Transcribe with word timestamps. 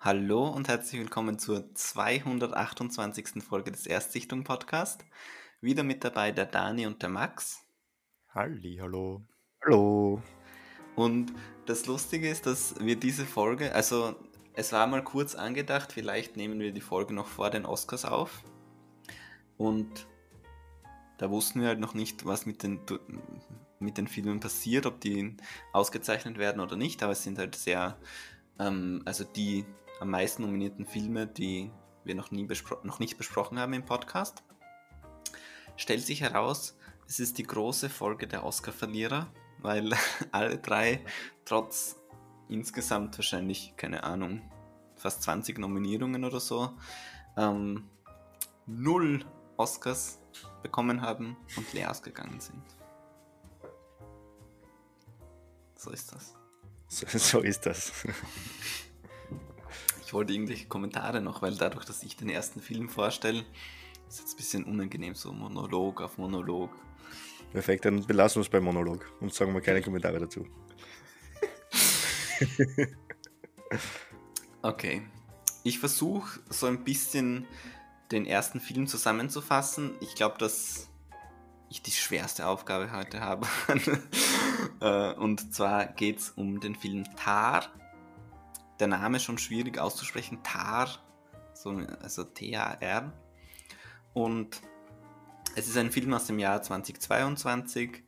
Hallo 0.00 0.46
und 0.46 0.68
herzlich 0.68 1.00
willkommen 1.00 1.40
zur 1.40 1.74
228. 1.74 3.42
Folge 3.42 3.72
des 3.72 3.84
Erstsichtung 3.84 4.44
Podcast. 4.44 5.04
Wieder 5.60 5.82
mit 5.82 6.04
dabei 6.04 6.30
der 6.30 6.46
Dani 6.46 6.86
und 6.86 7.02
der 7.02 7.08
Max. 7.08 7.64
Halli, 8.32 8.78
hallo. 8.80 9.26
Hallo. 9.64 10.22
Und 10.94 11.32
das 11.66 11.86
Lustige 11.86 12.30
ist, 12.30 12.46
dass 12.46 12.76
wir 12.78 12.94
diese 12.94 13.26
Folge, 13.26 13.74
also 13.74 14.14
es 14.54 14.72
war 14.72 14.86
mal 14.86 15.02
kurz 15.02 15.34
angedacht, 15.34 15.90
vielleicht 15.90 16.36
nehmen 16.36 16.60
wir 16.60 16.70
die 16.70 16.80
Folge 16.80 17.12
noch 17.12 17.26
vor 17.26 17.50
den 17.50 17.66
Oscars 17.66 18.04
auf. 18.04 18.44
Und 19.56 20.06
da 21.18 21.28
wussten 21.28 21.60
wir 21.60 21.66
halt 21.66 21.80
noch 21.80 21.94
nicht, 21.94 22.24
was 22.24 22.46
mit 22.46 22.62
den, 22.62 22.78
mit 23.80 23.98
den 23.98 24.06
Filmen 24.06 24.38
passiert, 24.38 24.86
ob 24.86 25.00
die 25.00 25.36
ausgezeichnet 25.72 26.38
werden 26.38 26.60
oder 26.60 26.76
nicht, 26.76 27.02
aber 27.02 27.12
es 27.12 27.24
sind 27.24 27.36
halt 27.36 27.56
sehr, 27.56 27.98
ähm, 28.60 29.02
also 29.04 29.24
die 29.24 29.66
am 30.00 30.10
meisten 30.10 30.42
nominierten 30.42 30.86
Filme, 30.86 31.26
die 31.26 31.70
wir 32.04 32.14
noch, 32.14 32.30
nie 32.30 32.48
noch 32.84 32.98
nicht 32.98 33.18
besprochen 33.18 33.58
haben 33.58 33.72
im 33.72 33.84
Podcast. 33.84 34.42
Stellt 35.76 36.02
sich 36.02 36.20
heraus, 36.20 36.76
es 37.06 37.20
ist 37.20 37.38
die 37.38 37.44
große 37.44 37.88
Folge 37.88 38.26
der 38.26 38.44
Oscar-Verlierer, 38.44 39.28
weil 39.58 39.92
alle 40.32 40.58
drei 40.58 41.04
trotz 41.44 41.96
insgesamt 42.48 43.16
wahrscheinlich, 43.18 43.74
keine 43.76 44.04
Ahnung, 44.04 44.42
fast 44.96 45.22
20 45.22 45.58
Nominierungen 45.58 46.24
oder 46.24 46.40
so, 46.40 46.72
ähm, 47.36 47.88
null 48.66 49.24
Oscars 49.56 50.20
bekommen 50.62 51.02
haben 51.02 51.36
und 51.56 51.72
leer 51.72 51.90
ausgegangen 51.90 52.40
sind. 52.40 52.62
So 55.76 55.90
ist 55.90 56.12
das. 56.12 56.34
So, 56.88 57.06
so 57.18 57.40
ist 57.40 57.66
das. 57.66 57.92
Ich 60.08 60.14
wollte 60.14 60.32
irgendwelche 60.32 60.64
Kommentare 60.64 61.20
noch, 61.20 61.42
weil 61.42 61.54
dadurch, 61.54 61.84
dass 61.84 62.02
ich 62.02 62.16
den 62.16 62.30
ersten 62.30 62.62
Film 62.62 62.88
vorstelle, 62.88 63.44
ist 64.08 64.20
jetzt 64.20 64.32
ein 64.32 64.36
bisschen 64.38 64.64
unangenehm, 64.64 65.14
so 65.14 65.34
Monolog 65.34 66.00
auf 66.00 66.16
Monolog. 66.16 66.70
Perfekt, 67.52 67.84
dann 67.84 68.06
belassen 68.06 68.36
wir 68.36 68.40
es 68.40 68.48
beim 68.48 68.64
Monolog 68.64 69.04
und 69.20 69.34
sagen 69.34 69.52
wir 69.52 69.60
keine 69.60 69.82
Kommentare 69.82 70.18
dazu. 70.18 70.46
okay. 74.62 75.02
Ich 75.62 75.78
versuche 75.78 76.40
so 76.48 76.64
ein 76.68 76.84
bisschen 76.84 77.46
den 78.10 78.24
ersten 78.24 78.60
Film 78.60 78.86
zusammenzufassen. 78.86 79.90
Ich 80.00 80.14
glaube, 80.14 80.38
dass 80.38 80.88
ich 81.68 81.82
die 81.82 81.90
schwerste 81.90 82.46
Aufgabe 82.46 82.92
heute 82.92 83.20
habe. 83.20 83.46
Äh, 84.80 85.14
und 85.14 85.54
zwar 85.54 85.86
geht 85.86 86.18
es 86.18 86.30
um 86.30 86.60
den 86.60 86.76
Film 86.76 87.04
Tar 87.16 87.68
der 88.80 88.88
Name 88.88 89.20
schon 89.20 89.38
schwierig 89.38 89.78
auszusprechen. 89.78 90.42
Tar, 90.42 90.88
so, 91.54 91.70
also 92.02 92.24
T-A-R. 92.24 93.12
Und 94.14 94.60
es 95.54 95.68
ist 95.68 95.76
ein 95.76 95.90
Film 95.90 96.12
aus 96.14 96.26
dem 96.26 96.38
Jahr 96.38 96.62
2022. 96.62 98.02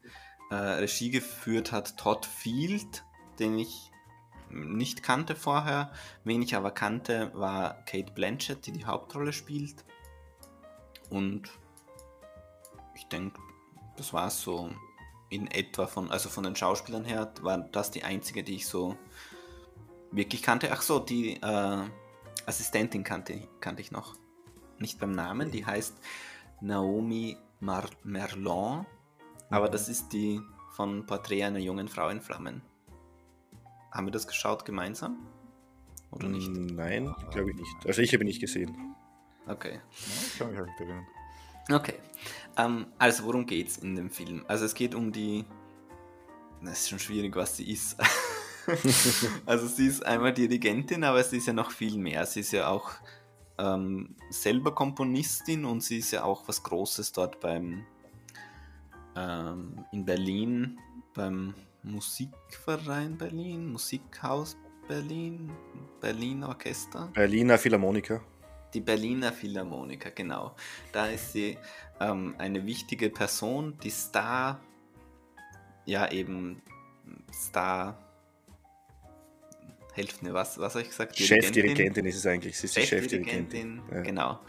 Äh, 0.51 0.55
Regie 0.55 1.11
geführt 1.11 1.73
hat 1.73 1.97
Todd 1.97 2.27
Field, 2.27 3.05
den 3.39 3.59
ich 3.59 3.91
nicht 4.51 5.03
kannte 5.03 5.37
vorher. 5.37 5.93
Wen 6.25 6.43
ich 6.43 6.57
aber 6.57 6.71
kannte, 6.71 7.31
war 7.35 7.85
Kate 7.85 8.13
Blanchett, 8.13 8.67
die 8.67 8.73
die 8.73 8.85
Hauptrolle 8.85 9.33
spielt. 9.33 9.85
Und 11.09 11.51
ich 12.95 13.07
denke, 13.07 13.41
das 13.97 14.13
war 14.13 14.31
so 14.31 14.71
in 15.29 15.47
etwa 15.49 15.87
von, 15.87 16.11
also 16.11 16.29
von 16.29 16.45
den 16.45 16.57
Schauspielern 16.57 17.05
her, 17.05 17.33
war 17.43 17.59
das 17.59 17.91
die 17.91 18.03
einzige, 18.03 18.43
die 18.43 18.57
ich 18.57 18.67
so 18.67 18.97
wirklich 20.13 20.43
kannte. 20.43 20.71
Ach 20.73 20.83
so, 20.83 20.99
die 20.99 21.37
äh, 21.37 21.85
Assistentin 22.47 23.05
kannte, 23.05 23.49
kannte 23.61 23.83
ich 23.83 23.93
noch. 23.93 24.17
Nicht 24.79 24.99
beim 24.99 25.13
Namen, 25.13 25.51
die 25.51 25.67
heißt 25.67 25.99
Naomi 26.61 27.37
Mar 27.61 27.89
Merlon. 28.03 28.87
Aber 29.51 29.69
mhm. 29.69 29.73
das 29.73 29.89
ist 29.89 30.13
die 30.13 30.41
von 30.71 31.05
Porträt 31.07 31.45
einer 31.45 31.59
jungen 31.59 31.89
Frau 31.89 32.09
in 32.09 32.21
Flammen. 32.21 32.63
Haben 33.91 34.07
wir 34.07 34.13
das 34.13 34.27
geschaut 34.27 34.65
gemeinsam? 34.65 35.19
Oder 36.11 36.29
nicht? 36.29 36.49
Nein, 36.51 37.15
glaube 37.31 37.51
ich 37.51 37.57
nicht. 37.57 37.87
Also 37.87 38.03
ich 38.03 38.13
habe 38.15 38.25
nicht 38.25 38.41
gesehen. 38.41 38.95
Okay. 39.47 39.81
Ich 39.91 40.39
kann 40.39 40.51
mich 40.51 40.59
halt 40.59 40.71
erinnern. 40.79 41.07
Okay. 41.71 41.95
Ähm, 42.57 42.87
also 42.99 43.25
worum 43.25 43.47
geht's 43.47 43.79
in 43.79 43.97
dem 43.97 44.11
Film? 44.11 44.45
Also 44.49 44.65
es 44.65 44.75
geht 44.75 44.95
um 44.95 45.13
die. 45.13 45.45
Das 46.63 46.81
ist 46.81 46.91
schon 46.91 46.99
schwierig, 46.99 47.35
was 47.37 47.57
sie 47.57 47.71
ist. 47.71 47.97
also 49.47 49.67
sie 49.67 49.87
ist 49.87 50.05
einmal 50.05 50.33
Dirigentin, 50.33 51.05
aber 51.05 51.23
sie 51.23 51.39
ist 51.39 51.47
ja 51.47 51.53
noch 51.53 51.71
viel 51.71 51.99
mehr. 51.99 52.27
Sie 52.27 52.41
ist 52.41 52.53
ja 52.53 52.69
auch 52.69 52.93
ähm, 53.59 54.17
selber 54.31 54.75
Komponistin 54.75 55.65
und 55.65 55.83
sie 55.83 55.99
ist 55.99 56.11
ja 56.13 56.25
auch 56.25 56.47
was 56.49 56.63
Großes 56.63 57.13
dort 57.13 57.41
beim 57.41 57.85
ähm, 59.17 59.85
in 59.93 60.05
Berlin 60.05 60.79
beim 61.15 61.55
Musikverein 61.83 63.17
Berlin, 63.17 63.73
Musikhaus 63.73 64.57
Berlin, 64.87 65.51
Berlin 66.01 66.45
Orchester. 66.45 67.09
Berliner 67.15 67.59
Philharmoniker. 67.59 68.21
Die 68.75 68.81
Berliner 68.81 69.33
Philharmoniker, 69.33 70.11
genau. 70.11 70.55
Da 70.93 71.07
ist 71.07 71.33
sie 71.33 71.59
ähm, 72.01 72.35
eine 72.39 72.65
wichtige 72.67 73.11
Person, 73.11 73.77
die 73.83 73.91
Star, 73.91 74.61
ja 75.87 76.11
eben 76.11 76.63
Star 77.33 77.99
helft 80.01 80.23
mir, 80.23 80.33
was, 80.33 80.59
was 80.59 80.75
habe 80.75 80.83
ich 80.83 80.89
gesagt? 80.89 81.17
Chefdirigentin 81.17 82.07
ist 82.07 82.17
es 82.17 82.27
eigentlich, 82.27 82.59
sie 82.59 82.67
ist 82.67 82.77
die 82.77 82.83
Chefdirigentin. 82.83 83.83
Ja. 83.93 84.01
Genau. 84.01 84.41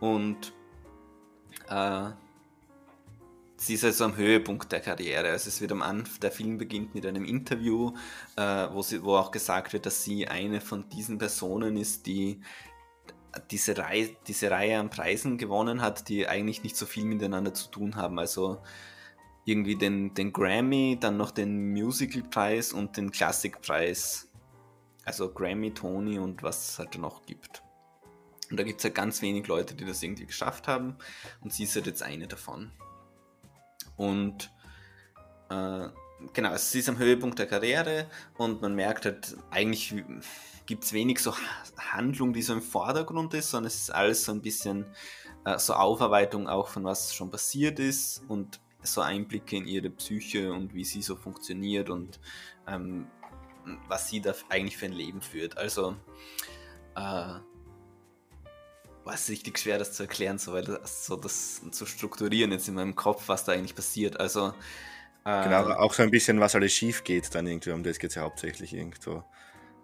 Und 0.00 0.52
äh, 1.68 2.10
sie 3.56 3.74
ist 3.74 3.84
also 3.84 4.04
am 4.04 4.16
Höhepunkt 4.16 4.70
der 4.72 4.80
Karriere. 4.80 5.30
Also 5.30 5.48
es 5.48 5.60
wird 5.60 5.72
am 5.72 5.82
Anfang, 5.82 6.20
der 6.20 6.32
Film 6.32 6.58
beginnt 6.58 6.94
mit 6.94 7.06
einem 7.06 7.24
Interview, 7.24 7.92
äh, 8.36 8.66
wo, 8.72 8.82
sie, 8.82 9.02
wo 9.02 9.16
auch 9.16 9.30
gesagt 9.30 9.72
wird, 9.72 9.86
dass 9.86 10.04
sie 10.04 10.28
eine 10.28 10.60
von 10.60 10.88
diesen 10.88 11.18
Personen 11.18 11.76
ist, 11.76 12.06
die 12.06 12.40
diese 13.50 13.76
Reihe, 13.76 14.16
diese 14.26 14.50
Reihe 14.50 14.78
an 14.78 14.88
Preisen 14.90 15.36
gewonnen 15.36 15.82
hat, 15.82 16.08
die 16.08 16.26
eigentlich 16.26 16.62
nicht 16.62 16.76
so 16.76 16.86
viel 16.86 17.04
miteinander 17.04 17.52
zu 17.52 17.70
tun 17.70 17.96
haben. 17.96 18.18
Also 18.18 18.62
irgendwie 19.44 19.76
den, 19.76 20.14
den 20.14 20.32
Grammy, 20.32 20.96
dann 20.98 21.16
noch 21.16 21.30
den 21.30 21.72
Musical-Preis 21.72 22.72
und 22.72 22.96
den 22.96 23.12
Klassikpreis 23.12 24.25
also 25.06 25.32
Grammy, 25.32 25.72
Tony 25.72 26.18
und 26.18 26.42
was 26.42 26.70
es 26.70 26.78
halt 26.78 26.98
noch 26.98 27.24
gibt. 27.24 27.62
Und 28.50 28.58
da 28.58 28.64
gibt 28.64 28.80
es 28.80 28.84
halt 28.84 28.94
ganz 28.94 29.22
wenig 29.22 29.46
Leute, 29.46 29.74
die 29.74 29.84
das 29.84 30.02
irgendwie 30.02 30.26
geschafft 30.26 30.68
haben. 30.68 30.96
Und 31.40 31.52
sie 31.52 31.64
ist 31.64 31.74
halt 31.74 31.86
jetzt 31.86 32.02
eine 32.02 32.26
davon. 32.26 32.70
Und 33.96 34.50
äh, 35.48 35.88
genau, 36.32 36.50
also 36.50 36.64
sie 36.64 36.80
ist 36.80 36.88
am 36.88 36.98
Höhepunkt 36.98 37.38
der 37.38 37.46
Karriere 37.46 38.06
und 38.36 38.62
man 38.62 38.74
merkt 38.74 39.04
halt, 39.04 39.36
eigentlich 39.50 39.94
gibt 40.66 40.84
es 40.84 40.92
wenig 40.92 41.20
so 41.20 41.32
Handlung, 41.78 42.32
die 42.32 42.42
so 42.42 42.52
im 42.52 42.62
Vordergrund 42.62 43.32
ist, 43.34 43.50
sondern 43.50 43.68
es 43.68 43.82
ist 43.82 43.90
alles 43.90 44.24
so 44.24 44.32
ein 44.32 44.42
bisschen 44.42 44.86
äh, 45.44 45.58
so 45.58 45.74
Aufarbeitung 45.74 46.48
auch 46.48 46.68
von 46.68 46.84
was 46.84 47.14
schon 47.14 47.30
passiert 47.30 47.78
ist 47.78 48.22
und 48.28 48.60
so 48.82 49.00
Einblicke 49.00 49.56
in 49.56 49.66
ihre 49.66 49.90
Psyche 49.90 50.52
und 50.52 50.74
wie 50.74 50.84
sie 50.84 51.02
so 51.02 51.16
funktioniert 51.16 51.90
und 51.90 52.20
ähm, 52.68 53.06
was 53.88 54.08
sie 54.08 54.20
da 54.20 54.34
eigentlich 54.48 54.76
für 54.76 54.86
ein 54.86 54.92
Leben 54.92 55.20
führt. 55.20 55.56
Also, 55.58 55.96
äh, 56.94 57.00
war 59.04 59.14
es 59.14 59.28
richtig 59.28 59.58
schwer, 59.58 59.78
das 59.78 59.92
zu 59.92 60.02
erklären, 60.02 60.38
so, 60.38 60.52
weil 60.52 60.64
das, 60.64 61.06
so 61.06 61.16
das 61.16 61.62
zu 61.70 61.86
strukturieren 61.86 62.50
jetzt 62.52 62.68
in 62.68 62.74
meinem 62.74 62.96
Kopf, 62.96 63.28
was 63.28 63.44
da 63.44 63.52
eigentlich 63.52 63.74
passiert. 63.74 64.18
Also, 64.18 64.52
äh, 65.24 65.44
genau, 65.44 65.70
auch 65.74 65.94
so 65.94 66.02
ein 66.02 66.10
bisschen, 66.10 66.40
was 66.40 66.54
alles 66.54 66.72
schief 66.72 67.04
geht, 67.04 67.34
dann 67.34 67.46
irgendwie, 67.46 67.70
um 67.70 67.82
das 67.82 67.98
geht 67.98 68.10
es 68.10 68.16
ja 68.16 68.22
hauptsächlich 68.22 68.74
irgendwo. 68.74 69.24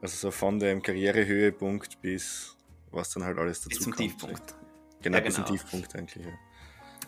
Also 0.01 0.17
so 0.17 0.31
von 0.33 0.59
dem 0.59 0.83
Karrierehöhepunkt 0.83 2.01
bis 2.01 2.57
was 2.93 3.11
dann 3.11 3.25
halt 3.25 3.39
alles 3.39 3.61
dazu 3.61 3.71
bis 3.71 3.81
zum 3.81 3.93
kommt. 3.93 4.11
Tiefpunkt. 4.11 4.55
Genau, 5.03 5.19
ja, 5.19 5.25
bis 5.25 5.35
zum 5.35 5.45
genau. 5.45 5.57
Tiefpunkt 5.57 5.97
eigentlich. 5.97 6.25
Ja. 6.25 6.33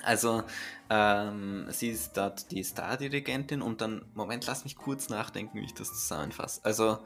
Also, 0.04 0.42
ähm, 0.90 1.66
sie 1.70 1.88
ist 1.88 2.16
dort 2.16 2.50
die 2.50 2.62
Star-Dirigentin 2.62 3.62
und 3.62 3.80
dann, 3.80 4.04
Moment, 4.14 4.46
lass 4.46 4.64
mich 4.64 4.76
kurz 4.76 5.08
nachdenken, 5.08 5.58
wie 5.58 5.64
ich 5.64 5.74
das 5.74 5.88
zusammenfasse. 5.88 6.60
Also, 6.64 6.98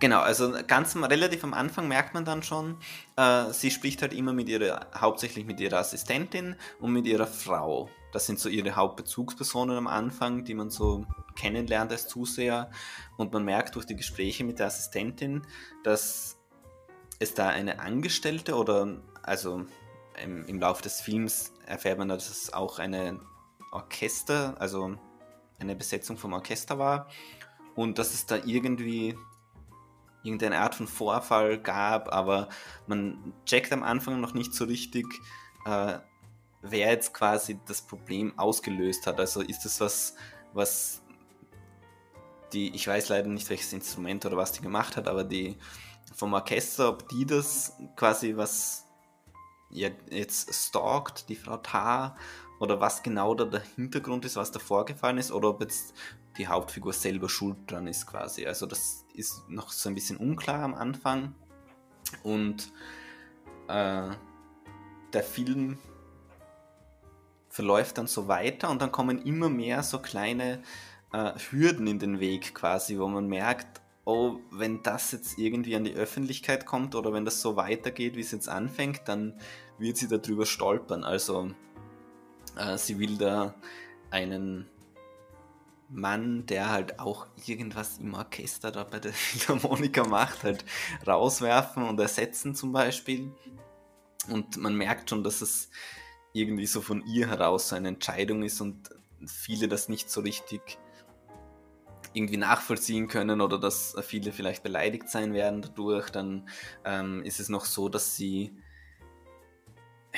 Genau, 0.00 0.20
also 0.20 0.54
ganz 0.66 0.96
relativ 0.96 1.44
am 1.44 1.52
Anfang 1.52 1.86
merkt 1.86 2.14
man 2.14 2.24
dann 2.24 2.42
schon, 2.42 2.78
äh, 3.16 3.52
sie 3.52 3.70
spricht 3.70 4.00
halt 4.00 4.14
immer 4.14 4.32
mit 4.32 4.48
ihrer, 4.48 4.86
hauptsächlich 4.98 5.44
mit 5.44 5.60
ihrer 5.60 5.78
Assistentin 5.78 6.56
und 6.80 6.92
mit 6.92 7.06
ihrer 7.06 7.26
Frau. 7.26 7.90
Das 8.12 8.24
sind 8.24 8.38
so 8.38 8.48
ihre 8.48 8.74
Hauptbezugspersonen 8.74 9.76
am 9.76 9.86
Anfang, 9.86 10.44
die 10.44 10.54
man 10.54 10.70
so 10.70 11.04
kennenlernt 11.34 11.92
als 11.92 12.08
Zuseher. 12.08 12.70
Und 13.18 13.34
man 13.34 13.44
merkt 13.44 13.74
durch 13.74 13.84
die 13.84 13.96
Gespräche 13.96 14.44
mit 14.44 14.58
der 14.58 14.68
Assistentin, 14.68 15.42
dass 15.84 16.38
es 17.18 17.34
da 17.34 17.48
eine 17.48 17.80
Angestellte 17.80 18.54
oder 18.56 18.96
also 19.26 19.66
im, 20.22 20.46
im 20.46 20.60
Laufe 20.60 20.82
des 20.82 21.00
Films 21.00 21.52
erfährt 21.66 21.98
man, 21.98 22.08
dass 22.08 22.30
es 22.30 22.52
auch 22.52 22.78
eine 22.78 23.20
Orchester, 23.72 24.54
also 24.58 24.96
eine 25.58 25.76
Besetzung 25.76 26.16
vom 26.16 26.32
Orchester 26.32 26.78
war. 26.78 27.08
und 27.74 27.98
dass 27.98 28.14
es 28.14 28.24
da 28.24 28.36
irgendwie 28.36 29.14
irgendeine 30.22 30.58
Art 30.60 30.74
von 30.74 30.86
Vorfall 30.86 31.58
gab, 31.58 32.12
aber 32.12 32.48
man 32.86 33.34
checkt 33.44 33.72
am 33.72 33.82
Anfang 33.82 34.20
noch 34.20 34.32
nicht 34.32 34.54
so 34.54 34.64
richtig, 34.64 35.06
äh, 35.66 35.98
wer 36.62 36.90
jetzt 36.90 37.12
quasi 37.12 37.60
das 37.66 37.82
Problem 37.82 38.36
ausgelöst 38.38 39.06
hat. 39.06 39.20
Also 39.20 39.42
ist 39.42 39.64
das 39.64 39.80
was, 39.80 40.14
was 40.54 41.02
die, 42.52 42.74
ich 42.74 42.88
weiß 42.88 43.10
leider 43.10 43.28
nicht, 43.28 43.48
welches 43.50 43.72
Instrument 43.72 44.24
oder 44.24 44.36
was 44.36 44.52
die 44.52 44.62
gemacht 44.62 44.96
hat, 44.96 45.06
aber 45.06 45.22
die 45.22 45.56
vom 46.14 46.32
Orchester, 46.32 46.88
ob 46.88 47.08
die 47.08 47.26
das 47.26 47.76
quasi 47.94 48.36
was 48.36 48.85
jetzt 49.70 50.54
stalkt, 50.54 51.28
die 51.28 51.36
Frau 51.36 51.56
Tar, 51.58 52.16
oder 52.58 52.80
was 52.80 53.02
genau 53.02 53.34
da 53.34 53.44
der 53.44 53.62
Hintergrund 53.76 54.24
ist, 54.24 54.36
was 54.36 54.50
da 54.50 54.58
vorgefallen 54.58 55.18
ist, 55.18 55.32
oder 55.32 55.50
ob 55.50 55.60
jetzt 55.60 55.94
die 56.38 56.48
Hauptfigur 56.48 56.92
selber 56.92 57.28
schuld 57.28 57.56
dran 57.66 57.86
ist 57.86 58.06
quasi. 58.06 58.46
Also 58.46 58.66
das 58.66 59.04
ist 59.14 59.48
noch 59.48 59.70
so 59.70 59.88
ein 59.88 59.94
bisschen 59.94 60.16
unklar 60.16 60.62
am 60.62 60.74
Anfang. 60.74 61.34
Und 62.22 62.72
äh, 63.68 64.10
der 65.12 65.22
Film 65.22 65.78
verläuft 67.48 67.98
dann 67.98 68.06
so 68.06 68.28
weiter 68.28 68.70
und 68.70 68.82
dann 68.82 68.92
kommen 68.92 69.22
immer 69.22 69.48
mehr 69.48 69.82
so 69.82 69.98
kleine 69.98 70.62
äh, 71.12 71.32
Hürden 71.50 71.86
in 71.86 71.98
den 71.98 72.20
Weg 72.20 72.54
quasi, 72.54 72.98
wo 72.98 73.08
man 73.08 73.26
merkt, 73.26 73.80
oh, 74.06 74.38
wenn 74.52 74.82
das 74.82 75.10
jetzt 75.10 75.36
irgendwie 75.36 75.74
an 75.74 75.84
die 75.84 75.94
Öffentlichkeit 75.94 76.64
kommt 76.64 76.94
oder 76.94 77.12
wenn 77.12 77.24
das 77.24 77.42
so 77.42 77.56
weitergeht, 77.56 78.14
wie 78.14 78.20
es 78.20 78.30
jetzt 78.30 78.48
anfängt, 78.48 79.02
dann 79.06 79.38
wird 79.78 79.96
sie 79.96 80.06
darüber 80.06 80.46
stolpern. 80.46 81.02
Also 81.02 81.50
äh, 82.56 82.78
sie 82.78 83.00
will 83.00 83.18
da 83.18 83.56
einen 84.10 84.68
Mann, 85.88 86.46
der 86.46 86.70
halt 86.70 87.00
auch 87.00 87.26
irgendwas 87.46 87.98
im 87.98 88.14
Orchester 88.14 88.70
da 88.70 88.84
bei 88.84 89.00
der 89.00 89.12
Philharmoniker 89.12 90.06
macht, 90.06 90.44
halt 90.44 90.64
rauswerfen 91.04 91.82
und 91.82 91.98
ersetzen 91.98 92.54
zum 92.54 92.72
Beispiel. 92.72 93.32
Und 94.28 94.56
man 94.56 94.76
merkt 94.76 95.10
schon, 95.10 95.24
dass 95.24 95.40
es 95.40 95.68
irgendwie 96.32 96.66
so 96.66 96.80
von 96.80 97.04
ihr 97.06 97.28
heraus 97.28 97.70
so 97.70 97.76
eine 97.76 97.88
Entscheidung 97.88 98.44
ist 98.44 98.60
und 98.60 98.88
viele 99.26 99.66
das 99.66 99.88
nicht 99.88 100.10
so 100.10 100.20
richtig 100.20 100.78
irgendwie 102.16 102.38
nachvollziehen 102.38 103.08
können 103.08 103.40
oder 103.40 103.58
dass 103.58 103.94
viele 104.02 104.32
vielleicht 104.32 104.62
beleidigt 104.62 105.08
sein 105.08 105.34
werden 105.34 105.62
dadurch, 105.62 106.10
dann 106.10 106.48
ähm, 106.84 107.22
ist 107.22 107.40
es 107.40 107.48
noch 107.48 107.64
so, 107.66 107.88
dass 107.88 108.16
sie 108.16 108.56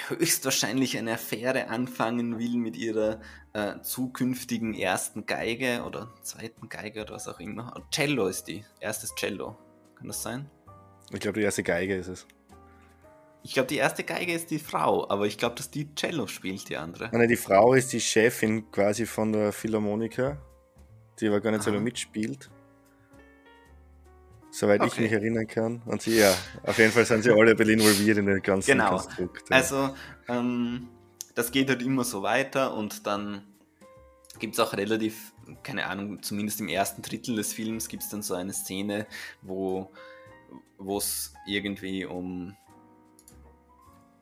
höchstwahrscheinlich 0.06 0.96
eine 0.96 1.14
Affäre 1.14 1.68
anfangen 1.68 2.38
will 2.38 2.56
mit 2.56 2.76
ihrer 2.76 3.20
äh, 3.52 3.80
zukünftigen 3.82 4.74
ersten 4.74 5.26
Geige 5.26 5.82
oder 5.84 6.14
zweiten 6.22 6.68
Geige 6.68 7.02
oder 7.02 7.14
was 7.14 7.26
auch 7.26 7.40
immer. 7.40 7.74
Cello 7.90 8.28
ist 8.28 8.44
die, 8.44 8.64
erstes 8.80 9.14
Cello. 9.16 9.56
Kann 9.96 10.06
das 10.06 10.22
sein? 10.22 10.48
Ich 11.12 11.20
glaube, 11.20 11.40
die 11.40 11.44
erste 11.44 11.64
Geige 11.64 11.96
ist 11.96 12.08
es. 12.08 12.26
Ich 13.42 13.54
glaube, 13.54 13.68
die 13.68 13.76
erste 13.76 14.04
Geige 14.04 14.32
ist 14.32 14.50
die 14.50 14.58
Frau, 14.58 15.08
aber 15.08 15.26
ich 15.26 15.38
glaube, 15.38 15.56
dass 15.56 15.70
die 15.70 15.92
Cello 15.94 16.26
spielt, 16.26 16.68
die 16.68 16.76
andere. 16.76 17.08
Nein, 17.12 17.28
die 17.28 17.36
Frau 17.36 17.72
ist 17.72 17.92
die 17.92 18.00
Chefin 18.00 18.70
quasi 18.70 19.06
von 19.06 19.32
der 19.32 19.52
Philharmoniker, 19.52 20.38
die 21.20 21.28
aber 21.28 21.40
gar 21.40 21.50
nicht 21.50 21.62
so 21.62 21.72
mitspielt. 21.72 22.50
Soweit 24.50 24.80
okay. 24.80 24.90
ich 24.92 25.00
mich 25.00 25.12
erinnern 25.12 25.46
kann. 25.46 25.82
Und 25.86 26.02
sie, 26.02 26.18
ja, 26.18 26.34
auf 26.64 26.78
jeden 26.78 26.90
Fall 26.90 27.04
sind 27.04 27.22
sie 27.22 27.30
alle 27.30 27.50
ein 27.50 27.56
bisschen 27.56 27.78
involviert 27.78 28.18
in 28.18 28.26
den 28.26 28.42
ganzen 28.42 28.72
genau. 28.72 28.90
Konstrukt. 28.90 29.48
Ja. 29.50 29.56
Also, 29.56 29.94
ähm, 30.28 30.88
das 31.34 31.52
geht 31.52 31.68
halt 31.68 31.82
immer 31.82 32.04
so 32.04 32.22
weiter 32.22 32.74
und 32.74 33.06
dann 33.06 33.42
gibt 34.38 34.54
es 34.54 34.60
auch 34.60 34.72
relativ, 34.72 35.32
keine 35.62 35.86
Ahnung, 35.86 36.22
zumindest 36.22 36.60
im 36.60 36.68
ersten 36.68 37.02
Drittel 37.02 37.36
des 37.36 37.52
Films 37.52 37.88
gibt 37.88 38.02
es 38.02 38.08
dann 38.08 38.22
so 38.22 38.34
eine 38.34 38.52
Szene, 38.52 39.06
wo 39.42 39.90
es 40.96 41.34
irgendwie 41.46 42.04
um 42.04 42.56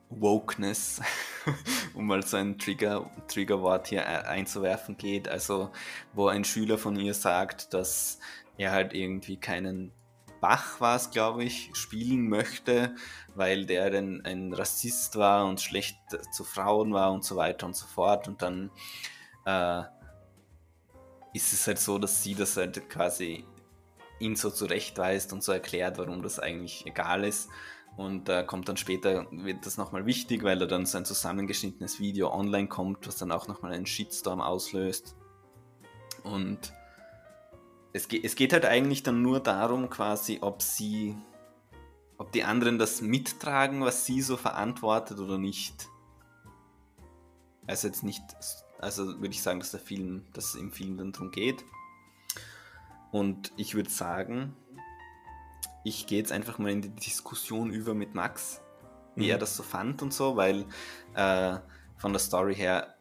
Wokeness, 0.09 1.01
um 1.93 2.07
mal 2.07 2.23
so 2.25 2.37
ein 2.37 2.57
Trigger, 2.57 3.09
Triggerwort 3.27 3.87
hier 3.87 4.07
einzuwerfen 4.27 4.97
geht. 4.97 5.27
Also, 5.27 5.71
wo 6.13 6.27
ein 6.27 6.43
Schüler 6.43 6.77
von 6.77 6.95
ihr 6.95 7.13
sagt, 7.13 7.73
dass 7.73 8.19
er 8.57 8.71
halt 8.71 8.93
irgendwie 8.93 9.37
keinen 9.37 9.91
Bach 10.39 10.79
war 10.79 10.95
es, 10.95 11.09
glaube 11.09 11.43
ich, 11.43 11.71
spielen 11.73 12.29
möchte, 12.29 12.95
weil 13.35 13.65
der 13.65 13.85
ein, 13.85 14.23
ein 14.23 14.53
Rassist 14.53 15.15
war 15.15 15.47
und 15.47 15.61
schlecht 15.61 15.97
zu 16.31 16.43
Frauen 16.43 16.93
war 16.93 17.11
und 17.11 17.23
so 17.23 17.35
weiter 17.35 17.65
und 17.65 17.75
so 17.75 17.87
fort. 17.87 18.27
Und 18.27 18.41
dann 18.41 18.69
äh, 19.45 19.81
ist 21.33 21.53
es 21.53 21.65
halt 21.65 21.79
so, 21.79 21.97
dass 21.97 22.23
sie 22.23 22.35
das 22.35 22.55
halt 22.55 22.89
quasi 22.89 23.45
ihn 24.19 24.35
so 24.35 24.49
zurechtweist 24.49 25.33
und 25.33 25.43
so 25.43 25.51
erklärt, 25.51 25.97
warum 25.97 26.21
das 26.21 26.39
eigentlich 26.39 26.85
egal 26.85 27.23
ist. 27.23 27.49
Und 27.97 28.29
äh, 28.29 28.43
kommt 28.43 28.69
dann 28.69 28.77
später, 28.77 29.25
wird 29.31 29.65
das 29.65 29.77
nochmal 29.77 30.05
wichtig, 30.05 30.43
weil 30.43 30.59
da 30.59 30.67
dann 30.67 30.85
so 30.85 31.01
zusammengeschnittenes 31.01 31.99
Video 31.99 32.31
online 32.31 32.67
kommt, 32.67 33.07
was 33.07 33.17
dann 33.17 33.31
auch 33.31 33.47
nochmal 33.47 33.73
einen 33.73 33.87
Shitstorm 33.87 34.39
auslöst. 34.39 35.15
Und 36.23 36.73
es, 37.93 38.07
geht, 38.07 38.23
es 38.23 38.35
geht 38.35 38.53
halt 38.53 38.65
eigentlich 38.65 39.01
dann 39.01 39.23
nur 39.23 39.39
darum, 39.39 39.89
quasi, 39.89 40.37
ob 40.41 40.61
sie, 40.61 41.17
ob 42.19 42.31
die 42.31 42.43
anderen 42.43 42.77
das 42.77 43.01
mittragen, 43.01 43.81
was 43.81 44.05
sie 44.05 44.21
so 44.21 44.37
verantwortet 44.37 45.19
oder 45.19 45.39
nicht. 45.39 45.89
Also 47.65 47.87
jetzt 47.87 48.03
nicht, 48.03 48.21
also 48.79 49.19
würde 49.19 49.33
ich 49.33 49.41
sagen, 49.41 49.59
dass 49.59 49.71
der 49.71 49.79
Film, 49.79 50.23
dass 50.33 50.53
es 50.53 50.55
im 50.55 50.71
Film 50.71 50.97
dann 50.97 51.13
darum 51.13 51.31
geht. 51.31 51.65
Und 53.11 53.51
ich 53.57 53.73
würde 53.73 53.89
sagen, 53.89 54.55
ich 55.87 56.05
gehe 56.07 56.19
jetzt 56.19 56.31
einfach 56.31 56.57
mal 56.57 56.71
in 56.71 56.81
die 56.81 56.89
Diskussion 56.89 57.71
über 57.71 57.93
mit 57.93 58.13
Max, 58.13 58.61
wie 59.15 59.25
mhm. 59.25 59.31
er 59.31 59.37
das 59.37 59.55
so 59.55 59.63
fand 59.63 60.01
und 60.01 60.13
so, 60.13 60.35
weil 60.35 60.65
äh, 61.15 61.57
von 61.97 62.11
der 62.13 62.19
Story 62.19 62.55
her 62.55 62.93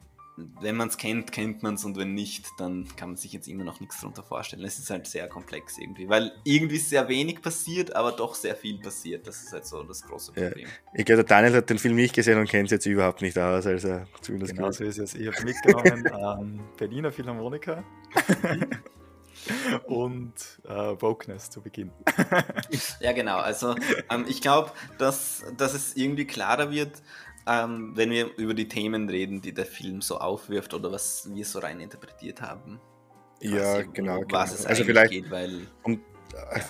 wenn 0.61 0.77
man 0.77 0.89
es 0.89 0.99
kennt, 0.99 1.33
kennt 1.33 1.63
man 1.63 1.75
es 1.75 1.85
und 1.87 1.97
wenn 1.97 2.13
nicht, 2.13 2.47
dann 2.59 2.87
kann 2.97 3.11
man 3.11 3.17
sich 3.17 3.33
jetzt 3.33 3.49
immer 3.49 3.65
noch 3.65 3.81
nichts 3.81 4.01
darunter 4.01 4.23
vorstellen. 4.23 4.65
Es 4.65 4.79
ist 4.79 4.91
halt 4.91 5.07
sehr 5.07 5.29
komplex 5.29 5.79
irgendwie, 5.79 6.11
weil 6.11 6.31
irgendwie 6.45 6.77
sehr 6.77 7.09
wenig 7.09 7.41
passiert, 7.41 7.97
aber 7.97 8.13
doch 8.13 8.35
sehr 8.35 8.55
viel 8.55 8.79
passiert. 8.79 9.27
Das 9.27 9.43
ist 9.43 9.53
halt 9.55 9.65
so 9.65 9.83
das 9.83 10.03
große 10.03 10.33
Problem. 10.33 10.67
Ja. 10.67 10.73
Ich 10.93 11.07
glaube, 11.07 11.25
der 11.25 11.37
Daniel 11.37 11.57
hat 11.57 11.71
den 11.71 11.79
Film 11.79 11.95
nicht 11.95 12.15
gesehen 12.15 12.39
und 12.39 12.51
kennt 12.51 12.67
es 12.67 12.73
jetzt 12.73 12.85
überhaupt 12.85 13.23
nicht 13.23 13.39
aus. 13.39 13.67
Also 13.67 14.03
zumindest 14.21 14.55
genau 14.55 14.71
so 14.73 14.85
ist 14.85 14.99
es. 14.99 15.15
Ich 15.15 15.27
habe 15.27 15.43
mitgenommen 15.43 16.05
ähm, 16.41 16.61
Berliner 16.77 17.11
Philharmoniker 17.11 17.83
und 19.85 20.35
äh, 20.65 20.71
Wokeness 21.01 21.51
zu 21.51 21.61
Beginn. 21.61 21.91
ja, 23.01 23.13
genau. 23.13 23.39
Also 23.39 23.75
ähm, 24.11 24.25
ich 24.29 24.41
glaube, 24.41 24.73
dass, 24.99 25.45
dass 25.57 25.75
es 25.75 25.97
irgendwie 25.97 26.27
klarer 26.27 26.71
wird, 26.71 27.03
ähm, 27.47 27.93
wenn 27.95 28.11
wir 28.11 28.37
über 28.37 28.55
die 28.55 28.69
Themen 28.69 29.09
reden, 29.09 29.41
die 29.41 29.53
der 29.53 29.67
Film 29.67 30.01
so 30.01 30.19
aufwirft 30.19 30.75
oder 30.75 30.91
was 30.91 31.29
wir 31.33 31.45
so 31.45 31.61
rein 31.61 31.81
interpretiert 31.81 32.43
haben. 32.43 32.81
Ja, 33.41 33.83
quasi, 33.83 33.89
genau. 33.93 34.21
Was 34.31 34.51
genau. 34.51 34.61
es 34.61 34.67
also 34.67 34.85
vielleicht 34.85 35.13
geht, 35.13 35.31
weil. 35.31 35.67
Um 35.83 36.01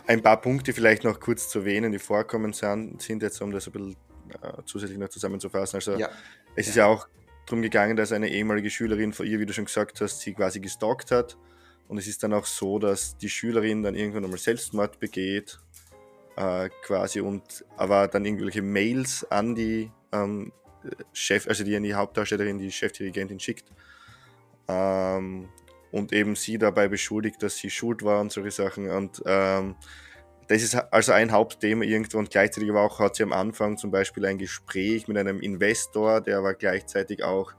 ein 0.07 0.23
paar 0.23 0.41
Punkte 0.41 0.73
vielleicht 0.73 1.05
noch 1.05 1.19
kurz 1.19 1.49
zu 1.49 1.61
erwähnen, 1.61 1.93
die 1.93 1.99
vorkommen 1.99 2.53
sind, 2.53 3.01
sind 3.03 3.23
jetzt, 3.23 3.41
um 3.41 3.51
das 3.51 3.67
ein 3.67 3.73
bisschen 3.73 3.97
äh, 4.43 4.63
zusätzlich 4.65 4.99
noch 4.99 5.09
zusammenzufassen. 5.09 5.77
Also, 5.77 5.97
ja. 5.97 6.09
es 6.55 6.67
ja. 6.67 6.71
ist 6.71 6.77
ja 6.77 6.87
auch 6.87 7.09
darum 7.47 7.63
gegangen, 7.63 7.97
dass 7.97 8.13
eine 8.13 8.29
ehemalige 8.29 8.71
Schülerin 8.71 9.13
vor 9.13 9.25
ihr, 9.25 9.39
wie 9.41 9.47
du 9.47 9.53
schon 9.53 9.65
gesagt 9.65 10.01
hast, 10.01 10.21
sie 10.21 10.35
quasi 10.35 10.61
gestalkt 10.61 11.11
hat. 11.11 11.37
Und 11.89 11.99
es 11.99 12.07
ist 12.07 12.23
dann 12.23 12.33
auch 12.33 12.47
so, 12.47 12.79
dass 12.79 13.17
die 13.17 13.29
Schülerin 13.29 13.83
dann 13.83 13.95
irgendwann 13.95 14.25
einmal 14.25 14.39
Selbstmord 14.39 14.99
begeht, 14.99 15.59
äh, 16.37 16.69
quasi, 16.83 17.21
und 17.21 17.65
aber 17.77 18.09
dann 18.09 18.25
irgendwelche 18.25 18.63
Mails 18.63 19.25
an 19.31 19.55
die 19.55 19.91
ähm, 20.13 20.53
Chef, 21.13 21.47
also 21.49 21.65
die 21.65 21.77
an 21.77 21.83
die 21.83 21.95
Hauptdarstellerin, 21.95 22.59
die 22.59 22.71
Chefdirigentin 22.71 23.41
schickt. 23.41 23.71
Ähm, 24.69 25.49
und 25.93 26.13
eben 26.13 26.35
sie 26.35 26.59
dabei 26.59 26.89
beschuldigt, 26.89 27.43
dass 27.43 27.57
sie 27.57 27.71
schuld 27.71 28.03
war 28.03 28.21
und 28.21 28.33
solche 28.33 28.51
Sachen. 28.51 28.91
Und 28.91 29.23
ähm, 29.25 29.77
das 30.49 30.63
ist 30.63 30.75
also 30.75 31.13
ein 31.13 31.33
Hauptthema 31.33 31.85
irgendwo 31.85 32.19
und 32.19 32.31
gleichzeitig 32.31 32.71
aber 32.71 32.83
auch 32.83 32.99
hat 33.01 33.17
sie 33.17 33.23
am 33.23 33.33
Anfang 33.33 33.79
zum 33.79 33.91
Beispiel 33.91 34.27
ein 34.27 34.39
Gespräch 34.39 35.09
mit 35.09 35.17
einem 35.17 35.41
Investor, 35.41 36.21
der 36.21 36.39
aber 36.39 36.55
gleichzeitig 36.55 37.25
auch 37.25 37.53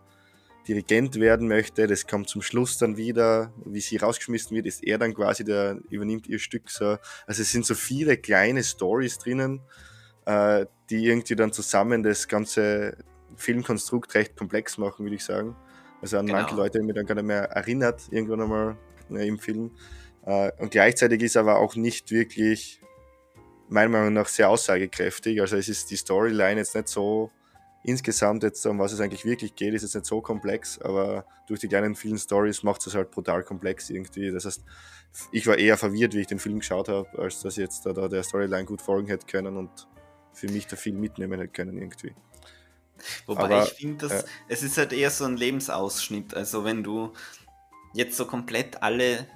Dirigent 0.67 1.19
werden 1.19 1.47
möchte. 1.47 1.87
Das 1.87 2.07
kommt 2.07 2.29
zum 2.29 2.41
Schluss 2.41 2.77
dann 2.77 2.97
wieder, 2.97 3.53
wie 3.65 3.79
sie 3.79 3.97
rausgeschmissen 3.97 4.55
wird, 4.55 4.65
ist 4.65 4.83
er 4.83 4.97
dann 4.97 5.13
quasi 5.13 5.43
der 5.43 5.79
übernimmt 5.89 6.27
ihr 6.27 6.39
Stück 6.39 6.69
so. 6.69 6.97
Also 7.25 7.41
es 7.41 7.51
sind 7.51 7.65
so 7.65 7.75
viele 7.75 8.17
kleine 8.17 8.63
Stories 8.63 9.17
drinnen, 9.17 9.61
äh, 10.25 10.65
die 10.89 11.05
irgendwie 11.05 11.35
dann 11.35 11.53
zusammen 11.53 12.03
das 12.03 12.27
ganze 12.27 12.97
Filmkonstrukt 13.35 14.13
recht 14.15 14.35
komplex 14.35 14.77
machen, 14.77 15.05
würde 15.05 15.15
ich 15.15 15.23
sagen. 15.23 15.55
Also 16.01 16.17
an 16.17 16.27
genau. 16.27 16.39
manche 16.39 16.55
Leute 16.55 16.81
mich 16.81 16.95
dann 16.95 17.05
gar 17.05 17.15
nicht 17.15 17.25
mehr 17.25 17.43
erinnert, 17.43 18.01
irgendwann 18.11 18.41
einmal 18.41 18.77
äh, 19.11 19.27
im 19.27 19.39
Film. 19.39 19.71
Äh, 20.25 20.51
und 20.59 20.71
gleichzeitig 20.71 21.21
ist 21.21 21.37
aber 21.37 21.59
auch 21.59 21.75
nicht 21.75 22.11
wirklich, 22.11 22.81
meiner 23.69 23.89
Meinung 23.89 24.13
nach, 24.13 24.27
sehr 24.27 24.49
aussagekräftig. 24.49 25.41
Also 25.41 25.55
es 25.55 25.69
ist 25.69 25.89
die 25.91 25.95
Storyline 25.95 26.59
jetzt 26.59 26.75
nicht 26.75 26.89
so 26.89 27.31
insgesamt 27.83 28.43
jetzt, 28.43 28.65
um 28.65 28.79
was 28.79 28.91
es 28.91 28.99
eigentlich 28.99 29.25
wirklich 29.25 29.55
geht, 29.55 29.73
ist 29.73 29.83
es 29.83 29.93
nicht 29.93 30.05
so 30.05 30.21
komplex, 30.21 30.79
aber 30.79 31.25
durch 31.47 31.59
die 31.59 31.67
kleinen 31.67 31.95
vielen 31.95 32.17
Stories 32.17 32.63
macht 32.63 32.85
es 32.85 32.95
halt 32.95 33.11
brutal 33.11 33.43
komplex 33.43 33.89
irgendwie. 33.89 34.31
Das 34.31 34.45
heißt, 34.45 34.63
ich 35.31 35.47
war 35.47 35.57
eher 35.57 35.77
verwirrt, 35.77 36.13
wie 36.13 36.21
ich 36.21 36.27
den 36.27 36.39
Film 36.39 36.59
geschaut 36.59 36.89
habe, 36.89 37.07
als 37.17 37.41
dass 37.41 37.57
ich 37.57 37.63
jetzt 37.63 37.85
da, 37.85 37.93
da 37.93 38.07
der 38.07 38.23
Storyline 38.23 38.65
gut 38.65 38.81
folgen 38.81 39.07
hätte 39.07 39.25
können 39.25 39.57
und 39.57 39.87
für 40.33 40.49
mich 40.49 40.67
da 40.67 40.75
viel 40.75 40.93
mitnehmen 40.93 41.39
hätte 41.39 41.51
können 41.51 41.77
irgendwie. 41.77 42.13
Wobei 43.25 43.43
aber, 43.43 43.63
ich 43.63 43.73
finde, 43.73 44.07
äh, 44.07 44.23
es 44.47 44.63
ist 44.63 44.77
halt 44.77 44.93
eher 44.93 45.11
so 45.11 45.25
ein 45.25 45.37
Lebensausschnitt. 45.37 46.33
Also 46.33 46.63
wenn 46.63 46.83
du 46.83 47.13
jetzt 47.93 48.17
so 48.17 48.25
komplett 48.25 48.81
alle 48.83 49.27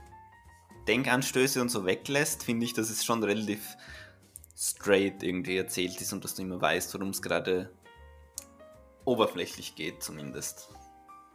Denkanstöße 0.88 1.62
und 1.62 1.70
so 1.70 1.86
weglässt, 1.86 2.44
finde 2.44 2.66
ich, 2.66 2.74
dass 2.74 2.90
es 2.90 3.06
schon 3.06 3.24
relativ 3.24 3.78
straight 4.58 5.24
irgendwie 5.24 5.58
erzählt 5.58 6.00
ist 6.02 6.14
und 6.14 6.24
dass 6.24 6.36
du 6.36 6.42
immer 6.42 6.62
weißt, 6.62 6.94
worum 6.94 7.10
es 7.10 7.22
gerade 7.22 7.72
oberflächlich 9.06 9.76
geht 9.76 10.04
zumindest. 10.04 10.70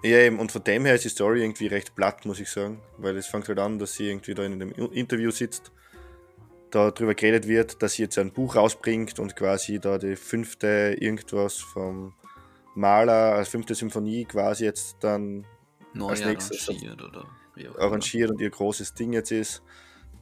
Ja, 0.02 0.18
eben, 0.18 0.38
und 0.38 0.52
von 0.52 0.62
dem 0.62 0.84
her 0.84 0.94
ist 0.94 1.04
die 1.04 1.08
Story 1.08 1.42
irgendwie 1.42 1.66
recht 1.66 1.94
platt, 1.94 2.26
muss 2.26 2.38
ich 2.38 2.50
sagen, 2.50 2.80
weil 2.98 3.16
es 3.16 3.26
fängt 3.26 3.48
halt 3.48 3.58
an, 3.58 3.78
dass 3.78 3.94
sie 3.94 4.08
irgendwie 4.08 4.34
da 4.34 4.44
in 4.44 4.52
einem 4.52 4.70
Interview 4.70 5.30
sitzt, 5.30 5.72
da 6.70 6.90
drüber 6.90 7.14
geredet 7.14 7.48
wird, 7.48 7.82
dass 7.82 7.94
sie 7.94 8.02
jetzt 8.02 8.18
ein 8.18 8.32
Buch 8.32 8.56
rausbringt 8.56 9.18
und 9.18 9.36
quasi 9.36 9.80
da 9.80 9.98
die 9.98 10.16
fünfte 10.16 10.96
irgendwas 11.00 11.58
vom 11.58 12.14
Maler, 12.74 13.34
als 13.34 13.48
fünfte 13.48 13.74
Symphonie 13.74 14.26
quasi 14.26 14.64
jetzt 14.64 14.98
dann 15.00 15.46
Neu 15.94 16.08
als 16.08 16.24
nächstes 16.24 16.68
arrangiert, 16.68 17.02
oder 17.02 17.26
arrangiert 17.78 18.30
und 18.30 18.40
ihr 18.40 18.50
großes 18.50 18.94
Ding 18.94 19.14
jetzt 19.14 19.32
ist. 19.32 19.62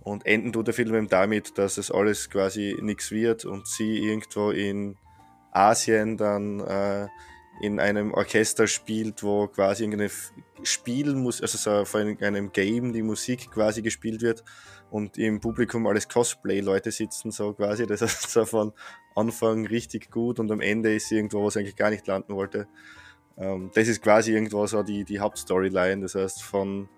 Und 0.01 0.25
enden 0.27 0.53
tut 0.53 0.67
der 0.67 0.75
Film 0.75 0.95
eben 0.95 1.09
damit, 1.09 1.59
dass 1.59 1.79
es 1.79 1.91
alles 1.91 2.31
quasi 2.31 2.77
nichts 2.81 3.11
wird 3.11 3.45
und 3.45 3.67
sie 3.67 3.99
irgendwo 3.99 4.51
in 4.51 4.97
Asien 5.51 6.17
dann 6.17 6.61
äh, 6.61 7.09
in 7.61 7.79
einem 7.79 8.13
Orchester 8.13 8.67
spielt, 8.67 9.23
wo 9.23 9.47
quasi 9.47 9.85
irgendeine 9.85 10.11
Spielmusik, 10.63 11.43
also 11.43 11.59
so 11.59 11.85
vor 11.85 12.01
einem 12.01 12.53
Game 12.53 12.93
die 12.93 13.03
Musik 13.03 13.51
quasi 13.51 13.83
gespielt 13.83 14.23
wird 14.23 14.45
und 14.91 15.19
im 15.19 15.41
Publikum 15.41 15.87
alles 15.87 16.09
Cosplay-Leute 16.09 16.91
sitzen, 16.91 17.31
so 17.31 17.53
quasi. 17.53 17.87
Das 17.87 18.03
ist 18.03 18.23
so 18.31 18.45
von 18.45 18.73
Anfang 19.15 19.67
richtig 19.67 20.11
gut 20.11 20.41
und 20.41 20.51
am 20.51 20.61
Ende 20.61 20.95
ist 20.95 21.11
irgendwo, 21.13 21.43
wo 21.43 21.49
es 21.49 21.57
eigentlich 21.57 21.77
gar 21.77 21.91
nicht 21.91 22.07
landen 22.07 22.35
wollte. 22.35 22.67
Ähm, 23.37 23.71
das 23.75 23.89
ist 23.89 24.03
quasi 24.03 24.33
irgendwo 24.33 24.67
so 24.67 24.83
die, 24.83 25.05
die 25.05 25.21
Hauptstoryline. 25.21 26.03
Das 26.03 26.15
heißt, 26.15 26.43
von 26.43 26.89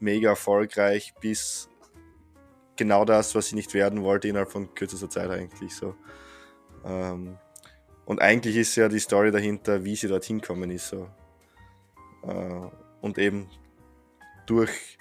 mega 0.00 0.30
erfolgreich 0.30 1.14
bis 1.20 1.68
genau 2.76 3.04
das, 3.04 3.34
was 3.34 3.48
sie 3.48 3.56
nicht 3.56 3.74
werden 3.74 4.02
wollte, 4.02 4.28
innerhalb 4.28 4.50
von 4.50 4.74
kürzester 4.74 5.10
Zeit 5.10 5.30
eigentlich 5.30 5.74
so. 5.74 5.94
Ähm, 6.84 7.36
und 8.08 8.22
eigentlich 8.22 8.56
ist 8.56 8.74
ja 8.76 8.88
die 8.88 9.00
Story 9.00 9.30
dahinter, 9.30 9.84
wie 9.84 9.94
sie 9.94 10.08
dorthin 10.08 10.40
kommen 10.40 10.70
ist. 10.70 10.88
So. 10.88 11.10
Äh, 12.22 12.70
und 13.02 13.18
eben 13.18 13.50
durch. 14.46 14.96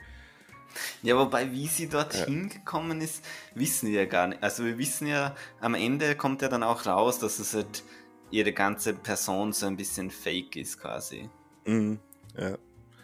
Ja, 1.04 1.18
wobei, 1.18 1.50
wie 1.54 1.68
sie 1.68 1.88
dorthin 1.88 2.50
ja. 2.50 2.56
gekommen 2.58 3.00
ist, 3.00 3.24
wissen 3.56 3.88
wir 3.88 4.02
ja 4.02 4.06
gar 4.08 4.28
nicht. 4.28 4.44
Also 4.44 4.66
wir 4.66 4.78
wissen 4.78 5.08
ja, 5.08 5.38
am 5.62 5.74
Ende 5.74 6.18
kommt 6.18 6.42
ja 6.42 6.50
dann 6.50 6.64
auch 6.64 6.86
raus, 6.86 7.18
dass 7.18 7.40
es 7.40 7.54
halt 7.54 7.86
ihre 8.30 8.52
ganze 8.52 8.94
Person 8.94 9.54
so 9.54 9.68
ein 9.68 9.78
bisschen 9.78 10.12
fake 10.12 10.58
ist 10.58 10.78
quasi. 10.78 11.30
Mhm. 11.66 12.02
Ja. 12.38 12.58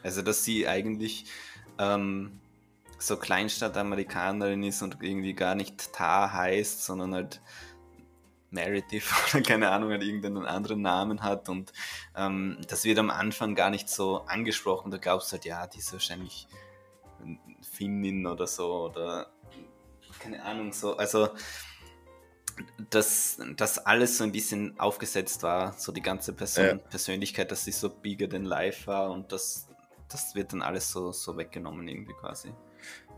Also 0.03 0.22
dass 0.22 0.43
sie 0.43 0.67
eigentlich 0.67 1.31
ähm, 1.79 2.41
so 2.98 3.15
Kleinstadt-Amerikanerin 3.15 4.63
ist 4.63 4.81
und 4.81 4.98
irgendwie 5.00 5.33
gar 5.33 5.55
nicht 5.55 5.93
Tar 5.93 6.33
heißt, 6.33 6.83
sondern 6.83 7.13
halt 7.13 7.41
Meredith 8.53 9.03
oder 9.33 9.43
keine 9.43 9.69
Ahnung, 9.69 9.91
halt 9.91 10.03
irgendeinen 10.03 10.45
anderen 10.45 10.81
Namen 10.81 11.22
hat 11.22 11.50
und 11.50 11.74
ähm, 12.15 12.57
das 12.67 12.86
wird 12.86 13.00
am 13.00 13.10
Anfang 13.10 13.55
gar 13.55 13.69
nicht 13.69 13.89
so 13.89 14.22
angesprochen. 14.22 14.91
Da 14.91 14.98
glaubst 14.98 15.31
du 15.31 15.33
halt, 15.33 15.45
ja, 15.45 15.67
die 15.67 15.79
ist 15.79 15.91
wahrscheinlich 15.91 16.48
Finnin 17.62 18.27
oder 18.27 18.48
so 18.48 18.89
oder 18.89 19.27
keine 20.19 20.43
Ahnung, 20.43 20.72
so. 20.72 20.95
Also, 20.95 21.29
dass 22.89 23.41
das 23.57 23.79
alles 23.79 24.17
so 24.17 24.24
ein 24.24 24.31
bisschen 24.31 24.79
aufgesetzt 24.79 25.43
war, 25.43 25.74
so 25.74 25.91
die 25.91 26.01
ganze 26.01 26.33
Person, 26.33 26.65
ja. 26.65 26.75
Persönlichkeit, 26.75 27.51
dass 27.51 27.65
sie 27.65 27.72
so 27.72 27.89
bigger 27.89 28.29
than 28.29 28.45
life 28.45 28.88
war 28.88 29.12
und 29.12 29.31
das, 29.31 29.67
das 30.10 30.36
wird 30.36 30.53
dann 30.53 30.62
alles 30.62 30.89
so, 30.89 31.12
so 31.12 31.36
weggenommen 31.38 31.88
irgendwie 31.88 32.13
quasi. 32.13 32.53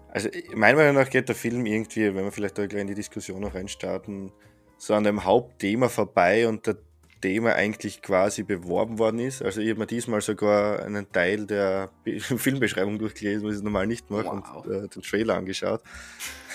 Also 0.09 0.29
meiner 0.53 0.77
Meinung 0.77 0.95
nach 0.95 1.09
geht 1.09 1.27
der 1.27 1.35
Film 1.35 1.65
irgendwie, 1.65 2.15
wenn 2.15 2.23
wir 2.23 2.31
vielleicht 2.31 2.57
da 2.57 2.65
gleich 2.65 2.81
in 2.81 2.87
die 2.87 2.95
Diskussion 2.95 3.41
noch 3.41 3.53
reinstarten, 3.53 4.31
so 4.77 4.93
an 4.93 5.03
dem 5.03 5.23
Hauptthema 5.23 5.89
vorbei 5.89 6.47
und 6.47 6.67
der 6.67 6.77
Thema 7.21 7.55
eigentlich 7.55 8.01
quasi 8.01 8.43
beworben 8.43 8.99
worden 8.99 9.19
ist. 9.19 9.41
Also 9.41 9.59
ich 9.61 9.69
habe 9.69 9.79
mir 9.79 9.87
diesmal 9.87 10.21
sogar 10.21 10.83
einen 10.83 11.11
Teil 11.11 11.47
der 11.47 11.89
Filmbeschreibung 12.19 12.99
durchgelesen, 12.99 13.47
was 13.47 13.57
ich 13.57 13.63
normal 13.63 13.87
nicht 13.87 14.11
mache, 14.11 14.25
wow. 14.25 14.65
und 14.65 14.71
äh, 14.71 14.87
den 14.87 15.01
Trailer 15.01 15.35
angeschaut. 15.35 15.81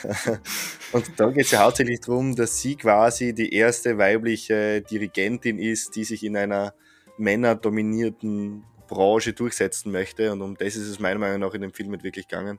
und 0.93 1.11
da 1.17 1.31
geht 1.31 1.47
es 1.47 1.51
ja 1.51 1.65
hauptsächlich 1.65 2.01
darum, 2.01 2.37
dass 2.37 2.61
sie 2.61 2.77
quasi 2.77 3.35
die 3.35 3.53
erste 3.53 3.99
weibliche 3.99 4.81
Dirigentin 4.83 5.59
ist, 5.59 5.97
die 5.97 6.05
sich 6.05 6.23
in 6.23 6.37
einer 6.37 6.73
männerdominierten 7.19 8.65
Branche 8.87 9.33
durchsetzen 9.33 9.91
möchte. 9.91 10.33
Und 10.33 10.41
um 10.41 10.57
das 10.57 10.77
ist 10.77 10.89
es 10.89 11.01
meiner 11.01 11.19
Meinung 11.19 11.41
nach 11.41 11.55
in 11.55 11.63
dem 11.63 11.73
Film 11.73 11.91
nicht 11.91 12.05
wirklich 12.05 12.29
gegangen. 12.29 12.59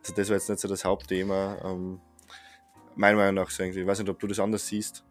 Also 0.00 0.14
das 0.14 0.28
war 0.28 0.36
jetzt 0.36 0.48
nicht 0.48 0.60
so 0.60 0.68
das 0.68 0.84
Hauptthema. 0.84 1.58
Ähm, 1.64 2.00
meiner 2.94 3.16
Meinung 3.16 3.34
nach 3.36 3.50
so 3.50 3.62
irgendwie. 3.62 3.80
Ich 3.80 3.86
weiß 3.86 3.98
nicht, 3.98 4.08
ob 4.08 4.18
du 4.18 4.26
das 4.26 4.38
anders 4.38 4.66
siehst. 4.66 5.04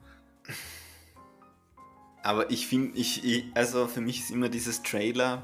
Aber 2.23 2.51
ich 2.51 2.67
finde, 2.67 2.97
ich, 2.97 3.23
ich, 3.23 3.45
also 3.55 3.87
für 3.87 4.01
mich 4.01 4.19
ist 4.19 4.31
immer 4.31 4.49
dieses 4.49 4.83
Trailer 4.83 5.43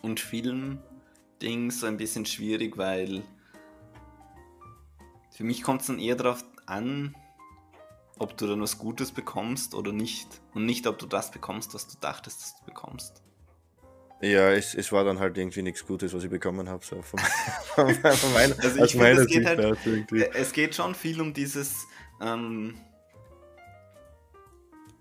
und 0.00 0.20
Film-Ding 0.20 1.70
so 1.70 1.86
ein 1.86 1.96
bisschen 1.96 2.24
schwierig, 2.24 2.78
weil 2.78 3.22
für 5.30 5.44
mich 5.44 5.62
kommt 5.62 5.82
es 5.82 5.88
dann 5.88 5.98
eher 5.98 6.16
darauf 6.16 6.44
an, 6.66 7.14
ob 8.18 8.36
du 8.36 8.46
dann 8.46 8.60
was 8.60 8.78
Gutes 8.78 9.12
bekommst 9.12 9.74
oder 9.74 9.92
nicht. 9.92 10.40
Und 10.54 10.66
nicht, 10.66 10.86
ob 10.86 10.98
du 10.98 11.06
das 11.06 11.30
bekommst, 11.30 11.74
was 11.74 11.88
du 11.88 11.98
dachtest, 12.00 12.40
dass 12.42 12.56
du 12.58 12.64
bekommst. 12.64 13.21
Ja, 14.22 14.52
es, 14.52 14.74
es 14.74 14.92
war 14.92 15.04
dann 15.04 15.18
halt 15.18 15.36
irgendwie 15.36 15.62
nichts 15.62 15.84
Gutes, 15.84 16.14
was 16.14 16.22
ich 16.22 16.30
bekommen 16.30 16.68
habe. 16.68 16.84
So 16.84 17.02
von, 17.02 17.18
von, 17.74 17.92
von 17.92 18.32
meiner, 18.32 18.54
also 18.62 18.84
ich 18.84 18.92
finde, 18.92 19.22
es, 19.22 19.26
geht 19.26 19.44
halt, 19.44 19.86
äh, 19.86 20.30
es 20.34 20.52
geht 20.52 20.76
schon 20.76 20.94
viel 20.94 21.20
um 21.20 21.34
dieses, 21.34 21.88
ähm, 22.20 22.76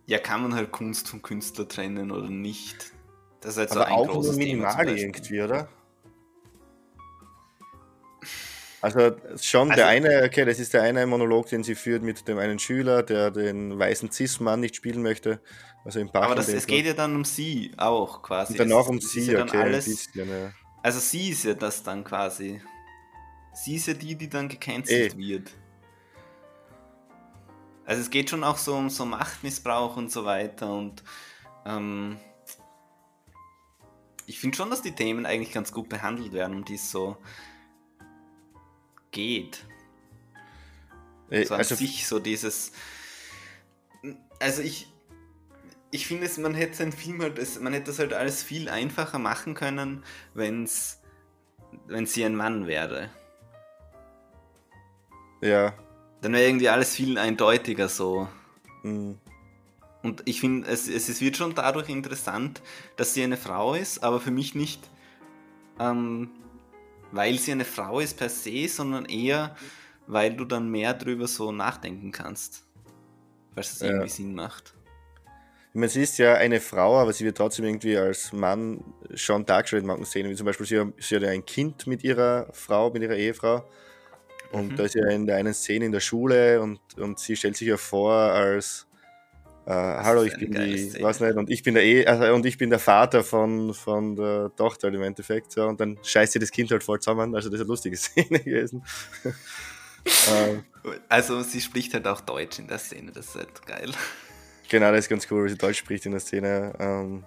ja, 0.08 0.18
kann 0.18 0.42
man 0.42 0.56
halt 0.56 0.72
Kunst 0.72 1.08
vom 1.08 1.22
Künstler 1.22 1.68
trennen 1.68 2.12
oder 2.12 2.30
nicht? 2.30 2.94
Das 3.42 3.52
ist 3.52 3.58
halt 3.60 3.72
Aber 3.72 3.82
so 3.82 3.86
ein 3.86 3.94
auch 3.94 4.08
großes 4.08 4.38
nur 4.38 4.46
minimal 4.46 4.90
irgendwie, 4.90 5.42
oder? 5.42 5.70
Also 8.82 9.12
schon 9.40 9.70
also, 9.70 9.76
der 9.76 9.88
eine, 9.88 10.24
okay, 10.26 10.44
das 10.44 10.60
ist 10.60 10.74
der 10.74 10.82
eine 10.82 11.06
Monolog, 11.06 11.48
den 11.48 11.64
sie 11.64 11.76
führt 11.76 12.02
mit 12.02 12.28
dem 12.28 12.40
einen 12.40 12.58
Schüler, 12.58 13.04
der 13.04 13.30
den 13.30 13.78
weißen 13.78 14.12
Cis-Mann 14.12 14.60
nicht 14.60 14.76
spielen 14.76 15.04
möchte. 15.04 15.40
Also 15.84 16.00
im 16.00 16.10
Aber 16.12 16.36
das, 16.36 16.48
es 16.48 16.68
geht 16.68 16.86
ja 16.86 16.94
dann 16.94 17.16
um 17.16 17.26
sie 17.26 17.72
auch 17.78 18.22
quasi. 18.22 18.54
Und 18.54 18.60
danach 18.60 18.88
um 18.88 19.00
sie, 19.02 19.32
ja 19.32 19.44
okay, 19.44 19.58
alles, 19.58 19.86
bisschen, 19.86 20.30
ja. 20.30 20.52
Also 20.84 21.00
sie 21.00 21.30
ist 21.30 21.44
ja 21.44 21.54
das 21.54 21.82
dann 21.84 22.04
quasi. 22.04 22.62
Sie 23.54 23.76
ist 23.76 23.88
ja 23.88 23.94
die, 23.94 24.16
die 24.16 24.30
dann 24.30 24.48
gecancelt 24.48 25.14
Ey. 25.14 25.18
wird. 25.18 25.52
Also 27.86 28.02
es 28.02 28.10
geht 28.10 28.30
schon 28.30 28.44
auch 28.44 28.58
so 28.58 28.76
um 28.76 28.90
so 28.90 29.06
Machtmissbrauch 29.06 29.98
und 29.98 30.12
so 30.12 30.24
weiter 30.24 30.72
und 30.72 31.04
ähm, 31.66 32.18
ich 34.28 34.40
finde 34.40 34.56
schon, 34.56 34.70
dass 34.70 34.82
die 34.82 34.94
Themen 34.94 35.26
eigentlich 35.26 35.52
ganz 35.52 35.74
gut 35.74 35.90
behandelt 35.90 36.32
werden, 36.32 36.56
um 36.56 36.66
die 36.66 36.76
es 36.76 36.92
so 36.92 37.18
geht. 39.12 39.66
Äh, 41.30 41.46
so 41.46 41.54
an 41.56 41.60
also, 41.60 41.76
sich 41.76 42.08
so 42.08 42.20
dieses. 42.20 42.72
Also 44.40 44.62
ich. 44.62 44.91
Ich 45.92 46.08
finde 46.08 46.26
es, 46.26 46.38
man 46.38 46.54
hätte 46.54 46.76
sein 46.76 46.92
Film 46.92 47.22
halt, 47.22 47.38
man 47.62 47.74
hätte 47.74 47.88
das 47.88 48.00
halt 48.00 48.14
alles 48.14 48.44
viel 48.44 48.70
einfacher 48.70 49.20
machen 49.20 49.54
können, 49.54 50.04
wenn's, 50.34 51.02
wenn 51.88 52.06
sie 52.06 52.24
ein 52.24 52.36
Mann 52.36 52.66
wäre. 52.66 53.10
Ja. 55.42 55.74
Dann 56.22 56.34
wäre 56.34 56.46
irgendwie 56.46 56.70
alles 56.70 56.96
viel 56.96 57.18
eindeutiger 57.18 57.90
so. 57.90 58.28
Mhm. 58.84 59.18
Und 60.02 60.24
ich 60.26 60.40
finde, 60.40 60.68
es, 60.68 60.88
es 60.88 61.22
wird 61.22 61.38
schon 61.38 61.54
dadurch 61.54 61.90
interessant, 61.90 62.62
dass 62.96 63.14
sie 63.14 63.24
eine 63.24 63.38
Frau 63.38 63.76
ist, 63.76 64.04
aber 64.04 64.20
für 64.20 64.32
mich 64.32 64.56
nicht 64.56 64.90
ähm, 65.82 66.30
weil 67.12 67.38
sie 67.38 67.52
eine 67.52 67.66
Frau 67.66 68.00
ist 68.00 68.18
per 68.18 68.30
se, 68.30 68.68
sondern 68.68 69.06
eher, 69.06 69.56
weil 70.08 70.36
du 70.36 70.46
dann 70.46 70.70
mehr 70.70 70.94
drüber 70.94 71.28
so 71.28 71.52
nachdenken 71.52 72.12
kannst. 72.12 72.64
Weil 73.54 73.64
es 73.64 73.80
ja. 73.80 73.88
irgendwie 73.88 74.10
Sinn 74.10 74.36
macht. 74.36 74.74
Ich 75.74 75.76
meine, 75.76 75.88
sie 75.88 76.02
ist 76.02 76.18
ja 76.18 76.34
eine 76.34 76.60
Frau, 76.60 76.98
aber 76.98 77.14
sie 77.14 77.24
wird 77.24 77.38
trotzdem 77.38 77.64
irgendwie 77.64 77.98
als 77.98 78.34
Mann 78.34 78.84
schon 79.16 79.46
dargestellt 79.46 79.84
in 79.84 79.88
manchen 79.88 80.06
Szenen. 80.06 80.30
Wie 80.30 80.36
zum 80.36 80.46
Beispiel, 80.46 80.66
sie, 80.66 80.92
sie 80.98 81.16
hat 81.16 81.24
ja 81.24 81.30
ein 81.30 81.46
Kind 81.46 81.88
mit 81.88 82.04
ihrer 82.04 82.48
Frau, 82.52 82.90
mit 82.90 83.02
ihrer 83.02 83.16
Ehefrau. 83.16 83.64
Und 84.52 84.74
mhm. 84.74 84.76
da 84.76 84.84
ist 84.84 84.96
ja 84.96 85.08
in 85.10 85.26
der 85.26 85.38
einen 85.38 85.54
Szene 85.54 85.86
in 85.86 85.94
der 85.94 86.02
Schule 86.02 86.60
und, 86.62 86.82
und 86.98 87.20
sie 87.20 87.38
stellt 87.38 87.56
sich 87.56 87.70
ja 87.70 87.78
vor 87.78 88.12
als 88.14 88.86
äh, 89.66 89.72
hallo, 89.72 90.24
ich 90.24 90.36
bin 90.38 90.52
die, 90.52 91.02
was 91.02 91.20
nicht, 91.20 91.36
und 91.38 91.50
ich 91.50 91.62
bin 91.62 91.76
der 91.76 91.84
e 91.86 92.06
also, 92.06 92.34
und 92.34 92.46
ich 92.46 92.58
bin 92.58 92.72
der 92.72 92.80
Vater 92.80 93.24
von, 93.24 93.74
von 93.74 94.16
der 94.16 94.52
Tochter 94.56 94.88
im 94.88 95.04
Endeffekt, 95.04 95.52
so, 95.52 95.68
und 95.68 95.80
dann 95.80 96.00
scheißt 96.02 96.34
sie 96.34 96.40
das 96.40 96.52
Kind 96.52 96.72
halt 96.72 96.84
voll 96.84 97.00
zusammen, 97.00 97.36
also 97.36 97.48
das 97.48 97.60
ist 97.60 97.62
eine 97.62 97.68
lustige 97.68 97.96
Szene 97.98 98.40
gewesen. 98.40 98.84
ähm, 100.34 100.64
also 101.08 101.42
sie 101.44 101.62
spricht 101.62 101.94
halt 101.94 102.08
auch 102.08 102.22
Deutsch 102.22 102.58
in 102.58 102.68
der 102.68 102.80
Szene, 102.80 103.12
das 103.12 103.28
ist 103.28 103.36
halt 103.36 103.66
geil. 103.68 103.92
Genau, 104.72 104.90
das 104.94 105.00
ist 105.00 105.10
ganz 105.10 105.28
cool, 105.30 105.42
weil 105.42 105.50
sie 105.50 105.58
Deutsch 105.58 105.80
spricht 105.80 106.06
in 106.06 106.14
der 106.14 106.22
Szene. 106.22 106.72
Ähm, 106.80 107.26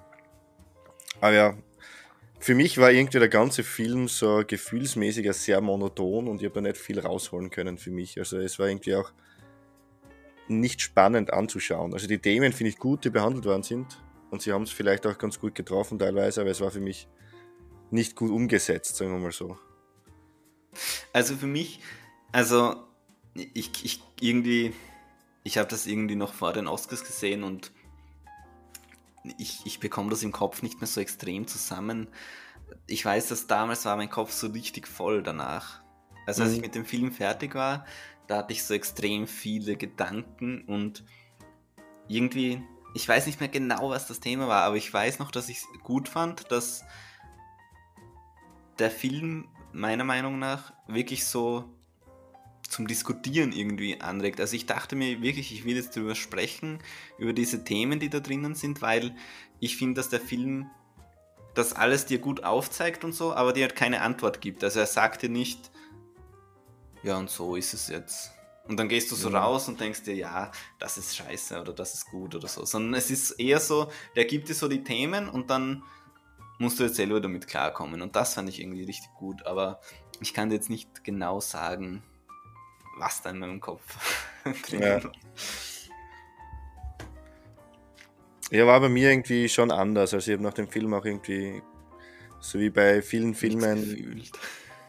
aber 1.20 1.34
ja, 1.34 1.54
für 2.40 2.54
mich 2.54 2.78
war 2.78 2.90
irgendwie 2.90 3.18
der 3.18 3.28
ganze 3.28 3.62
Film 3.62 4.08
so 4.08 4.42
gefühlsmäßig 4.46 5.30
sehr 5.34 5.60
monoton 5.60 6.26
und 6.26 6.40
ich 6.40 6.46
habe 6.46 6.54
da 6.54 6.60
nicht 6.62 6.78
viel 6.78 6.98
rausholen 6.98 7.50
können 7.50 7.76
für 7.76 7.90
mich. 7.90 8.18
Also 8.18 8.38
es 8.38 8.58
war 8.58 8.68
irgendwie 8.68 8.94
auch 8.94 9.12
nicht 10.48 10.80
spannend 10.80 11.34
anzuschauen. 11.34 11.92
Also 11.92 12.06
die 12.06 12.18
Themen 12.18 12.54
finde 12.54 12.70
ich 12.70 12.78
gut, 12.78 13.04
die 13.04 13.10
behandelt 13.10 13.44
worden 13.44 13.62
sind. 13.62 13.98
Und 14.30 14.40
sie 14.40 14.50
haben 14.50 14.62
es 14.62 14.70
vielleicht 14.70 15.06
auch 15.06 15.18
ganz 15.18 15.38
gut 15.38 15.54
getroffen 15.54 15.98
teilweise, 15.98 16.40
aber 16.40 16.50
es 16.50 16.62
war 16.62 16.70
für 16.70 16.80
mich 16.80 17.08
nicht 17.90 18.16
gut 18.16 18.30
umgesetzt, 18.30 18.96
sagen 18.96 19.12
wir 19.12 19.18
mal 19.18 19.32
so. 19.32 19.58
Also 21.12 21.36
für 21.36 21.46
mich, 21.46 21.80
also 22.32 22.74
ich, 23.34 23.84
ich 23.84 24.02
irgendwie, 24.18 24.72
ich 25.44 25.58
habe 25.58 25.68
das 25.68 25.86
irgendwie 25.86 26.16
noch 26.16 26.32
vor 26.32 26.52
den 26.52 26.66
Oscars 26.66 27.04
gesehen 27.04 27.44
und 27.44 27.70
ich, 29.38 29.60
ich 29.64 29.78
bekomme 29.78 30.10
das 30.10 30.22
im 30.22 30.32
Kopf 30.32 30.62
nicht 30.62 30.80
mehr 30.80 30.88
so 30.88 31.00
extrem 31.00 31.46
zusammen. 31.46 32.08
Ich 32.86 33.04
weiß, 33.04 33.28
dass 33.28 33.46
damals 33.46 33.84
war 33.84 33.96
mein 33.96 34.10
Kopf 34.10 34.32
so 34.32 34.48
richtig 34.48 34.88
voll 34.88 35.22
danach. 35.22 35.82
Also 36.26 36.42
als 36.42 36.52
mhm. 36.52 36.56
ich 36.56 36.62
mit 36.62 36.74
dem 36.74 36.86
Film 36.86 37.12
fertig 37.12 37.54
war, 37.54 37.84
da 38.26 38.38
hatte 38.38 38.54
ich 38.54 38.64
so 38.64 38.72
extrem 38.72 39.26
viele 39.26 39.76
Gedanken 39.76 40.62
und 40.62 41.04
irgendwie, 42.08 42.62
ich 42.94 43.06
weiß 43.06 43.26
nicht 43.26 43.40
mehr 43.40 43.50
genau, 43.50 43.90
was 43.90 44.06
das 44.06 44.20
Thema 44.20 44.48
war, 44.48 44.62
aber 44.62 44.76
ich 44.76 44.92
weiß 44.92 45.18
noch, 45.18 45.30
dass 45.30 45.50
ich 45.50 45.58
es 45.58 45.66
gut 45.82 46.08
fand, 46.08 46.50
dass 46.50 46.84
der 48.78 48.90
Film 48.90 49.48
meiner 49.72 50.04
Meinung 50.04 50.38
nach 50.38 50.72
wirklich 50.86 51.26
so 51.26 51.64
zum 52.68 52.87
Diskutieren 52.87 53.52
irgendwie 53.52 54.00
anregt. 54.00 54.40
Also 54.40 54.56
ich 54.56 54.66
dachte 54.66 54.97
mir 54.97 55.23
wirklich, 55.23 55.52
ich 55.52 55.64
will 55.64 55.76
jetzt 55.76 55.97
darüber 55.97 56.14
sprechen, 56.14 56.78
über 57.18 57.33
diese 57.33 57.64
Themen, 57.64 58.00
die 58.00 58.09
da 58.09 58.21
drinnen 58.21 58.54
sind, 58.54 58.83
weil 58.83 59.14
ich 59.61 59.76
finde, 59.76 59.94
dass 59.94 60.09
der 60.09 60.21
Film 60.21 60.71
das 61.54 61.73
alles 61.73 62.06
dir 62.06 62.18
gut 62.18 62.42
aufzeigt 62.42 63.04
und 63.04 63.12
so, 63.12 63.33
aber 63.33 63.52
dir 63.52 63.62
halt 63.62 63.76
keine 63.76 64.00
Antwort 64.00 64.40
gibt. 64.40 64.64
Also 64.64 64.80
er 64.80 64.87
sagt 64.87 65.23
dir 65.23 65.28
nicht, 65.28 65.71
ja 67.02 67.16
und 67.16 67.30
so 67.30 67.54
ist 67.54 67.75
es 67.75 67.88
jetzt. 67.88 68.30
Und 68.66 68.78
dann 68.78 68.88
gehst 68.88 69.11
du 69.11 69.14
so 69.14 69.30
ja. 69.30 69.44
raus 69.44 69.68
und 69.68 69.78
denkst 69.78 70.04
dir, 70.04 70.14
ja, 70.14 70.50
das 70.78 70.97
ist 70.97 71.14
scheiße 71.16 71.61
oder 71.61 71.73
das 71.73 71.94
ist 71.94 72.06
gut 72.06 72.35
oder 72.35 72.49
so. 72.49 72.64
Sondern 72.64 72.94
es 72.94 73.11
ist 73.11 73.33
eher 73.33 73.61
so, 73.61 73.90
der 74.16 74.25
gibt 74.25 74.49
dir 74.49 74.54
so 74.54 74.68
die 74.68 74.83
Themen 74.83 75.28
und 75.28 75.50
dann 75.50 75.83
musst 76.59 76.80
du 76.80 76.85
jetzt 76.85 76.97
selber 76.97 77.21
damit 77.21 77.47
klarkommen. 77.47 78.00
Und 78.00 78.16
das 78.16 78.35
fand 78.35 78.49
ich 78.49 78.61
irgendwie 78.61 78.85
richtig 78.85 79.12
gut. 79.18 79.44
Aber 79.44 79.80
ich 80.21 80.33
kann 80.33 80.49
dir 80.49 80.56
jetzt 80.56 80.71
nicht 80.71 81.04
genau 81.04 81.40
sagen, 81.40 82.02
was 82.96 83.22
da 83.22 83.30
in 83.30 83.38
meinem 83.38 83.60
Kopf 83.60 83.82
drin 84.68 84.82
ja. 84.82 85.00
ja, 88.50 88.66
war 88.66 88.80
bei 88.80 88.88
mir 88.88 89.10
irgendwie 89.10 89.48
schon 89.48 89.70
anders. 89.70 90.14
Also 90.14 90.30
ich 90.30 90.36
habe 90.36 90.42
nach 90.42 90.54
dem 90.54 90.68
Film 90.68 90.94
auch 90.94 91.04
irgendwie, 91.04 91.62
so 92.40 92.58
wie 92.58 92.70
bei 92.70 93.02
vielen 93.02 93.34
Filmen, 93.34 94.22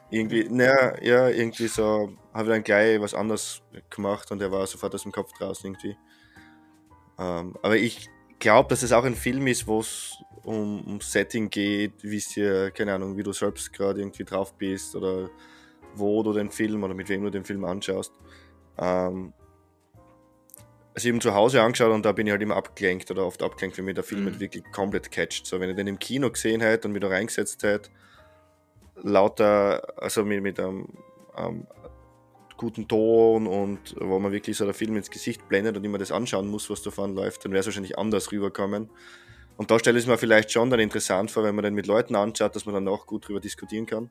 irgendwie, 0.10 0.48
naja, 0.50 1.02
ja, 1.02 1.30
irgendwie 1.30 1.68
so, 1.68 2.14
habe 2.34 2.44
ich 2.44 2.50
dann 2.50 2.64
gleich 2.64 3.00
was 3.02 3.14
anderes 3.14 3.62
gemacht 3.90 4.32
und 4.32 4.42
er 4.42 4.52
war 4.52 4.68
sofort 4.68 4.94
aus 4.94 5.04
dem 5.04 5.12
Kopf 5.12 5.32
draußen 5.34 5.66
irgendwie. 5.66 5.98
Ähm, 7.18 7.56
aber 7.62 7.78
ich 7.78 8.10
glaube, 8.40 8.70
dass 8.70 8.84
es 8.84 8.92
auch 8.92 9.04
ein 9.04 9.16
Film 9.16 9.48
ist, 9.48 9.68
wo 9.68 9.80
es 9.80 10.18
um, 10.44 10.82
um 10.86 11.02
Setting 11.02 11.50
geht, 11.50 11.94
wie 12.04 12.18
es 12.18 12.30
dir, 12.30 12.72
keine 12.72 12.94
Ahnung, 12.94 13.18
wie 13.18 13.24
du 13.24 13.34
selbst 13.34 13.74
gerade 13.74 14.00
irgendwie 14.00 14.24
drauf 14.24 14.54
bist 14.54 14.96
oder 14.96 15.30
wo 15.96 16.24
du 16.24 16.34
den 16.34 16.52
Film 16.52 16.84
oder 16.84 16.94
mit 16.94 17.10
wem 17.10 17.24
du 17.24 17.30
den 17.30 17.46
Film 17.46 17.66
anschaust. 17.66 18.14
Ähm, 18.78 19.34
also 20.94 21.10
eben 21.10 21.20
zu 21.20 21.34
Hause 21.34 21.62
angeschaut 21.62 21.92
und 21.92 22.06
da 22.06 22.14
bin 22.14 22.26
ich 22.26 22.32
halt 22.32 22.42
immer 22.42 22.56
abgelenkt 22.56 23.12
oder 23.12 23.26
oft 23.26 23.44
abgelenkt, 23.44 23.78
wenn 23.78 23.86
mir 23.86 23.94
der 23.94 24.04
Film 24.04 24.22
mhm. 24.22 24.28
halt 24.28 24.40
wirklich 24.40 24.64
komplett 24.72 25.12
catcht. 25.12 25.46
So, 25.46 25.60
wenn 25.60 25.70
ich 25.70 25.76
den 25.76 25.88
im 25.88 26.00
Kino 26.00 26.30
gesehen 26.32 26.62
hätte 26.62 26.88
und 26.88 27.00
da 27.00 27.08
reingesetzt 27.08 27.64
hätte, 27.64 27.90
lauter, 28.96 30.02
also 30.02 30.24
mit, 30.24 30.42
mit 30.42 30.60
einem, 30.60 30.88
einem, 31.34 31.68
guten 32.58 32.88
Ton 32.88 33.48
und 33.48 33.96
wo 34.00 34.18
man 34.18 34.32
wirklich 34.32 34.56
so 34.56 34.64
der 34.64 34.74
Film 34.74 34.96
ins 34.96 35.10
Gesicht 35.10 35.46
blendet 35.50 35.76
und 35.76 35.84
immer 35.84 35.98
das 35.98 36.14
anschauen 36.14 36.48
muss, 36.48 36.70
was 36.70 36.82
davon 36.82 37.14
läuft, 37.14 37.44
dann 37.44 37.52
wäre 37.52 37.60
es 37.60 37.66
wahrscheinlich 37.66 37.98
anders 37.98 38.32
rüberkommen. 38.32 38.90
Und 39.58 39.72
da 39.72 39.78
stelle 39.78 39.98
ich 39.98 40.06
es 40.06 40.08
mir 40.08 40.18
vielleicht 40.18 40.52
schon 40.52 40.70
dann 40.70 40.80
interessant 40.80 41.32
vor, 41.32 41.44
wenn 41.44 41.56
man 41.56 41.64
den 41.64 41.74
mit 41.74 41.86
Leuten 41.86 42.16
anschaut, 42.16 42.56
dass 42.56 42.66
man 42.66 42.76
dann 42.76 42.88
auch 42.88 43.08
gut 43.08 43.28
drüber 43.28 43.42
diskutieren 43.42 43.86
kann. 43.86 44.10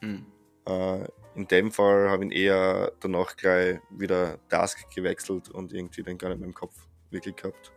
Mhm. 0.00 0.26
Äh, 0.66 1.04
in 1.34 1.48
dem 1.48 1.72
Fall 1.72 2.08
habe 2.10 2.24
ich 2.24 2.30
ihn 2.30 2.36
eher 2.36 2.92
danach 3.00 3.36
gleich 3.36 3.80
wieder 3.90 4.38
Task 4.48 4.88
gewechselt 4.94 5.48
und 5.48 5.72
irgendwie 5.72 6.02
den 6.02 6.16
gar 6.16 6.28
nicht 6.28 6.38
mehr 6.38 6.48
im 6.48 6.54
Kopf 6.54 6.74
wirklich 7.10 7.36
gehabt. 7.36 7.72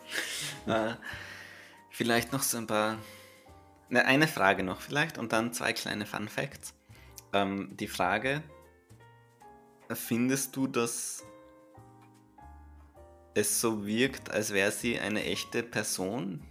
äh, 0.66 0.94
vielleicht 1.90 2.32
noch 2.32 2.42
so 2.42 2.58
ein 2.58 2.66
paar. 2.66 2.98
Ne, 3.88 4.04
eine 4.06 4.26
Frage 4.26 4.62
noch 4.62 4.80
vielleicht 4.80 5.18
und 5.18 5.32
dann 5.32 5.52
zwei 5.52 5.72
kleine 5.72 6.06
Fun 6.06 6.28
Facts. 6.28 6.74
Ähm, 7.32 7.76
die 7.78 7.88
Frage: 7.88 8.42
Findest 9.92 10.56
du, 10.56 10.66
dass 10.66 11.24
es 13.34 13.60
so 13.60 13.86
wirkt, 13.86 14.30
als 14.30 14.52
wäre 14.52 14.70
sie 14.70 14.98
eine 14.98 15.24
echte 15.24 15.62
Person, 15.62 16.42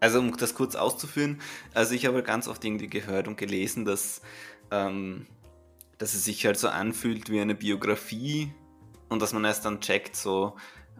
also 0.00 0.18
um 0.18 0.36
das 0.36 0.54
kurz 0.54 0.74
auszuführen, 0.74 1.40
also 1.74 1.94
ich 1.94 2.06
habe 2.06 2.22
ganz 2.22 2.48
oft 2.48 2.64
irgendwie 2.64 2.88
gehört 2.88 3.28
und 3.28 3.36
gelesen, 3.36 3.84
dass, 3.84 4.22
ähm, 4.70 5.26
dass 5.98 6.14
es 6.14 6.24
sich 6.24 6.44
halt 6.46 6.58
so 6.58 6.68
anfühlt 6.68 7.30
wie 7.30 7.40
eine 7.40 7.54
Biografie 7.54 8.52
und 9.08 9.20
dass 9.20 9.32
man 9.32 9.44
erst 9.44 9.66
dann 9.66 9.80
checkt, 9.80 10.16
so 10.16 10.56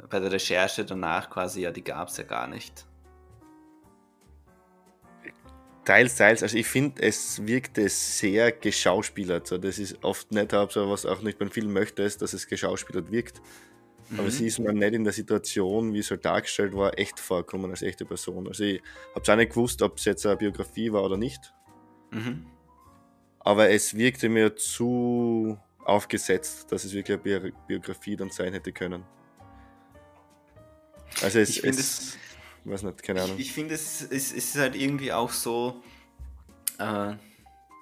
bei 0.08 0.20
der 0.20 0.32
Recherche 0.32 0.84
danach 0.84 1.30
quasi, 1.30 1.62
ja, 1.62 1.70
die 1.70 1.84
gab 1.84 2.08
es 2.08 2.16
ja 2.16 2.24
gar 2.24 2.46
nicht. 2.46 2.86
Teils, 5.84 6.16
teils. 6.16 6.42
Also 6.42 6.56
ich 6.56 6.66
finde, 6.66 7.02
es 7.02 7.46
wirkte 7.46 7.88
sehr 7.88 8.52
geschauspielert. 8.52 9.46
So, 9.46 9.58
das 9.58 9.78
ist 9.78 10.04
oft 10.04 10.30
nicht, 10.30 10.52
was 10.52 11.06
auch 11.06 11.22
nicht 11.22 11.38
beim 11.38 11.50
Film 11.50 11.72
möchte, 11.72 12.02
ist, 12.02 12.22
dass 12.22 12.32
es 12.32 12.46
geschauspielert 12.46 13.10
wirkt. 13.10 13.40
Aber 14.14 14.24
mhm. 14.24 14.30
sie 14.30 14.46
ist 14.46 14.58
mir 14.58 14.72
nicht 14.72 14.92
in 14.92 15.04
der 15.04 15.12
Situation, 15.12 15.92
wie 15.92 16.00
es 16.00 16.10
halt 16.10 16.24
dargestellt 16.24 16.74
war, 16.74 16.98
echt 16.98 17.20
vorkommen 17.20 17.70
als 17.70 17.82
echte 17.82 18.04
Person. 18.04 18.48
Also 18.48 18.64
ich 18.64 18.82
habe 19.14 19.20
es 19.22 19.28
auch 19.28 19.36
nicht 19.36 19.50
gewusst, 19.50 19.82
ob 19.82 19.98
es 19.98 20.04
jetzt 20.04 20.26
eine 20.26 20.36
Biografie 20.36 20.92
war 20.92 21.04
oder 21.04 21.16
nicht. 21.16 21.52
Mhm. 22.10 22.46
Aber 23.38 23.70
es 23.70 23.94
wirkte 23.94 24.28
mir 24.28 24.56
zu 24.56 25.58
aufgesetzt, 25.84 26.70
dass 26.70 26.84
es 26.84 26.92
wirklich 26.92 27.18
eine 27.24 27.52
Biografie 27.66 28.16
dann 28.16 28.30
sein 28.30 28.52
hätte 28.52 28.72
können. 28.72 29.04
Also 31.22 31.38
es, 31.38 31.50
ich 31.50 31.64
es, 31.64 32.16
weiß 32.64 32.82
nicht, 32.82 33.02
keine 33.02 33.22
Ahnung. 33.22 33.36
Ich, 33.38 33.46
ich 33.46 33.52
finde, 33.52 33.74
es, 33.74 34.02
es, 34.02 34.10
es, 34.10 34.32
ist 34.32 34.58
halt 34.58 34.76
irgendwie 34.76 35.12
auch 35.12 35.30
so 35.30 35.82
äh, 36.78 37.14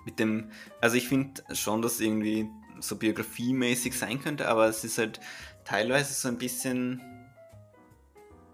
mit 0.04 0.18
dem, 0.18 0.50
also 0.80 0.96
ich 0.96 1.08
finde 1.08 1.42
schon, 1.54 1.82
dass 1.82 1.94
es 1.94 2.00
irgendwie 2.00 2.48
so 2.80 2.96
biografiemäßig 2.96 3.96
sein 3.96 4.20
könnte, 4.20 4.48
aber 4.48 4.68
es 4.68 4.84
ist 4.84 4.98
halt 4.98 5.20
teilweise 5.68 6.14
so 6.14 6.28
ein 6.28 6.38
bisschen. 6.38 7.02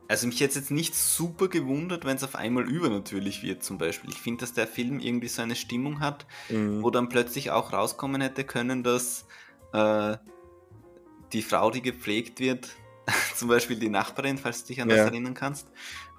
Also 0.07 0.27
mich 0.27 0.39
jetzt 0.39 0.55
jetzt 0.55 0.71
nicht 0.71 0.95
super 0.95 1.49
gewundert, 1.49 2.05
wenn 2.05 2.17
es 2.17 2.23
auf 2.23 2.35
einmal 2.35 2.69
übernatürlich 2.69 3.43
wird 3.43 3.63
zum 3.63 3.79
Beispiel. 3.79 4.11
Ich 4.11 4.21
finde, 4.21 4.41
dass 4.41 4.53
der 4.53 4.67
Film 4.67 5.01
irgendwie 5.01 5.29
so 5.29 5.41
eine 5.41 5.57
Stimmung 5.57 6.01
hat, 6.01 6.27
mhm. 6.51 6.83
wo 6.83 6.91
dann 6.91 7.09
plötzlich 7.09 7.51
auch 7.51 7.73
rauskommen 7.73 8.21
hätte 8.21 8.45
können, 8.45 8.83
dass 8.83 9.25
äh, 9.73 10.19
die 11.33 11.41
Frau, 11.41 11.71
die 11.71 11.81
gepflegt 11.81 12.39
wird, 12.39 12.69
zum 13.35 13.49
Beispiel 13.49 13.79
die 13.79 13.89
Nachbarin, 13.89 14.37
falls 14.37 14.63
du 14.63 14.69
dich 14.69 14.83
an 14.83 14.91
ja. 14.91 14.97
das 14.97 15.07
erinnern 15.07 15.33
kannst, 15.33 15.69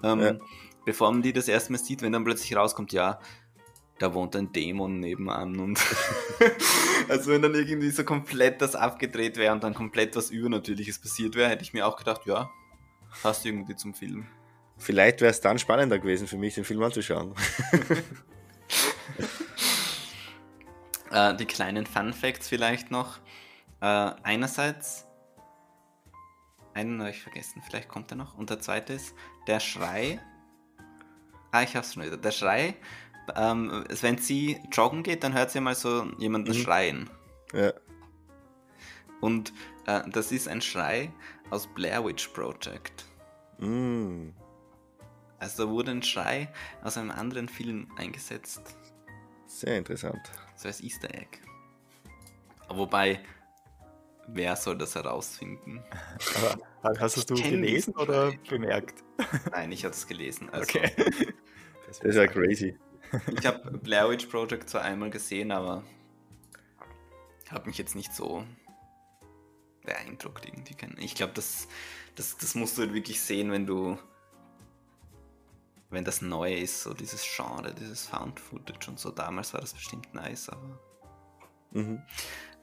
ähm, 0.02 0.20
ja. 0.20 0.36
bevor 0.84 1.12
man 1.12 1.22
die 1.22 1.32
das 1.32 1.46
erste 1.46 1.70
Mal 1.70 1.78
sieht, 1.78 2.02
wenn 2.02 2.12
dann 2.12 2.24
plötzlich 2.24 2.56
rauskommt, 2.56 2.92
ja, 2.92 3.20
da 3.98 4.14
wohnt 4.14 4.34
ein 4.34 4.52
Dämon 4.52 4.98
nebenan 4.98 5.58
und 5.60 5.78
also 7.08 7.30
wenn 7.30 7.42
dann 7.42 7.54
irgendwie 7.54 7.90
so 7.90 8.04
komplett 8.04 8.60
das 8.60 8.74
abgedreht 8.74 9.36
wäre 9.36 9.52
und 9.52 9.62
dann 9.64 9.74
komplett 9.74 10.16
was 10.16 10.30
Übernatürliches 10.30 10.98
passiert 10.98 11.34
wäre, 11.34 11.48
hätte 11.48 11.62
ich 11.62 11.72
mir 11.72 11.86
auch 11.86 11.96
gedacht, 11.96 12.26
ja, 12.26 12.50
passt 13.22 13.46
irgendwie 13.46 13.76
zum 13.76 13.94
Film. 13.94 14.26
Vielleicht 14.78 15.20
wäre 15.20 15.30
es 15.30 15.40
dann 15.40 15.58
spannender 15.58 15.98
gewesen 15.98 16.26
für 16.26 16.36
mich, 16.36 16.54
den 16.54 16.64
Film 16.64 16.82
anzuschauen. 16.82 17.34
äh, 21.10 21.34
die 21.36 21.46
kleinen 21.46 21.86
Fun 21.86 22.12
Facts 22.12 22.48
vielleicht 22.48 22.90
noch. 22.90 23.18
Äh, 23.80 24.12
einerseits, 24.22 25.06
einen 26.74 27.00
habe 27.00 27.10
ich 27.10 27.22
vergessen, 27.22 27.62
vielleicht 27.66 27.88
kommt 27.88 28.10
er 28.12 28.16
noch. 28.16 28.36
Und 28.36 28.50
der 28.50 28.60
zweite 28.60 28.92
ist, 28.92 29.14
der 29.46 29.60
Schrei. 29.60 30.20
Ah, 31.52 31.62
ich 31.62 31.74
hab's 31.74 31.94
schon 31.94 32.04
wieder. 32.04 32.18
Der 32.18 32.32
Schrei 32.32 32.74
ähm, 33.34 33.84
wenn 34.00 34.18
sie 34.18 34.60
joggen 34.72 35.02
geht, 35.02 35.24
dann 35.24 35.34
hört 35.34 35.50
sie 35.50 35.60
mal 35.60 35.74
so 35.74 36.06
jemanden 36.18 36.52
mhm. 36.52 36.62
schreien. 36.62 37.10
Ja. 37.52 37.72
Und 39.20 39.52
äh, 39.86 40.02
das 40.10 40.32
ist 40.32 40.48
ein 40.48 40.60
Schrei 40.60 41.10
aus 41.50 41.66
Blair 41.66 42.04
Witch 42.04 42.28
Project. 42.28 43.06
Mm. 43.58 44.30
Also 45.38 45.66
da 45.66 45.70
wurde 45.70 45.90
ein 45.90 46.02
Schrei 46.02 46.52
aus 46.82 46.96
einem 46.96 47.10
anderen 47.10 47.48
Film 47.48 47.88
eingesetzt. 47.96 48.76
Sehr 49.46 49.78
interessant. 49.78 50.20
So 50.56 50.68
als 50.68 50.80
Easter 50.82 51.14
Egg. 51.14 51.38
Wobei, 52.68 53.20
wer 54.28 54.56
soll 54.56 54.76
das 54.76 54.94
herausfinden? 54.94 55.82
Aber 56.82 57.00
hast 57.00 57.30
du 57.30 57.34
es 57.34 57.42
gelesen 57.42 57.94
oder 57.96 58.32
bemerkt? 58.48 59.04
Nein, 59.52 59.72
ich 59.72 59.84
habe 59.84 59.94
es 59.94 60.06
gelesen. 60.06 60.48
Also, 60.52 60.78
okay. 60.78 60.92
Das 61.86 62.00
ist 62.00 62.16
ja 62.16 62.26
crazy. 62.26 62.76
Ich 63.38 63.46
habe 63.46 63.78
Blair 63.78 64.08
Witch 64.08 64.26
Project 64.26 64.68
zwar 64.68 64.82
einmal 64.82 65.10
gesehen, 65.10 65.52
aber 65.52 65.82
habe 67.50 67.66
mich 67.68 67.78
jetzt 67.78 67.94
nicht 67.94 68.12
so 68.12 68.44
beeindruckt 69.84 70.46
irgendwie. 70.46 70.76
Ich 70.98 71.14
glaube, 71.14 71.32
das, 71.34 71.68
das, 72.16 72.36
das 72.36 72.54
musst 72.54 72.76
du 72.76 72.82
halt 72.82 72.94
wirklich 72.94 73.20
sehen, 73.20 73.52
wenn 73.52 73.66
du 73.66 73.98
wenn 75.90 76.04
das 76.04 76.20
neu 76.20 76.52
ist, 76.52 76.82
so 76.82 76.94
dieses 76.94 77.24
Genre, 77.24 77.72
dieses 77.72 78.06
Found 78.08 78.40
Footage 78.40 78.88
und 78.88 78.98
so. 78.98 79.10
Damals 79.10 79.52
war 79.54 79.60
das 79.60 79.72
bestimmt 79.72 80.12
nice, 80.14 80.48
aber. 80.48 80.80
Mhm. 81.72 82.02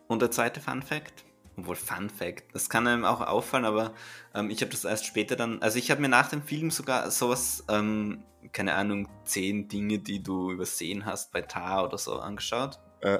Und 0.08 0.22
der 0.22 0.32
zweite 0.32 0.60
Fun 0.60 0.82
Fact, 0.82 1.24
obwohl 1.56 1.76
Fun 1.76 2.10
Fact, 2.10 2.54
das 2.54 2.70
kann 2.70 2.86
einem 2.86 3.06
auch 3.06 3.22
auffallen, 3.22 3.66
aber 3.66 3.94
ähm, 4.36 4.50
ich 4.50 4.62
habe 4.62 4.72
das 4.72 4.84
erst 4.84 5.06
später 5.06 5.36
dann, 5.36 5.62
also 5.62 5.78
ich 5.80 5.90
habe 5.90 6.02
mir 6.02 6.10
nach 6.10 6.30
dem 6.30 6.44
Film 6.44 6.72
sogar 6.72 7.10
sowas, 7.12 7.64
ähm, 7.70 8.24
keine 8.52 8.76
Ahnung, 8.76 9.08
zehn 9.26 9.68
Dinge, 9.68 10.00
die 10.00 10.22
du 10.22 10.52
übersehen 10.52 11.06
hast 11.06 11.32
bei 11.32 11.42
Tar 11.42 11.86
oder 11.86 11.98
so 11.98 12.20
angeschaut. 12.20 12.80
Äh. 13.02 13.20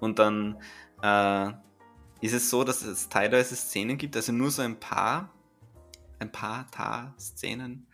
Und 0.00 0.18
dann 0.18 0.56
äh, 1.02 1.50
ist 2.20 2.32
es 2.32 2.50
so, 2.50 2.64
dass 2.64 2.82
es 2.82 3.08
teilweise 3.08 3.56
Szenen 3.56 3.98
gibt, 3.98 4.16
also 4.16 4.32
nur 4.32 4.50
so 4.50 4.62
ein 4.62 4.78
paar, 4.78 5.30
ein 6.18 6.30
paar 6.30 6.70
Tar-Szenen, 6.70 7.86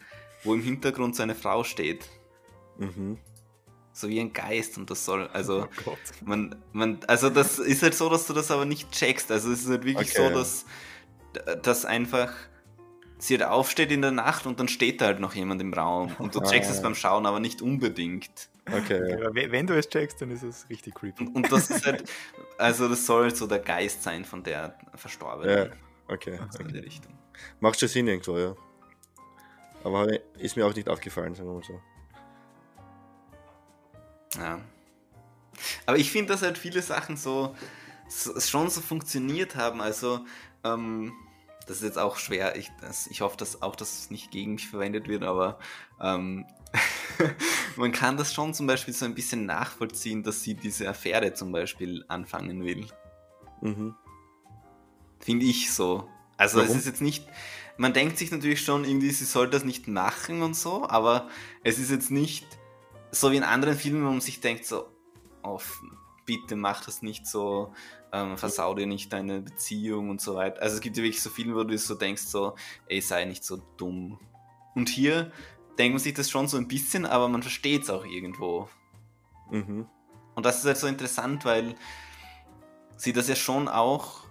wo 0.45 0.55
im 0.55 0.63
Hintergrund 0.63 1.17
seine 1.17 1.35
Frau 1.35 1.65
steht. 1.65 2.09
Mhm. 2.79 3.19
So 3.93 4.09
wie 4.09 4.21
ein 4.21 4.33
Geist 4.33 4.77
und 4.77 4.91
das 4.91 5.05
soll, 5.05 5.27
also 5.29 5.69
oh 5.87 5.97
man, 6.25 6.55
man, 6.73 7.01
also 7.07 7.31
das 7.31 7.59
ist 7.59 7.83
halt 7.83 7.95
so, 7.95 8.11
dass 8.11 8.27
du 8.27 8.35
das 8.35 8.51
aber 8.51 8.67
nicht 8.67 8.93
checkst. 8.93 9.31
Also 9.31 9.51
es 9.51 9.61
ist 9.63 9.69
halt 9.69 9.85
wirklich 9.85 10.11
okay, 10.11 10.29
so, 10.29 10.35
dass, 10.35 10.67
dass 11.63 11.87
einfach 11.87 12.35
sie 13.19 13.39
halt 13.39 13.51
aufsteht 13.51 13.91
in 13.93 14.03
der 14.03 14.11
Nacht 14.11 14.47
und 14.47 14.61
dann 14.61 14.69
steht 14.69 15.01
da 15.01 15.07
halt 15.07 15.21
noch 15.21 15.35
jemand 15.35 15.61
im 15.61 15.73
Raum 15.73 16.15
und 16.19 16.35
du 16.35 16.41
checkst 16.41 16.71
ah, 16.71 16.75
es 16.75 16.83
beim 16.83 16.95
Schauen, 16.95 17.27
aber 17.27 17.41
nicht 17.41 17.63
unbedingt. 17.63 18.49
Okay. 18.71 19.27
okay. 19.27 19.51
Wenn 19.51 19.67
du 19.67 19.77
es 19.77 19.89
checkst, 19.89 20.21
dann 20.21 20.31
ist 20.31 20.43
es 20.43 20.69
richtig 20.69 20.95
creepy. 20.95 21.25
Und, 21.25 21.37
und 21.37 21.53
das 21.53 21.71
ist 21.71 21.87
halt, 21.87 22.11
also 22.59 22.89
das 22.89 23.07
soll 23.07 23.35
so 23.35 23.47
der 23.47 23.61
Geist 23.61 24.03
sein 24.03 24.25
von 24.25 24.43
der 24.43 24.77
Verstorbenen. 24.95 25.71
Ja, 25.71 25.77
okay. 26.13 26.39
Also 26.39 26.59
okay. 26.59 26.69
in 26.69 26.75
die 26.75 26.81
Richtung. 26.81 27.13
Macht 27.61 27.79
schon 27.79 27.89
Sinn 27.89 28.09
irgendwo, 28.09 28.39
ja. 28.39 28.55
Aber 29.85 30.09
ist 30.39 30.57
mir 30.57 30.67
auch 30.67 30.75
nicht 30.75 30.89
aufgefallen, 30.89 31.35
sagen 31.35 31.49
wir 31.49 31.55
mal 31.55 31.63
so. 31.63 31.81
Ja. 34.39 34.61
Aber 35.87 35.97
ich 35.97 36.11
finde, 36.11 36.33
dass 36.33 36.43
halt 36.43 36.59
viele 36.59 36.83
Sachen 36.83 37.17
so, 37.17 37.55
so, 38.09 38.39
schon 38.41 38.69
so 38.69 38.81
funktioniert 38.81 39.55
haben. 39.55 39.81
Also, 39.81 40.27
ähm, 40.65 41.13
das 41.67 41.79
ist 41.79 41.83
jetzt 41.83 41.99
auch 41.99 42.17
schwer. 42.17 42.57
Ich, 42.57 42.71
das, 42.81 43.07
ich 43.09 43.21
hoffe, 43.21 43.37
dass 43.37 43.63
auch 43.63 43.77
das 43.77 44.11
nicht 44.11 44.31
gegen 44.31 44.55
mich 44.55 44.69
verwendet 44.69 45.09
wird, 45.09 45.25
aber 45.25 45.59
ähm, 46.01 46.47
man 47.77 47.93
kann 47.93 48.17
das 48.17 48.33
schon 48.33 48.55
zum 48.55 48.67
Beispiel 48.67 48.95
so 48.95 49.05
ein 49.05 49.15
bisschen 49.15 49.47
nachvollziehen, 49.47 50.23
dass 50.23 50.43
sie 50.43 50.55
diese 50.55 50.89
Affäre 50.89 51.35
zum 51.35 51.53
Beispiel 51.53 52.05
anfangen 52.09 52.65
will. 52.65 52.87
Mhm. 53.61 53.95
Finde 55.19 55.47
ich 55.47 55.73
so. 55.73 56.09
Also 56.37 56.59
Warum? 56.59 56.71
es 56.71 56.77
ist 56.77 56.87
jetzt 56.87 57.03
nicht, 57.03 57.27
man 57.79 57.93
denkt 57.93 58.19
sich 58.19 58.31
natürlich 58.31 58.63
schon 58.63 58.85
irgendwie, 58.85 59.11
sie 59.11 59.25
soll 59.25 59.49
das 59.49 59.65
nicht 59.65 59.89
machen 59.89 60.43
und 60.43 60.55
so, 60.55 60.89
aber 60.89 61.29
es 61.65 61.79
ist 61.79 61.91
jetzt 61.91 62.11
nicht 62.11 62.47
so 63.11 63.33
wie 63.33 63.37
in 63.37 63.43
anderen 63.43 63.77
Filmen, 63.77 64.05
wo 64.05 64.11
man 64.11 64.21
sich 64.21 64.41
denkt 64.41 64.67
so, 64.67 64.89
oh, 65.43 65.61
bitte 66.27 66.57
mach 66.57 66.85
das 66.85 67.03
nicht 67.03 67.27
so, 67.27 67.73
ähm, 68.13 68.37
versau 68.37 68.75
dir 68.75 68.87
nicht 68.87 69.13
deine 69.13 69.41
Beziehung 69.41 70.11
und 70.11 70.21
so 70.21 70.35
weiter. 70.35 70.63
Also 70.63 70.77
es 70.77 70.81
gibt 70.81 70.97
ja 70.97 71.03
wirklich 71.03 71.23
so 71.23 71.31
Filme, 71.31 71.55
wo 71.55 71.65
du 71.65 71.77
so 71.79 71.95
denkst 71.95 72.23
so, 72.23 72.55
ey, 72.89 73.01
sei 73.01 73.25
nicht 73.25 73.45
so 73.45 73.59
dumm. 73.77 74.19
Und 74.75 74.89
hier 74.89 75.33
denkt 75.79 75.95
man 75.95 76.03
sich 76.03 76.15
das 76.15 76.31
schon 76.31 76.49
so 76.49 76.57
ein 76.57 76.69
bisschen, 76.69 77.07
aber 77.07 77.29
man 77.29 77.43
versteht 77.43 77.85
es 77.85 77.91
auch 77.91 78.05
irgendwo. 78.05 78.69
Mhm. 79.51 79.87
Und 80.35 80.47
das 80.47 80.59
ist 80.59 80.67
halt 80.67 80.77
so 80.77 80.87
interessant, 80.87 81.45
weil 81.45 81.75
sie 82.97 83.13
das 83.13 83.29
ja 83.29 83.37
schon 83.37 83.69
auch, 83.69 84.25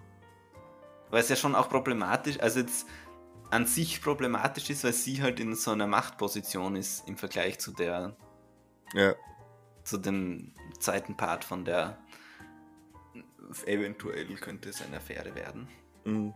weil 1.10 1.22
es 1.22 1.30
ja 1.30 1.36
schon 1.36 1.56
auch 1.56 1.70
problematisch, 1.70 2.40
also 2.40 2.60
jetzt 2.60 2.88
an 3.52 3.66
sich 3.66 4.02
problematisch 4.02 4.70
ist, 4.70 4.84
weil 4.84 4.94
sie 4.94 5.22
halt 5.22 5.40
in 5.40 5.56
so 5.56 5.72
einer 5.72 5.88
Machtposition 5.88 6.76
ist 6.76 7.08
im 7.08 7.18
Vergleich 7.18 7.60
zu 7.60 7.72
der, 7.72 8.16
ja. 8.94 9.14
zu 9.84 9.98
dem 9.98 10.54
zweiten 10.80 11.16
Part 11.16 11.44
von 11.44 11.64
der 11.64 11.98
eventuell 13.66 14.36
könnte 14.36 14.70
es 14.70 14.82
eine 14.82 14.98
Affäre 14.98 15.36
werden. 15.36 15.68
Mhm. 16.06 16.34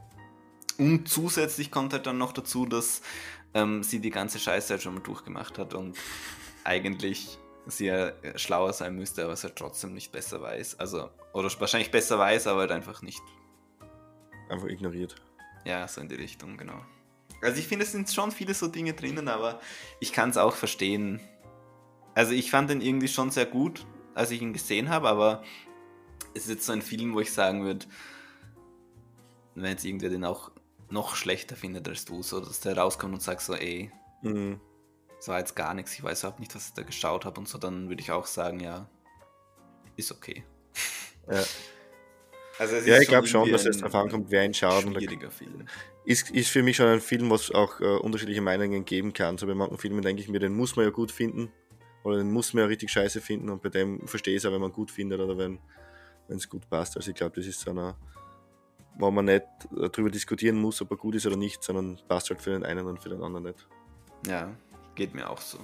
Und 0.78 1.10
zusätzlich 1.10 1.72
kommt 1.72 1.94
halt 1.94 2.08
dann 2.08 2.18
noch 2.18 2.32
dazu, 2.32 2.66
dass 2.66 3.02
ähm, 3.54 3.84
sie 3.84 4.00
die 4.00 4.12
ganze 4.12 4.40
Scheiße 4.40 4.74
halt 4.74 4.82
schon 4.82 4.96
mal 4.96 5.02
durchgemacht 5.02 5.58
hat 5.58 5.74
und 5.74 5.98
eigentlich 6.64 7.38
sie 7.66 7.88
ja 7.88 8.14
schlauer 8.36 8.74
sein 8.74 8.96
müsste, 8.96 9.24
aber 9.24 9.34
es 9.34 9.44
halt 9.44 9.56
trotzdem 9.56 9.94
nicht 9.94 10.12
besser 10.12 10.42
weiß. 10.42 10.80
Also, 10.80 11.10
oder 11.34 11.50
wahrscheinlich 11.60 11.92
besser 11.92 12.18
weiß, 12.18 12.48
aber 12.48 12.62
halt 12.62 12.72
einfach 12.72 13.02
nicht. 13.02 13.22
Einfach 14.50 14.68
ignoriert. 14.68 15.16
Ja, 15.66 15.88
so 15.88 16.02
in 16.02 16.10
die 16.10 16.16
Richtung, 16.16 16.58
genau. 16.58 16.82
Also 17.42 17.60
ich 17.60 17.68
finde, 17.68 17.86
es 17.86 17.92
sind 17.92 18.10
schon 18.12 18.32
viele 18.32 18.54
so 18.54 18.68
Dinge 18.68 18.94
drinnen, 18.94 19.28
aber 19.28 19.60
ich 20.00 20.12
kann 20.12 20.30
es 20.30 20.38
auch 20.38 20.56
verstehen. 20.56 21.20
Also 22.16 22.34
ich 22.34 22.52
fand 22.52 22.70
den 22.70 22.82
irgendwie 22.82 23.08
schon 23.08 23.32
sehr 23.32 23.46
gut, 23.46 23.86
als 24.16 24.32
ich 24.32 24.42
ihn 24.42 24.54
gesehen 24.54 24.90
habe, 24.90 25.08
aber 25.08 25.44
es 26.40 26.46
ist 26.46 26.52
jetzt 26.52 26.66
so 26.66 26.72
ein 26.72 26.82
Film, 26.82 27.14
wo 27.14 27.20
ich 27.20 27.34
sagen 27.34 27.66
würde, 27.66 27.86
wenn 29.56 29.72
jetzt 29.72 29.84
irgendwer 29.84 30.10
den 30.10 30.24
auch 30.24 30.52
noch 30.90 31.16
schlechter 31.16 31.56
findet 31.56 31.88
als 31.88 32.06
du, 32.06 32.24
so 32.24 32.40
dass 32.40 32.62
der 32.62 32.78
rauskommt 32.78 33.14
und 33.14 33.22
sagt 33.22 33.42
so, 33.42 33.54
ey, 33.54 33.92
mhm. 34.22 34.60
das 35.18 35.28
war 35.28 35.40
jetzt 35.40 35.56
gar 35.56 35.74
nichts, 35.74 35.94
ich 35.94 36.04
weiß 36.04 36.22
überhaupt 36.22 36.40
nicht, 36.40 36.56
was 36.56 36.70
ich 36.70 36.74
da 36.74 36.84
geschaut 36.84 37.26
habe 37.26 37.40
und 37.40 37.48
so, 37.48 37.58
dann 37.58 37.90
würde 37.90 38.02
ich 38.02 38.12
auch 38.12 38.26
sagen, 38.26 38.62
ja, 38.62 38.90
ist 39.98 40.12
okay. 40.12 40.44
Ja. 41.30 41.44
Also 42.58 42.76
ja, 42.76 43.00
ich 43.00 43.08
glaube 43.08 43.26
schon, 43.26 43.50
dass 43.50 43.66
es 43.66 43.78
darauf 43.78 43.96
ankommt, 43.96 44.32
wer 44.32 44.44
ihn 44.44 44.54
schaut. 44.54 44.84
Schwieriger 44.84 45.32
Film. 45.32 45.66
Ist, 46.04 46.30
ist 46.32 46.50
für 46.50 46.62
mich 46.62 46.76
schon 46.76 46.88
ein 46.88 47.00
Film, 47.00 47.30
was 47.30 47.52
auch 47.52 47.80
äh, 47.80 47.86
unterschiedliche 47.86 48.42
Meinungen 48.42 48.84
geben 48.84 49.14
kann. 49.14 49.38
So 49.38 49.48
bei 49.48 49.56
manchen 49.56 49.78
Filmen 49.78 50.02
denke 50.02 50.22
ich 50.22 50.28
mir, 50.28 50.40
den 50.40 50.54
muss 50.54 50.76
man 50.76 50.84
ja 50.84 50.92
gut 50.92 51.10
finden 51.10 51.54
oder 52.04 52.18
den 52.18 52.30
muss 52.30 52.54
man 52.54 52.64
ja 52.64 52.68
richtig 52.68 52.92
scheiße 52.92 53.22
finden 53.22 53.50
und 53.50 53.62
bei 53.62 53.70
dem 53.70 54.06
verstehe 54.06 54.36
ich 54.36 54.44
es 54.44 54.46
auch, 54.46 54.52
wenn 54.52 54.60
man 54.60 54.74
gut 54.74 54.92
findet 54.92 55.22
oder 55.22 55.38
wenn 55.38 55.60
es 56.38 56.50
gut 56.50 56.70
passt. 56.70 56.96
Also 56.98 57.10
ich 57.12 57.16
glaube, 57.16 57.36
das 57.36 57.46
ist 57.46 57.60
so 57.60 57.72
eine 57.72 57.96
wo 59.00 59.10
man 59.10 59.26
nicht 59.26 59.44
äh, 59.72 59.90
darüber 59.90 60.12
diskutieren 60.12 60.58
muss, 60.58 60.82
ob 60.82 60.92
er 60.92 60.98
gut 60.98 61.16
ist 61.16 61.26
oder 61.26 61.38
nicht, 61.38 61.64
sondern 61.64 61.98
passt 62.08 62.30
halt 62.30 62.42
für 62.42 62.52
den 62.52 62.64
einen 62.64 62.86
und 62.86 63.02
für 63.02 63.10
den 63.10 63.24
anderen 63.24 63.46
nicht. 63.46 63.68
Ja, 64.28 64.54
geht 64.94 65.16
mir 65.16 65.30
auch 65.30 65.42
so. 65.42 65.58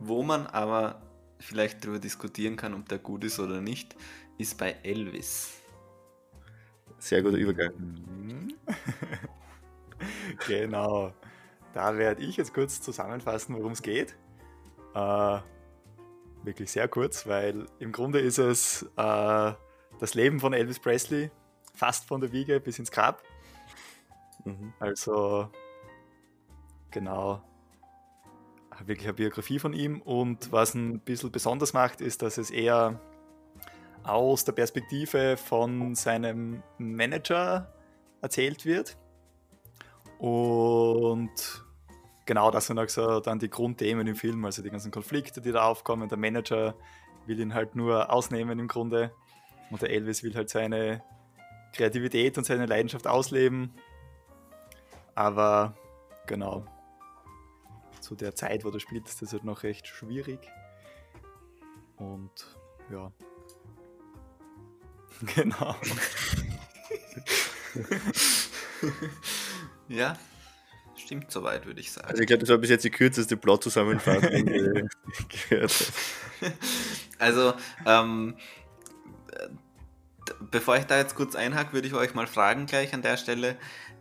Wo 0.00 0.22
man 0.22 0.46
aber 0.48 1.00
vielleicht 1.38 1.84
darüber 1.84 2.00
diskutieren 2.00 2.56
kann, 2.56 2.74
ob 2.74 2.88
der 2.88 2.98
gut 2.98 3.24
ist 3.24 3.38
oder 3.38 3.60
nicht, 3.60 3.94
ist 4.36 4.58
bei 4.58 4.76
Elvis. 4.82 5.60
Sehr 6.98 7.22
guter 7.22 7.36
Übergang. 7.36 7.72
Mhm. 7.76 8.54
genau. 10.48 11.12
Da 11.72 11.96
werde 11.96 12.22
ich 12.22 12.36
jetzt 12.36 12.52
kurz 12.52 12.80
zusammenfassen, 12.80 13.54
worum 13.56 13.72
es 13.72 13.82
geht. 13.82 14.16
Äh, 14.94 15.38
wirklich 16.44 16.70
sehr 16.70 16.88
kurz, 16.88 17.26
weil 17.26 17.66
im 17.78 17.92
Grunde 17.92 18.20
ist 18.20 18.38
es 18.38 18.82
äh, 18.96 19.52
das 20.00 20.14
Leben 20.14 20.40
von 20.40 20.52
Elvis 20.52 20.78
Presley 20.78 21.30
fast 21.74 22.06
von 22.06 22.20
der 22.20 22.32
Wiege 22.32 22.60
bis 22.60 22.78
ins 22.78 22.90
Grab. 22.90 23.22
Mhm. 24.44 24.72
Also, 24.78 25.50
genau, 26.90 27.42
wirklich 28.84 29.06
eine 29.06 29.14
Biografie 29.14 29.58
von 29.58 29.72
ihm. 29.72 30.00
Und 30.02 30.52
was 30.52 30.74
ein 30.74 31.00
bisschen 31.00 31.30
besonders 31.30 31.72
macht, 31.72 32.00
ist, 32.00 32.22
dass 32.22 32.38
es 32.38 32.50
eher 32.50 33.00
aus 34.02 34.44
der 34.44 34.52
Perspektive 34.52 35.36
von 35.36 35.94
seinem 35.94 36.62
Manager 36.78 37.72
erzählt 38.20 38.64
wird. 38.66 38.96
Und 40.18 41.63
genau 42.24 42.50
das 42.50 42.66
sind 42.66 42.78
auch 42.78 42.88
so 42.88 43.20
dann 43.20 43.38
die 43.38 43.50
Grundthemen 43.50 44.06
im 44.06 44.16
Film, 44.16 44.44
also 44.44 44.62
die 44.62 44.70
ganzen 44.70 44.90
Konflikte, 44.90 45.40
die 45.40 45.52
da 45.52 45.66
aufkommen. 45.66 46.08
Der 46.08 46.18
Manager 46.18 46.74
will 47.26 47.40
ihn 47.40 47.54
halt 47.54 47.74
nur 47.74 48.12
ausnehmen 48.12 48.58
im 48.58 48.68
Grunde. 48.68 49.12
Und 49.70 49.82
der 49.82 49.90
Elvis 49.90 50.22
will 50.22 50.34
halt 50.34 50.50
seine 50.50 51.02
Kreativität 51.72 52.38
und 52.38 52.44
seine 52.44 52.66
Leidenschaft 52.66 53.06
ausleben. 53.06 53.72
Aber 55.14 55.74
genau, 56.26 56.66
zu 58.00 58.14
der 58.14 58.34
Zeit, 58.34 58.64
wo 58.64 58.70
du 58.70 58.78
spielst, 58.78 59.08
ist 59.08 59.22
das 59.22 59.32
halt 59.32 59.44
noch 59.44 59.62
recht 59.62 59.86
schwierig. 59.86 60.40
Und 61.96 62.56
ja. 62.90 63.10
Genau. 65.34 65.76
ja, 69.88 70.16
stimmt 70.96 71.30
soweit, 71.30 71.66
würde 71.66 71.80
ich 71.80 71.92
sagen. 71.92 72.08
Also 72.08 72.22
ich 72.22 72.26
glaube, 72.26 72.40
das 72.40 72.48
war 72.50 72.58
bis 72.58 72.70
jetzt 72.70 72.84
die 72.84 72.90
kürzeste 72.90 73.36
Plot-Zusammenfassung, 73.36 74.46
die 74.46 74.86
ich 75.18 75.48
gehört 75.48 75.72
habe. 76.40 76.52
Also, 77.18 77.54
ähm, 77.86 78.36
bevor 80.50 80.76
ich 80.76 80.84
da 80.84 80.98
jetzt 80.98 81.14
kurz 81.14 81.34
einhake, 81.34 81.72
würde 81.72 81.88
ich 81.88 81.94
euch 81.94 82.14
mal 82.14 82.26
fragen 82.26 82.66
gleich 82.66 82.94
an 82.94 83.02
der 83.02 83.16
Stelle, 83.16 83.56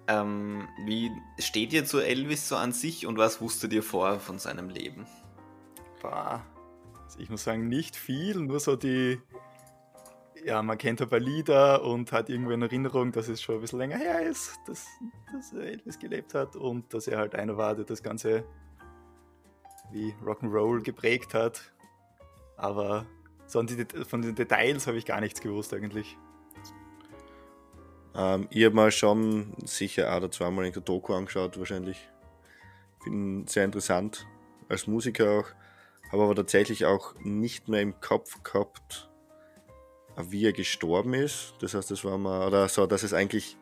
ähm, 0.08 0.68
wie 0.86 1.12
steht 1.40 1.72
ihr 1.74 1.86
zu 1.86 2.00
Elvis 2.00 2.50
so 2.50 2.56
an 2.56 2.72
sich 2.74 3.06
und 3.06 3.18
was 3.18 3.40
wusstet 3.42 3.72
ihr 3.74 3.84
vorher 3.84 4.20
von 4.20 4.40
seinem 4.40 4.70
Leben? 4.70 5.06
Boah. 6.02 6.46
Also 7.06 7.20
ich 7.20 7.30
muss 7.30 7.44
sagen, 7.44 7.70
nicht 7.70 7.96
viel, 7.96 8.36
nur 8.38 8.60
so 8.60 8.76
die, 8.76 9.22
ja, 10.46 10.62
man 10.62 10.78
kennt 10.78 11.02
ein 11.02 11.10
paar 11.10 11.20
Lieder 11.20 11.84
und 11.84 12.12
hat 12.12 12.30
irgendwie 12.30 12.54
eine 12.54 12.66
Erinnerung, 12.66 13.12
dass 13.12 13.28
es 13.28 13.42
schon 13.42 13.56
ein 13.56 13.62
bisschen 13.62 13.80
länger 13.80 13.98
her 13.98 14.22
ist, 14.22 14.60
dass, 14.68 14.88
dass 15.32 15.54
Elvis 15.54 16.00
gelebt 16.00 16.34
hat 16.34 16.56
und 16.56 16.94
dass 16.94 17.08
er 17.08 17.18
halt 17.18 17.36
einer 17.36 17.58
war, 17.58 17.76
der 17.76 17.86
das 17.86 18.04
Ganze 18.04 18.44
wie 19.92 20.14
Rock'n'Roll 20.24 20.82
geprägt 20.82 21.34
hat. 21.34 21.74
Aber 22.58 23.06
so 23.46 23.62
die, 23.62 23.86
von 24.06 24.22
den 24.22 24.36
Details 24.36 24.88
habe 24.88 24.98
ich 24.98 25.06
gar 25.06 25.22
nichts 25.22 25.42
gewusst 25.42 25.74
eigentlich. 25.74 26.18
Ähm, 28.16 28.48
ich 28.50 28.66
habe 28.66 28.76
mal 28.76 28.92
schon 28.92 29.54
sicher 29.66 30.12
auch 30.12 30.18
oder 30.18 30.32
zweimal 30.32 30.66
in 30.66 30.74
der 30.74 30.82
Doku 30.82 31.14
angeschaut, 31.14 31.58
wahrscheinlich. 31.58 32.10
Finde 33.04 33.52
sehr 33.52 33.66
interessant 33.66 34.26
als 34.70 34.88
Musiker 34.88 35.40
auch. 35.40 35.48
Habe 36.12 36.24
aber 36.24 36.36
tatsächlich 36.36 36.86
auch 36.86 37.16
nicht 37.20 37.68
mehr 37.68 37.82
im 37.82 38.00
Kopf 38.00 38.44
gehabt, 38.44 39.10
wie 40.18 40.46
er 40.46 40.54
gestorben 40.54 41.14
ist. 41.14 41.56
Das 41.60 41.74
heißt, 41.74 41.92
das 41.92 42.04
war 42.04 42.18
mal, 42.18 42.48
oder 42.48 42.68
so, 42.70 42.86
dass 42.86 43.04
es 43.04 43.14
eigentlich 43.14 43.58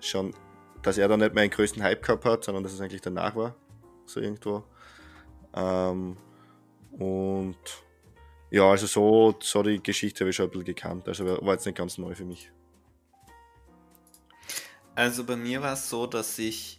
schon, 0.00 0.34
dass 0.82 0.98
er 0.98 1.08
dann 1.08 1.20
nicht 1.20 1.34
mehr 1.34 1.42
einen 1.42 1.50
größten 1.50 1.82
Hype 1.82 2.02
gehabt 2.02 2.24
hat, 2.24 2.44
sondern 2.44 2.62
dass 2.62 2.72
es 2.72 2.80
eigentlich 2.80 3.00
danach 3.00 3.36
war. 3.36 3.54
So 4.06 4.20
irgendwo. 4.20 4.64
Ähm, 5.54 6.16
und 6.98 7.56
ja, 8.50 8.70
also 8.70 8.86
so, 8.86 9.34
so 9.40 9.62
die 9.62 9.82
Geschichte 9.82 10.20
habe 10.24 10.30
ich 10.30 10.36
schon 10.36 10.46
ein 10.46 10.50
bisschen 10.50 10.64
gekannt. 10.64 11.08
Also 11.08 11.24
war 11.24 11.54
jetzt 11.54 11.66
nicht 11.66 11.78
ganz 11.78 11.98
neu 11.98 12.14
für 12.14 12.24
mich. 12.24 12.50
Also 14.94 15.24
bei 15.24 15.36
mir 15.36 15.60
war 15.62 15.72
es 15.72 15.88
so, 15.88 16.06
dass 16.06 16.38
ich 16.38 16.78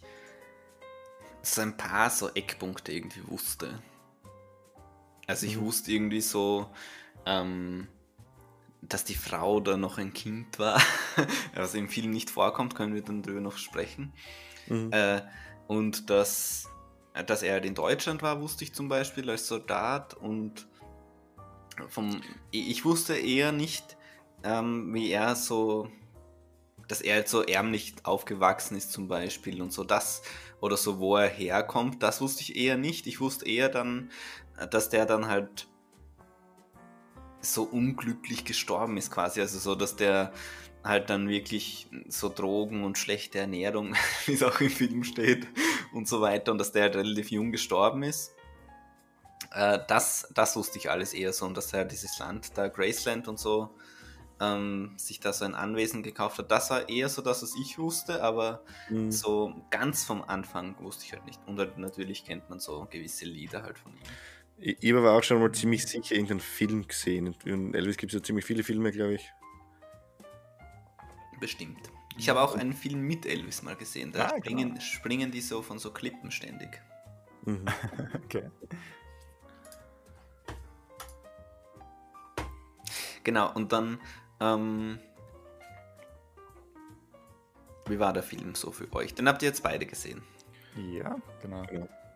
so 1.42 1.60
ein 1.60 1.76
paar 1.76 2.10
so 2.10 2.30
Eckpunkte 2.30 2.92
irgendwie 2.92 3.26
wusste. 3.28 3.78
Also 5.26 5.46
ich 5.46 5.56
mhm. 5.56 5.66
wusste 5.66 5.92
irgendwie 5.92 6.20
so, 6.20 6.70
ähm, 7.26 7.88
dass 8.88 9.04
die 9.04 9.14
Frau 9.14 9.60
da 9.60 9.76
noch 9.76 9.98
ein 9.98 10.12
Kind 10.12 10.58
war, 10.58 10.80
was 11.54 11.74
im 11.74 11.88
Film 11.88 12.10
nicht 12.10 12.30
vorkommt, 12.30 12.74
können 12.74 12.94
wir 12.94 13.02
dann 13.02 13.22
drüber 13.22 13.40
noch 13.40 13.58
sprechen. 13.58 14.12
Mhm. 14.68 14.92
Äh, 14.92 15.22
und 15.66 16.10
dass, 16.10 16.68
dass 17.26 17.42
er 17.42 17.54
halt 17.54 17.64
in 17.64 17.74
Deutschland 17.74 18.22
war, 18.22 18.40
wusste 18.40 18.64
ich 18.64 18.74
zum 18.74 18.88
Beispiel 18.88 19.28
als 19.30 19.46
Soldat 19.48 20.14
und 20.14 20.68
vom, 21.88 22.20
ich 22.50 22.84
wusste 22.84 23.16
eher 23.16 23.52
nicht, 23.52 23.96
ähm, 24.44 24.94
wie 24.94 25.10
er 25.10 25.36
so 25.36 25.90
dass 26.88 27.00
er 27.00 27.16
halt 27.16 27.28
so 27.28 27.42
ärmlich 27.42 27.94
aufgewachsen 28.04 28.76
ist 28.76 28.92
zum 28.92 29.08
Beispiel 29.08 29.60
und 29.60 29.72
so 29.72 29.84
das 29.84 30.22
oder 30.60 30.76
so, 30.76 30.98
wo 30.98 31.16
er 31.16 31.28
herkommt, 31.28 32.02
das 32.02 32.20
wusste 32.20 32.42
ich 32.42 32.56
eher 32.56 32.76
nicht. 32.76 33.06
Ich 33.06 33.20
wusste 33.20 33.46
eher 33.46 33.68
dann, 33.68 34.10
dass 34.70 34.88
der 34.88 35.06
dann 35.06 35.26
halt 35.28 35.68
so 37.52 37.62
unglücklich 37.62 38.44
gestorben 38.44 38.96
ist 38.96 39.10
quasi, 39.10 39.40
also 39.40 39.58
so, 39.58 39.74
dass 39.74 39.96
der 39.96 40.32
halt 40.84 41.10
dann 41.10 41.28
wirklich 41.28 41.88
so 42.08 42.28
Drogen 42.28 42.84
und 42.84 42.96
schlechte 42.96 43.38
Ernährung, 43.40 43.94
wie 44.26 44.34
es 44.34 44.42
auch 44.42 44.60
im 44.60 44.70
Film 44.70 45.04
steht 45.04 45.46
und 45.92 46.08
so 46.08 46.20
weiter 46.20 46.52
und 46.52 46.58
dass 46.58 46.72
der 46.72 46.82
halt 46.82 46.96
relativ 46.96 47.30
jung 47.30 47.52
gestorben 47.52 48.02
ist. 48.02 48.34
Äh, 49.52 49.80
das, 49.88 50.28
das 50.34 50.56
wusste 50.56 50.78
ich 50.78 50.90
alles 50.90 51.12
eher 51.12 51.32
so 51.32 51.46
und 51.46 51.56
dass 51.56 51.72
er 51.72 51.84
dieses 51.84 52.18
Land 52.18 52.56
da, 52.56 52.68
Graceland 52.68 53.28
und 53.28 53.38
so, 53.38 53.70
ähm, 54.40 54.94
sich 54.96 55.20
da 55.20 55.32
so 55.32 55.44
ein 55.44 55.54
Anwesen 55.54 56.02
gekauft 56.02 56.38
hat. 56.38 56.50
Das 56.50 56.70
war 56.70 56.88
eher 56.88 57.08
so 57.08 57.22
das, 57.22 57.42
was 57.42 57.54
ich 57.60 57.78
wusste, 57.78 58.22
aber 58.22 58.62
mhm. 58.90 59.10
so 59.10 59.54
ganz 59.70 60.04
vom 60.04 60.22
Anfang 60.22 60.76
wusste 60.80 61.04
ich 61.04 61.12
halt 61.12 61.24
nicht. 61.24 61.40
Und 61.46 61.58
halt 61.58 61.78
natürlich 61.78 62.24
kennt 62.24 62.48
man 62.50 62.60
so 62.60 62.86
gewisse 62.90 63.24
Lieder 63.24 63.62
halt 63.62 63.78
von 63.78 63.92
ihm. 63.92 64.02
Ich, 64.58 64.92
habe 64.92 65.10
auch 65.10 65.22
schon 65.22 65.40
mal 65.40 65.52
ziemlich 65.52 65.86
sicher 65.86 66.14
irgendeinen 66.14 66.40
Film 66.40 66.86
gesehen. 66.86 67.34
Und 67.44 67.74
Elvis 67.74 67.96
gibt 67.96 68.12
es 68.12 68.20
ja 68.20 68.22
ziemlich 68.22 68.44
viele 68.44 68.62
Filme, 68.62 68.90
glaube 68.90 69.14
ich. 69.14 69.32
Bestimmt. 71.40 71.90
Ich 72.16 72.30
habe 72.30 72.40
auch 72.40 72.54
einen 72.54 72.72
Film 72.72 73.02
mit 73.02 73.26
Elvis 73.26 73.62
mal 73.62 73.76
gesehen. 73.76 74.12
Da 74.12 74.26
ah, 74.26 74.38
springen, 74.38 74.70
genau. 74.70 74.80
springen 74.80 75.30
die 75.30 75.42
so 75.42 75.60
von 75.60 75.78
so 75.78 75.92
Klippen 75.92 76.30
ständig. 76.30 76.80
Mhm. 77.44 77.66
okay. 78.24 78.50
Genau, 83.22 83.52
und 83.52 83.72
dann 83.72 84.00
ähm, 84.40 84.98
wie 87.86 87.98
war 87.98 88.12
der 88.12 88.22
Film 88.22 88.54
so 88.54 88.72
für 88.72 88.92
euch? 88.94 89.14
Den 89.14 89.28
habt 89.28 89.42
ihr 89.42 89.48
jetzt 89.48 89.62
beide 89.62 89.86
gesehen. 89.86 90.22
Ja, 90.76 91.16
genau. 91.42 91.64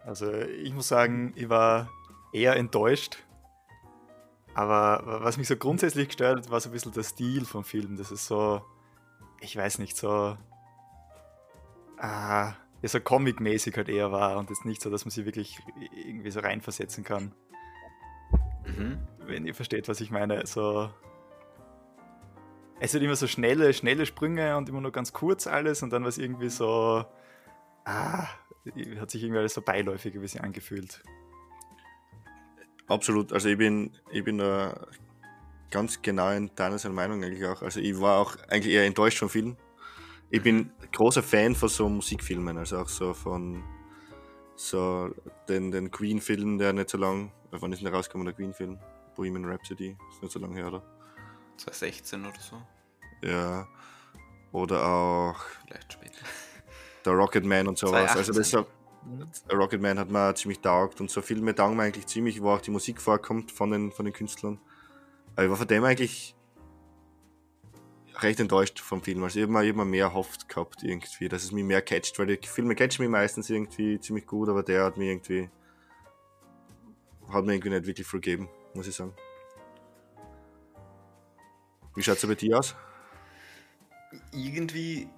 Also 0.05 0.33
ich 0.33 0.72
muss 0.72 0.88
sagen, 0.88 1.33
ich 1.37 1.48
war 1.48 1.90
eher 2.32 2.56
enttäuscht. 2.56 3.18
Aber 4.54 5.20
was 5.22 5.36
mich 5.36 5.48
so 5.48 5.56
grundsätzlich 5.56 6.08
gestört 6.08 6.38
hat, 6.38 6.50
war 6.50 6.60
so 6.60 6.68
ein 6.68 6.72
bisschen 6.72 6.92
der 6.92 7.02
Stil 7.02 7.44
vom 7.44 7.64
Film. 7.64 7.96
Das 7.96 8.10
ist 8.10 8.26
so, 8.26 8.62
ich 9.40 9.56
weiß 9.56 9.78
nicht, 9.78 9.96
so, 9.96 10.36
ah, 11.98 12.54
ja, 12.82 12.88
so 12.88 12.98
comic-mäßig 12.98 13.76
halt 13.76 13.88
eher 13.88 14.10
war 14.10 14.38
und 14.38 14.50
jetzt 14.50 14.64
nicht 14.64 14.82
so, 14.82 14.90
dass 14.90 15.04
man 15.04 15.10
sich 15.10 15.24
wirklich 15.24 15.58
irgendwie 15.94 16.30
so 16.30 16.40
reinversetzen 16.40 17.04
kann. 17.04 17.32
Mhm. 18.66 19.06
Wenn 19.18 19.46
ihr 19.46 19.54
versteht, 19.54 19.88
was 19.88 20.00
ich 20.00 20.10
meine. 20.10 20.46
So, 20.46 20.90
es 22.80 22.94
hat 22.94 23.02
immer 23.02 23.16
so 23.16 23.26
schnelle, 23.26 23.72
schnelle 23.74 24.06
Sprünge 24.06 24.56
und 24.56 24.68
immer 24.68 24.80
nur 24.80 24.92
ganz 24.92 25.12
kurz 25.12 25.46
alles 25.46 25.82
und 25.82 25.90
dann 25.90 26.02
war 26.02 26.08
es 26.08 26.18
irgendwie 26.18 26.48
so, 26.48 27.04
ah, 27.84 28.26
hat 28.98 29.10
sich 29.10 29.22
irgendwie 29.22 29.38
alles 29.38 29.54
so 29.54 29.62
beiläufig 29.62 30.14
ein 30.14 30.22
bisschen 30.22 30.40
angefühlt. 30.40 31.02
Absolut, 32.90 33.33
also 33.33 33.48
ich 33.48 33.57
bin, 33.57 33.92
ich 34.11 34.24
bin 34.24 34.38
da 34.38 34.74
ganz 35.70 36.03
genau 36.03 36.33
in 36.33 36.50
deiner 36.57 36.76
Meinung 36.90 37.22
eigentlich 37.22 37.46
auch. 37.46 37.62
Also 37.62 37.79
ich 37.79 38.00
war 38.00 38.18
auch 38.18 38.37
eigentlich 38.48 38.74
eher 38.74 38.85
enttäuscht 38.85 39.18
vom 39.18 39.29
Film. 39.29 39.57
Ich 40.29 40.42
bin 40.42 40.72
großer 40.92 41.22
Fan 41.22 41.55
von 41.55 41.68
so 41.68 41.88
Musikfilmen, 41.88 42.59
also 42.59 42.79
auch 42.79 42.88
so 42.88 43.14
von 43.14 43.62
so 44.57 45.14
den, 45.48 45.70
den 45.70 45.92
Queen-Film, 45.92 46.59
der 46.59 46.72
nicht 46.72 46.90
so 46.90 46.98
lang, 46.98 47.33
wann 47.53 47.72
ist 47.72 47.79
denn 47.79 47.85
der 47.85 47.94
rausgekommen, 47.94 48.24
der 48.26 48.35
Queen-Film? 48.35 48.76
Bohemian 49.14 49.44
Rhapsody, 49.44 49.96
ist 50.11 50.22
nicht 50.22 50.33
so 50.33 50.40
lange 50.40 50.57
her, 50.57 50.66
oder? 50.66 50.83
2016 51.59 52.26
oder 52.26 52.40
so. 52.40 52.61
Ja. 53.22 53.68
Oder 54.50 54.85
auch. 54.85 55.37
Vielleicht 55.64 55.92
später. 55.92 56.18
Der 57.05 57.12
Rocketman 57.12 57.68
und 57.68 57.79
sowas. 57.79 58.12
2018. 58.12 58.18
Also 58.18 58.33
das 58.33 58.46
ist 58.48 58.79
Rocketman 59.50 59.98
hat 59.98 60.10
mir 60.10 60.34
ziemlich 60.34 60.60
taugt 60.60 61.00
und 61.00 61.10
so 61.10 61.22
Filme 61.22 61.54
taugen 61.54 61.76
mir 61.76 61.84
eigentlich 61.84 62.06
ziemlich, 62.06 62.42
wo 62.42 62.50
auch 62.50 62.60
die 62.60 62.70
Musik 62.70 63.00
vorkommt 63.00 63.50
von 63.50 63.70
den, 63.70 63.92
von 63.92 64.04
den 64.04 64.14
Künstlern. 64.14 64.60
Aber 65.34 65.44
ich 65.44 65.50
war 65.50 65.56
von 65.56 65.68
dem 65.68 65.84
eigentlich 65.84 66.34
recht 68.16 68.40
enttäuscht 68.40 68.80
vom 68.80 69.02
Film. 69.02 69.22
Also 69.24 69.38
ich 69.38 69.44
habe 69.44 69.52
mir, 69.52 69.68
hab 69.68 69.76
mir 69.76 69.84
mehr 69.84 70.12
hofft 70.12 70.48
gehabt 70.48 70.82
irgendwie, 70.82 71.28
dass 71.28 71.44
es 71.44 71.52
mich 71.52 71.64
mehr 71.64 71.82
catcht, 71.82 72.18
weil 72.18 72.26
die 72.26 72.46
Filme 72.46 72.74
catchen 72.74 73.04
mich 73.04 73.10
meistens 73.10 73.48
irgendwie 73.48 73.98
ziemlich 74.00 74.26
gut, 74.26 74.48
aber 74.48 74.62
der 74.62 74.84
hat 74.84 74.96
mir 74.96 75.10
irgendwie 75.10 75.48
hat 77.32 77.44
mir 77.44 77.54
irgendwie 77.54 77.70
nicht 77.70 77.86
wirklich 77.86 78.06
vergeben, 78.06 78.48
muss 78.74 78.88
ich 78.88 78.94
sagen. 78.94 79.14
Wie 81.94 82.02
schaut 82.02 82.16
es 82.16 82.26
bei 82.26 82.34
dir 82.34 82.58
aus? 82.58 82.74
Irgendwie. 84.32 85.08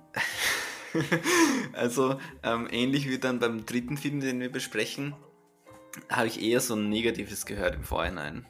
also, 1.73 2.19
ähm, 2.43 2.69
ähnlich 2.71 3.09
wie 3.09 3.19
dann 3.19 3.39
beim 3.39 3.67
dritten 3.67 3.97
Film, 3.97 4.21
den 4.21 4.41
wir 4.41 4.51
besprechen, 4.51 5.15
habe 6.09 6.27
ich 6.27 6.43
eher 6.43 6.61
so 6.61 6.75
ein 6.75 6.89
Negatives 6.89 7.47
gehört 7.47 7.75
im 7.75 7.85
Vorhinein. 7.85 8.47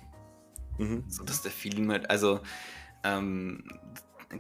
Mhm. 0.78 1.04
So 1.08 1.24
dass 1.24 1.42
der 1.42 1.52
Film 1.52 1.90
halt, 1.90 2.10
also 2.10 2.40
ähm, 3.04 3.64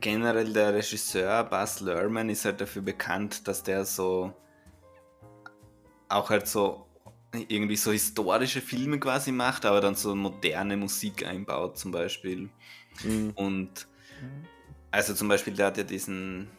generell 0.00 0.52
der 0.52 0.74
Regisseur 0.74 1.44
Baz 1.44 1.80
Luhrmann 1.80 2.30
ist 2.30 2.44
halt 2.44 2.60
dafür 2.60 2.82
bekannt, 2.82 3.46
dass 3.48 3.62
der 3.62 3.84
so 3.84 4.32
auch 6.08 6.30
halt 6.30 6.46
so 6.46 6.86
irgendwie 7.48 7.76
so 7.76 7.92
historische 7.92 8.60
Filme 8.60 8.98
quasi 8.98 9.32
macht, 9.32 9.64
aber 9.64 9.80
dann 9.80 9.94
so 9.94 10.14
moderne 10.14 10.76
Musik 10.76 11.26
einbaut 11.26 11.78
zum 11.78 11.90
Beispiel. 11.90 12.50
Mhm. 13.02 13.30
Und 13.34 13.86
also 14.90 15.14
zum 15.14 15.28
Beispiel, 15.28 15.54
der 15.54 15.66
hat 15.66 15.78
ja 15.78 15.84
diesen, 15.84 16.50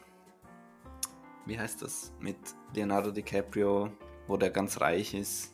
wie 1.45 1.59
heißt 1.59 1.81
das, 1.81 2.13
mit 2.19 2.37
Leonardo 2.73 3.11
DiCaprio, 3.11 3.91
wo 4.27 4.37
der 4.37 4.49
ganz 4.49 4.79
reich 4.79 5.13
ist. 5.13 5.51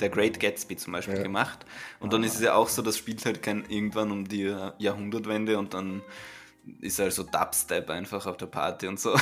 Der 0.00 0.08
Great 0.08 0.38
Gatsby 0.38 0.76
zum 0.76 0.92
Beispiel 0.92 1.16
ja. 1.16 1.22
gemacht. 1.22 1.66
Und 1.98 2.12
dann 2.12 2.22
ist 2.22 2.36
es 2.36 2.42
ja 2.42 2.54
auch 2.54 2.68
so, 2.68 2.80
das 2.80 2.96
spielt 2.96 3.24
halt 3.24 3.42
kein 3.42 3.64
irgendwann 3.68 4.12
um 4.12 4.26
die 4.26 4.54
Jahrhundertwende 4.78 5.58
und 5.58 5.74
dann 5.74 6.02
ist 6.80 6.98
halt 6.98 7.12
so 7.12 7.24
Dubstep 7.24 7.90
einfach 7.90 8.26
auf 8.26 8.36
der 8.36 8.46
Party 8.46 8.86
und 8.86 9.00
so. 9.00 9.16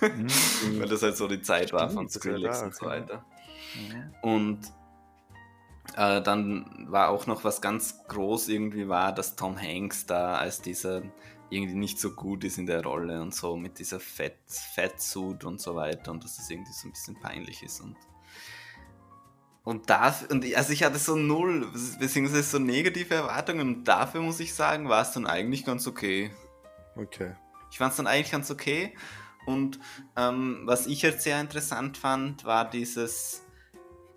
Mhm. 0.00 0.28
Weil 0.80 0.88
das 0.88 1.02
halt 1.02 1.16
so 1.16 1.28
die 1.28 1.42
Zeit 1.42 1.68
Stimmt, 1.68 1.80
war 1.82 1.90
von 1.90 2.08
Skrillex 2.08 2.62
und 2.62 2.74
so 2.74 2.86
weiter. 2.86 3.24
Mhm. 3.74 4.14
Und 4.22 4.60
äh, 5.96 6.22
dann 6.22 6.86
war 6.88 7.10
auch 7.10 7.26
noch 7.26 7.44
was 7.44 7.60
ganz 7.60 8.06
groß 8.08 8.48
irgendwie 8.48 8.88
war, 8.88 9.12
dass 9.14 9.36
Tom 9.36 9.60
Hanks 9.60 10.06
da 10.06 10.36
als 10.36 10.62
dieser 10.62 11.02
irgendwie 11.54 11.74
nicht 11.74 11.98
so 11.98 12.12
gut 12.12 12.44
ist 12.44 12.58
in 12.58 12.66
der 12.66 12.82
Rolle 12.82 13.20
und 13.22 13.34
so 13.34 13.56
mit 13.56 13.78
dieser 13.78 14.00
Fett, 14.00 14.38
Fettsuit 14.46 15.44
und 15.44 15.60
so 15.60 15.74
weiter 15.74 16.10
und 16.10 16.24
dass 16.24 16.36
das 16.36 16.50
irgendwie 16.50 16.72
so 16.72 16.88
ein 16.88 16.92
bisschen 16.92 17.20
peinlich 17.20 17.62
ist 17.62 17.80
und 17.80 17.96
und 19.62 19.88
dafür, 19.88 20.30
und 20.30 20.44
also 20.54 20.74
ich 20.74 20.82
hatte 20.82 20.98
so 20.98 21.16
null, 21.16 21.66
beziehungsweise 21.98 22.42
so 22.42 22.58
negative 22.58 23.14
Erwartungen 23.14 23.76
und 23.76 23.84
dafür 23.84 24.20
muss 24.20 24.38
ich 24.38 24.52
sagen, 24.52 24.90
war 24.90 25.00
es 25.00 25.12
dann 25.12 25.26
eigentlich 25.26 25.64
ganz 25.64 25.86
okay. 25.86 26.30
Okay. 26.96 27.34
Ich 27.70 27.78
fand 27.78 27.92
es 27.92 27.96
dann 27.96 28.06
eigentlich 28.06 28.30
ganz 28.30 28.50
okay 28.50 28.94
und 29.46 29.78
ähm, 30.16 30.62
was 30.64 30.86
ich 30.86 31.02
jetzt 31.02 31.22
sehr 31.22 31.40
interessant 31.40 31.96
fand, 31.96 32.44
war 32.44 32.68
dieses, 32.68 33.42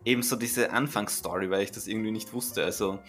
eben 0.06 0.24
so 0.24 0.36
diese 0.36 0.72
Anfangsstory, 0.72 1.50
weil 1.50 1.64
ich 1.64 1.72
das 1.72 1.88
irgendwie 1.88 2.12
nicht 2.12 2.34
wusste. 2.34 2.64
Also 2.64 3.00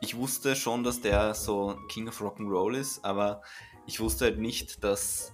ich 0.00 0.16
wusste 0.16 0.56
schon, 0.56 0.84
dass 0.84 1.00
der 1.00 1.34
so 1.34 1.76
King 1.88 2.08
of 2.08 2.20
Rock'n'Roll 2.20 2.76
ist, 2.76 3.04
aber 3.04 3.42
ich 3.88 4.00
wusste 4.00 4.26
halt 4.26 4.38
nicht, 4.38 4.84
dass 4.84 5.32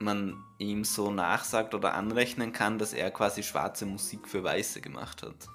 man 0.00 0.42
ihm 0.58 0.84
so 0.84 1.10
nachsagt 1.12 1.72
oder 1.72 1.94
anrechnen 1.94 2.52
kann, 2.52 2.78
dass 2.78 2.92
er 2.92 3.12
quasi 3.12 3.44
schwarze 3.44 3.86
Musik 3.86 4.28
für 4.28 4.42
Weiße 4.42 4.80
gemacht 4.80 5.22
hat. 5.22 5.48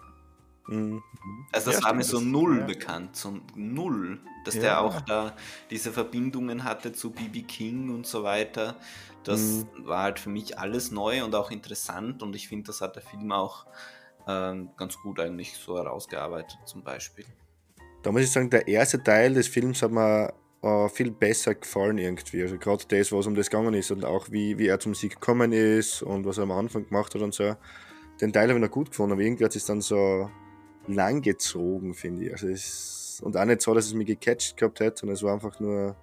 Mhm. 0.67 1.03
Also 1.51 1.71
das 1.71 1.81
ja, 1.81 1.85
war 1.85 1.93
mir 1.93 2.03
so 2.03 2.21
null 2.21 2.59
ja. 2.59 2.65
bekannt, 2.65 3.17
so 3.17 3.39
null, 3.53 4.21
dass 4.45 4.55
ja. 4.55 4.61
der 4.61 4.81
auch 4.81 5.01
da 5.01 5.35
diese 5.69 5.91
Verbindungen 5.91 6.63
hatte 6.63 6.93
zu 6.93 7.11
BB 7.11 7.45
King 7.47 7.93
und 7.93 8.07
so 8.07 8.23
weiter. 8.23 8.77
Das 9.25 9.41
mhm. 9.41 9.85
war 9.85 10.03
halt 10.03 10.19
für 10.19 10.29
mich 10.29 10.57
alles 10.57 10.89
neu 10.89 11.25
und 11.25 11.35
auch 11.35 11.51
interessant 11.51 12.23
und 12.23 12.33
ich 12.33 12.47
finde, 12.47 12.67
das 12.67 12.79
hat 12.79 12.95
der 12.95 13.03
Film 13.03 13.33
auch 13.33 13.65
ähm, 14.25 14.69
ganz 14.77 14.97
gut 14.97 15.19
eigentlich 15.19 15.53
so 15.53 15.77
herausgearbeitet 15.77 16.59
zum 16.65 16.81
Beispiel. 16.81 17.25
Da 18.03 18.11
muss 18.11 18.21
ich 18.21 18.31
sagen, 18.31 18.49
der 18.49 18.67
erste 18.67 19.03
Teil 19.03 19.33
des 19.33 19.47
Films 19.49 19.81
hat 19.81 19.91
mir 19.91 20.33
äh, 20.61 20.89
viel 20.89 21.11
besser 21.11 21.55
gefallen 21.55 21.97
irgendwie. 21.97 22.41
Also 22.41 22.57
gerade 22.57 22.85
das, 22.87 23.11
was 23.11 23.27
um 23.27 23.35
das 23.35 23.49
gegangen 23.49 23.73
ist 23.73 23.91
und 23.91 24.05
auch 24.05 24.31
wie, 24.31 24.57
wie 24.57 24.67
er 24.67 24.79
zum 24.79 24.93
Sieg 24.93 25.15
gekommen 25.15 25.51
ist 25.51 26.01
und 26.01 26.25
was 26.25 26.37
er 26.37 26.43
am 26.43 26.51
Anfang 26.51 26.87
gemacht 26.87 27.13
hat 27.15 27.21
und 27.21 27.33
so. 27.33 27.55
Den 28.19 28.31
Teil 28.33 28.49
habe 28.49 28.59
ich 28.59 28.65
noch 28.65 28.71
gut 28.71 28.91
gefunden, 28.91 29.13
aber 29.13 29.21
irgendwie 29.21 29.45
hat 29.45 29.55
es 29.55 29.65
dann 29.65 29.81
so 29.81 30.29
lang 30.87 31.21
gezogen, 31.21 31.93
finde 31.93 32.25
ich. 32.25 32.31
Also 32.31 32.47
es, 32.47 33.21
und 33.23 33.37
auch 33.37 33.45
nicht 33.45 33.61
so, 33.61 33.73
dass 33.73 33.85
es 33.85 33.93
mich 33.93 34.07
gecatcht 34.07 34.57
gehabt 34.57 34.79
hätte, 34.79 35.01
sondern 35.01 35.15
es 35.15 35.23
war 35.23 35.33
einfach 35.33 35.59
nur. 35.59 35.95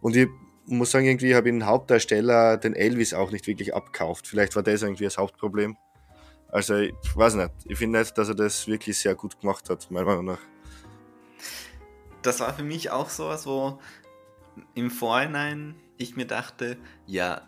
Und 0.00 0.16
ich 0.16 0.28
muss 0.66 0.90
sagen, 0.90 1.06
irgendwie 1.06 1.34
habe 1.34 1.48
ich 1.48 1.54
den 1.54 1.66
Hauptdarsteller, 1.66 2.56
den 2.56 2.74
Elvis, 2.74 3.14
auch 3.14 3.30
nicht 3.30 3.46
wirklich 3.46 3.74
abkauft. 3.74 4.26
Vielleicht 4.26 4.54
war 4.56 4.62
das 4.62 4.82
irgendwie 4.82 5.04
das 5.04 5.18
Hauptproblem. 5.18 5.76
Also, 6.50 6.76
ich 6.76 6.94
weiß 7.14 7.34
nicht. 7.34 7.50
Ich 7.66 7.78
finde 7.78 7.98
nicht, 7.98 8.16
dass 8.16 8.28
er 8.28 8.34
das 8.34 8.66
wirklich 8.66 8.98
sehr 8.98 9.14
gut 9.14 9.40
gemacht 9.40 9.68
hat, 9.68 9.90
meiner 9.90 10.06
Meinung 10.06 10.24
nach. 10.24 10.40
Das 12.22 12.40
war 12.40 12.52
für 12.54 12.64
mich 12.64 12.90
auch 12.90 13.10
sowas, 13.10 13.46
wo 13.46 13.78
im 14.74 14.90
Vorhinein 14.90 15.74
ich 15.96 16.16
mir 16.16 16.26
dachte, 16.26 16.76
ja, 17.06 17.42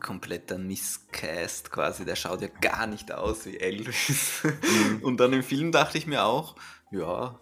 kompletter 0.00 0.58
Misscast 0.58 1.70
quasi, 1.70 2.04
der 2.04 2.16
schaut 2.16 2.42
ja 2.42 2.48
gar 2.60 2.86
nicht 2.86 3.12
aus 3.12 3.46
wie 3.46 3.58
Elvis. 3.58 4.42
Mhm. 4.42 5.02
Und 5.02 5.18
dann 5.18 5.32
im 5.32 5.42
Film 5.42 5.72
dachte 5.72 5.96
ich 5.96 6.06
mir 6.06 6.24
auch, 6.24 6.56
ja, 6.90 7.38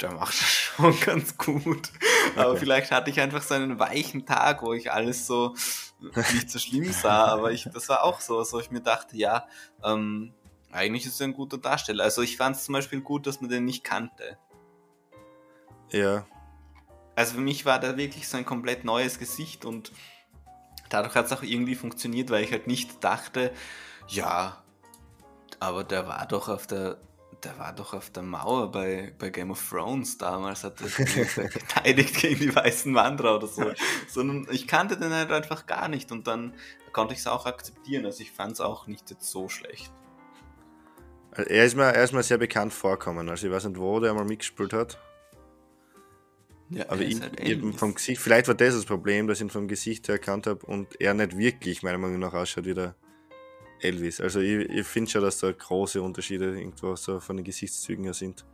der 0.00 0.12
macht 0.12 0.40
das 0.40 0.48
schon 0.48 0.98
ganz 1.04 1.36
gut. 1.36 1.90
Aber 2.36 2.52
okay. 2.52 2.60
vielleicht 2.60 2.90
hatte 2.90 3.10
ich 3.10 3.20
einfach 3.20 3.42
so 3.42 3.54
einen 3.54 3.78
weichen 3.78 4.24
Tag, 4.26 4.62
wo 4.62 4.72
ich 4.72 4.92
alles 4.92 5.26
so 5.26 5.54
nicht 6.32 6.50
so 6.50 6.58
schlimm 6.58 6.92
sah. 6.92 7.26
Aber 7.26 7.52
ich, 7.52 7.68
das 7.72 7.88
war 7.88 8.02
auch 8.02 8.20
so, 8.20 8.42
so 8.44 8.60
ich 8.60 8.70
mir 8.70 8.80
dachte, 8.80 9.16
ja, 9.16 9.46
ähm, 9.84 10.32
eigentlich 10.72 11.06
ist 11.06 11.20
er 11.20 11.28
ein 11.28 11.34
guter 11.34 11.58
Darsteller. 11.58 12.04
Also 12.04 12.22
ich 12.22 12.36
fand 12.36 12.56
es 12.56 12.64
zum 12.64 12.74
Beispiel 12.74 13.00
gut, 13.00 13.26
dass 13.26 13.40
man 13.40 13.50
den 13.50 13.64
nicht 13.64 13.84
kannte. 13.84 14.38
Ja. 15.90 16.26
Also 17.16 17.34
für 17.34 17.40
mich 17.40 17.64
war 17.64 17.80
der 17.80 17.96
wirklich 17.96 18.28
so 18.28 18.36
ein 18.36 18.44
komplett 18.44 18.84
neues 18.84 19.18
Gesicht 19.18 19.64
und 19.64 19.90
dadurch 20.90 21.14
hat 21.14 21.26
es 21.26 21.32
auch 21.32 21.42
irgendwie 21.42 21.74
funktioniert, 21.74 22.30
weil 22.30 22.44
ich 22.44 22.52
halt 22.52 22.66
nicht 22.66 23.02
dachte, 23.02 23.52
ja, 24.06 24.62
aber 25.58 25.82
der 25.82 26.06
war 26.06 26.26
doch 26.26 26.50
auf 26.50 26.66
der, 26.66 26.98
der 27.42 27.58
war 27.58 27.72
doch 27.72 27.94
auf 27.94 28.10
der 28.10 28.22
Mauer 28.22 28.70
bei, 28.70 29.14
bei 29.18 29.30
Game 29.30 29.50
of 29.50 29.66
Thrones 29.66 30.18
damals, 30.18 30.62
hat 30.62 30.78
er 30.82 30.88
verteidigt 31.48 32.20
gegen 32.20 32.38
die 32.38 32.54
weißen 32.54 32.94
Wanderer 32.94 33.36
oder 33.36 33.46
so. 33.46 33.72
Sondern 34.08 34.46
ich 34.50 34.68
kannte 34.68 34.98
den 34.98 35.12
halt 35.12 35.32
einfach 35.32 35.64
gar 35.64 35.88
nicht 35.88 36.12
und 36.12 36.26
dann 36.26 36.54
konnte 36.92 37.14
ich 37.14 37.20
es 37.20 37.26
auch 37.26 37.46
akzeptieren. 37.46 38.04
Also 38.04 38.20
ich 38.20 38.30
fand 38.30 38.52
es 38.52 38.60
auch 38.60 38.86
nicht 38.86 39.10
jetzt 39.10 39.30
so 39.30 39.48
schlecht. 39.48 39.90
Er 41.32 41.64
ist, 41.64 41.76
mir, 41.76 41.84
er 41.84 42.04
ist 42.04 42.12
mir 42.12 42.22
sehr 42.22 42.38
bekannt 42.38 42.74
vorkommen. 42.74 43.28
Also 43.28 43.46
ich 43.46 43.52
weiß 43.52 43.64
nicht, 43.64 43.78
wo 43.78 44.00
der 44.00 44.14
mal 44.14 44.24
mitgespielt 44.24 44.72
hat. 44.72 44.98
Ja, 46.70 46.88
aber 46.88 47.02
ich, 47.02 47.20
halt 47.20 47.40
eben 47.40 47.72
vom 47.74 47.94
Gesicht, 47.94 48.20
vielleicht 48.20 48.48
war 48.48 48.54
das 48.54 48.74
das 48.74 48.84
Problem, 48.84 49.28
dass 49.28 49.38
ich 49.38 49.42
ihn 49.42 49.50
vom 49.50 49.68
Gesicht 49.68 50.08
her 50.08 50.16
erkannt 50.16 50.46
habe 50.46 50.66
und 50.66 51.00
er 51.00 51.14
nicht 51.14 51.38
wirklich 51.38 51.82
meiner 51.82 51.98
Meinung 51.98 52.18
nach 52.18 52.34
ausschaut 52.34 52.64
wie 52.64 52.74
der 52.74 52.94
Elvis. 53.80 54.20
Also 54.20 54.40
ich, 54.40 54.68
ich 54.68 54.86
finde 54.86 55.10
schon, 55.10 55.22
dass 55.22 55.38
da 55.38 55.52
große 55.52 56.02
Unterschiede 56.02 56.58
irgendwo 56.58 56.96
so 56.96 57.20
von 57.20 57.36
den 57.36 57.44
Gesichtszügen 57.44 58.04
her 58.04 58.14
sind. 58.14 58.44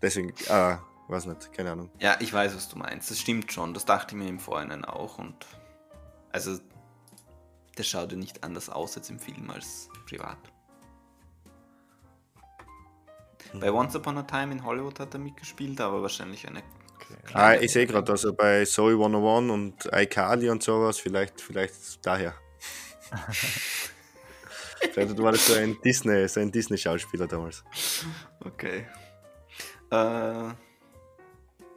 Deswegen, 0.00 0.32
ah, 0.48 0.80
weiß 1.08 1.26
nicht, 1.26 1.52
keine 1.52 1.72
Ahnung. 1.72 1.90
Ja, 1.98 2.16
ich 2.20 2.32
weiß, 2.32 2.54
was 2.54 2.68
du 2.68 2.78
meinst. 2.78 3.10
Das 3.10 3.18
stimmt 3.18 3.52
schon. 3.52 3.74
Das 3.74 3.84
dachte 3.84 4.14
ich 4.14 4.22
mir 4.22 4.28
im 4.28 4.38
Vorhinein 4.38 4.84
auch. 4.84 5.18
Und 5.18 5.46
also, 6.30 6.58
der 7.76 7.82
schaut 7.82 8.12
ja 8.12 8.18
nicht 8.18 8.44
anders 8.44 8.70
aus 8.70 8.94
jetzt 8.94 9.10
im 9.10 9.18
Film 9.18 9.50
als 9.50 9.88
privat. 10.06 10.38
Bei 13.54 13.72
Once 13.72 13.96
Upon 13.96 14.18
a 14.18 14.22
Time 14.22 14.52
in 14.52 14.64
Hollywood 14.64 15.00
hat 15.00 15.14
er 15.14 15.20
mitgespielt, 15.20 15.80
aber 15.80 16.02
wahrscheinlich 16.02 16.46
eine 16.46 16.62
Ah, 17.32 17.54
ich 17.54 17.72
sehe 17.72 17.86
gerade, 17.86 18.10
also 18.10 18.32
bei 18.32 18.64
Zoe 18.64 18.92
101 18.92 19.50
und 19.50 19.88
iCarly 19.92 20.50
und 20.50 20.62
sowas, 20.62 20.98
vielleicht, 20.98 21.40
vielleicht 21.40 22.04
daher. 22.04 22.34
vielleicht 24.92 25.18
war 25.18 25.32
das 25.32 25.46
so 25.46 25.54
ein 25.54 25.76
Disney, 25.84 26.28
so 26.28 26.40
ein 26.40 26.50
Disney-Schauspieler 26.50 27.26
damals. 27.26 27.64
Okay. 28.44 28.86
Äh, 29.90 29.94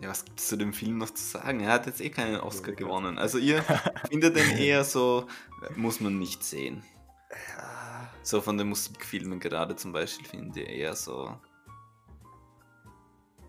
ja, 0.02 0.10
was 0.10 0.26
gibt 0.26 0.40
es 0.40 0.48
zu 0.48 0.58
dem 0.58 0.74
Film 0.74 0.98
noch 0.98 1.12
zu 1.12 1.24
sagen? 1.24 1.60
Er 1.60 1.74
hat 1.74 1.86
jetzt 1.86 2.02
eh 2.02 2.10
keinen 2.10 2.40
Oscar 2.40 2.72
gewonnen. 2.72 3.18
Also 3.18 3.38
ihr 3.38 3.64
findet 4.10 4.36
den 4.36 4.58
eher 4.58 4.84
so, 4.84 5.28
muss 5.76 6.00
man 6.00 6.18
nicht 6.18 6.44
sehen. 6.44 6.84
So 8.24 8.42
von 8.42 8.58
den 8.58 8.70
Musikfilmen 8.70 9.40
gerade 9.40 9.76
zum 9.76 9.94
Beispiel 9.94 10.26
finde 10.26 10.62
ich 10.62 10.70
eher 10.70 10.96
so 10.96 11.38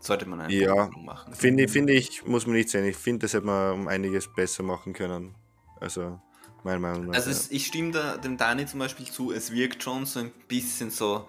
sollte 0.02 0.26
man 0.26 0.40
einfach 0.40 0.52
ja, 0.52 0.90
machen. 0.98 1.32
Finde 1.32 1.68
find 1.68 1.88
ich, 1.88 2.26
muss 2.26 2.46
man 2.46 2.56
nicht 2.56 2.68
sehen. 2.68 2.84
Ich 2.84 2.96
finde, 2.96 3.20
das 3.20 3.34
hätte 3.34 3.46
man 3.46 3.72
um 3.72 3.88
einiges 3.88 4.26
besser 4.26 4.64
machen 4.64 4.92
können. 4.92 5.34
Also, 5.80 6.20
meiner 6.64 6.80
Meinung 6.80 7.06
nach. 7.06 7.14
Also, 7.14 7.30
es, 7.30 7.50
ich 7.52 7.66
stimme 7.66 7.92
da, 7.92 8.16
dem 8.16 8.36
Dani 8.36 8.66
zum 8.66 8.80
Beispiel 8.80 9.06
zu, 9.06 9.32
es 9.32 9.52
wirkt 9.52 9.82
schon 9.82 10.04
so 10.04 10.18
ein 10.18 10.32
bisschen 10.48 10.90
so 10.90 11.28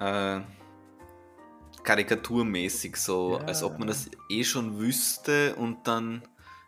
äh, 0.00 0.40
karikaturmäßig, 1.84 2.96
so 2.96 3.38
ja. 3.38 3.44
als 3.44 3.62
ob 3.62 3.78
man 3.78 3.86
das 3.86 4.10
eh 4.28 4.42
schon 4.42 4.78
wüsste 4.78 5.54
und 5.54 5.86
dann 5.86 6.22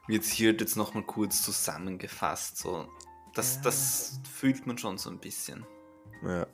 wird 0.07 0.23
es 0.23 0.31
hier 0.31 0.53
jetzt 0.53 0.77
nochmal 0.77 1.03
kurz 1.03 1.43
zusammengefasst. 1.43 2.59
So. 2.59 2.87
Das, 3.35 3.57
ja. 3.57 3.63
das 3.63 4.21
fühlt 4.33 4.65
man 4.67 4.79
schon 4.79 4.97
so 4.97 5.11
ein 5.11 5.19
bisschen. 5.19 5.67
Ja. 6.23 6.47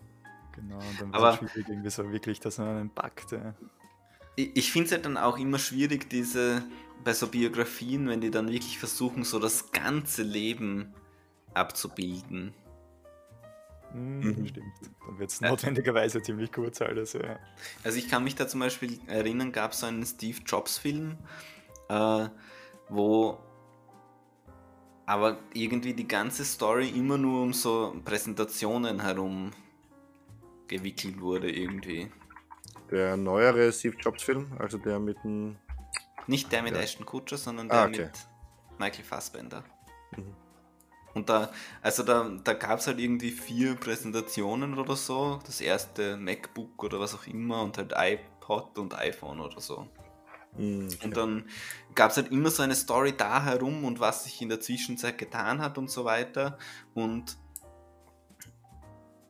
Genau, 0.55 0.79
und 0.79 1.13
dann 1.13 1.25
es 1.25 1.37
schwierig, 1.37 1.69
irgendwie 1.69 1.91
so 1.91 2.11
wirklich, 2.11 2.41
dass 2.41 2.57
man 2.57 2.69
einen 2.69 2.91
packt. 2.91 3.33
Ja 3.33 3.55
ich 4.39 4.71
finde 4.71 4.87
es 4.87 4.93
halt 4.93 5.05
dann 5.05 5.17
auch 5.17 5.39
immer 5.39 5.59
schwierig, 5.59 6.09
diese 6.09 6.65
bei 7.05 7.13
so 7.13 7.29
Biografien, 7.29 8.09
wenn 8.09 8.21
die 8.21 8.31
dann 8.31 8.49
wirklich 8.49 8.79
versuchen, 8.79 9.25
so 9.25 9.39
das 9.39 9.73
ganze 9.73 10.23
Leben 10.23 10.95
abzubilden. 11.55 12.55
Mhm. 13.93 14.21
mhm. 14.21 14.47
Stimmt. 14.47 14.73
Dann 15.07 15.19
wird 15.19 15.31
es 15.31 15.41
notwendigerweise 15.41 16.23
ziemlich 16.23 16.53
kurz 16.53 16.81
alles. 16.83 17.15
Ja. 17.15 17.39
Also 17.83 17.99
ich 17.99 18.09
kann 18.09 18.25
mich 18.25 18.35
da 18.35 18.47
zum 18.47 18.61
Beispiel 18.61 19.01
erinnern, 19.07 19.53
gab 19.53 19.73
es 19.73 19.81
so 19.81 19.87
einen 19.87 20.05
Steve 20.05 20.39
Jobs-Film, 20.45 21.17
äh, 21.89 22.29
wo 22.89 23.39
aber 25.07 25.39
irgendwie 25.55 25.95
die 25.95 26.07
ganze 26.07 26.45
Story 26.45 26.91
immer 26.91 27.17
nur 27.17 27.43
um 27.43 27.55
so 27.55 27.97
Präsentationen 28.05 29.01
herum 29.01 29.53
gewickelt 30.67 31.21
wurde 31.21 31.51
irgendwie. 31.51 32.11
Der 32.91 33.17
neuere 33.17 33.73
Steve 33.73 33.97
Jobs 34.01 34.23
Film, 34.23 34.53
also 34.59 34.79
der 34.79 34.99
mit 34.99 35.23
dem. 35.25 35.57
Nicht 36.27 36.53
der 36.53 36.63
mit 36.63 36.75
ja. 36.75 36.81
Ashton 36.81 37.07
Kutcher, 37.07 37.37
sondern 37.37 37.69
der 37.69 37.79
ah, 37.79 37.87
okay. 37.87 38.05
mit 38.05 38.29
Michael 38.79 39.05
Fassbender. 39.05 39.65
Mhm. 40.17 40.35
Und 41.15 41.29
da, 41.29 41.51
also 41.83 42.03
da, 42.03 42.31
da 42.45 42.53
gab 42.53 42.79
es 42.79 42.87
halt 42.87 43.01
irgendwie 43.01 43.31
vier 43.31 43.75
Präsentationen 43.75 44.79
oder 44.79 44.95
so. 44.95 45.41
Das 45.45 45.61
erste 45.61 46.17
MacBook 46.17 46.83
oder 46.85 47.01
was 47.01 47.15
auch 47.15 47.27
immer 47.27 47.63
und 47.63 47.77
halt 47.77 47.93
iPod 47.97 48.79
und 48.79 48.97
iPhone 48.97 49.41
oder 49.41 49.61
so. 49.61 49.89
Mhm. 50.57 50.89
Und 51.03 51.17
dann 51.17 51.45
gab 51.95 52.11
es 52.11 52.17
halt 52.17 52.31
immer 52.31 52.51
so 52.51 52.63
eine 52.63 52.75
Story 52.75 53.15
da 53.17 53.43
herum 53.43 53.85
und 53.85 54.01
was 54.01 54.25
sich 54.25 54.41
in 54.43 54.49
der 54.49 54.61
Zwischenzeit 54.61 55.19
getan 55.19 55.61
hat 55.61 55.79
und 55.79 55.91
so 55.91 56.05
weiter. 56.05 56.59
Und 56.95 57.37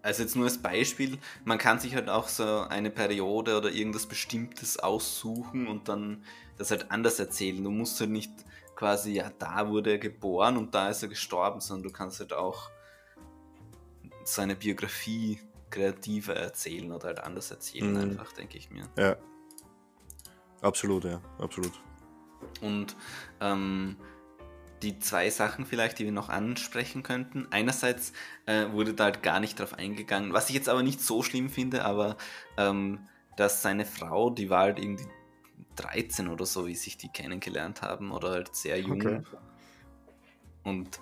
also 0.02 0.22
jetzt 0.22 0.36
nur 0.36 0.44
als 0.44 0.58
Beispiel, 0.58 1.18
man 1.44 1.58
kann 1.58 1.80
sich 1.80 1.94
halt 1.94 2.08
auch 2.08 2.28
so 2.28 2.60
eine 2.68 2.90
Periode 2.90 3.56
oder 3.56 3.70
irgendwas 3.70 4.06
Bestimmtes 4.06 4.78
aussuchen 4.78 5.66
und 5.66 5.88
dann 5.88 6.24
das 6.56 6.70
halt 6.70 6.90
anders 6.90 7.18
erzählen. 7.18 7.62
Du 7.62 7.70
musst 7.70 8.00
halt 8.00 8.10
nicht 8.10 8.32
quasi, 8.76 9.12
ja, 9.14 9.30
da 9.38 9.68
wurde 9.68 9.92
er 9.92 9.98
geboren 9.98 10.56
und 10.56 10.74
da 10.74 10.88
ist 10.88 11.02
er 11.02 11.08
gestorben, 11.08 11.60
sondern 11.60 11.88
du 11.88 11.92
kannst 11.92 12.20
halt 12.20 12.32
auch 12.32 12.70
seine 14.24 14.54
Biografie 14.54 15.40
kreativer 15.70 16.34
erzählen 16.34 16.92
oder 16.92 17.08
halt 17.08 17.20
anders 17.20 17.50
erzählen, 17.50 17.92
mhm. 17.92 18.00
einfach, 18.00 18.32
denke 18.32 18.58
ich 18.58 18.70
mir. 18.70 18.88
Ja. 18.96 19.16
Absolut, 20.60 21.04
ja, 21.04 21.20
absolut. 21.38 21.72
Und 22.60 22.96
ähm, 23.40 23.96
die 24.82 24.98
zwei 24.98 25.30
Sachen 25.30 25.66
vielleicht, 25.66 25.98
die 25.98 26.04
wir 26.04 26.12
noch 26.12 26.28
ansprechen 26.28 27.02
könnten. 27.02 27.46
Einerseits 27.50 28.12
äh, 28.46 28.70
wurde 28.72 28.94
da 28.94 29.04
halt 29.04 29.22
gar 29.22 29.40
nicht 29.40 29.58
drauf 29.58 29.74
eingegangen, 29.74 30.32
was 30.32 30.48
ich 30.48 30.54
jetzt 30.54 30.68
aber 30.68 30.82
nicht 30.82 31.00
so 31.00 31.22
schlimm 31.22 31.50
finde, 31.50 31.84
aber 31.84 32.16
ähm, 32.56 33.00
dass 33.36 33.62
seine 33.62 33.84
Frau, 33.84 34.30
die 34.30 34.50
war 34.50 34.62
halt 34.62 34.78
irgendwie 34.78 35.06
13 35.76 36.28
oder 36.28 36.44
so, 36.44 36.66
wie 36.66 36.74
sich 36.74 36.96
die 36.96 37.08
kennengelernt 37.08 37.82
haben, 37.82 38.10
oder 38.10 38.30
halt 38.30 38.54
sehr 38.54 38.80
jung. 38.80 39.00
Okay. 39.00 39.22
Und 40.64 40.96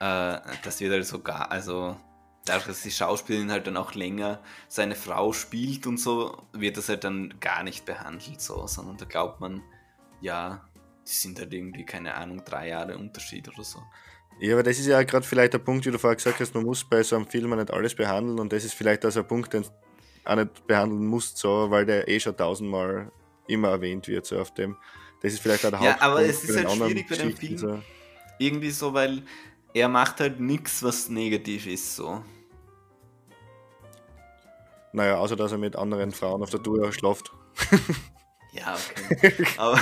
äh, 0.00 0.38
das 0.64 0.80
wird 0.80 0.92
halt 0.92 1.06
sogar, 1.06 1.50
also 1.50 1.96
dadurch, 2.44 2.66
dass 2.66 2.82
die 2.82 2.90
Schauspielerin 2.90 3.50
halt 3.50 3.66
dann 3.66 3.76
auch 3.76 3.94
länger 3.94 4.40
seine 4.68 4.94
Frau 4.94 5.32
spielt 5.32 5.86
und 5.86 5.98
so, 5.98 6.42
wird 6.52 6.76
das 6.76 6.88
halt 6.88 7.04
dann 7.04 7.34
gar 7.40 7.62
nicht 7.62 7.84
behandelt 7.84 8.40
so, 8.40 8.66
sondern 8.66 8.96
da 8.96 9.04
glaubt 9.04 9.40
man, 9.40 9.62
ja, 10.20 10.66
die 11.06 11.12
sind 11.12 11.38
halt 11.38 11.52
irgendwie, 11.52 11.84
keine 11.84 12.14
Ahnung, 12.14 12.42
drei 12.44 12.68
Jahre 12.68 12.96
Unterschied 12.96 13.48
oder 13.48 13.62
so. 13.62 13.82
Ja, 14.38 14.54
aber 14.54 14.62
das 14.62 14.78
ist 14.78 14.86
ja 14.86 15.02
gerade 15.02 15.26
vielleicht 15.26 15.54
der 15.54 15.58
Punkt, 15.58 15.86
wie 15.86 15.90
du 15.90 15.98
vorher 15.98 16.16
gesagt 16.16 16.40
hast, 16.40 16.54
man 16.54 16.64
muss 16.64 16.84
bei 16.84 17.02
so 17.02 17.16
einem 17.16 17.26
Film 17.26 17.50
nicht 17.50 17.70
alles 17.70 17.94
behandeln 17.94 18.38
und 18.38 18.52
das 18.52 18.64
ist 18.64 18.74
vielleicht 18.74 19.04
also 19.04 19.20
ein 19.20 19.26
Punkt, 19.26 19.52
den 19.52 19.62
du 19.62 19.68
auch 20.24 20.36
nicht 20.36 20.66
behandeln 20.66 21.06
musst, 21.06 21.38
so, 21.38 21.70
weil 21.70 21.86
der 21.86 22.06
eh 22.08 22.20
schon 22.20 22.36
tausendmal 22.36 23.10
immer 23.46 23.68
erwähnt 23.68 24.08
wird, 24.08 24.26
so 24.26 24.38
auf 24.38 24.52
dem. 24.52 24.76
Das 25.22 25.32
ist 25.32 25.40
vielleicht 25.40 25.64
auch 25.64 25.70
der 25.70 25.80
Hauptpunkt. 25.80 26.00
Ja, 26.00 26.06
aber 26.06 26.22
es 26.22 26.44
ist 26.44 26.56
halt 26.56 26.70
schwierig 26.70 27.08
bei 27.08 27.16
dem 27.16 27.36
Film. 27.36 27.58
So. 27.58 27.82
Irgendwie 28.38 28.70
so, 28.70 28.92
weil 28.92 29.22
er 29.72 29.88
macht 29.88 30.20
halt 30.20 30.40
nichts, 30.40 30.82
was 30.82 31.08
negativ 31.08 31.66
ist, 31.66 31.96
so. 31.96 32.22
Naja, 34.92 35.16
außer 35.18 35.36
dass 35.36 35.52
er 35.52 35.58
mit 35.58 35.76
anderen 35.76 36.10
Frauen 36.12 36.42
auf 36.42 36.50
der 36.50 36.62
Tour 36.62 36.92
schlaft. 36.92 37.32
Ja, 38.56 38.76
okay. 39.10 39.32
Aber 39.56 39.80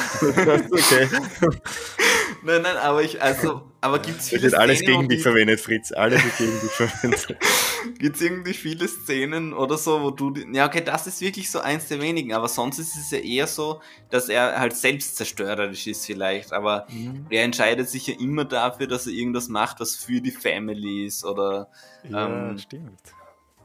okay. 0.71 1.09
nein, 2.43 2.63
nein, 2.63 2.77
aber 2.77 3.03
ich, 3.03 3.21
also, 3.23 3.63
aber 3.81 3.99
gibt 3.99 4.21
es 4.21 4.31
viele 4.31 4.43
wird 4.43 4.55
alles 4.55 4.79
Szenen, 4.79 5.01
gegen 5.01 5.09
dich 5.09 5.23
verwendet, 5.23 5.61
Fritz. 5.61 5.93
Alles 5.93 6.23
gegen 6.39 6.61
dich 6.61 6.71
verwendet. 6.71 7.37
gibt 7.99 8.17
es 8.17 8.23
irgendwie 8.23 8.55
viele 8.55 8.89
Szenen 8.89 9.53
oder 9.53 9.79
so, 9.79 10.03
wo 10.03 10.11
du, 10.11 10.35
ja, 10.53 10.67
okay, 10.67 10.83
das 10.85 11.07
ist 11.07 11.21
wirklich 11.21 11.51
so 11.51 11.61
eins 11.61 11.89
der 11.89 12.01
wenigen, 12.01 12.33
aber 12.33 12.49
sonst 12.49 12.79
ist 12.79 12.97
es 12.97 13.11
ja 13.11 13.19
eher 13.19 13.47
so, 13.47 13.81
dass 14.11 14.29
er 14.29 14.59
halt 14.59 14.75
selbstzerstörerisch 14.77 15.87
ist 15.87 16.07
vielleicht, 16.07 16.53
aber 16.53 16.87
mhm. 16.91 17.27
er 17.31 17.45
entscheidet 17.45 17.89
sich 17.89 18.07
ja 18.09 18.15
immer 18.19 18.45
dafür, 18.45 18.87
dass 18.87 19.07
er 19.07 19.13
irgendwas 19.13 19.49
macht, 19.49 19.81
was 19.81 19.95
für 19.97 20.21
die 20.21 20.33
Family 20.33 21.07
ist 21.07 21.25
oder, 21.25 21.69
ja, 22.09 22.27
ähm, 22.27 22.59
stimmt 22.59 23.01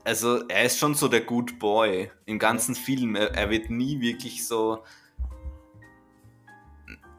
also 0.09 0.43
er 0.47 0.63
ist 0.65 0.79
schon 0.79 0.95
so 0.95 1.07
der 1.07 1.21
Good 1.21 1.59
Boy 1.59 2.09
im 2.25 2.39
ganzen 2.39 2.75
Film. 2.75 3.15
Er, 3.15 3.33
er, 3.35 3.49
wird 3.49 3.69
nie 3.69 4.01
wirklich 4.01 4.45
so. 4.45 4.83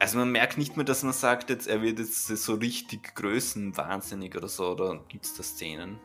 Also 0.01 0.17
man 0.17 0.31
merkt 0.31 0.57
nicht 0.57 0.77
mehr, 0.77 0.83
dass 0.83 1.03
man 1.03 1.13
sagt, 1.13 1.51
jetzt 1.51 1.67
er 1.67 1.83
wird 1.83 1.99
jetzt 1.99 2.25
so 2.25 2.55
richtig 2.55 3.13
größenwahnsinnig 3.13 4.35
oder 4.35 4.47
so, 4.47 4.71
oder 4.71 5.05
gibt 5.07 5.25
es 5.25 5.35
da 5.35 5.43
Szenen? 5.43 5.99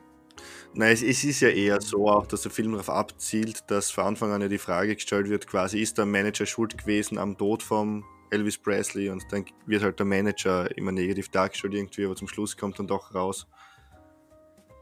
Nein, 0.75 0.93
es, 0.93 1.01
es, 1.01 1.23
ist 1.23 1.39
ja 1.39 1.49
eher 1.49 1.81
so 1.81 2.07
auch, 2.07 2.27
dass 2.27 2.43
der 2.43 2.51
Film 2.51 2.73
darauf 2.73 2.91
abzielt, 2.91 3.63
dass 3.71 3.89
von 3.89 4.03
Anfang 4.03 4.31
an 4.31 4.41
ja 4.43 4.49
die 4.49 4.59
Frage 4.59 4.93
gestellt 4.93 5.29
wird, 5.29 5.47
quasi 5.47 5.79
ist 5.79 5.97
der 5.97 6.05
Manager 6.05 6.45
schuld 6.45 6.77
gewesen 6.77 7.17
am 7.17 7.39
Tod 7.39 7.63
von 7.63 8.03
Elvis 8.29 8.59
Presley 8.59 9.09
und 9.09 9.25
dann 9.31 9.45
wird 9.65 9.81
halt 9.81 9.97
der 9.97 10.05
Manager 10.05 10.69
immer 10.77 10.91
negativ 10.91 11.29
dargestellt 11.29 11.73
irgendwie, 11.73 12.05
aber 12.05 12.15
zum 12.15 12.27
Schluss 12.27 12.55
kommt 12.55 12.77
dann 12.77 12.85
doch 12.85 13.15
raus, 13.15 13.47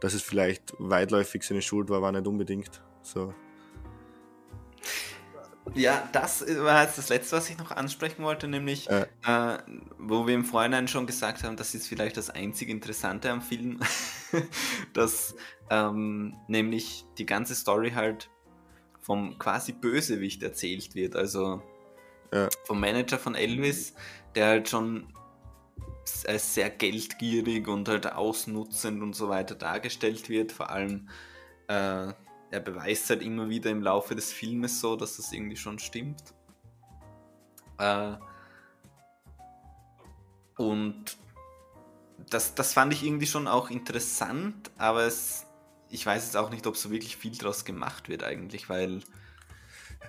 dass 0.02 0.14
es 0.14 0.24
vielleicht 0.24 0.74
weitläufig 0.78 1.42
seine 1.44 1.62
Schuld 1.62 1.88
war, 1.88 2.02
war 2.02 2.12
nicht 2.12 2.28
unbedingt 2.28 2.82
so. 3.02 3.34
Ja, 5.74 6.08
das 6.12 6.42
war 6.42 6.84
jetzt 6.84 6.98
das 6.98 7.10
Letzte, 7.10 7.36
was 7.36 7.50
ich 7.50 7.58
noch 7.58 7.72
ansprechen 7.72 8.24
wollte, 8.24 8.48
nämlich, 8.48 8.90
äh. 8.90 9.08
Äh, 9.26 9.58
wo 9.98 10.28
wir 10.28 10.36
im 10.36 10.46
Vorhinein 10.46 10.88
schon 10.88 11.08
gesagt 11.08 11.44
haben, 11.44 11.58
das 11.58 11.74
ist 11.74 11.88
vielleicht 11.88 12.18
das 12.18 12.30
einzig 12.30 12.70
Interessante 12.70 13.32
am 13.32 13.42
Film, 13.42 13.80
dass 14.94 15.36
ähm, 15.70 16.38
nämlich 16.48 17.06
die 17.18 17.26
ganze 17.26 17.56
Story 17.56 17.92
halt 17.92 18.30
vom 19.02 19.38
quasi 19.38 19.72
Bösewicht 19.72 20.44
erzählt 20.44 20.96
wird, 20.96 21.16
also 21.16 21.62
ja. 22.32 22.50
vom 22.66 22.80
Manager 22.80 23.18
von 23.18 23.36
Elvis, 23.36 23.94
der 24.36 24.48
halt 24.48 24.70
schon 24.70 25.12
als 26.28 26.54
sehr 26.54 26.70
geldgierig 26.70 27.68
und 27.68 27.90
halt 27.90 28.12
ausnutzend 28.12 29.02
und 29.02 29.16
so 29.16 29.30
weiter 29.30 29.56
dargestellt 29.56 30.30
wird. 30.30 30.52
Vor 30.52 30.70
allem, 30.70 31.10
äh, 31.68 32.14
er 32.52 32.60
beweist 32.60 33.10
halt 33.10 33.22
immer 33.22 33.50
wieder 33.50 33.70
im 33.70 33.82
Laufe 33.82 34.16
des 34.16 34.32
Filmes 34.32 34.80
so, 34.80 34.96
dass 34.96 35.18
das 35.18 35.32
irgendwie 35.32 35.58
schon 35.58 35.80
stimmt. 35.80 36.34
Äh, 37.78 38.14
und 40.58 41.18
das, 42.30 42.56
das 42.56 42.74
fand 42.74 42.94
ich 42.94 43.04
irgendwie 43.04 43.28
schon 43.28 43.48
auch 43.48 43.70
interessant, 43.70 44.72
aber 44.78 45.06
es, 45.06 45.46
ich 45.90 46.06
weiß 46.06 46.26
jetzt 46.26 46.38
auch 46.38 46.50
nicht, 46.50 46.66
ob 46.68 46.78
so 46.78 46.92
wirklich 46.92 47.18
viel 47.18 47.38
draus 47.38 47.66
gemacht 47.66 48.10
wird 48.10 48.24
eigentlich, 48.24 48.70
weil. 48.70 49.02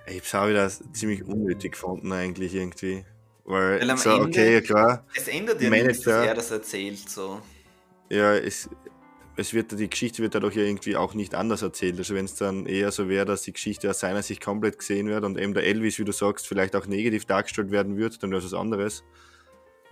Ich 0.07 0.17
habe 0.17 0.23
es 0.23 0.35
auch 0.35 0.49
wieder 0.49 0.93
ziemlich 0.93 1.25
unnötig 1.25 1.73
gefunden 1.73 2.13
eigentlich 2.13 2.55
irgendwie. 2.55 3.05
Weil, 3.45 3.87
Weil 3.87 3.97
so, 3.97 4.11
Ende, 4.11 4.27
okay, 4.27 4.61
klar. 4.61 5.05
Es 5.15 5.29
ändert 5.29 5.61
ja 5.61 5.71
nichts, 5.71 6.03
dass 6.03 6.27
er 6.27 6.35
das 6.35 6.51
erzählt, 6.51 7.09
so. 7.09 7.41
Ja, 8.09 8.35
es, 8.35 8.69
es 9.37 9.53
wird, 9.53 9.79
die 9.79 9.91
Geschichte 9.91 10.23
wird 10.23 10.35
dadurch 10.35 10.57
ja 10.57 10.63
irgendwie 10.63 10.97
auch 10.97 11.15
nicht 11.15 11.35
anders 11.35 11.63
erzählt. 11.63 11.99
Also 11.99 12.15
wenn 12.15 12.25
es 12.25 12.35
dann 12.35 12.67
eher 12.67 12.91
so 12.91 13.09
wäre, 13.09 13.27
dass 13.27 13.43
die 13.43 13.53
Geschichte 13.53 13.91
aus 13.91 14.01
seiner 14.01 14.23
Sicht 14.23 14.43
komplett 14.43 14.79
gesehen 14.79 15.09
wird 15.09 15.25
und 15.25 15.39
eben 15.39 15.55
der 15.55 15.65
Elvis, 15.65 15.99
wie 15.99 16.05
du 16.05 16.13
sagst, 16.13 16.47
vielleicht 16.47 16.75
auch 16.75 16.87
negativ 16.87 17.27
dargestellt 17.27 17.71
werden 17.71 17.97
wird, 17.97 18.23
dann 18.23 18.31
wäre 18.31 18.39
es 18.39 18.47
was 18.47 18.59
anderes. 18.59 19.05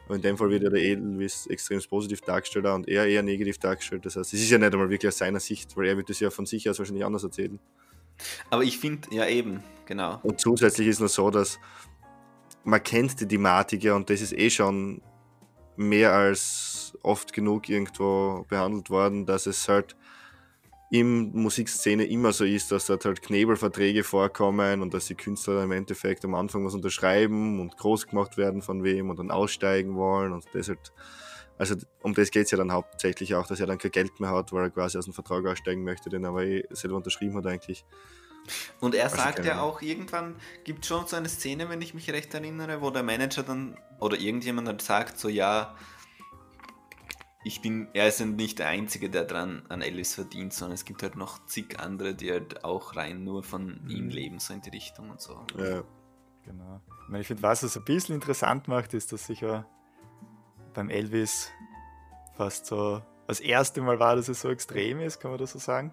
Aber 0.07 0.17
in 0.17 0.23
dem 0.23 0.37
Fall 0.37 0.51
wird 0.51 0.63
ja 0.63 0.71
der 0.71 0.83
Elvis 0.83 1.47
extrem 1.47 1.81
positiv 1.89 2.21
dargestellt 2.23 2.67
und 2.67 2.89
er 2.89 3.07
eher 3.07 3.23
negativ 3.23 3.59
dargestellt. 3.59 4.05
Das 4.05 4.17
heißt, 4.17 4.35
es 4.35 4.41
ist 4.41 4.51
ja 4.51 4.59
nicht 4.59 4.73
einmal 4.73 4.91
wirklich 4.91 5.09
aus 5.09 5.19
seiner 5.19 5.41
Sicht, 5.41 5.77
weil 5.77 5.87
er 5.87 5.97
wird 5.97 6.11
es 6.11 6.21
ja 6.21 6.31
von 6.31 6.47
sich 6.47 6.69
aus 6.69 6.79
wahrscheinlich 6.79 7.05
anders 7.05 7.25
erzählen. 7.25 7.59
Aber 8.51 8.63
ich 8.63 8.79
finde, 8.79 9.09
ja 9.11 9.27
eben, 9.27 9.63
genau. 9.87 10.21
Und 10.23 10.41
zusätzlich 10.41 10.89
ist 10.89 11.01
noch 11.01 11.09
so, 11.09 11.31
dass 11.31 11.59
man 12.65 12.83
kennt 12.83 13.21
die 13.21 13.29
Thematik 13.29 13.83
ja 13.83 13.95
und 13.95 14.09
das 14.09 14.21
ist 14.21 14.33
eh 14.33 14.51
schon 14.51 15.03
mehr 15.77 16.13
als 16.13 16.74
oft 17.03 17.33
genug 17.33 17.69
irgendwo 17.69 18.45
behandelt 18.49 18.91
worden, 18.91 19.27
dass 19.27 19.47
es 19.47 19.69
halt 19.69 19.97
im 20.91 21.33
Musikszene 21.33 22.05
immer 22.05 22.33
so 22.33 22.45
ist, 22.45 22.71
dass 22.71 22.87
dort 22.87 23.05
halt 23.05 23.23
Knebelverträge 23.23 24.05
vorkommen 24.05 24.81
und 24.81 24.95
dass 24.95 25.07
die 25.07 25.17
Künstler 25.17 25.65
im 25.65 25.73
Endeffekt 25.73 26.25
am 26.25 26.35
Anfang 26.35 26.65
was 26.65 26.75
unterschreiben 26.75 27.59
und 27.59 27.77
groß 27.77 28.07
gemacht 28.07 28.37
werden 28.37 28.63
von 28.63 28.85
wem 28.85 29.11
und 29.11 29.19
dann 29.19 29.31
aussteigen 29.31 29.97
wollen 29.97 30.33
und 30.33 30.45
das 30.53 30.69
halt, 30.69 30.93
also 31.59 31.75
um 32.03 32.15
das 32.15 32.31
geht 32.31 32.45
es 32.45 32.53
ja 32.53 32.59
dann 32.59 32.71
hauptsächlich 32.71 33.35
auch, 33.35 33.47
dass 33.47 33.59
er 33.59 33.67
dann 33.67 33.79
kein 33.79 33.91
Geld 33.91 34.21
mehr 34.21 34.31
hat, 34.31 34.53
weil 34.53 34.65
er 34.65 34.71
quasi 34.71 34.97
aus 34.97 35.07
dem 35.07 35.15
Vertrag 35.15 35.45
aussteigen 35.47 35.83
möchte, 35.83 36.11
den 36.11 36.23
er 36.23 36.31
aber 36.31 36.45
eh 36.45 36.63
selber 36.71 36.97
unterschrieben 36.97 37.37
hat 37.37 37.47
eigentlich. 37.47 37.85
Und 38.81 38.95
er 38.95 39.09
sagt 39.09 39.45
ja 39.45 39.63
auch 39.63 39.81
irgendwann, 39.81 40.37
gibt 40.65 40.85
schon 40.87 41.07
so 41.07 41.17
eine 41.17 41.29
Szene, 41.29 41.69
wenn 41.71 41.81
ich 41.81 41.95
mich 41.95 42.11
recht 42.11 42.35
erinnere, 42.35 42.83
wo 42.83 42.91
der 42.91 43.03
Manager 43.03 43.43
dann 43.43 43.77
oder 44.01 44.19
irgendjemand 44.19 44.69
halt 44.69 44.83
sagt, 44.83 45.19
so 45.19 45.29
ja, 45.29 45.75
ich 47.45 47.61
bin, 47.61 47.89
er 47.93 48.09
ist 48.09 48.21
nicht 48.21 48.59
der 48.59 48.69
Einzige, 48.69 49.11
der 49.11 49.25
dran 49.25 49.63
an 49.69 49.83
Elvis 49.83 50.15
verdient, 50.15 50.55
sondern 50.55 50.75
es 50.75 50.85
gibt 50.85 51.03
halt 51.03 51.15
noch 51.15 51.45
zig 51.45 51.79
andere, 51.79 52.15
die 52.15 52.31
halt 52.31 52.65
auch 52.65 52.97
rein 52.97 53.23
nur 53.23 53.43
von 53.43 53.81
mhm. 53.83 53.91
ihm 53.91 54.09
leben, 54.09 54.39
so 54.39 54.55
in 54.55 54.63
die 54.63 54.71
Richtung 54.71 55.11
und 55.11 55.21
so. 55.21 55.45
Ja. 55.59 55.83
Genau. 56.45 56.81
Ich, 57.03 57.09
meine, 57.09 57.21
ich 57.21 57.27
finde, 57.27 57.43
was 57.43 57.63
es 57.63 57.77
ein 57.77 57.85
bisschen 57.85 58.15
interessant 58.15 58.69
macht, 58.69 58.95
ist, 58.95 59.13
dass 59.13 59.27
sicher 59.27 59.67
beim 60.73 60.91
Elvis 60.91 61.51
fast 62.37 62.67
so 62.67 63.03
das 63.27 63.41
erste 63.41 63.81
Mal 63.81 63.99
war, 63.99 64.17
dass 64.17 64.29
es 64.29 64.41
so 64.41 64.51
extrem 64.51 65.01
ist, 65.01 65.21
kann 65.21 65.31
man 65.31 65.39
das 65.39 65.53
so 65.53 65.59
sagen? 65.59 65.93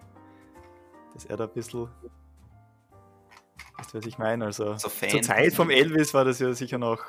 Dass 1.14 1.24
er 1.24 1.36
da 1.36 1.44
ein 1.44 1.52
bisschen 1.52 1.88
Weißt 3.76 3.94
du, 3.94 3.98
was 3.98 4.06
ich 4.06 4.18
meine? 4.18 4.44
Also 4.44 4.76
so 4.76 4.88
zur 4.88 5.22
Zeit 5.22 5.54
vom 5.54 5.70
Elvis 5.70 6.14
war 6.14 6.24
das 6.24 6.38
ja 6.38 6.52
sicher 6.52 6.78
noch, 6.78 7.02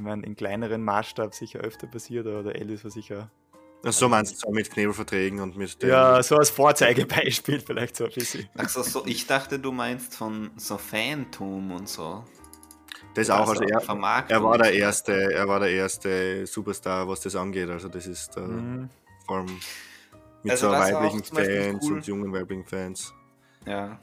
ich 0.00 0.06
meine, 0.06 0.24
in 0.24 0.34
kleineren 0.34 0.82
Maßstab 0.82 1.34
sicher 1.34 1.60
öfter 1.60 1.86
passiert, 1.86 2.26
aber 2.26 2.42
der 2.42 2.56
Elvis 2.56 2.84
war 2.84 2.90
sicher. 2.90 3.30
Ach 3.84 3.92
so 3.92 4.08
meinst 4.08 4.32
du 4.32 4.46
so 4.46 4.50
mit 4.50 4.70
Knebelverträgen 4.70 5.40
und 5.40 5.56
mit 5.56 5.82
Ja, 5.82 6.22
so 6.22 6.36
als 6.36 6.48
Vorzeigebeispiel 6.50 7.60
vielleicht 7.60 7.96
so 7.96 8.04
ein 8.04 8.10
bisschen. 8.10 8.48
Ach 8.56 8.68
so, 8.68 8.82
so, 8.82 9.04
ich 9.06 9.26
dachte, 9.26 9.58
du 9.58 9.72
meinst 9.72 10.14
von 10.16 10.50
so 10.56 10.78
Phantom 10.78 11.72
und 11.72 11.88
so. 11.88 12.24
Das 13.14 13.28
auch, 13.28 13.48
also 13.48 13.62
er, 13.62 13.82
er 14.28 14.42
war 14.42 14.58
der 14.58 14.72
erste, 14.72 15.32
er 15.32 15.48
war 15.48 15.60
der 15.60 15.70
erste 15.70 16.46
Superstar, 16.46 17.06
was 17.08 17.20
das 17.20 17.36
angeht. 17.36 17.68
Also 17.68 17.88
das 17.88 18.06
ist 18.06 18.36
der, 18.36 18.44
mhm. 18.44 18.88
vor 19.26 19.38
allem 19.38 19.60
mit 20.42 20.52
also 20.52 20.68
so 20.68 20.72
weiblichen 20.72 21.24
Fans 21.24 21.84
cool. 21.84 21.92
und 21.94 22.06
jungen 22.06 22.32
weiblichen 22.32 22.64
Fans. 22.64 23.12
Ja. 23.66 23.98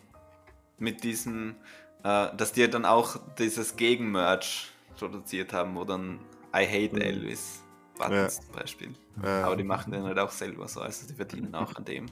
Mit 0.77 1.03
diesem, 1.03 1.55
äh, 2.03 2.27
dass 2.35 2.51
die 2.51 2.69
dann 2.69 2.85
auch 2.85 3.17
dieses 3.37 3.75
Gegenmerch 3.77 4.71
produziert 4.97 5.53
haben, 5.53 5.75
wo 5.75 5.83
dann 5.83 6.19
I 6.55 6.65
Hate 6.65 6.95
mhm. 6.95 7.01
Elvis 7.01 7.63
Buttons 7.97 8.37
ja. 8.37 8.41
zum 8.41 8.51
Beispiel. 8.53 8.93
Ja. 9.23 9.45
Aber 9.45 9.55
die 9.55 9.63
machen 9.63 9.91
den 9.91 10.03
halt 10.03 10.19
auch 10.19 10.31
selber 10.31 10.67
so, 10.67 10.81
also 10.81 11.07
die 11.07 11.13
verdienen 11.13 11.53
auch 11.55 11.75
an 11.75 11.85
dem. 11.85 12.05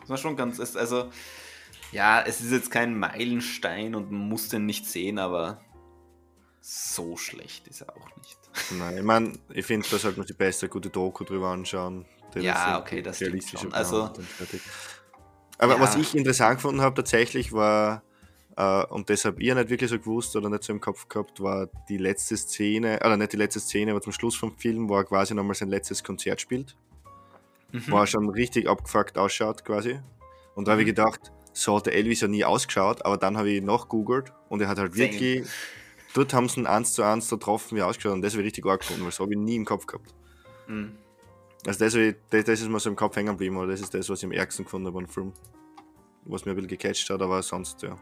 Das 0.00 0.10
war 0.10 0.16
schon 0.16 0.36
ganz, 0.36 0.58
also 0.76 1.10
ja, 1.92 2.22
es 2.22 2.40
ist 2.40 2.50
jetzt 2.50 2.70
kein 2.70 2.98
Meilenstein 2.98 3.94
und 3.94 4.10
man 4.10 4.28
muss 4.28 4.48
den 4.48 4.66
nicht 4.66 4.86
sehen, 4.86 5.18
aber 5.18 5.60
so 6.60 7.16
schlecht 7.16 7.68
ist 7.68 7.82
er 7.82 7.96
auch 7.96 8.16
nicht. 8.16 8.38
Nein, 8.78 8.98
ich 8.98 9.04
meine, 9.04 9.32
ich 9.50 9.64
finde, 9.64 9.86
da 9.88 9.98
sollte 9.98 10.18
man 10.18 10.26
die 10.26 10.34
beste 10.34 10.68
gute 10.68 10.90
Doku 10.90 11.24
drüber 11.24 11.48
anschauen. 11.48 12.04
Ja, 12.34 12.78
okay, 12.78 13.00
das 13.00 13.16
stimmt 13.16 13.42
schon. 13.44 13.72
Also, 13.72 14.10
aber 15.58 15.74
ja. 15.74 15.80
was 15.80 15.96
ich 15.96 16.14
interessant 16.14 16.56
gefunden 16.56 16.82
habe 16.82 16.94
tatsächlich 16.94 17.52
war, 17.52 18.02
und 18.90 19.08
deshalb 19.08 19.40
ihr 19.40 19.54
nicht 19.54 19.70
wirklich 19.70 19.88
so 19.88 19.98
gewusst 19.98 20.34
oder 20.34 20.50
nicht 20.50 20.64
so 20.64 20.72
im 20.72 20.80
Kopf 20.80 21.08
gehabt, 21.08 21.40
war 21.40 21.68
die 21.88 21.96
letzte 21.96 22.36
Szene, 22.36 22.98
oder 23.04 23.16
nicht 23.16 23.32
die 23.32 23.36
letzte 23.36 23.60
Szene, 23.60 23.92
aber 23.92 24.00
zum 24.00 24.12
Schluss 24.12 24.34
vom 24.34 24.56
Film, 24.56 24.88
wo 24.88 24.96
er 24.96 25.04
quasi 25.04 25.32
nochmal 25.32 25.54
sein 25.54 25.68
letztes 25.68 26.02
Konzert 26.02 26.40
spielt. 26.40 26.76
Mhm. 27.70 27.84
Wo 27.86 27.98
er 27.98 28.06
schon 28.06 28.28
richtig 28.30 28.68
abgefuckt 28.68 29.16
ausschaut 29.16 29.64
quasi. 29.64 30.00
Und 30.56 30.66
da 30.66 30.72
habe 30.72 30.82
ich 30.82 30.86
mhm. 30.86 30.96
gedacht, 30.96 31.30
so 31.52 31.76
hat 31.76 31.86
der 31.86 31.94
Elvis 31.94 32.20
ja 32.20 32.28
nie 32.28 32.44
ausgeschaut, 32.44 33.04
aber 33.04 33.16
dann 33.16 33.36
habe 33.36 33.50
ich 33.50 33.62
nachgoogelt 33.62 34.32
und 34.48 34.60
er 34.60 34.68
hat 34.68 34.78
halt 34.78 34.92
Same. 34.94 35.12
wirklich, 35.12 35.48
dort 36.14 36.34
haben 36.34 36.48
sie 36.48 36.60
ihn 36.60 36.66
eins 36.66 36.94
zu 36.94 37.02
eins 37.02 37.30
getroffen, 37.30 37.76
wie 37.76 37.80
er 37.80 37.86
ausgeschaut 37.86 38.14
und 38.14 38.22
das 38.22 38.32
habe 38.32 38.42
ich 38.42 38.46
richtig 38.46 38.66
arg 38.66 38.80
gefunden, 38.80 39.02
weil 39.02 39.10
das 39.10 39.20
habe 39.20 39.32
ich 39.32 39.38
nie 39.38 39.54
im 39.54 39.64
Kopf 39.64 39.86
gehabt. 39.86 40.14
Mhm. 40.66 40.96
Also 41.64 41.84
das, 41.84 41.92
das, 42.30 42.44
das, 42.44 42.60
ist 42.60 42.68
mir 42.68 42.80
so 42.80 42.90
im 42.90 42.96
Kopf 42.96 43.14
hängen 43.14 43.28
geblieben, 43.28 43.56
oder 43.56 43.68
das 43.68 43.80
ist 43.80 43.94
das, 43.94 44.08
was 44.08 44.18
ich 44.18 44.24
am 44.24 44.32
ärgsten 44.32 44.64
gefunden 44.64 44.88
habe 44.88 44.98
an 44.98 45.06
Film. 45.06 45.32
Was 46.24 46.44
mir 46.44 46.52
ein 46.52 46.56
bisschen 46.56 46.68
gecatcht 46.68 47.08
hat, 47.10 47.22
aber 47.22 47.42
sonst, 47.42 47.82
ja. 47.82 47.96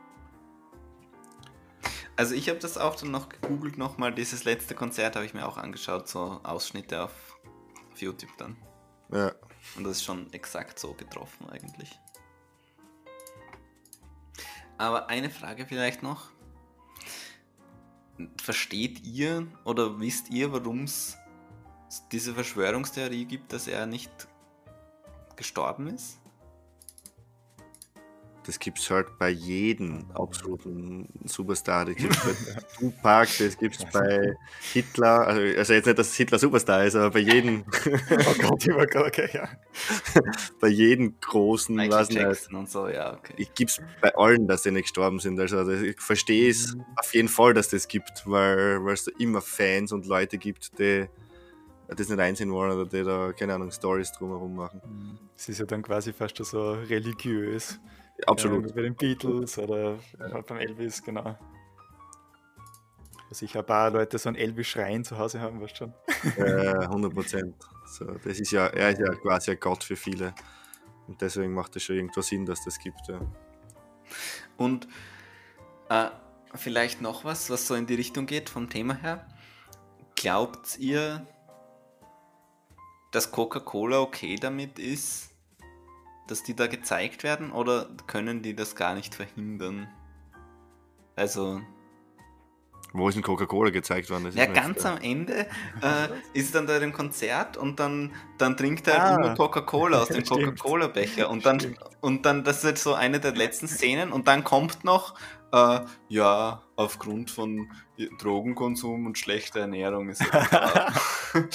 Also 2.16 2.34
ich 2.34 2.48
habe 2.48 2.58
das 2.58 2.78
auch 2.78 2.96
dann 2.96 3.10
noch 3.10 3.28
gegoogelt 3.28 3.76
nochmal, 3.76 4.14
dieses 4.14 4.44
letzte 4.44 4.74
Konzert 4.74 5.16
habe 5.16 5.26
ich 5.26 5.34
mir 5.34 5.46
auch 5.46 5.58
angeschaut, 5.58 6.08
so 6.08 6.40
Ausschnitte 6.42 7.02
auf, 7.02 7.38
auf 7.92 8.00
YouTube 8.00 8.30
dann. 8.38 8.56
Ja. 9.12 9.32
Und 9.76 9.84
das 9.84 9.98
ist 9.98 10.04
schon 10.04 10.32
exakt 10.32 10.78
so 10.78 10.94
getroffen 10.94 11.48
eigentlich. 11.50 11.90
Aber 14.78 15.08
eine 15.08 15.30
Frage 15.30 15.66
vielleicht 15.66 16.02
noch. 16.02 16.30
Versteht 18.40 19.04
ihr 19.04 19.46
oder 19.64 20.00
wisst 20.00 20.30
ihr, 20.30 20.52
warum 20.52 20.84
es 20.84 21.18
diese 22.12 22.34
Verschwörungstheorie 22.34 23.26
gibt, 23.26 23.52
dass 23.52 23.68
er 23.68 23.86
nicht 23.86 24.10
gestorben 25.36 25.88
ist? 25.88 26.18
Das 28.46 28.58
gibt 28.60 28.78
es 28.78 28.88
halt 28.90 29.18
bei 29.18 29.30
jedem 29.30 30.10
absoluten 30.12 31.08
Superstar. 31.24 31.86
Das 31.86 31.96
gibt 31.96 32.14
es 32.14 32.22
bei 32.22 32.62
Tupac, 32.78 33.28
das 33.38 33.58
gibt 33.58 33.76
es 33.76 33.84
bei 33.92 34.36
Hitler. 34.72 35.26
Also, 35.26 35.58
also, 35.58 35.72
jetzt 35.72 35.86
nicht, 35.86 35.98
dass 35.98 36.14
Hitler 36.14 36.38
Superstar 36.38 36.84
ist, 36.84 36.94
aber 36.94 37.10
bei 37.10 37.20
jedem. 37.20 37.64
oh 37.84 38.34
Gott, 38.40 38.66
immer 38.66 38.82
okay, 38.82 39.28
ja. 39.32 39.48
bei 40.60 40.68
jedem 40.68 41.18
großen. 41.20 41.74
Michael 41.74 42.06
Jackson 42.10 42.28
nicht, 42.28 42.54
und 42.54 42.70
so, 42.70 42.88
ja, 42.88 43.14
okay. 43.14 43.34
Ich 43.36 43.52
gibt 43.54 43.72
es 43.72 43.80
bei 44.00 44.14
allen, 44.14 44.46
dass 44.46 44.62
die 44.62 44.70
nicht 44.70 44.84
gestorben 44.84 45.18
sind. 45.18 45.40
Also 45.40 45.68
ich 45.70 46.00
verstehe 46.00 46.48
es 46.48 46.74
mhm. 46.74 46.84
auf 46.96 47.14
jeden 47.14 47.28
Fall, 47.28 47.52
dass 47.52 47.68
das 47.68 47.88
gibt, 47.88 48.22
weil 48.26 48.80
es 48.92 49.04
da 49.04 49.12
immer 49.18 49.40
Fans 49.40 49.90
und 49.90 50.06
Leute 50.06 50.38
gibt, 50.38 50.78
die 50.78 51.08
das 51.88 52.08
nicht 52.08 52.18
einsehen 52.20 52.52
wollen 52.52 52.72
oder 52.72 52.86
die 52.86 53.04
da, 53.04 53.32
keine 53.32 53.54
Ahnung, 53.54 53.70
Stories 53.70 54.12
drumherum 54.12 54.56
machen. 54.56 55.18
Es 55.36 55.48
ist 55.48 55.58
ja 55.58 55.66
dann 55.66 55.82
quasi 55.82 56.12
fast 56.12 56.36
so 56.44 56.72
religiös. 56.72 57.80
Absolut. 58.24 58.68
Ja, 58.68 58.74
bei 58.74 58.82
den 58.82 58.94
Beatles 58.94 59.58
oder 59.58 59.98
beim 60.46 60.58
Elvis, 60.58 61.02
genau. 61.02 61.36
Was 63.28 63.42
ich 63.42 63.56
ein 63.56 63.66
paar 63.66 63.90
Leute 63.90 64.18
so 64.18 64.28
ein 64.28 64.36
Elvis-Schrein 64.36 65.04
zu 65.04 65.18
Hause 65.18 65.40
haben, 65.40 65.60
weißt 65.60 65.76
schon. 65.76 65.92
Ja, 66.38 66.80
100 66.80 67.12
Prozent. 67.12 67.56
So, 67.86 68.04
das 68.04 68.38
ist 68.38 68.52
ja, 68.52 68.66
er 68.66 68.90
ist 68.90 69.00
ja 69.00 69.14
quasi 69.14 69.50
ein 69.50 69.60
Gott 69.60 69.84
für 69.84 69.96
viele. 69.96 70.34
Und 71.06 71.20
deswegen 71.20 71.52
macht 71.52 71.76
es 71.76 71.82
schon 71.82 71.96
irgendwo 71.96 72.20
Sinn, 72.20 72.46
dass 72.46 72.64
das 72.64 72.78
gibt. 72.78 73.08
Ja. 73.08 73.20
Und 74.56 74.88
äh, 75.88 76.08
vielleicht 76.54 77.00
noch 77.00 77.24
was, 77.24 77.50
was 77.50 77.66
so 77.66 77.74
in 77.74 77.86
die 77.86 77.94
Richtung 77.94 78.26
geht 78.26 78.48
vom 78.48 78.70
Thema 78.70 78.94
her. 78.94 79.26
Glaubt 80.14 80.78
ihr, 80.78 81.26
dass 83.12 83.30
Coca-Cola 83.30 84.00
okay 84.00 84.36
damit 84.36 84.78
ist, 84.78 85.30
dass 86.26 86.42
die 86.42 86.54
da 86.54 86.66
gezeigt 86.66 87.22
werden 87.22 87.52
oder 87.52 87.88
können 88.06 88.42
die 88.42 88.54
das 88.54 88.76
gar 88.76 88.94
nicht 88.94 89.14
verhindern? 89.14 89.88
Also. 91.14 91.60
Wo 92.92 93.08
ist 93.08 93.14
denn 93.14 93.22
Coca-Cola 93.22 93.70
gezeigt 93.70 94.10
worden? 94.10 94.30
ja, 94.34 94.46
ganz 94.46 94.86
am 94.86 94.98
Ende 94.98 95.46
äh, 95.82 96.08
ist 96.32 96.54
dann 96.54 96.66
da 96.66 96.78
im 96.78 96.92
Konzert 96.92 97.56
und 97.56 97.78
dann, 97.78 98.14
dann 98.38 98.56
trinkt 98.56 98.86
er 98.88 99.04
ah. 99.04 99.18
nur 99.18 99.34
Coca-Cola 99.34 100.02
aus 100.02 100.08
dem 100.08 100.24
Coca-Cola-Becher 100.28 101.28
und 101.28 101.44
dann, 101.44 101.76
und 102.00 102.24
dann, 102.24 102.44
das 102.44 102.58
ist 102.58 102.64
jetzt 102.64 102.82
so 102.82 102.94
eine 102.94 103.20
der 103.20 103.32
letzten 103.32 103.68
Szenen 103.68 104.12
und 104.12 104.28
dann 104.28 104.44
kommt 104.44 104.84
noch, 104.84 105.14
äh, 105.52 105.80
ja, 106.08 106.62
aufgrund 106.76 107.30
von 107.30 107.70
Drogenkonsum 108.18 109.06
und 109.06 109.18
schlechter 109.18 109.60
Ernährung 109.60 110.08
ist 110.08 110.22
er 110.32 110.92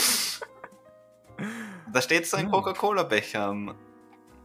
Da 1.94 2.02
steht 2.02 2.28
so 2.28 2.38
ein 2.38 2.46
hm. 2.46 2.52
Coca-Cola-Becher 2.52 3.48
am, 3.48 3.76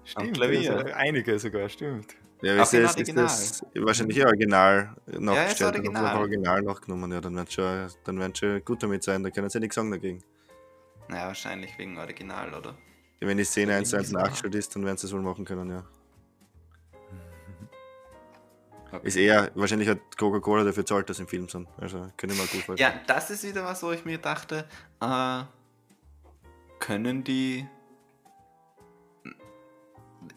Stimmt, 0.07 0.34
Klavier. 0.34 0.76
Also 0.76 0.92
einige 0.94 1.38
sogar, 1.38 1.68
stimmt. 1.68 2.14
Ja, 2.42 2.62
ist, 2.62 2.72
das, 2.74 2.96
ist 2.96 3.16
das 3.16 3.66
wahrscheinlich 3.74 4.24
original 4.24 4.94
nachgestellt 5.07 5.74
ja, 5.74 5.80
original. 5.80 6.16
original 6.16 6.62
nachgenommen. 6.62 7.12
Ja, 7.12 7.20
dann 7.20 7.34
werden 7.34 7.50
schon, 7.50 7.88
dann 8.04 8.18
werden 8.18 8.34
schon 8.34 8.64
gut 8.64 8.82
damit 8.82 9.02
sein, 9.02 9.22
da 9.22 9.30
können 9.30 9.48
sie 9.48 9.59
ja 9.59 9.61
nichts 9.61 9.74
sagen 9.74 9.90
dagegen. 9.90 10.22
Naja, 11.09 11.26
wahrscheinlich 11.26 11.76
wegen 11.78 11.98
Original, 11.98 12.52
oder? 12.54 12.76
Ja, 13.20 13.28
wenn 13.28 13.36
die 13.36 13.44
Szene 13.44 13.74
1 13.74 13.90
zu 13.90 13.96
1 13.96 14.12
nachgestellt 14.12 14.54
ist, 14.54 14.74
dann 14.74 14.84
werden 14.84 14.96
sie 14.96 15.07
es 15.07 15.12
wohl 15.12 15.22
machen 15.22 15.44
können, 15.44 15.70
ja. 15.70 15.84
Okay. 18.92 19.09
Ist 19.09 19.16
eher, 19.16 19.50
wahrscheinlich 19.54 19.88
hat 19.88 19.98
Coca-Cola 20.16 20.62
dafür 20.62 20.86
zahlt, 20.86 21.11
dass 21.11 21.18
im 21.18 21.26
Film 21.26 21.48
sind. 21.48 21.68
Also, 21.76 22.09
können 22.16 22.32
wir 22.32 22.38
mal 22.38 22.46
gut 22.46 22.62
vorstellen. 22.62 22.92
Ja, 22.94 23.00
das 23.07 23.30
ist 23.30 23.42
wieder 23.42 23.64
was, 23.64 23.82
wo 23.82 23.90
ich 23.90 24.04
mir 24.04 24.18
dachte, 24.18 24.64
äh, 25.00 25.42
können 26.78 27.24
die 27.24 27.66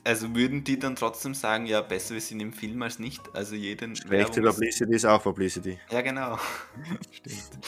also 0.04 0.36
würden 0.36 0.64
die 0.64 0.80
dann 0.80 0.96
trotzdem 0.96 1.34
sagen, 1.34 1.66
ja, 1.66 1.82
besser 1.82 2.14
wir 2.14 2.22
sind 2.22 2.40
im 2.40 2.54
Film 2.54 2.82
als 2.82 3.00
nicht? 3.00 3.22
Also 3.34 3.56
jeden. 3.56 3.96
Schlechte 3.96 4.42
Publicity 4.42 4.94
ist 4.94 5.06
auch 5.06 5.22
Publicity. 5.24 5.80
Ja, 5.92 6.02
genau. 6.02 6.38
Stimmt. 7.12 7.60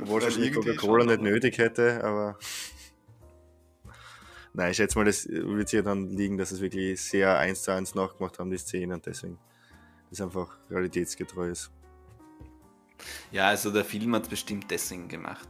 Obwohl 0.00 0.22
es 0.22 0.54
Coca-Cola 0.54 1.04
nicht 1.04 1.22
nötig 1.22 1.58
hätte, 1.58 2.02
aber. 2.02 2.38
Nein, 4.54 4.70
ich 4.70 4.76
schätze 4.76 4.98
mal, 4.98 5.04
das 5.04 5.26
wird 5.28 5.70
hier 5.70 5.82
dann 5.82 6.10
liegen, 6.10 6.36
dass 6.36 6.52
es 6.52 6.60
wirklich 6.60 7.00
sehr 7.00 7.38
eins 7.38 7.62
zu 7.62 7.72
eins 7.72 7.94
nachgemacht 7.94 8.38
haben, 8.38 8.50
die 8.50 8.58
Szene, 8.58 8.94
und 8.94 9.06
deswegen 9.06 9.38
das 10.10 10.20
einfach 10.20 10.58
realitätsgetreu 10.70 11.48
ist. 11.48 11.70
Ja, 13.30 13.48
also 13.48 13.70
der 13.70 13.84
Film 13.84 14.14
hat 14.14 14.24
es 14.24 14.28
bestimmt 14.28 14.70
deswegen 14.70 15.08
gemacht. 15.08 15.48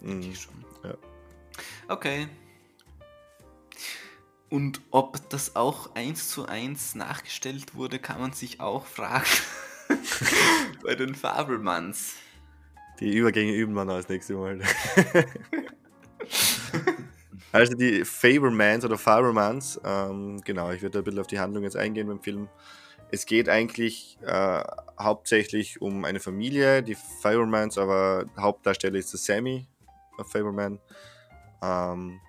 Mhm. 0.00 0.34
schon. 0.34 0.64
Ja. 0.82 0.94
Okay. 1.88 2.28
Und 4.48 4.80
ob 4.90 5.28
das 5.30 5.56
auch 5.56 5.94
eins 5.94 6.28
zu 6.28 6.46
eins 6.46 6.94
nachgestellt 6.94 7.74
wurde, 7.74 7.98
kann 7.98 8.20
man 8.20 8.32
sich 8.32 8.60
auch 8.60 8.86
fragen. 8.86 9.26
Bei 10.84 10.94
den 10.94 11.14
Fabelmanns. 11.14 12.14
Die 13.00 13.14
Übergänge 13.14 13.52
üben 13.52 13.74
wir 13.74 13.84
noch 13.84 13.96
das 13.96 14.08
nächste 14.08 14.34
Mal. 14.34 14.60
also 17.52 17.74
die 17.74 18.04
Fablemans 18.04 18.84
oder 18.84 18.96
Fablemans, 18.96 19.80
ähm, 19.84 20.40
genau, 20.44 20.70
ich 20.70 20.80
werde 20.80 20.98
ein 20.98 21.04
bisschen 21.04 21.20
auf 21.20 21.26
die 21.26 21.40
Handlung 21.40 21.64
jetzt 21.64 21.76
eingehen 21.76 22.06
beim 22.06 22.22
Film. 22.22 22.48
Es 23.10 23.26
geht 23.26 23.48
eigentlich 23.48 24.18
äh, 24.24 24.62
hauptsächlich 24.98 25.80
um 25.82 26.04
eine 26.04 26.20
Familie, 26.20 26.82
die 26.82 26.96
Fablemans, 27.20 27.78
aber 27.78 28.26
Hauptdarsteller 28.38 28.98
ist 28.98 29.12
der 29.12 29.20
Sammy, 29.20 29.66
Fableman. 30.24 30.78
Ähm, 31.62 32.20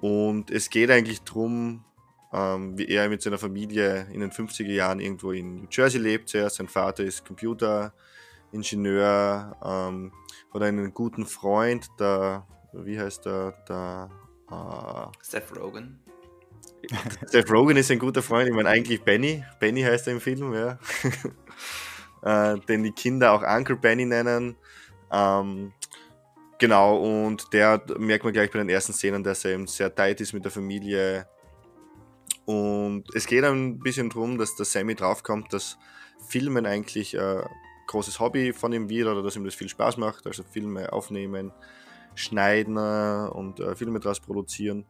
und 0.00 0.50
es 0.50 0.70
geht 0.70 0.90
eigentlich 0.90 1.20
darum, 1.22 1.84
ähm, 2.32 2.78
wie 2.78 2.88
er 2.88 3.08
mit 3.08 3.22
seiner 3.22 3.38
Familie 3.38 4.08
in 4.12 4.20
den 4.20 4.30
50er 4.30 4.72
Jahren 4.72 5.00
irgendwo 5.00 5.32
in 5.32 5.62
New 5.62 5.68
Jersey 5.70 6.00
lebt. 6.00 6.28
Zuerst 6.28 6.56
sein 6.56 6.68
Vater 6.68 7.02
ist 7.04 7.24
Computeringenieur, 7.24 9.56
ähm, 9.64 10.12
hat 10.52 10.62
einen 10.62 10.92
guten 10.94 11.26
Freund, 11.26 11.88
der, 11.98 12.46
wie 12.72 12.98
heißt 12.98 13.26
der, 13.26 13.52
der 13.68 14.10
äh, 14.50 15.06
Seth 15.22 15.54
Rogen. 15.56 16.00
Seth 17.26 17.50
Rogen 17.50 17.76
ist 17.76 17.90
ein 17.90 17.98
guter 17.98 18.22
Freund, 18.22 18.48
ich 18.48 18.54
meine 18.54 18.68
eigentlich 18.68 19.02
Benny. 19.02 19.44
Benny 19.58 19.82
heißt 19.82 20.06
er 20.06 20.12
im 20.12 20.20
Film, 20.20 20.54
ja. 20.54 20.78
äh, 22.22 22.56
den 22.60 22.84
die 22.84 22.92
Kinder 22.92 23.32
auch 23.32 23.42
Uncle 23.42 23.76
Benny 23.76 24.04
nennen. 24.04 24.56
Ähm, 25.10 25.72
genau, 26.58 26.96
und 26.96 27.52
der 27.52 27.82
merkt 27.98 28.24
man 28.24 28.32
gleich 28.32 28.50
bei 28.50 28.58
den 28.58 28.68
ersten 28.68 28.92
Szenen, 28.92 29.22
dass 29.22 29.44
er 29.44 29.52
eben 29.52 29.66
sehr 29.66 29.94
tight 29.94 30.20
ist 30.20 30.32
mit 30.32 30.44
der 30.44 30.52
Familie. 30.52 31.28
Und 32.44 33.04
es 33.14 33.26
geht 33.26 33.44
ein 33.44 33.78
bisschen 33.78 34.08
darum, 34.10 34.38
dass 34.38 34.56
der 34.56 34.64
Sammy 34.64 34.94
draufkommt, 34.94 35.52
dass 35.52 35.78
Filmen 36.28 36.66
eigentlich 36.66 37.18
ein 37.18 37.44
großes 37.86 38.20
Hobby 38.20 38.52
von 38.52 38.72
ihm 38.72 38.88
wird 38.88 39.08
oder 39.08 39.22
dass 39.22 39.36
ihm 39.36 39.44
das 39.44 39.54
viel 39.54 39.68
Spaß 39.68 39.96
macht. 39.96 40.26
Also 40.26 40.42
Filme 40.42 40.92
aufnehmen, 40.92 41.52
schneiden 42.14 42.76
und 42.76 43.60
äh, 43.60 43.76
Filme 43.76 44.00
daraus 44.00 44.20
produzieren. 44.20 44.86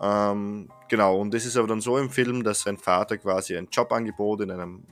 Ähm, 0.00 0.70
genau, 0.88 1.18
und 1.18 1.34
es 1.34 1.46
ist 1.46 1.56
aber 1.56 1.68
dann 1.68 1.80
so 1.80 1.96
im 1.98 2.10
Film, 2.10 2.42
dass 2.42 2.62
sein 2.62 2.76
Vater 2.76 3.16
quasi 3.18 3.56
ein 3.56 3.68
Jobangebot 3.70 4.42
in, 4.42 4.50
einem 4.50 4.84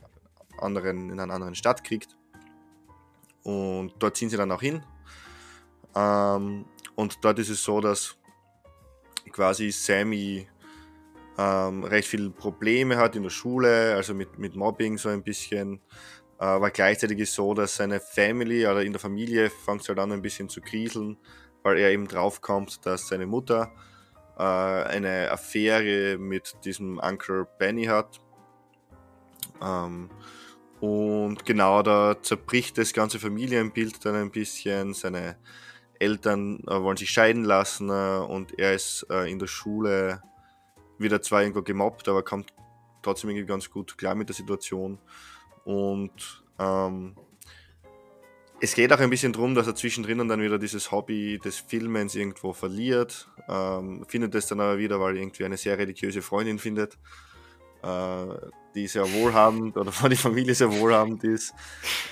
anderen, 0.59 1.11
in 1.11 1.19
einer 1.19 1.33
anderen 1.33 1.55
Stadt 1.55 1.83
kriegt. 1.83 2.17
Und 3.43 3.93
dort 3.99 4.17
ziehen 4.17 4.29
sie 4.29 4.37
dann 4.37 4.51
auch 4.51 4.61
hin. 4.61 4.83
Ähm, 5.95 6.65
und 6.95 7.23
dort 7.23 7.39
ist 7.39 7.49
es 7.49 7.63
so, 7.63 7.81
dass 7.81 8.17
quasi 9.31 9.71
Sammy 9.71 10.47
ähm, 11.37 11.83
recht 11.83 12.07
viele 12.07 12.29
Probleme 12.29 12.97
hat 12.97 13.15
in 13.15 13.23
der 13.23 13.29
Schule, 13.29 13.95
also 13.95 14.13
mit, 14.13 14.37
mit 14.37 14.55
Mobbing 14.55 14.97
so 14.97 15.09
ein 15.09 15.23
bisschen. 15.23 15.81
Äh, 16.39 16.45
aber 16.45 16.71
gleichzeitig 16.71 17.19
ist 17.19 17.29
es 17.29 17.35
so, 17.35 17.53
dass 17.53 17.75
seine 17.75 17.99
Family 17.99 18.65
oder 18.65 18.83
in 18.83 18.93
der 18.93 19.01
Familie 19.01 19.49
fängt 19.49 19.81
es 19.81 19.89
halt 19.89 19.99
an 19.99 20.11
ein 20.11 20.21
bisschen 20.21 20.49
zu 20.49 20.61
kriseln, 20.61 21.17
weil 21.63 21.77
er 21.77 21.91
eben 21.91 22.07
draufkommt, 22.07 22.85
dass 22.85 23.07
seine 23.07 23.25
Mutter 23.25 23.71
äh, 24.37 24.43
eine 24.43 25.31
Affäre 25.31 26.17
mit 26.17 26.55
diesem 26.63 26.99
Uncle 26.99 27.47
Benny 27.57 27.85
hat. 27.85 28.19
Ähm, 29.61 30.09
und 30.79 31.45
genau 31.45 31.81
da 31.81 32.21
zerbricht 32.21 32.77
das 32.77 32.93
ganze 32.93 33.19
Familienbild 33.19 34.05
dann 34.05 34.15
ein 34.15 34.31
bisschen. 34.31 34.93
Seine 34.93 35.37
Eltern 35.99 36.59
äh, 36.67 36.81
wollen 36.81 36.97
sich 36.97 37.09
scheiden 37.09 37.43
lassen 37.43 37.89
äh, 37.89 38.19
und 38.27 38.57
er 38.59 38.73
ist 38.73 39.05
äh, 39.09 39.29
in 39.29 39.39
der 39.39 39.47
Schule 39.47 40.21
wieder 40.97 41.21
zwar 41.21 41.41
irgendwo 41.41 41.61
gemobbt, 41.61 42.07
aber 42.07 42.23
kommt 42.23 42.53
trotzdem 43.01 43.29
irgendwie 43.29 43.47
ganz 43.47 43.69
gut 43.69 43.97
klar 43.97 44.15
mit 44.15 44.29
der 44.29 44.35
Situation. 44.35 44.99
Und 45.63 46.43
ähm, 46.59 47.15
es 48.61 48.73
geht 48.73 48.91
auch 48.93 48.99
ein 48.99 49.09
bisschen 49.09 49.33
darum, 49.33 49.53
dass 49.53 49.67
er 49.67 49.75
zwischendrin 49.75 50.27
dann 50.27 50.41
wieder 50.41 50.57
dieses 50.57 50.91
Hobby 50.91 51.39
des 51.39 51.57
Filmens 51.57 52.15
irgendwo 52.15 52.53
verliert. 52.53 53.27
Ähm, 53.47 54.05
findet 54.07 54.33
es 54.35 54.47
dann 54.47 54.59
aber 54.59 54.77
wieder, 54.77 54.99
weil 54.99 55.17
irgendwie 55.17 55.45
eine 55.45 55.57
sehr 55.57 55.77
religiöse 55.77 56.21
Freundin 56.21 56.57
findet, 56.57 56.97
äh, 57.83 58.25
die 58.73 58.87
sehr 58.87 59.11
wohlhabend 59.11 59.77
oder 59.77 59.91
von 59.91 60.09
der 60.09 60.19
Familie 60.19 60.55
sehr 60.55 60.71
wohlhabend 60.71 61.23
ist. 61.23 61.53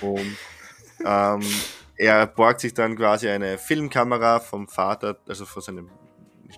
Und 0.00 0.36
ähm, 1.04 1.42
er 1.96 2.26
borgt 2.26 2.60
sich 2.60 2.74
dann 2.74 2.96
quasi 2.96 3.28
eine 3.28 3.58
Filmkamera 3.58 4.40
vom 4.40 4.68
Vater, 4.68 5.18
also 5.28 5.44
von 5.44 5.62
seinem 5.62 5.90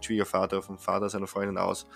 Schwiegervater, 0.00 0.62
vom 0.62 0.78
Vater 0.78 1.08
seiner 1.08 1.26
Freundin 1.26 1.58
aus, 1.58 1.86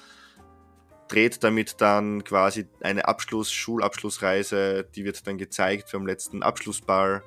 dreht 1.09 1.43
damit 1.43 1.81
dann 1.81 2.23
quasi 2.25 2.69
eine 2.81 3.07
Abschluss, 3.09 3.51
Schulabschlussreise, 3.51 4.85
die 4.95 5.05
wird 5.05 5.27
dann 5.27 5.39
gezeigt 5.39 5.91
beim 5.93 6.07
letzten 6.07 6.43
Abschlussball 6.43 7.23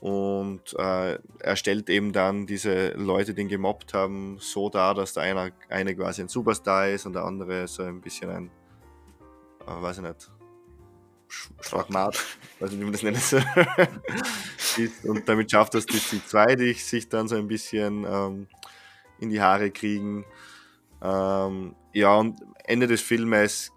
und 0.00 0.74
äh, 0.78 1.18
er 1.38 1.56
stellt 1.56 1.88
eben 1.88 2.12
dann 2.12 2.46
diese 2.46 2.88
Leute, 2.94 3.34
die 3.34 3.42
ihn 3.42 3.48
gemobbt 3.48 3.94
haben, 3.94 4.38
so 4.40 4.68
dar, 4.68 4.94
dass 4.94 5.12
der 5.12 5.22
eine, 5.22 5.52
eine 5.68 5.94
quasi 5.94 6.22
ein 6.22 6.28
Superstar 6.28 6.88
ist 6.88 7.06
und 7.06 7.12
der 7.12 7.24
andere 7.24 7.68
so 7.68 7.84
ein 7.84 8.00
bisschen 8.00 8.28
ein, 8.30 8.50
äh, 9.64 9.82
weiß 9.82 9.98
ich 9.98 10.02
nicht, 10.02 10.30
Schwachmat, 11.60 12.18
weiß 12.60 12.70
nicht, 12.70 12.80
wie 12.80 12.84
man 12.84 12.92
das 12.92 13.02
nennen 13.02 13.20
soll. 13.20 13.44
und 15.04 15.28
damit 15.28 15.50
schafft 15.50 15.74
das, 15.74 15.86
die 15.86 16.24
zwei 16.26 16.54
die 16.56 16.72
sich 16.74 17.08
dann 17.08 17.28
so 17.28 17.36
ein 17.36 17.48
bisschen 17.48 18.04
ähm, 18.04 18.46
in 19.18 19.30
die 19.30 19.40
Haare 19.40 19.70
kriegen. 19.70 20.24
Ähm, 21.02 21.74
ja, 21.92 22.14
und 22.14 22.40
Ende 22.64 22.86
des 22.86 23.00
Filmes 23.00 23.72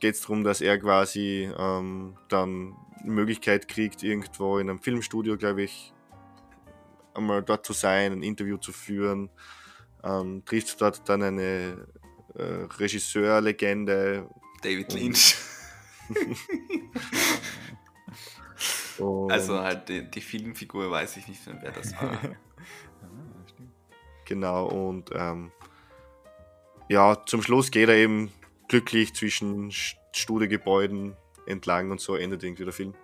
geht 0.00 0.14
es 0.14 0.22
darum, 0.22 0.44
dass 0.44 0.60
er 0.60 0.78
quasi 0.78 1.50
ähm, 1.56 2.16
dann 2.28 2.74
Möglichkeit 3.04 3.68
kriegt, 3.68 4.02
irgendwo 4.02 4.58
in 4.58 4.70
einem 4.70 4.80
Filmstudio, 4.80 5.36
glaube 5.36 5.62
ich, 5.62 5.92
einmal 7.14 7.42
dort 7.42 7.66
zu 7.66 7.72
sein, 7.72 8.12
ein 8.12 8.22
Interview 8.22 8.56
zu 8.56 8.72
führen. 8.72 9.30
Ähm, 10.02 10.42
trifft 10.44 10.80
dort 10.80 11.08
dann 11.08 11.22
eine 11.22 11.86
äh, 12.34 12.42
Regisseurlegende. 12.78 14.28
David 14.62 14.92
Lynch. 14.92 15.36
Also 19.28 19.60
halt 19.60 19.88
die, 19.88 20.10
die, 20.10 20.20
Filmfigur 20.20 20.90
weiß 20.90 21.16
ich 21.16 21.28
nicht 21.28 21.46
mehr, 21.46 21.58
wer 21.62 21.72
das 21.72 21.94
war. 21.94 22.18
genau, 24.24 24.66
und 24.66 25.10
ähm, 25.12 25.52
ja, 26.88 27.24
zum 27.26 27.42
Schluss 27.42 27.70
geht 27.70 27.88
er 27.88 27.96
eben 27.96 28.32
glücklich 28.68 29.14
zwischen 29.14 29.70
Studiogebäuden 30.12 31.16
entlang 31.46 31.90
und 31.90 32.00
so 32.00 32.16
endet 32.16 32.42
irgendwie 32.42 32.64
der 32.64 32.72
Film. 32.72 32.94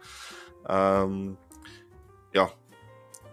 Ähm, 0.68 1.36
ja, 2.32 2.51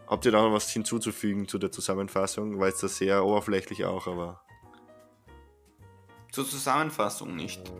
habt 0.08 0.26
ihr 0.26 0.32
da 0.32 0.42
noch 0.42 0.54
was 0.54 0.70
hinzuzufügen 0.70 1.48
zu 1.48 1.58
der 1.58 1.72
Zusammenfassung? 1.72 2.60
War 2.60 2.68
jetzt 2.68 2.84
das 2.84 2.98
sehr 2.98 3.24
oberflächlich 3.24 3.86
auch, 3.86 4.08
aber. 4.08 4.42
Zur 6.32 6.48
Zusammenfassung 6.48 7.36
nicht. 7.36 7.68
Äh, 7.68 7.72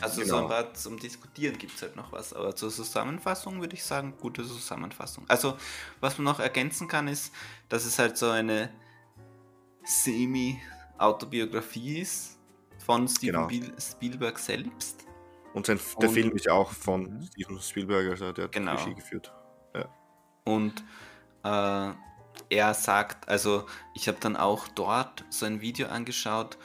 also 0.00 0.22
genau. 0.22 0.48
so 0.48 0.54
zum 0.74 0.98
Diskutieren 0.98 1.58
gibt 1.58 1.76
es 1.76 1.82
halt 1.82 1.94
noch 1.96 2.12
was, 2.12 2.32
aber 2.32 2.56
zur 2.56 2.70
Zusammenfassung 2.70 3.60
würde 3.60 3.74
ich 3.74 3.84
sagen, 3.84 4.14
gute 4.20 4.44
Zusammenfassung. 4.44 5.24
Also, 5.28 5.56
was 6.00 6.18
man 6.18 6.24
noch 6.24 6.40
ergänzen 6.40 6.88
kann, 6.88 7.06
ist, 7.08 7.32
dass 7.68 7.84
es 7.84 7.98
halt 7.98 8.16
so 8.18 8.30
eine 8.30 8.70
Semi-Autobiografie 9.84 12.00
ist 12.00 12.38
von 12.84 13.06
Steven 13.08 13.48
genau. 13.48 13.72
Spielberg 13.78 14.38
selbst. 14.38 15.04
Und 15.54 15.66
sein, 15.66 15.80
der 16.00 16.08
und, 16.08 16.14
Film 16.14 16.32
ist 16.32 16.46
ja 16.46 16.52
auch 16.52 16.72
von 16.72 17.02
mhm. 17.02 17.26
Steven 17.26 17.60
Spielberg, 17.60 18.10
also 18.10 18.32
der 18.32 18.44
hat 18.44 18.52
genau. 18.52 18.74
Regie 18.74 18.94
geführt. 18.94 19.32
Ja. 19.74 19.88
Und 20.44 20.84
äh, 21.44 21.92
er 22.50 22.74
sagt, 22.74 23.28
also 23.28 23.66
ich 23.94 24.08
habe 24.08 24.18
dann 24.20 24.36
auch 24.36 24.68
dort 24.68 25.24
so 25.30 25.46
ein 25.46 25.60
Video 25.60 25.88
angeschaut, 25.88 26.58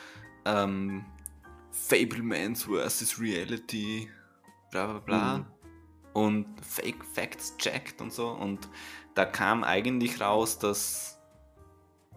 ähm, 0.45 1.05
Fablemans 1.71 2.63
versus 2.63 3.19
Reality, 3.19 4.09
bla 4.71 4.87
bla 4.87 4.99
bla. 4.99 5.37
Mhm. 5.37 5.45
Und 6.13 6.63
Fake 6.63 7.03
Facts 7.03 7.57
checked 7.57 7.99
und 7.99 8.13
so. 8.13 8.29
Und 8.29 8.69
da 9.15 9.25
kam 9.25 9.63
eigentlich 9.63 10.21
raus, 10.21 10.59
dass 10.59 11.19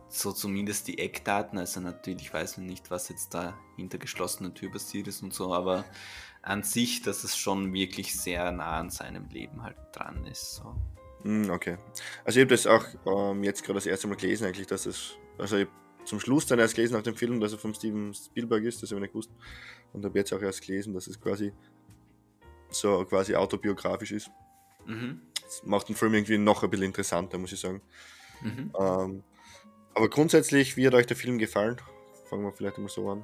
so 0.08 0.32
zumindest 0.32 0.88
die 0.88 0.98
Eckdaten, 0.98 1.58
also 1.58 1.80
natürlich 1.80 2.32
weiß 2.32 2.58
man 2.58 2.66
nicht, 2.66 2.90
was 2.90 3.08
jetzt 3.08 3.34
da 3.34 3.58
hinter 3.76 3.98
geschlossener 3.98 4.54
Tür 4.54 4.70
passiert 4.70 5.08
ist 5.08 5.22
und 5.22 5.34
so, 5.34 5.52
aber 5.52 5.84
an 6.42 6.62
sich, 6.62 7.02
dass 7.02 7.24
es 7.24 7.36
schon 7.36 7.72
wirklich 7.72 8.14
sehr 8.14 8.52
nah 8.52 8.78
an 8.78 8.90
seinem 8.90 9.28
Leben 9.28 9.62
halt 9.62 9.76
dran 9.92 10.24
ist. 10.26 10.56
So. 10.56 10.76
Hm, 11.22 11.50
okay. 11.50 11.76
Also 12.24 12.38
ich 12.38 12.44
habe 12.44 12.54
das 12.54 12.66
auch 12.66 12.84
ähm, 13.06 13.42
jetzt 13.42 13.64
gerade 13.64 13.74
das 13.74 13.86
erste 13.86 14.06
Mal 14.06 14.16
gelesen, 14.16 14.46
eigentlich, 14.46 14.66
dass 14.66 14.86
es, 14.86 15.16
also 15.38 15.56
ich 15.56 15.68
zum 16.06 16.20
Schluss 16.20 16.46
dann 16.46 16.58
erst 16.58 16.74
gelesen 16.74 16.94
nach 16.94 17.02
dem 17.02 17.16
Film, 17.16 17.40
dass 17.40 17.52
er 17.52 17.58
von 17.58 17.74
Steven 17.74 18.14
Spielberg 18.14 18.64
ist, 18.64 18.82
das 18.82 18.90
habe 18.90 19.00
ich 19.00 19.02
nicht 19.02 19.12
gewusst. 19.12 19.30
Und 19.92 20.04
habe 20.04 20.18
jetzt 20.18 20.32
auch 20.32 20.40
erst 20.40 20.62
gelesen, 20.62 20.94
dass 20.94 21.06
es 21.06 21.20
quasi 21.20 21.52
so 22.70 23.04
quasi 23.04 23.34
autobiografisch 23.34 24.12
ist. 24.12 24.30
Mhm. 24.86 25.20
Das 25.42 25.62
macht 25.64 25.88
den 25.88 25.96
Film 25.96 26.14
irgendwie 26.14 26.38
noch 26.38 26.62
ein 26.62 26.70
bisschen 26.70 26.86
interessanter, 26.86 27.38
muss 27.38 27.52
ich 27.52 27.60
sagen. 27.60 27.80
Mhm. 28.42 28.72
Ähm, 28.78 29.22
aber 29.94 30.10
grundsätzlich, 30.10 30.76
wie 30.76 30.86
hat 30.86 30.94
euch 30.94 31.06
der 31.06 31.16
Film 31.16 31.38
gefallen? 31.38 31.76
Fangen 32.28 32.44
wir 32.44 32.52
vielleicht 32.52 32.78
mal 32.78 32.88
so 32.88 33.10
an. 33.10 33.22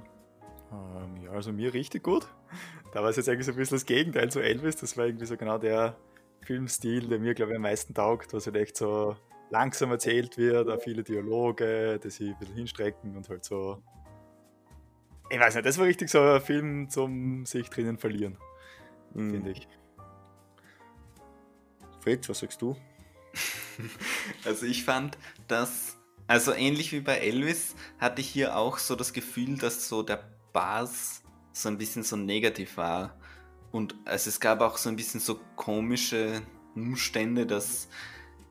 Ähm, 0.72 1.24
ja, 1.24 1.30
also 1.32 1.52
mir 1.52 1.74
richtig 1.74 2.02
gut. 2.02 2.26
Da 2.92 3.02
war 3.02 3.10
es 3.10 3.16
jetzt 3.16 3.28
eigentlich 3.28 3.46
so 3.46 3.52
ein 3.52 3.58
bisschen 3.58 3.76
das 3.76 3.86
Gegenteil 3.86 4.30
zu 4.30 4.40
Elvis. 4.40 4.76
Das 4.76 4.96
war 4.96 5.06
irgendwie 5.06 5.26
so 5.26 5.36
genau 5.36 5.58
der 5.58 5.96
Filmstil, 6.40 7.08
der 7.08 7.18
mir, 7.18 7.34
glaube 7.34 7.52
ich, 7.52 7.56
am 7.56 7.62
meisten 7.62 7.94
taugt, 7.94 8.32
was 8.32 8.46
halt 8.46 8.56
echt 8.56 8.76
so 8.76 9.16
langsam 9.52 9.90
erzählt 9.90 10.38
wird, 10.38 10.68
auch 10.70 10.80
viele 10.80 11.04
Dialoge, 11.04 12.00
die 12.02 12.10
sich 12.10 12.30
ein 12.30 12.38
bisschen 12.38 12.56
hinstrecken 12.56 13.16
und 13.16 13.28
halt 13.28 13.44
so. 13.44 13.82
Ich 15.30 15.38
weiß 15.38 15.54
nicht, 15.54 15.66
das 15.66 15.78
war 15.78 15.86
richtig 15.86 16.10
so 16.10 16.20
ein 16.20 16.40
Film 16.40 16.88
zum 16.88 17.46
sich 17.46 17.68
drinnen 17.68 17.98
verlieren, 17.98 18.38
mhm. 19.14 19.30
finde 19.30 19.50
ich. 19.50 19.68
Fritz, 22.00 22.28
was 22.28 22.40
sagst 22.40 22.62
du? 22.62 22.76
also 24.44 24.66
ich 24.66 24.84
fand, 24.84 25.18
dass, 25.48 25.98
also 26.26 26.52
ähnlich 26.52 26.92
wie 26.92 27.00
bei 27.00 27.18
Elvis, 27.18 27.76
hatte 27.98 28.22
ich 28.22 28.28
hier 28.28 28.56
auch 28.56 28.78
so 28.78 28.96
das 28.96 29.12
Gefühl, 29.12 29.58
dass 29.58 29.86
so 29.86 30.02
der 30.02 30.24
Bass 30.52 31.22
so 31.52 31.68
ein 31.68 31.76
bisschen 31.76 32.02
so 32.02 32.16
negativ 32.16 32.78
war. 32.78 33.18
Und 33.70 33.94
also 34.06 34.28
es 34.28 34.40
gab 34.40 34.62
auch 34.62 34.78
so 34.78 34.88
ein 34.88 34.96
bisschen 34.96 35.20
so 35.20 35.38
komische 35.56 36.42
Umstände, 36.74 37.46
dass 37.46 37.88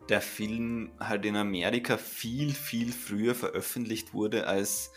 der 0.09 0.21
Film 0.21 0.91
halt 0.99 1.25
in 1.25 1.35
Amerika 1.35 1.97
viel, 1.97 2.53
viel 2.53 2.91
früher 2.91 3.35
veröffentlicht 3.35 4.13
wurde 4.13 4.47
als 4.47 4.91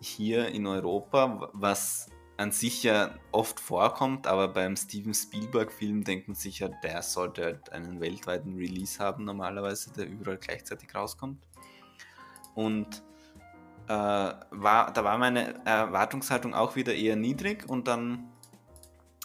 hier 0.00 0.48
in 0.48 0.66
Europa, 0.66 1.50
was 1.52 2.08
an 2.38 2.52
sich 2.52 2.84
ja 2.84 3.10
oft 3.32 3.58
vorkommt, 3.58 4.28
aber 4.28 4.46
beim 4.46 4.76
Steven 4.76 5.12
Spielberg-Film 5.12 6.04
denkt 6.04 6.28
man 6.28 6.36
sich 6.36 6.60
ja, 6.60 6.68
der 6.68 7.02
sollte 7.02 7.44
halt 7.44 7.72
einen 7.72 8.00
weltweiten 8.00 8.54
Release 8.54 9.02
haben, 9.02 9.24
normalerweise, 9.24 9.92
der 9.92 10.08
überall 10.08 10.38
gleichzeitig 10.38 10.94
rauskommt. 10.94 11.42
Und 12.54 13.02
äh, 13.88 13.92
war, 13.92 14.92
da 14.92 15.02
war 15.02 15.18
meine 15.18 15.64
Erwartungshaltung 15.66 16.54
auch 16.54 16.76
wieder 16.76 16.94
eher 16.94 17.16
niedrig 17.16 17.68
und 17.68 17.88
dann, 17.88 18.28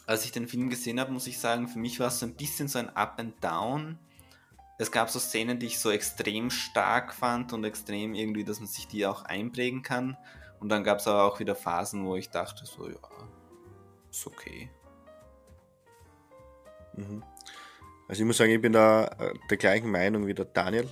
als 0.08 0.26
ich 0.26 0.32
den 0.32 0.48
Film 0.48 0.72
gesehen 0.72 1.00
habe, 1.00 1.12
muss 1.12 1.28
ich 1.28 1.38
sagen, 1.38 1.68
für 1.68 1.80
mich 1.80 2.00
war 2.00 2.08
es 2.08 2.20
so 2.20 2.26
ein 2.26 2.34
bisschen 2.34 2.68
so 2.68 2.80
ein 2.80 2.90
Up 2.96 3.20
and 3.20 3.36
Down. 3.44 4.00
Es 4.84 4.92
gab 4.92 5.10
so 5.10 5.18
Szenen, 5.18 5.60
die 5.60 5.68
ich 5.68 5.80
so 5.80 5.92
extrem 5.92 6.50
stark 6.50 7.14
fand 7.14 7.54
und 7.54 7.64
extrem 7.64 8.14
irgendwie, 8.14 8.44
dass 8.44 8.60
man 8.60 8.68
sich 8.68 8.86
die 8.86 9.06
auch 9.06 9.24
einprägen 9.24 9.82
kann. 9.82 10.18
Und 10.60 10.68
dann 10.68 10.84
gab 10.84 11.00
es 11.00 11.08
aber 11.08 11.24
auch 11.24 11.40
wieder 11.40 11.56
Phasen, 11.56 12.06
wo 12.06 12.18
ich 12.18 12.30
dachte, 12.30 12.66
so, 12.66 12.90
ja, 12.90 12.98
ist 14.12 14.28
okay. 14.28 14.70
Mhm. 16.98 17.24
Also 18.10 18.24
ich 18.24 18.28
muss 18.28 18.36
sagen, 18.36 18.52
ich 18.52 18.60
bin 18.60 18.74
da 18.74 19.06
äh, 19.06 19.34
der 19.50 19.56
gleichen 19.56 19.90
Meinung 19.90 20.28
wie 20.28 20.34
der 20.34 20.44
Daniel. 20.44 20.90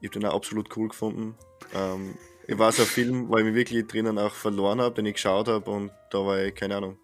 Ich 0.00 0.08
habe 0.08 0.18
den 0.18 0.26
auch 0.26 0.34
absolut 0.34 0.74
cool 0.74 0.88
gefunden. 0.88 1.36
Ähm, 1.74 2.16
ich 2.46 2.58
war 2.58 2.72
so 2.72 2.80
ein 2.80 2.88
Film, 2.88 3.28
wo 3.28 3.36
ich 3.36 3.44
mich 3.44 3.54
wirklich 3.54 3.86
drinnen 3.88 4.18
auch 4.18 4.32
verloren 4.32 4.80
habe, 4.80 4.94
den 4.94 5.04
ich 5.04 5.14
geschaut 5.14 5.48
habe 5.48 5.70
und 5.70 5.92
da 6.08 6.18
war 6.24 6.38
ich, 6.38 6.54
keine 6.54 6.76
Ahnung, 6.76 6.98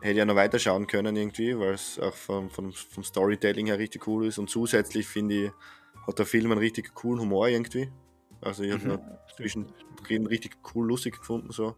hätte 0.00 0.12
ich 0.12 0.18
ja 0.18 0.24
noch 0.24 0.36
weiter 0.36 0.58
schauen 0.58 0.86
können 0.86 1.16
irgendwie, 1.16 1.58
weil 1.58 1.74
es 1.74 1.98
auch 1.98 2.14
vom, 2.14 2.50
vom, 2.50 2.72
vom 2.72 3.02
Storytelling 3.02 3.66
her 3.66 3.78
richtig 3.78 4.06
cool 4.06 4.26
ist 4.26 4.38
und 4.38 4.48
zusätzlich 4.48 5.06
finde 5.06 5.46
ich, 5.46 5.50
hat 6.06 6.18
der 6.18 6.26
Film 6.26 6.50
einen 6.50 6.60
richtig 6.60 6.94
coolen 6.94 7.20
Humor 7.20 7.48
irgendwie. 7.48 7.90
Also 8.40 8.62
ich 8.62 8.72
habe 8.72 8.88
mhm. 8.88 9.00
zwischendrin 9.36 10.26
richtig 10.26 10.56
cool, 10.74 10.86
lustig 10.86 11.18
gefunden. 11.18 11.50
So. 11.50 11.76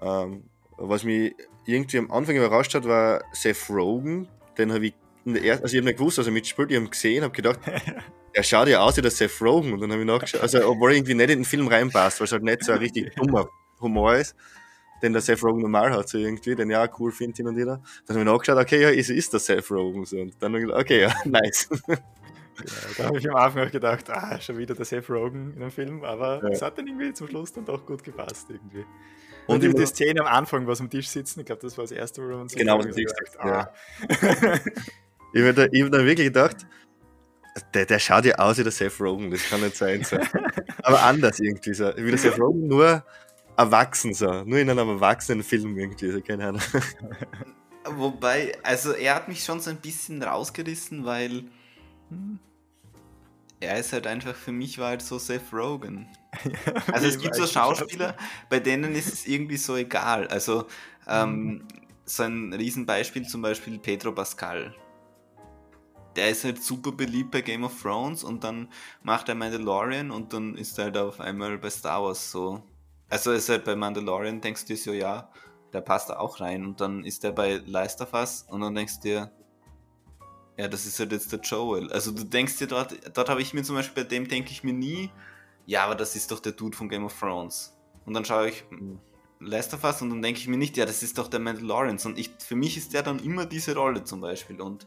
Ähm, 0.00 0.44
was 0.78 1.04
mich 1.04 1.34
irgendwie 1.64 1.98
am 1.98 2.10
Anfang 2.10 2.36
überrascht 2.36 2.74
hat, 2.74 2.84
war 2.84 3.22
Seth 3.32 3.68
Rogen. 3.70 4.28
Den 4.56 4.72
habe 4.72 4.86
ich 4.86 4.94
in 5.24 5.34
der 5.34 5.44
ersten, 5.44 5.64
also 5.64 5.74
ich 5.74 5.80
habe 5.80 5.88
nicht 5.88 5.98
gewusst, 5.98 6.18
er 6.18 6.30
mitspielt, 6.30 6.70
ich 6.70 6.76
habe 6.76 6.86
ihn 6.86 6.90
gesehen, 6.90 7.24
habe 7.24 7.34
gedacht, 7.34 7.58
er 8.32 8.42
schaut 8.42 8.68
ja 8.68 8.80
aus 8.80 8.96
wie 8.96 9.02
der 9.02 9.10
Seth 9.10 9.40
Rogen. 9.42 9.72
Und 9.72 9.80
dann 9.80 9.90
habe 9.90 10.02
ich 10.02 10.06
nachgeschaut, 10.06 10.40
also 10.40 10.66
obwohl 10.68 10.92
er 10.92 10.96
irgendwie 10.96 11.14
nicht 11.14 11.30
in 11.30 11.40
den 11.40 11.44
Film 11.44 11.68
reinpasst, 11.68 12.20
weil 12.20 12.26
es 12.26 12.32
halt 12.32 12.44
nicht 12.44 12.64
so 12.64 12.72
ein 12.72 12.78
richtig 12.78 13.14
dummer 13.16 13.48
Humor 13.80 14.16
ist, 14.16 14.36
den 15.02 15.12
der 15.12 15.22
Seth 15.22 15.42
Rogen 15.42 15.62
normal 15.62 15.92
hat, 15.92 16.08
so 16.08 16.18
irgendwie, 16.18 16.54
den 16.54 16.70
ja 16.70 16.88
cool 16.98 17.12
findet 17.12 17.38
hin 17.38 17.48
und 17.48 17.56
wieder. 17.56 17.80
Dann 18.06 18.16
habe 18.16 18.20
ich 18.20 18.32
nachgeschaut, 18.32 18.58
okay, 18.58 18.82
ja, 18.82 18.90
es 18.90 19.10
ist 19.10 19.32
der 19.32 19.40
Seth 19.40 19.70
Rogen. 19.70 20.04
So. 20.04 20.18
Und 20.18 20.34
dann 20.40 20.52
habe 20.52 20.60
ich 20.60 20.66
gedacht, 20.66 20.82
okay, 20.82 21.02
ja, 21.02 21.14
nice. 21.24 21.68
Genau, 21.68 22.00
da 22.96 23.04
habe 23.04 23.18
ich 23.18 23.28
am 23.28 23.36
Anfang 23.36 23.66
auch 23.66 23.70
gedacht, 23.70 24.08
ah, 24.10 24.40
schon 24.40 24.56
wieder 24.56 24.74
der 24.74 24.84
Seth 24.84 25.10
Rogen 25.10 25.52
in 25.54 25.62
einem 25.62 25.70
Film, 25.70 26.04
aber 26.04 26.42
es 26.44 26.60
ja. 26.60 26.66
hat 26.66 26.78
dann 26.78 26.86
irgendwie 26.86 27.12
zum 27.12 27.28
Schluss 27.28 27.52
dann 27.52 27.66
doch 27.66 27.84
gut 27.84 28.02
gepasst 28.02 28.48
irgendwie. 28.48 28.84
Und, 29.46 29.62
und 29.62 29.78
die 29.78 29.86
Szene 29.86 30.20
am 30.22 30.26
Anfang, 30.26 30.66
wo 30.66 30.74
sie 30.74 30.82
am 30.82 30.90
Tisch 30.90 31.08
sitzen, 31.08 31.40
ich 31.40 31.46
glaube, 31.46 31.62
das 31.62 31.76
war 31.76 31.84
das 31.84 31.92
erste, 31.92 32.22
wo 32.22 32.28
wir 32.28 32.36
uns 32.36 32.54
genau, 32.54 32.78
was 32.78 32.86
gesagt 32.86 33.38
ah. 33.38 33.72
ich 34.08 34.08
habe 35.42 35.54
da, 35.54 35.62
hab 35.62 35.92
dann 35.92 36.06
wirklich 36.06 36.26
gedacht, 36.28 36.66
der, 37.74 37.86
der 37.86 37.98
schaut 37.98 38.24
ja 38.24 38.34
aus 38.36 38.58
wie 38.58 38.64
der 38.64 38.72
Seth 38.72 39.00
Rogen, 39.00 39.30
das 39.30 39.48
kann 39.48 39.60
nicht 39.60 39.76
sein. 39.76 40.02
So. 40.02 40.18
Aber 40.82 41.02
anders 41.02 41.38
irgendwie 41.40 41.74
so. 41.74 41.90
Wie 41.96 42.10
der 42.10 42.18
Seth 42.18 42.38
Rogen 42.38 42.66
nur 42.66 43.04
erwachsen 43.56 44.14
so. 44.14 44.44
Nur 44.44 44.58
in 44.58 44.70
einem 44.70 44.88
erwachsenen 44.88 45.42
Film 45.42 45.76
irgendwie, 45.78 46.10
so, 46.10 46.20
keine 46.20 46.48
Ahnung. 46.48 46.62
Wobei, 47.84 48.56
also 48.62 48.92
er 48.92 49.14
hat 49.14 49.28
mich 49.28 49.44
schon 49.44 49.60
so 49.60 49.70
ein 49.70 49.76
bisschen 49.76 50.22
rausgerissen, 50.22 51.04
weil 51.04 51.44
hm, 52.10 52.38
er 53.60 53.78
ist 53.78 53.92
halt 53.92 54.06
einfach, 54.06 54.34
für 54.34 54.52
mich 54.52 54.78
war 54.78 54.88
halt 54.88 55.02
so 55.02 55.18
Seth 55.18 55.52
Rogen. 55.52 56.08
also 56.92 57.06
es 57.06 57.18
gibt 57.18 57.34
so 57.34 57.46
Schauspieler, 57.46 58.16
bei 58.50 58.60
denen 58.60 58.94
ist 58.94 59.12
es 59.12 59.26
irgendwie 59.26 59.56
so 59.56 59.76
egal. 59.76 60.28
Also 60.28 60.66
ähm, 61.06 61.44
mhm. 61.44 61.68
so 62.04 62.24
ein 62.24 62.52
Riesenbeispiel 62.52 63.26
zum 63.26 63.42
Beispiel 63.42 63.78
Pedro 63.78 64.12
Pascal. 64.12 64.74
Der 66.16 66.30
ist 66.30 66.44
halt 66.44 66.62
super 66.62 66.92
beliebt 66.92 67.30
bei 67.30 67.42
Game 67.42 67.64
of 67.64 67.80
Thrones 67.80 68.24
und 68.24 68.42
dann 68.42 68.68
macht 69.02 69.28
er 69.28 69.34
Mandalorian 69.34 70.10
und 70.10 70.32
dann 70.32 70.56
ist 70.56 70.78
er 70.78 70.86
halt 70.86 70.96
auf 70.96 71.20
einmal 71.20 71.58
bei 71.58 71.70
Star 71.70 72.02
Wars 72.02 72.30
so. 72.30 72.62
Also 73.08 73.32
ist 73.32 73.48
halt 73.48 73.64
bei 73.64 73.76
Mandalorian, 73.76 74.40
denkst 74.40 74.62
du 74.62 74.74
dir 74.74 74.76
so, 74.76 74.92
ja, 74.92 75.30
der 75.72 75.80
passt 75.80 76.10
da 76.10 76.18
auch 76.18 76.40
rein 76.40 76.64
und 76.64 76.80
dann 76.80 77.04
ist 77.04 77.24
er 77.24 77.32
bei 77.32 77.60
Leisterfass 77.64 78.46
und 78.48 78.60
dann 78.60 78.74
denkst 78.74 78.96
du 78.96 79.08
dir, 79.08 79.30
ja, 80.56 80.68
das 80.68 80.86
ist 80.86 80.98
halt 80.98 81.12
jetzt 81.12 81.30
der 81.32 81.40
Joel. 81.40 81.92
Also 81.92 82.12
du 82.12 82.24
denkst 82.24 82.58
dir 82.58 82.66
dort, 82.66 82.96
dort 83.16 83.28
habe 83.28 83.42
ich 83.42 83.52
mir 83.52 83.62
zum 83.62 83.76
Beispiel, 83.76 84.04
bei 84.04 84.08
dem 84.08 84.26
denke 84.26 84.50
ich 84.50 84.64
mir 84.64 84.72
nie, 84.72 85.10
ja, 85.66 85.84
aber 85.84 85.94
das 85.94 86.16
ist 86.16 86.30
doch 86.30 86.40
der 86.40 86.52
Dude 86.52 86.76
von 86.76 86.88
Game 86.88 87.04
of 87.04 87.18
Thrones. 87.18 87.76
Und 88.06 88.14
dann 88.14 88.24
schaue 88.24 88.48
ich 88.48 88.64
hm, 88.70 88.98
Last 89.40 89.74
of 89.74 89.84
Us 89.84 90.00
und 90.00 90.10
dann 90.10 90.22
denke 90.22 90.40
ich 90.40 90.48
mir 90.48 90.56
nicht, 90.56 90.76
ja, 90.76 90.86
das 90.86 91.02
ist 91.02 91.18
doch 91.18 91.28
der 91.28 91.40
Mandalorian. 91.40 91.98
Und 92.04 92.18
ich, 92.18 92.30
für 92.38 92.56
mich 92.56 92.76
ist 92.76 92.94
der 92.94 93.02
dann 93.02 93.18
immer 93.18 93.44
diese 93.44 93.74
Rolle 93.74 94.04
zum 94.04 94.20
Beispiel. 94.20 94.60
Und 94.60 94.86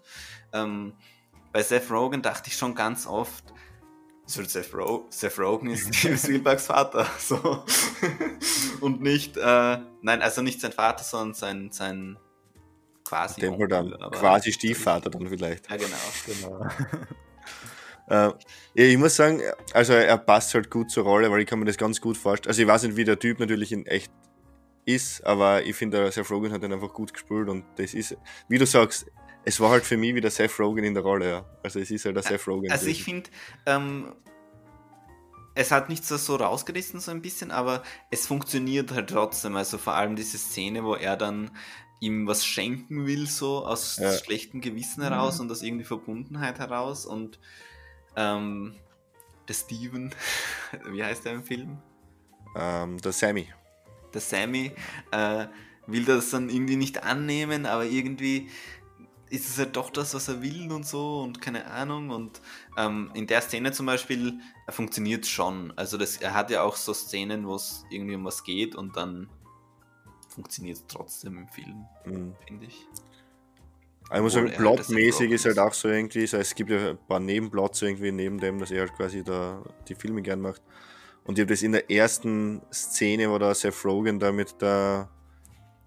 ähm, 0.53 0.93
bei 1.51 1.61
Seth 1.61 1.91
Rogen 1.91 2.21
dachte 2.21 2.49
ich 2.49 2.57
schon 2.57 2.73
ganz 2.73 3.05
oft, 3.05 3.43
so 4.29 4.43
Seth, 4.43 4.73
Ro 4.73 5.07
Seth 5.09 5.39
Rogen 5.39 5.71
ist 5.71 5.93
Spielbergs 5.95 6.67
Vater. 6.67 7.07
So. 7.17 7.63
und 8.81 9.01
nicht, 9.01 9.37
äh, 9.37 9.77
nein, 10.01 10.21
also 10.21 10.41
nicht 10.41 10.61
sein 10.61 10.71
Vater, 10.71 11.03
sondern 11.03 11.33
sein, 11.33 11.69
sein 11.71 12.17
quasi. 13.03 13.41
Dem 13.41 13.57
dann 13.67 13.91
quasi 14.11 14.51
Stiefvater 14.51 15.09
dann 15.09 15.27
vielleicht. 15.27 15.69
Ja, 15.69 15.77
genau. 15.77 16.67
genau. 18.07 18.37
äh, 18.75 18.91
ich 18.91 18.97
muss 18.97 19.15
sagen, 19.15 19.41
also 19.73 19.93
er 19.93 20.17
passt 20.17 20.53
halt 20.53 20.69
gut 20.69 20.91
zur 20.91 21.05
Rolle, 21.05 21.31
weil 21.31 21.41
ich 21.41 21.47
kann 21.47 21.59
mir 21.59 21.65
das 21.65 21.77
ganz 21.77 21.99
gut 21.99 22.17
vorstellen. 22.17 22.51
Also 22.51 22.61
ich 22.61 22.67
weiß 22.67 22.83
nicht, 22.83 22.97
wie 22.97 23.05
der 23.05 23.17
Typ 23.17 23.39
natürlich 23.39 23.71
in 23.71 23.85
echt 23.87 24.11
ist, 24.85 25.25
aber 25.25 25.63
ich 25.63 25.75
finde, 25.75 26.11
Seth 26.11 26.29
Rogen 26.29 26.51
hat 26.51 26.63
ihn 26.63 26.73
einfach 26.73 26.93
gut 26.93 27.13
gespielt 27.13 27.49
und 27.49 27.63
das 27.77 27.93
ist, 27.93 28.15
wie 28.47 28.57
du 28.57 28.65
sagst, 28.65 29.07
es 29.45 29.59
war 29.59 29.69
halt 29.71 29.85
für 29.85 29.97
mich 29.97 30.15
wieder 30.15 30.29
Seth 30.29 30.59
Rogen 30.59 30.83
in 30.83 30.93
der 30.93 31.03
Rolle, 31.03 31.29
ja. 31.29 31.45
Also 31.63 31.79
es 31.79 31.91
ist 31.91 32.05
halt 32.05 32.15
der 32.15 32.23
Seth 32.23 32.47
Rogen. 32.47 32.71
Also 32.71 32.87
ich 32.87 33.03
finde, 33.03 33.29
ähm, 33.65 34.13
es 35.55 35.71
hat 35.71 35.89
nicht 35.89 36.05
so, 36.05 36.17
so 36.17 36.35
rausgerissen 36.35 36.99
so 36.99 37.11
ein 37.11 37.21
bisschen, 37.21 37.51
aber 37.51 37.83
es 38.11 38.27
funktioniert 38.27 38.91
halt 38.91 39.09
trotzdem. 39.09 39.55
Also 39.55 39.77
vor 39.77 39.93
allem 39.93 40.15
diese 40.15 40.37
Szene, 40.37 40.83
wo 40.83 40.95
er 40.95 41.17
dann 41.17 41.51
ihm 41.99 42.27
was 42.27 42.45
schenken 42.45 43.05
will, 43.05 43.27
so 43.27 43.65
aus 43.65 43.97
ja. 43.97 44.13
schlechtem 44.13 44.61
Gewissen 44.61 45.03
heraus 45.03 45.35
mhm. 45.35 45.45
und 45.45 45.51
aus 45.51 45.61
irgendwie 45.61 45.85
Verbundenheit 45.85 46.59
heraus. 46.59 47.05
Und 47.05 47.39
ähm, 48.15 48.75
der 49.47 49.53
Steven, 49.53 50.13
wie 50.91 51.03
heißt 51.03 51.25
der 51.25 51.33
im 51.33 51.43
Film? 51.43 51.77
Ähm, 52.55 52.97
der 52.99 53.11
Sammy. 53.11 53.47
Der 54.13 54.21
Sammy 54.21 54.71
äh, 55.11 55.47
will 55.87 56.05
das 56.05 56.29
dann 56.29 56.49
irgendwie 56.49 56.77
nicht 56.77 57.03
annehmen, 57.03 57.65
aber 57.65 57.85
irgendwie 57.85 58.49
ist 59.29 59.49
es 59.49 59.57
halt 59.57 59.75
doch 59.75 59.89
das, 59.89 60.13
was 60.13 60.27
er 60.27 60.41
will 60.41 60.71
und 60.71 60.85
so 60.85 61.21
und 61.21 61.41
keine 61.41 61.65
Ahnung. 61.67 62.09
Und 62.09 62.41
ähm, 62.77 63.11
in 63.13 63.27
der 63.27 63.41
Szene 63.41 63.71
zum 63.71 63.85
Beispiel 63.85 64.39
äh, 64.67 64.71
funktioniert 64.71 65.23
es 65.23 65.29
schon. 65.29 65.73
Also 65.75 65.97
das, 65.97 66.17
er 66.17 66.33
hat 66.33 66.49
ja 66.49 66.63
auch 66.63 66.75
so 66.75 66.93
Szenen, 66.93 67.47
wo 67.47 67.55
es 67.55 67.85
irgendwie 67.89 68.15
um 68.15 68.25
was 68.25 68.43
geht 68.43 68.75
und 68.75 68.97
dann 68.97 69.29
funktioniert 70.27 70.77
es 70.77 70.85
trotzdem 70.87 71.37
im 71.37 71.47
Film, 71.47 71.85
mhm. 72.05 72.35
finde 72.47 72.65
ich. 72.65 72.87
Ich 74.11 74.21
muss 74.21 74.33
sagen, 74.33 74.51
plotmäßig 74.51 75.31
ist 75.31 75.45
halt 75.45 75.59
auch 75.59 75.73
so 75.73 75.87
irgendwie, 75.87 76.25
so, 76.25 76.37
es 76.37 76.55
gibt 76.55 76.71
ja 76.71 76.91
ein 76.91 76.97
paar 77.07 77.19
Nebenplots 77.19 77.83
irgendwie 77.83 78.11
neben 78.11 78.39
dem, 78.39 78.57
dass 78.57 78.71
er 78.71 78.81
halt 78.81 78.93
quasi 78.93 79.23
da 79.23 79.63
die 79.87 79.93
Filme 79.93 80.23
gern 80.23 80.41
macht. 80.41 80.63
Und 81.25 81.37
ich 81.37 81.43
habe 81.43 81.53
das 81.53 81.61
in 81.61 81.73
der 81.73 81.91
ersten 81.91 82.61
Szene, 82.73 83.29
wo 83.29 83.37
da 83.37 83.53
Seth 83.53 83.85
Rogen 83.85 84.19
da 84.19 84.31
mit 84.31 84.59
der 84.61 85.09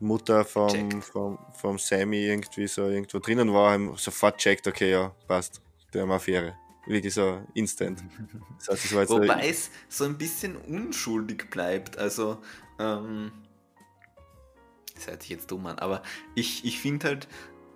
Mutter 0.02 0.44
vom, 0.44 1.02
vom, 1.02 1.38
vom 1.52 1.78
Sammy 1.78 2.26
irgendwie 2.26 2.66
so 2.66 2.88
irgendwo 2.88 3.18
drinnen 3.18 3.52
war, 3.52 3.78
sofort 3.96 4.38
checkt, 4.38 4.66
okay, 4.66 4.90
ja, 4.90 5.14
passt, 5.26 5.62
der 5.94 6.02
haben 6.02 6.12
Affäre. 6.12 6.56
Wirklich 6.86 7.14
so 7.14 7.40
instant. 7.54 8.02
Das 8.58 8.68
heißt, 8.68 8.92
es 8.92 9.10
Wobei 9.10 9.42
so 9.42 9.48
es 9.48 9.70
so 9.88 10.04
ein 10.04 10.18
bisschen 10.18 10.56
unschuldig 10.56 11.48
bleibt. 11.48 11.96
Also, 11.96 12.38
ähm, 12.80 13.30
das 14.94 15.06
hört 15.06 15.22
sich 15.22 15.30
jetzt 15.30 15.50
dumm 15.50 15.66
an, 15.66 15.78
aber 15.78 16.02
ich, 16.34 16.64
ich 16.64 16.80
finde 16.80 17.06
halt, 17.08 17.28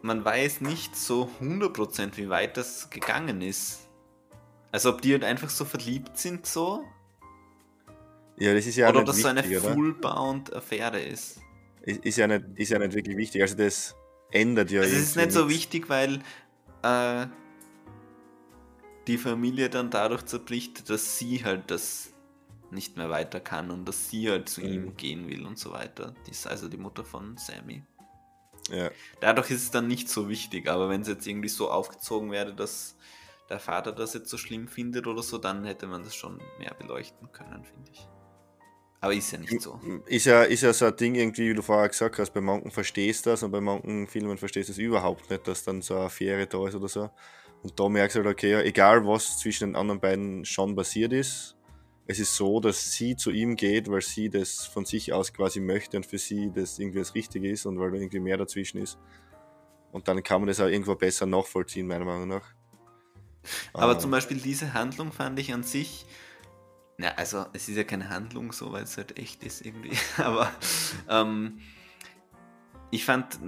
man 0.03 0.25
weiß 0.25 0.61
nicht 0.61 0.97
so 0.97 1.31
100% 1.41 2.17
wie 2.17 2.29
weit 2.29 2.57
das 2.57 2.91
gegangen 2.91 3.43
ist. 3.43 3.89
Also 4.73 4.91
ob 4.91 5.03
die 5.03 5.13
halt 5.13 5.25
einfach 5.25 5.51
so 5.51 5.65
verliebt 5.65 6.19
sind 6.19 6.47
so. 6.47 6.85
Ja, 8.39 8.53
das 8.53 8.67
ist 8.67 8.77
ja 8.77 8.89
Oder 8.89 9.01
ob 9.01 9.07
das 9.07 9.19
so 9.19 9.29
eine 9.29 9.43
Full-Bound-Affäre 9.43 11.01
ist. 11.01 11.41
Ist. 11.87 12.17
ja, 12.17 12.27
nicht, 12.27 12.45
ist 12.57 12.71
ja 12.71 12.79
nicht 12.79 12.95
wirklich 12.95 13.17
wichtig. 13.17 13.43
Also 13.43 13.57
das 13.57 13.95
ändert 14.31 14.71
ja. 14.71 14.81
Also 14.81 14.95
es 14.95 15.03
ist 15.03 15.17
nicht 15.17 15.33
so 15.33 15.49
wichtig, 15.49 15.89
weil 15.89 16.21
äh, 16.83 17.27
die 19.07 19.19
Familie 19.19 19.71
dann 19.71 19.91
dadurch 19.91 20.25
zerbricht, 20.25 20.91
dass 20.91 21.19
sie 21.19 21.45
halt 21.45 21.71
das 21.71 22.13
nicht 22.71 22.97
mehr 22.97 23.11
weiter 23.11 23.41
kann 23.41 23.71
und 23.71 23.87
dass 23.87 24.11
sie 24.11 24.31
halt 24.31 24.49
zu 24.49 24.61
mhm. 24.61 24.73
ihm 24.73 24.97
gehen 24.97 25.29
will 25.29 25.47
und 25.47 25.59
so 25.59 25.73
weiter. 25.73 26.15
Die 26.27 26.33
ist 26.33 26.47
also 26.47 26.69
die 26.69 26.77
Mutter 26.77 27.05
von 27.05 27.37
Sammy. 27.37 27.83
Ja. 28.71 28.91
Dadurch 29.21 29.51
ist 29.51 29.63
es 29.63 29.71
dann 29.71 29.87
nicht 29.87 30.09
so 30.09 30.29
wichtig, 30.29 30.69
aber 30.69 30.89
wenn 30.89 31.03
es 31.03 31.09
jetzt 31.09 31.27
irgendwie 31.27 31.49
so 31.49 31.71
aufgezogen 31.71 32.33
wäre, 32.33 32.53
dass 32.53 32.97
der 33.49 33.61
Vater 33.61 33.93
das 33.93 34.15
jetzt 34.15 34.29
so 34.29 34.39
schlimm 34.39 34.67
findet 34.67 35.07
oder 35.07 35.23
so, 35.23 35.39
dann 35.39 35.65
hätte 35.65 35.87
man 35.87 36.03
das 36.03 36.17
schon 36.17 36.41
mehr 36.59 36.75
beleuchten 36.75 37.31
können, 37.31 37.65
finde 37.65 37.93
ich. 37.93 38.09
Aber 39.07 39.15
ist 39.15 39.31
ja 39.31 39.39
nicht 39.39 39.61
so. 39.61 39.81
Ist 40.07 40.27
ja, 40.27 40.43
ist 40.43 40.63
ja 40.63 40.73
so 40.73 40.87
ein 40.87 40.97
Ding 40.97 41.15
irgendwie, 41.15 41.51
wie 41.51 41.55
du 41.55 41.63
vorher 41.63 41.89
gesagt 41.89 42.19
hast, 42.19 42.35
bei 42.35 42.41
manchen 42.41 42.73
verstehst 42.73 43.25
du 43.25 43.31
das 43.31 43.43
und 43.45 43.53
bei 43.53 43.61
manchen 43.61 44.09
Filmen 44.09 44.37
verstehst 44.37 44.69
du 44.69 44.73
es 44.73 44.79
überhaupt 44.79 45.31
nicht, 45.31 45.47
dass 45.47 45.63
dann 45.63 45.81
so 45.81 45.95
eine 45.95 46.07
Affäre 46.07 46.49
da 46.49 46.67
ist 46.67 46.75
oder 46.75 46.89
so. 46.89 47.11
Und 47.63 47.79
da 47.79 47.89
merkst 47.89 48.17
du 48.17 48.25
halt, 48.25 48.33
okay, 48.33 48.61
egal 48.65 49.07
was 49.07 49.39
zwischen 49.39 49.71
den 49.71 49.77
anderen 49.77 50.01
beiden 50.01 50.45
schon 50.45 50.75
passiert 50.75 51.13
ist, 51.13 51.57
es 52.09 52.19
ist 52.19 52.35
so, 52.35 52.59
dass 52.59 52.93
sie 52.95 53.15
zu 53.15 53.31
ihm 53.31 53.55
geht, 53.55 53.89
weil 53.89 54.03
sie 54.03 54.29
das 54.29 54.67
von 54.67 54.85
sich 54.85 55.13
aus 55.13 55.33
quasi 55.33 55.61
möchte 55.61 55.97
und 55.97 56.05
für 56.05 56.19
sie 56.19 56.51
das 56.53 56.81
irgendwie 56.81 56.99
das 56.99 57.15
Richtige 57.15 57.49
ist 57.49 57.65
und 57.65 57.79
weil 57.79 57.93
da 57.93 57.99
irgendwie 57.99 58.19
mehr 58.19 58.37
dazwischen 58.37 58.79
ist. 58.79 58.99
Und 59.93 60.09
dann 60.09 60.21
kann 60.25 60.41
man 60.41 60.49
das 60.49 60.59
auch 60.59 60.67
irgendwo 60.67 60.97
besser 60.97 61.27
nachvollziehen, 61.27 61.87
meiner 61.87 62.05
Meinung 62.05 62.27
nach. 62.27 62.55
Aber 63.73 63.93
ähm, 63.93 64.01
zum 64.01 64.11
Beispiel 64.11 64.39
diese 64.39 64.75
Handlung 64.75 65.13
fand 65.13 65.39
ich 65.39 65.55
an 65.55 65.63
sich, 65.63 66.07
na, 66.99 67.09
also 67.11 67.47
es 67.53 67.69
ist 67.69 67.77
ja 67.77 67.85
keine 67.85 68.09
Handlung 68.09 68.53
so, 68.53 68.73
weil 68.73 68.85
es 68.85 68.97
halt 68.97 69.19
echt 69.19 69.45
ist 69.45 69.65
irgendwie, 69.65 69.97
aber 70.17 70.51
ähm, 71.09 71.61
ich 72.91 73.05
fand 73.05 73.39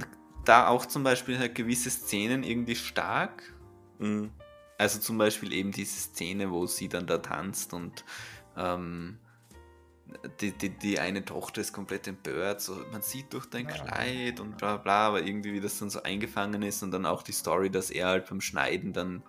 da 0.44 0.68
auch 0.68 0.86
zum 0.86 1.02
Beispiel 1.02 1.38
halt 1.38 1.54
gewisse 1.54 1.90
Szenen 1.90 2.42
irgendwie 2.42 2.76
stark. 2.76 3.54
Mhm. 3.98 4.30
Also 4.78 5.00
zum 5.00 5.18
Beispiel 5.18 5.52
eben 5.52 5.72
diese 5.72 5.98
Szene, 5.98 6.50
wo 6.50 6.66
sie 6.66 6.88
dann 6.88 7.06
da 7.06 7.18
tanzt 7.18 7.74
und 7.74 8.04
ähm, 8.56 9.18
die, 10.40 10.52
die, 10.52 10.70
die 10.70 10.98
eine 10.98 11.24
Tochter 11.24 11.60
ist 11.60 11.72
komplett 11.72 12.06
empört, 12.06 12.60
so 12.60 12.76
man 12.90 13.02
sieht 13.02 13.32
durch 13.32 13.46
dein. 13.46 13.66
Kleid 13.66 14.40
und 14.40 14.56
bla 14.56 14.76
bla, 14.76 15.08
aber 15.08 15.22
irgendwie 15.22 15.52
wie 15.52 15.60
das 15.60 15.78
dann 15.78 15.90
so 15.90 16.02
eingefangen 16.02 16.62
ist 16.62 16.82
und 16.82 16.90
dann 16.90 17.04
auch 17.06 17.22
die 17.22 17.32
Story, 17.32 17.70
dass 17.70 17.90
er 17.90 18.08
halt 18.08 18.28
beim 18.28 18.40
Schneiden 18.40 18.92
dann 18.92 19.22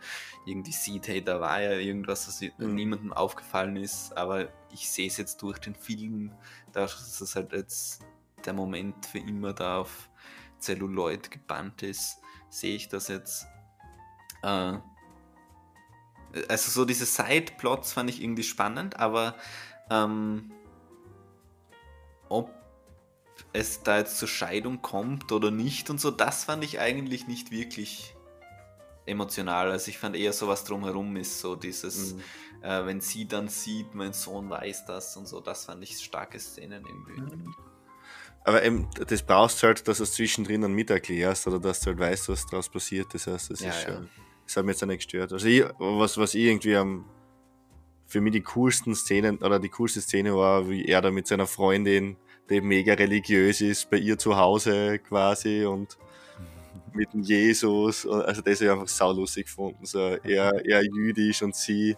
irgendwie 0.46 0.72
sieht, 0.72 1.08
hey, 1.08 1.24
da 1.24 1.42
war 1.42 1.62
ja 1.62 1.74
irgendwas, 1.74 2.28
was 2.28 2.42
mhm. 2.42 2.76
niemandem 2.76 3.14
aufgefallen 3.14 3.76
ist, 3.76 4.16
aber 4.18 4.50
ich 4.72 4.90
sehe 4.90 5.08
es 5.08 5.18
jetzt 5.18 5.42
durch 5.42 5.60
den 5.60 5.76
Film, 5.76 6.32
dass 6.72 7.20
es 7.20 7.36
halt 7.36 7.52
jetzt 7.52 8.02
der 8.46 8.54
Moment 8.54 9.06
für 9.06 9.20
immer 9.20 9.54
da 9.54 9.80
auf 9.80 10.10
Celluloid 10.60 11.30
gebannt 11.30 11.84
ist, 11.84 12.20
sehe 12.50 12.76
ich 12.76 12.88
das 12.88 13.10
jetzt. 13.10 13.48
Äh, 14.44 14.78
also 16.48 16.72
so 16.72 16.86
diese 16.86 17.06
Side-Plots 17.06 17.94
fand 17.94 18.10
ich 18.10 18.22
irgendwie 18.22 18.44
spannend, 18.44 18.98
aber 19.00 19.36
ähm, 19.90 20.52
ob 22.30 22.52
es 23.54 23.84
da 23.84 23.98
jetzt 23.98 24.18
zur 24.18 24.28
Scheidung 24.28 24.82
kommt 24.82 25.32
oder 25.32 25.52
nicht 25.52 25.90
und 25.90 26.00
so, 26.00 26.12
das 26.12 26.46
fand 26.46 26.64
ich 26.64 26.80
eigentlich 26.80 27.28
nicht 27.28 27.52
wirklich 27.52 28.16
emotional. 29.06 29.72
Also 29.72 29.90
ich 29.90 29.98
fand 29.98 30.16
eher 30.16 30.34
so 30.34 30.48
was 30.48 30.64
drumherum 30.64 31.16
ist, 31.18 31.40
so 31.40 31.56
dieses, 31.56 32.14
mhm. 32.14 32.22
äh, 32.62 32.86
wenn 32.86 33.02
sie 33.02 33.28
dann 33.28 33.48
sieht, 33.48 33.96
mein 33.96 34.14
Sohn 34.14 34.50
weiß 34.50 34.86
das 34.86 35.18
und 35.18 35.28
so, 35.28 35.40
das 35.40 35.66
fand 35.66 35.84
ich 35.84 35.98
starke 35.98 36.40
Szenen 36.40 36.86
irgendwie. 36.86 37.36
Mhm. 37.36 37.56
Aber 38.46 38.64
eben, 38.64 38.88
das 39.08 39.22
brauchst 39.22 39.62
du 39.62 39.68
halt, 39.68 39.88
dass 39.88 39.98
du 39.98 40.04
es 40.04 40.14
zwischendrin 40.14 40.62
dann 40.62 40.74
mit 40.74 40.90
erklärst 40.90 41.46
oder 41.48 41.60
dass 41.60 41.82
du 41.82 41.88
halt 41.88 42.00
weißt, 42.00 42.30
was 42.30 42.46
daraus 42.46 42.70
passiert. 42.70 43.14
Das 43.14 43.28
heißt, 43.28 43.52
das 43.52 43.60
ja, 43.60 43.70
ist 43.70 43.84
schon, 43.84 44.10
das 44.46 44.56
hat 44.58 44.66
mich 44.66 44.76
jetzt 44.76 44.84
auch 44.84 44.88
nicht 44.88 45.00
gestört. 45.00 45.34
Also 45.34 45.48
ich, 45.48 45.64
was, 45.78 46.18
was 46.18 46.34
ich 46.34 46.46
irgendwie 46.46 46.76
am, 46.76 47.06
für 48.10 48.22
mich 48.22 48.34
die 48.34 48.42
coolsten 48.42 48.96
Szenen 48.96 49.38
oder 49.38 49.60
die 49.60 49.70
coolste 49.70 50.02
Szene 50.02 50.36
war, 50.36 50.68
wie 50.68 50.84
er 50.86 51.02
da 51.02 51.12
mit 51.12 51.28
seiner 51.28 51.46
Freundin, 51.46 52.18
die 52.50 52.60
mega 52.60 52.96
religiös 52.96 53.62
ist, 53.62 53.90
bei 53.92 53.98
ihr 53.98 54.18
zu 54.18 54.36
Hause 54.36 54.98
quasi 55.00 55.64
und 55.64 55.98
mit 56.94 57.14
dem 57.14 57.22
Jesus. 57.22 58.08
Also 58.08 58.42
das 58.42 58.60
habe 58.60 58.66
ich 58.66 58.72
einfach 58.72 58.88
saulustig 58.88 59.46
gefunden. 59.46 59.86
So, 59.86 60.00
er, 60.00 60.66
er 60.66 60.84
jüdisch 60.84 61.44
und 61.44 61.56
sie 61.56 61.96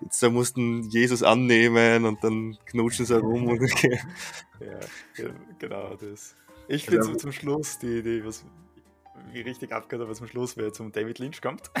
jetzt 0.00 0.20
da 0.20 0.28
mussten 0.28 0.82
Jesus 0.90 1.22
annehmen 1.22 2.04
und 2.04 2.22
dann 2.24 2.58
knutschen 2.66 3.06
sie 3.06 3.16
rum 3.16 3.46
und 3.46 3.60
ja, 3.82 5.28
genau 5.60 5.94
das. 5.94 6.34
Ich 6.66 6.84
finde 6.84 7.16
zum 7.16 7.30
Schluss, 7.30 7.78
die, 7.78 8.02
die 8.02 8.24
was 8.24 8.44
wie 9.32 9.40
richtig 9.42 9.72
abgehört, 9.72 10.06
aber 10.06 10.14
zum 10.14 10.26
Schluss, 10.26 10.56
wer 10.56 10.72
zum 10.72 10.90
David 10.90 11.20
Lynch 11.20 11.40
kommt. 11.40 11.70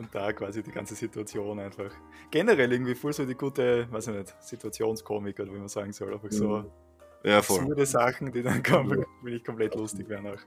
und 0.00 0.14
da 0.14 0.32
quasi 0.32 0.62
die 0.62 0.72
ganze 0.72 0.94
Situation 0.94 1.60
einfach 1.60 1.92
generell 2.30 2.72
irgendwie 2.72 2.94
voll 2.94 3.12
so 3.12 3.24
die 3.24 3.34
gute, 3.34 3.90
weiß 3.90 4.08
ich 4.08 4.14
nicht, 4.14 4.34
Situationskomik 4.42 5.38
oder 5.38 5.52
wie 5.52 5.58
man 5.58 5.68
sagen 5.68 5.92
soll, 5.92 6.14
einfach 6.14 6.30
so 6.30 6.58
mhm. 6.58 6.70
ja, 7.22 7.42
voll. 7.42 7.60
absurde 7.60 7.86
Sachen, 7.86 8.32
die 8.32 8.42
dann 8.42 8.62
kommen, 8.62 9.04
will 9.22 9.34
ich 9.34 9.44
komplett 9.44 9.74
lustig 9.74 10.08
werden 10.08 10.26
auch. 10.28 10.40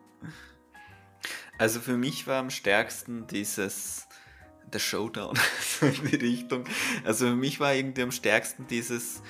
Also 1.57 1.79
für 1.79 1.97
mich 1.97 2.27
war 2.27 2.39
am 2.39 2.49
stärksten 2.49 3.27
dieses 3.27 4.07
der 4.73 4.79
Showdown 4.79 5.37
so 5.61 5.85
in 6.03 6.05
die 6.05 6.15
Richtung. 6.15 6.65
Also 7.05 7.27
für 7.27 7.35
mich 7.35 7.59
war 7.59 7.73
irgendwie 7.73 8.01
am 8.01 8.11
stärksten 8.11 8.65
dieses, 8.67 9.21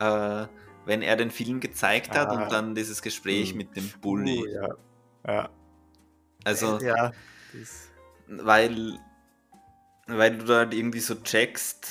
äh, 0.00 0.46
wenn 0.86 1.02
er 1.02 1.16
den 1.16 1.30
Film 1.30 1.60
gezeigt 1.60 2.16
hat 2.16 2.28
ah, 2.28 2.42
und 2.42 2.52
dann 2.52 2.74
dieses 2.74 3.00
Gespräch 3.00 3.52
mh. 3.52 3.58
mit 3.58 3.76
dem 3.76 3.88
Bully. 4.00 4.40
Uh, 4.40 4.48
ja. 4.48 4.68
ja. 5.26 5.50
Also, 6.44 6.78
ja, 6.80 7.12
weil, 8.28 8.98
weil 10.08 10.38
du 10.38 10.44
da 10.44 10.56
halt 10.58 10.74
irgendwie 10.74 11.00
so 11.00 11.14
checkst, 11.14 11.88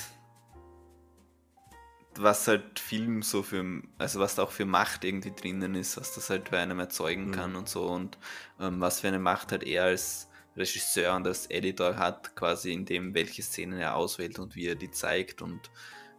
was 2.16 2.48
halt 2.48 2.80
Film 2.80 3.22
so 3.22 3.42
für, 3.42 3.82
also 3.96 4.18
was 4.18 4.34
da 4.34 4.42
auch 4.42 4.50
für 4.50 4.66
Macht 4.66 5.04
irgendwie 5.04 5.30
drinnen 5.30 5.74
ist, 5.76 5.96
was 5.96 6.14
das 6.14 6.30
halt 6.30 6.50
bei 6.50 6.58
einem 6.58 6.80
erzeugen 6.80 7.28
mhm. 7.28 7.32
kann 7.32 7.56
und 7.56 7.68
so 7.68 7.86
und 7.86 8.18
ähm, 8.60 8.80
was 8.80 9.00
für 9.00 9.08
eine 9.08 9.20
Macht 9.20 9.52
halt 9.52 9.62
er 9.62 9.84
als 9.84 10.28
Regisseur 10.56 11.14
und 11.14 11.26
als 11.26 11.48
Editor 11.50 11.96
hat, 11.96 12.34
quasi 12.34 12.72
in 12.72 12.84
dem, 12.84 13.14
welche 13.14 13.42
Szenen 13.42 13.78
er 13.78 13.94
auswählt 13.94 14.40
und 14.40 14.56
wie 14.56 14.66
er 14.66 14.74
die 14.74 14.90
zeigt 14.90 15.40
und 15.40 15.70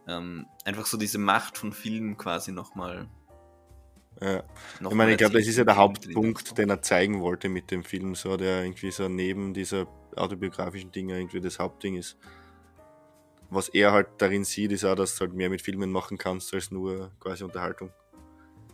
ähm, 0.08 0.46
einfach 0.64 0.86
so 0.86 0.96
diese 0.96 1.18
Macht 1.18 1.58
von 1.58 1.74
Filmen 1.74 2.16
quasi 2.16 2.50
nochmal. 2.50 3.08
Ja. 4.22 4.42
Noch 4.80 4.90
ich 4.90 4.96
meine, 4.96 5.12
ich 5.12 5.18
glaube, 5.18 5.38
das 5.38 5.46
ist 5.46 5.58
ja 5.58 5.64
der 5.64 5.76
Hauptpunkt, 5.76 6.56
den 6.56 6.70
er 6.70 6.80
zeigen 6.80 7.20
wollte 7.20 7.50
mit 7.50 7.70
dem 7.70 7.84
Film, 7.84 8.14
so 8.14 8.38
der 8.38 8.62
irgendwie 8.62 8.90
so 8.90 9.08
neben 9.08 9.52
dieser 9.52 9.86
autobiografischen 10.20 10.92
Dinge 10.92 11.18
irgendwie 11.18 11.40
das 11.40 11.58
Hauptding 11.58 11.96
ist. 11.96 12.16
Was 13.50 13.68
er 13.68 13.92
halt 13.92 14.08
darin 14.18 14.44
sieht, 14.44 14.70
ist 14.72 14.84
auch, 14.84 14.94
dass 14.94 15.16
du 15.16 15.22
halt 15.22 15.34
mehr 15.34 15.50
mit 15.50 15.62
Filmen 15.62 15.90
machen 15.90 16.18
kannst 16.18 16.54
als 16.54 16.70
nur 16.70 17.10
quasi 17.18 17.42
Unterhaltung. 17.42 17.90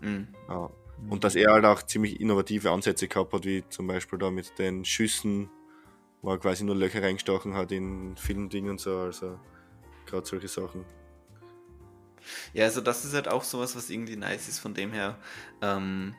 Mhm. 0.00 0.28
Ja. 0.48 0.70
Und 1.08 1.24
dass 1.24 1.34
er 1.34 1.52
halt 1.52 1.64
auch 1.64 1.82
ziemlich 1.82 2.20
innovative 2.20 2.70
Ansätze 2.70 3.08
gehabt 3.08 3.32
hat, 3.32 3.44
wie 3.44 3.64
zum 3.68 3.86
Beispiel 3.86 4.18
da 4.18 4.30
mit 4.30 4.58
den 4.58 4.84
Schüssen, 4.84 5.50
wo 6.22 6.30
er 6.30 6.38
quasi 6.38 6.64
nur 6.64 6.74
Löcher 6.74 7.02
reingestochen 7.02 7.54
hat 7.54 7.72
in 7.72 8.16
Filmdingen 8.16 8.70
und 8.72 8.80
so, 8.80 8.98
also 8.98 9.38
gerade 10.06 10.26
solche 10.26 10.48
Sachen. 10.48 10.84
Ja, 12.52 12.64
also 12.64 12.80
das 12.80 13.04
ist 13.04 13.14
halt 13.14 13.28
auch 13.28 13.44
sowas, 13.44 13.76
was 13.76 13.90
irgendwie 13.90 14.16
nice 14.16 14.48
ist, 14.48 14.58
von 14.58 14.74
dem 14.74 14.92
her, 14.92 15.18
ähm, 15.62 16.14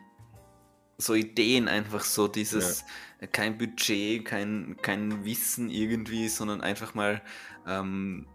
so 0.98 1.14
Ideen 1.14 1.68
einfach 1.68 2.04
so, 2.04 2.28
dieses 2.28 2.84
ja. 3.22 3.28
kein 3.28 3.58
Budget, 3.58 4.26
kein, 4.26 4.78
kein 4.82 5.26
Wissen 5.26 5.70
irgendwie, 5.70 6.28
sondern 6.28 6.62
einfach 6.62 6.96
mal 6.96 7.22
ähm, 7.68 8.28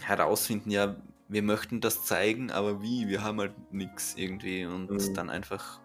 herausfinden, 0.00 0.70
ja, 0.70 0.96
wir 1.28 1.42
möchten 1.42 1.80
das 1.80 2.04
zeigen, 2.04 2.50
aber 2.50 2.82
wie? 2.82 3.08
Wir 3.08 3.22
haben 3.22 3.40
halt 3.40 3.72
nichts 3.72 4.14
irgendwie 4.16 4.64
und 4.64 4.90
mhm. 4.90 5.14
dann 5.14 5.30
einfach 5.30 5.80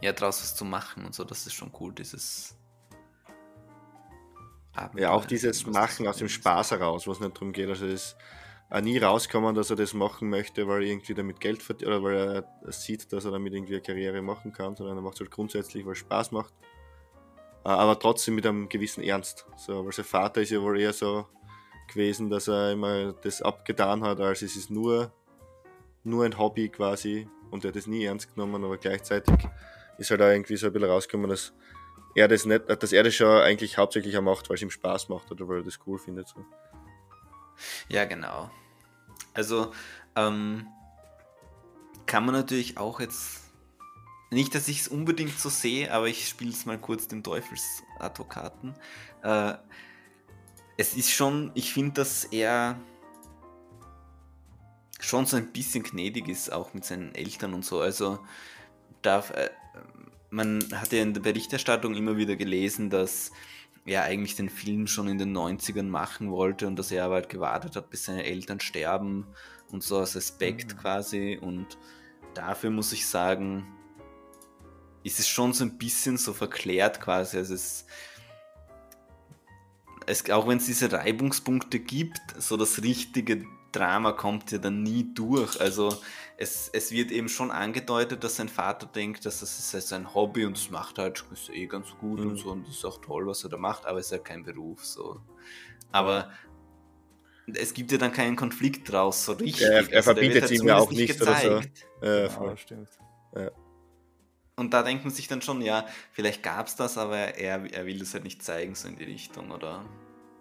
ja 0.00 0.12
draus 0.12 0.40
was 0.40 0.54
zu 0.54 0.64
machen 0.64 1.04
und 1.04 1.14
so, 1.14 1.24
das 1.24 1.46
ist 1.46 1.54
schon 1.54 1.72
cool, 1.80 1.92
dieses 1.92 2.56
Abenteuer, 4.72 5.02
Ja, 5.02 5.10
auch 5.10 5.24
dieses 5.24 5.66
Machen 5.66 6.06
aus 6.06 6.18
dem 6.18 6.28
Spaß 6.28 6.72
heraus, 6.72 7.06
was 7.08 7.18
nicht 7.20 7.34
darum 7.34 7.52
geht, 7.52 7.68
also 7.68 7.86
es 7.86 8.16
auch 8.70 8.80
nie 8.80 8.98
rauskommen, 8.98 9.54
dass 9.54 9.70
er 9.70 9.76
das 9.76 9.94
machen 9.94 10.28
möchte, 10.28 10.68
weil 10.68 10.82
er 10.82 10.90
irgendwie 10.90 11.14
damit 11.14 11.40
Geld 11.40 11.62
verdient 11.62 11.88
oder 11.88 12.02
weil 12.02 12.16
er 12.62 12.72
sieht, 12.72 13.12
dass 13.12 13.24
er 13.24 13.30
damit 13.30 13.54
irgendwie 13.54 13.74
eine 13.74 13.82
Karriere 13.82 14.20
machen 14.20 14.52
kann, 14.52 14.76
sondern 14.76 14.98
er 14.98 15.02
macht 15.02 15.14
es 15.14 15.20
halt 15.20 15.30
grundsätzlich, 15.30 15.86
weil 15.86 15.92
es 15.92 15.98
Spaß 15.98 16.32
macht. 16.32 16.52
Äh, 17.64 17.70
aber 17.70 17.98
trotzdem 17.98 18.34
mit 18.34 18.46
einem 18.46 18.68
gewissen 18.68 19.02
Ernst. 19.02 19.46
So, 19.56 19.84
weil 19.84 19.92
sein 19.92 20.04
Vater 20.04 20.42
ist 20.42 20.50
ja 20.50 20.60
wohl 20.60 20.78
eher 20.78 20.92
so 20.92 21.26
gewesen, 21.88 22.28
dass 22.28 22.48
er 22.48 22.72
immer 22.72 23.12
das 23.14 23.40
abgetan 23.40 24.02
hat, 24.02 24.20
als 24.20 24.42
es 24.42 24.56
ist 24.56 24.70
nur, 24.70 25.12
nur 26.04 26.24
ein 26.24 26.38
Hobby 26.38 26.68
quasi 26.68 27.26
und 27.50 27.64
er 27.64 27.68
hat 27.68 27.76
das 27.76 27.86
nie 27.86 28.04
ernst 28.04 28.34
genommen, 28.34 28.62
aber 28.62 28.76
gleichzeitig 28.76 29.34
ist 29.96 30.10
halt 30.10 30.20
auch 30.20 30.28
irgendwie 30.28 30.56
so 30.56 30.66
ein 30.66 30.72
bisschen 30.72 30.90
rausgekommen, 30.90 31.30
dass 31.30 31.54
er 32.14 32.28
das 32.28 32.44
nicht, 32.44 32.64
dass 32.68 32.92
er 32.92 33.02
das 33.02 33.14
schon 33.14 33.28
eigentlich 33.28 33.78
hauptsächlich 33.78 34.16
auch 34.18 34.22
macht, 34.22 34.48
weil 34.48 34.56
es 34.56 34.62
ihm 34.62 34.70
Spaß 34.70 35.08
macht 35.08 35.30
oder 35.30 35.48
weil 35.48 35.58
er 35.58 35.64
das 35.64 35.78
cool 35.86 35.98
findet. 35.98 36.28
So. 36.28 36.44
Ja, 37.88 38.04
genau. 38.04 38.50
Also, 39.34 39.72
ähm, 40.16 40.66
kann 42.06 42.24
man 42.24 42.34
natürlich 42.34 42.78
auch 42.78 43.00
jetzt. 43.00 43.44
Nicht, 44.30 44.54
dass 44.54 44.68
ich 44.68 44.80
es 44.80 44.88
unbedingt 44.88 45.38
so 45.38 45.48
sehe, 45.48 45.90
aber 45.90 46.06
ich 46.08 46.28
spiele 46.28 46.50
es 46.50 46.66
mal 46.66 46.78
kurz 46.78 47.08
den 47.08 47.22
Teufelsadvokaten. 47.22 48.74
Äh, 49.22 49.54
es 50.76 50.94
ist 50.94 51.10
schon, 51.10 51.50
ich 51.54 51.72
finde, 51.72 51.94
dass 51.94 52.24
er 52.24 52.78
schon 55.00 55.24
so 55.24 55.36
ein 55.36 55.52
bisschen 55.52 55.82
gnädig 55.82 56.28
ist, 56.28 56.52
auch 56.52 56.74
mit 56.74 56.84
seinen 56.84 57.14
Eltern 57.14 57.54
und 57.54 57.64
so. 57.64 57.80
Also 57.80 58.18
darf, 59.02 59.30
äh, 59.30 59.50
man 60.30 60.62
hat 60.74 60.92
ja 60.92 61.02
in 61.02 61.14
der 61.14 61.22
Berichterstattung 61.22 61.94
immer 61.94 62.16
wieder 62.16 62.36
gelesen, 62.36 62.90
dass 62.90 63.32
er 63.88 64.04
eigentlich 64.04 64.36
den 64.36 64.48
Film 64.48 64.86
schon 64.86 65.08
in 65.08 65.18
den 65.18 65.36
90ern 65.36 65.84
machen 65.84 66.30
wollte 66.30 66.66
und 66.66 66.76
dass 66.76 66.90
er 66.90 67.04
aber 67.04 67.14
halt 67.14 67.28
gewartet 67.28 67.76
hat, 67.76 67.90
bis 67.90 68.04
seine 68.04 68.24
Eltern 68.24 68.60
sterben 68.60 69.26
und 69.70 69.82
so 69.82 69.98
als 69.98 70.16
Aspekt 70.16 70.74
mhm. 70.74 70.78
quasi. 70.78 71.38
Und 71.40 71.78
dafür 72.34 72.70
muss 72.70 72.92
ich 72.92 73.06
sagen, 73.06 73.66
ist 75.04 75.18
es 75.18 75.28
schon 75.28 75.52
so 75.52 75.64
ein 75.64 75.78
bisschen 75.78 76.16
so 76.16 76.32
verklärt 76.32 77.00
quasi. 77.00 77.36
Also 77.36 77.54
es, 77.54 77.86
es 80.06 80.28
auch 80.30 80.48
wenn 80.48 80.58
es 80.58 80.66
diese 80.66 80.90
Reibungspunkte 80.90 81.78
gibt, 81.78 82.20
so 82.38 82.56
das 82.56 82.82
richtige 82.82 83.44
Drama 83.72 84.12
kommt 84.12 84.50
ja 84.50 84.58
dann 84.58 84.82
nie 84.82 85.12
durch. 85.14 85.60
Also 85.60 85.96
es, 86.40 86.70
es 86.72 86.92
wird 86.92 87.10
eben 87.10 87.28
schon 87.28 87.50
angedeutet, 87.50 88.22
dass 88.22 88.36
sein 88.36 88.48
Vater 88.48 88.86
denkt, 88.86 89.26
dass 89.26 89.40
das 89.40 89.58
ist 89.58 89.74
halt 89.74 89.82
sein 89.82 90.14
Hobby 90.14 90.46
und 90.46 90.56
das 90.56 90.70
macht 90.70 90.98
halt 90.98 91.24
ist 91.32 91.50
eh 91.50 91.66
ganz 91.66 91.88
gut 92.00 92.20
mhm. 92.20 92.30
und 92.30 92.36
so 92.36 92.50
und 92.50 92.66
das 92.66 92.76
ist 92.76 92.84
auch 92.84 93.00
toll, 93.00 93.26
was 93.26 93.42
er 93.42 93.50
da 93.50 93.56
macht, 93.56 93.86
aber 93.86 93.98
es 93.98 94.06
ist 94.06 94.12
ja 94.12 94.18
kein 94.18 94.44
Beruf 94.44 94.84
so. 94.84 95.20
Aber 95.90 96.30
es 97.54 97.74
gibt 97.74 97.90
ja 97.90 97.98
dann 97.98 98.12
keinen 98.12 98.36
Konflikt 98.36 98.90
draus, 98.90 99.24
so 99.24 99.32
richtig. 99.32 99.60
Ja, 99.60 99.70
er, 99.70 99.90
er 99.90 99.96
also, 99.96 100.12
verbietet 100.12 100.42
halt 100.42 100.52
ihm 100.52 100.66
ja 100.68 100.78
auch 100.78 100.90
nicht 100.92 101.18
gezeigt. 101.18 101.46
oder 102.00 102.30
so. 102.30 102.44
Ja, 102.44 102.46
ja 102.50 102.56
stimmt. 102.56 102.90
Ja. 103.34 103.50
Und 104.54 104.74
da 104.74 104.82
denkt 104.82 105.04
man 105.04 105.12
sich 105.12 105.26
dann 105.26 105.42
schon, 105.42 105.60
ja, 105.60 105.86
vielleicht 106.12 106.42
gab 106.42 106.68
es 106.68 106.76
das, 106.76 106.98
aber 106.98 107.16
er, 107.16 107.72
er 107.72 107.86
will 107.86 107.98
das 107.98 108.14
halt 108.14 108.24
nicht 108.24 108.44
zeigen, 108.44 108.74
so 108.74 108.88
in 108.88 108.96
die 108.96 109.04
Richtung, 109.04 109.50
oder? 109.50 109.84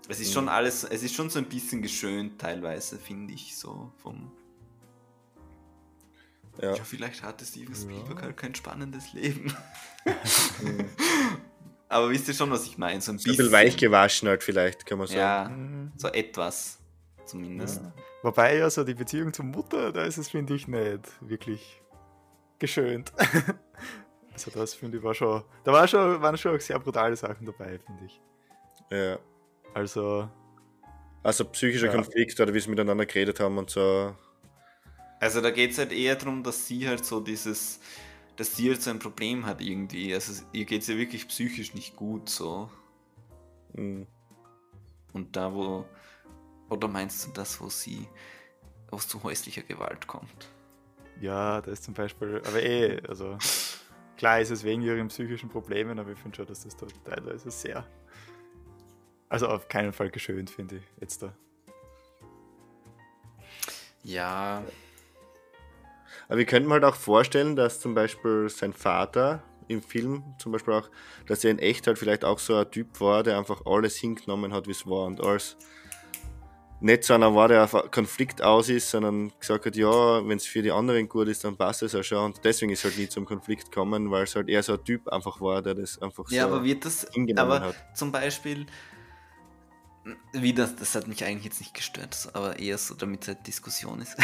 Es 0.09 0.19
ist 0.19 0.29
mhm. 0.29 0.33
schon 0.33 0.49
alles, 0.49 0.83
es 0.83 1.01
ist 1.01 1.15
schon 1.15 1.29
so 1.29 1.39
ein 1.39 1.45
bisschen 1.45 1.81
geschönt 1.81 2.39
teilweise, 2.39 2.97
finde 2.97 3.33
ich, 3.33 3.57
so 3.57 3.91
vom. 3.97 4.31
Ja. 6.61 6.75
ja 6.75 6.83
vielleicht 6.83 7.23
hatte 7.23 7.45
Steven 7.45 7.75
Spielberg 7.75 8.19
ja. 8.19 8.25
halt 8.25 8.37
kein 8.37 8.55
spannendes 8.55 9.13
Leben. 9.13 9.55
Aber 11.89 12.09
wisst 12.09 12.27
ihr 12.27 12.33
schon, 12.33 12.51
was 12.51 12.65
ich 12.65 12.77
meine? 12.77 12.99
So 13.01 13.11
ein, 13.11 13.15
bisschen, 13.15 13.31
ein 13.31 13.37
bisschen 13.37 13.51
weich 13.51 13.77
gewaschen 13.77 14.27
halt 14.27 14.43
vielleicht, 14.43 14.85
kann 14.85 14.97
man 14.97 15.07
sagen. 15.07 15.91
Ja, 15.93 15.99
so 15.99 16.07
etwas 16.09 16.79
zumindest. 17.25 17.81
Ja. 17.81 17.93
Wobei 18.23 18.57
ja 18.57 18.69
so 18.69 18.83
die 18.83 18.93
Beziehung 18.93 19.31
zur 19.31 19.45
Mutter, 19.45 19.91
da 19.91 20.03
ist 20.03 20.17
es, 20.17 20.29
finde 20.29 20.55
ich, 20.55 20.67
nicht 20.67 20.99
wirklich 21.21 21.81
geschönt. 22.59 23.13
also 24.33 24.51
das 24.51 24.73
finde 24.73 24.97
ich 24.97 25.03
war 25.03 25.13
schon, 25.13 25.43
da 25.63 25.71
war 25.71 25.87
schon, 25.87 26.21
waren 26.21 26.37
schon 26.37 26.59
sehr 26.59 26.79
brutale 26.79 27.15
Sachen 27.15 27.45
dabei, 27.45 27.79
finde 27.79 28.05
ich. 28.05 28.21
Ja. 28.89 29.19
Also. 29.73 30.29
Also 31.23 31.45
psychischer 31.45 31.87
ja. 31.87 31.93
Konflikt 31.93 32.39
oder 32.39 32.53
wie 32.53 32.59
sie 32.59 32.69
miteinander 32.69 33.05
geredet 33.05 33.39
haben 33.39 33.57
und 33.57 33.69
so. 33.69 34.15
Also 35.19 35.41
da 35.41 35.51
geht 35.51 35.71
es 35.71 35.77
halt 35.77 35.91
eher 35.91 36.15
darum, 36.15 36.43
dass 36.43 36.67
sie 36.67 36.87
halt 36.87 37.05
so 37.05 37.19
dieses, 37.19 37.79
dass 38.35 38.55
sie 38.55 38.69
halt 38.69 38.81
so 38.81 38.91
ein 38.91 38.99
Problem 38.99 39.45
hat 39.45 39.61
irgendwie. 39.61 40.13
Also 40.13 40.43
ihr 40.53 40.65
geht 40.65 40.81
es 40.83 40.87
ja 40.87 40.97
wirklich 40.97 41.27
psychisch 41.27 41.73
nicht 41.73 41.95
gut 41.95 42.29
so. 42.29 42.69
Mhm. 43.73 44.07
Und 45.13 45.35
da 45.35 45.53
wo, 45.53 45.85
oder 46.69 46.87
meinst 46.87 47.25
du 47.25 47.31
das, 47.31 47.59
wo 47.59 47.69
sie, 47.69 48.07
wo 48.91 48.97
es 48.97 49.07
zu 49.07 49.23
häuslicher 49.23 49.63
Gewalt 49.63 50.05
kommt? 50.05 50.49
Ja, 51.19 51.61
da 51.61 51.71
ist 51.71 51.83
zum 51.83 51.95
Beispiel, 51.95 52.41
aber 52.45 52.61
eh, 52.61 53.01
also 53.07 53.37
klar 54.17 54.39
ist 54.39 54.51
es 54.51 54.63
wegen 54.63 54.83
ihren 54.83 55.07
psychischen 55.07 55.49
Problemen, 55.49 55.97
aber 55.97 56.11
ich 56.11 56.19
finde 56.19 56.37
schon, 56.37 56.45
dass 56.45 56.63
das 56.63 56.77
da 56.77 56.85
teilweise 57.05 57.49
sehr 57.49 57.87
also 59.29 59.47
auf 59.47 59.67
keinen 59.67 59.93
Fall 59.93 60.09
geschönt, 60.09 60.49
finde 60.49 60.77
ich, 60.77 60.83
jetzt 60.99 61.21
da. 61.21 61.33
Ja. 64.03 64.63
Aber 66.27 66.37
wir 66.37 66.45
könnten 66.45 66.71
halt 66.71 66.83
auch 66.83 66.95
vorstellen, 66.95 67.55
dass 67.55 67.79
zum 67.79 67.93
Beispiel 67.93 68.49
sein 68.49 68.73
Vater 68.73 69.43
im 69.67 69.81
Film 69.81 70.23
zum 70.37 70.51
Beispiel 70.51 70.73
auch, 70.73 70.89
dass 71.25 71.43
er 71.43 71.51
in 71.51 71.59
echt 71.59 71.87
halt 71.87 71.99
vielleicht 71.99 72.23
auch 72.23 72.39
so 72.39 72.55
ein 72.55 72.69
Typ 72.71 72.99
war, 72.99 73.23
der 73.23 73.37
einfach 73.37 73.65
alles 73.65 73.97
hingenommen 73.97 74.53
hat, 74.53 74.67
wie 74.67 74.71
es 74.71 74.85
war 74.85 75.05
und 75.05 75.21
alles 75.21 75.57
nicht 76.79 77.03
so 77.03 77.13
einer 77.13 77.33
war, 77.33 77.47
der 77.47 77.63
auf 77.63 77.91
Konflikt 77.91 78.41
aus 78.41 78.69
ist, 78.69 78.91
sondern 78.91 79.31
gesagt 79.39 79.65
hat, 79.65 79.75
ja, 79.75 80.27
wenn 80.27 80.37
es 80.37 80.45
für 80.45 80.61
die 80.61 80.71
anderen 80.71 81.09
gut 81.09 81.27
ist, 81.27 81.43
dann 81.43 81.57
passt 81.57 81.81
es 81.81 81.95
auch 81.95 82.03
schon. 82.03 82.25
Und 82.25 82.39
deswegen 82.43 82.71
ist 82.71 82.83
halt 82.83 82.97
nie 82.97 83.09
zum 83.09 83.25
Konflikt 83.25 83.71
gekommen, 83.71 84.11
weil 84.11 84.23
es 84.23 84.35
halt 84.35 84.47
eher 84.47 84.61
so 84.61 84.73
ein 84.73 84.83
Typ 84.83 85.07
einfach 85.07 85.41
war, 85.41 85.61
der 85.61 85.73
das 85.73 85.99
einfach 86.01 86.29
ja, 86.29 86.47
so 86.47 86.53
aber 86.53 86.63
wird 86.63 86.85
das, 86.85 87.07
aber 87.35 87.61
hat. 87.61 87.75
Zum 87.95 88.11
Beispiel, 88.11 88.67
wie 90.33 90.53
das, 90.53 90.75
das 90.75 90.93
hat 90.93 91.07
mich 91.07 91.23
eigentlich 91.23 91.45
jetzt 91.45 91.59
nicht 91.59 91.73
gestört, 91.73 92.29
aber 92.33 92.59
eher 92.59 92.77
so, 92.77 92.93
damit 92.93 93.23
es 93.23 93.29
halt 93.29 93.47
Diskussion 93.47 93.99
ist. 94.01 94.15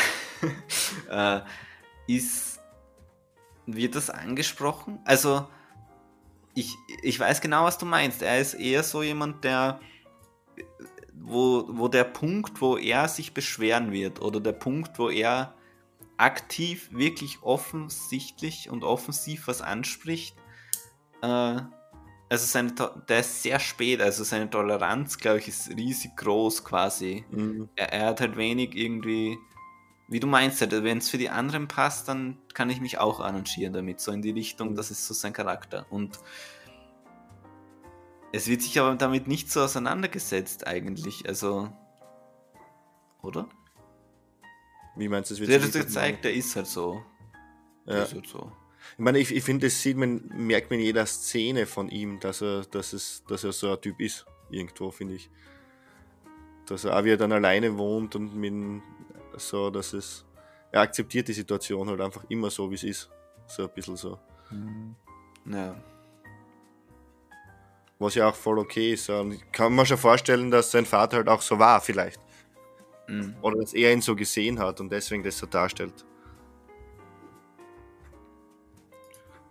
äh, 1.10 1.42
ist, 2.08 2.60
wird 3.66 3.96
das 3.96 4.10
angesprochen? 4.10 5.00
Also, 5.06 5.48
ich, 6.54 6.76
ich 7.02 7.20
weiß 7.20 7.42
genau, 7.42 7.64
was 7.64 7.78
du 7.78 7.86
meinst. 7.86 8.22
Er 8.22 8.40
ist 8.40 8.54
eher 8.54 8.84
so 8.84 9.02
jemand, 9.02 9.44
der, 9.44 9.80
wo, 11.14 11.66
wo 11.70 11.88
der 11.88 12.04
Punkt, 12.04 12.62
wo 12.62 12.78
er 12.78 13.08
sich 13.08 13.34
beschweren 13.34 13.92
wird 13.92 14.22
oder 14.22 14.40
der 14.40 14.54
Punkt, 14.54 15.00
wo 15.00 15.10
er 15.10 15.54
aktiv, 16.18 16.90
wirklich 16.92 17.42
offensichtlich 17.42 18.70
und 18.70 18.84
offensiv 18.84 19.48
was 19.48 19.62
anspricht, 19.62 20.36
äh, 21.22 21.62
also 22.34 22.48
seine, 22.48 22.74
der 23.08 23.20
ist 23.20 23.44
sehr 23.44 23.60
spät, 23.60 24.02
also 24.02 24.24
seine 24.24 24.50
Toleranz, 24.50 25.20
glaube 25.20 25.38
ich, 25.38 25.48
ist 25.50 25.70
riesig 25.70 26.16
groß 26.16 26.64
quasi. 26.64 27.24
Mhm. 27.30 27.70
Er, 27.76 27.94
er, 27.94 28.06
hat 28.08 28.22
halt 28.22 28.38
wenig 28.38 28.76
irgendwie, 28.76 29.38
wie 30.14 30.20
du 30.20 30.28
meinst, 30.28 30.62
halt, 30.62 30.72
wenn 30.72 31.00
es 31.00 31.10
für 31.10 31.18
die 31.18 31.30
anderen 31.30 31.68
passt, 31.68 32.08
dann 32.08 32.38
kann 32.54 32.70
ich 32.70 32.80
mich 32.80 33.00
auch 33.00 33.20
arrangieren 33.20 33.74
damit, 33.74 34.00
so 34.00 34.12
in 34.12 34.22
die 34.22 34.32
Richtung, 34.32 34.72
mhm. 34.72 34.76
das 34.76 34.92
ist 34.92 35.06
so 35.08 35.14
sein 35.14 35.34
Charakter. 35.34 35.86
Und 35.90 36.20
es 38.32 38.48
wird 38.48 38.62
sich 38.62 38.80
aber 38.80 38.96
damit 38.96 39.28
nicht 39.28 39.52
so 39.52 39.62
auseinandergesetzt 39.62 40.66
eigentlich, 40.68 41.28
also, 41.28 41.70
oder? 43.22 43.50
Wie 44.96 45.10
meinst 45.10 45.32
du, 45.32 45.34
es 45.34 45.40
wird 45.40 45.50
Der 45.50 45.62
hat 45.62 45.72
gezeigt, 45.72 46.26
der 46.26 46.34
ist 46.34 46.56
halt 46.56 46.68
so. 46.68 47.04
Ja. 47.86 48.04
ist 48.04 48.14
halt 48.14 48.28
so. 48.28 48.52
Ich 48.94 49.00
meine, 49.00 49.18
ich, 49.18 49.34
ich 49.34 49.44
finde, 49.44 49.68
das 49.68 49.82
sieht 49.82 49.98
man, 49.98 50.30
merkt 50.36 50.70
man 50.70 50.80
in 50.80 50.86
jeder 50.86 51.06
Szene 51.06 51.66
von 51.66 51.90
ihm, 51.90 52.20
dass 52.20 52.42
er, 52.42 52.66
dass 52.66 52.94
es, 52.94 53.24
dass 53.28 53.44
er 53.44 53.52
so 53.52 53.72
ein 53.72 53.82
Typ 53.82 54.00
ist, 54.00 54.26
irgendwo, 54.52 54.92
finde 54.92 55.16
ich. 55.16 55.32
Dass 56.68 56.86
er 56.86 56.98
auch 56.98 57.04
wie 57.04 57.12
er 57.12 57.18
dann 57.18 57.32
alleine 57.32 57.78
wohnt 57.78 58.16
und 58.16 58.36
mit 58.36 58.54
so, 59.38 59.70
dass 59.70 59.94
es. 59.94 60.26
Er 60.72 60.82
akzeptiert 60.82 61.28
die 61.28 61.34
Situation 61.34 61.88
halt 61.88 62.02
einfach 62.02 62.24
immer 62.30 62.50
so, 62.50 62.70
wie 62.70 62.76
es 62.76 62.84
ist. 62.84 63.10
So 63.48 63.64
ein 63.64 63.70
bisschen 63.74 63.96
so. 63.96 64.18
Mhm. 64.50 64.96
Ja. 65.46 65.76
Was 68.00 68.16
ja 68.16 68.30
auch 68.30 68.36
voll 68.36 68.58
okay 68.60 68.94
ist. 68.94 69.10
Und 69.10 69.34
ich 69.34 69.52
kann 69.52 69.76
mir 69.76 69.86
schon 69.86 69.98
vorstellen, 69.98 70.50
dass 70.50 70.72
sein 70.72 70.86
Vater 70.86 71.18
halt 71.18 71.30
auch 71.30 71.42
so 71.42 71.60
war, 71.60 71.80
vielleicht. 71.80 72.20
Mhm. 73.08 73.36
Oder 73.42 73.60
dass 73.60 73.74
er 73.74 73.94
ihn 73.94 74.02
so 74.02 74.16
gesehen 74.16 74.60
hat 74.60 74.80
und 74.80 74.92
deswegen 74.92 75.24
das 75.24 75.38
so 75.38 75.46
darstellt. 75.46 76.06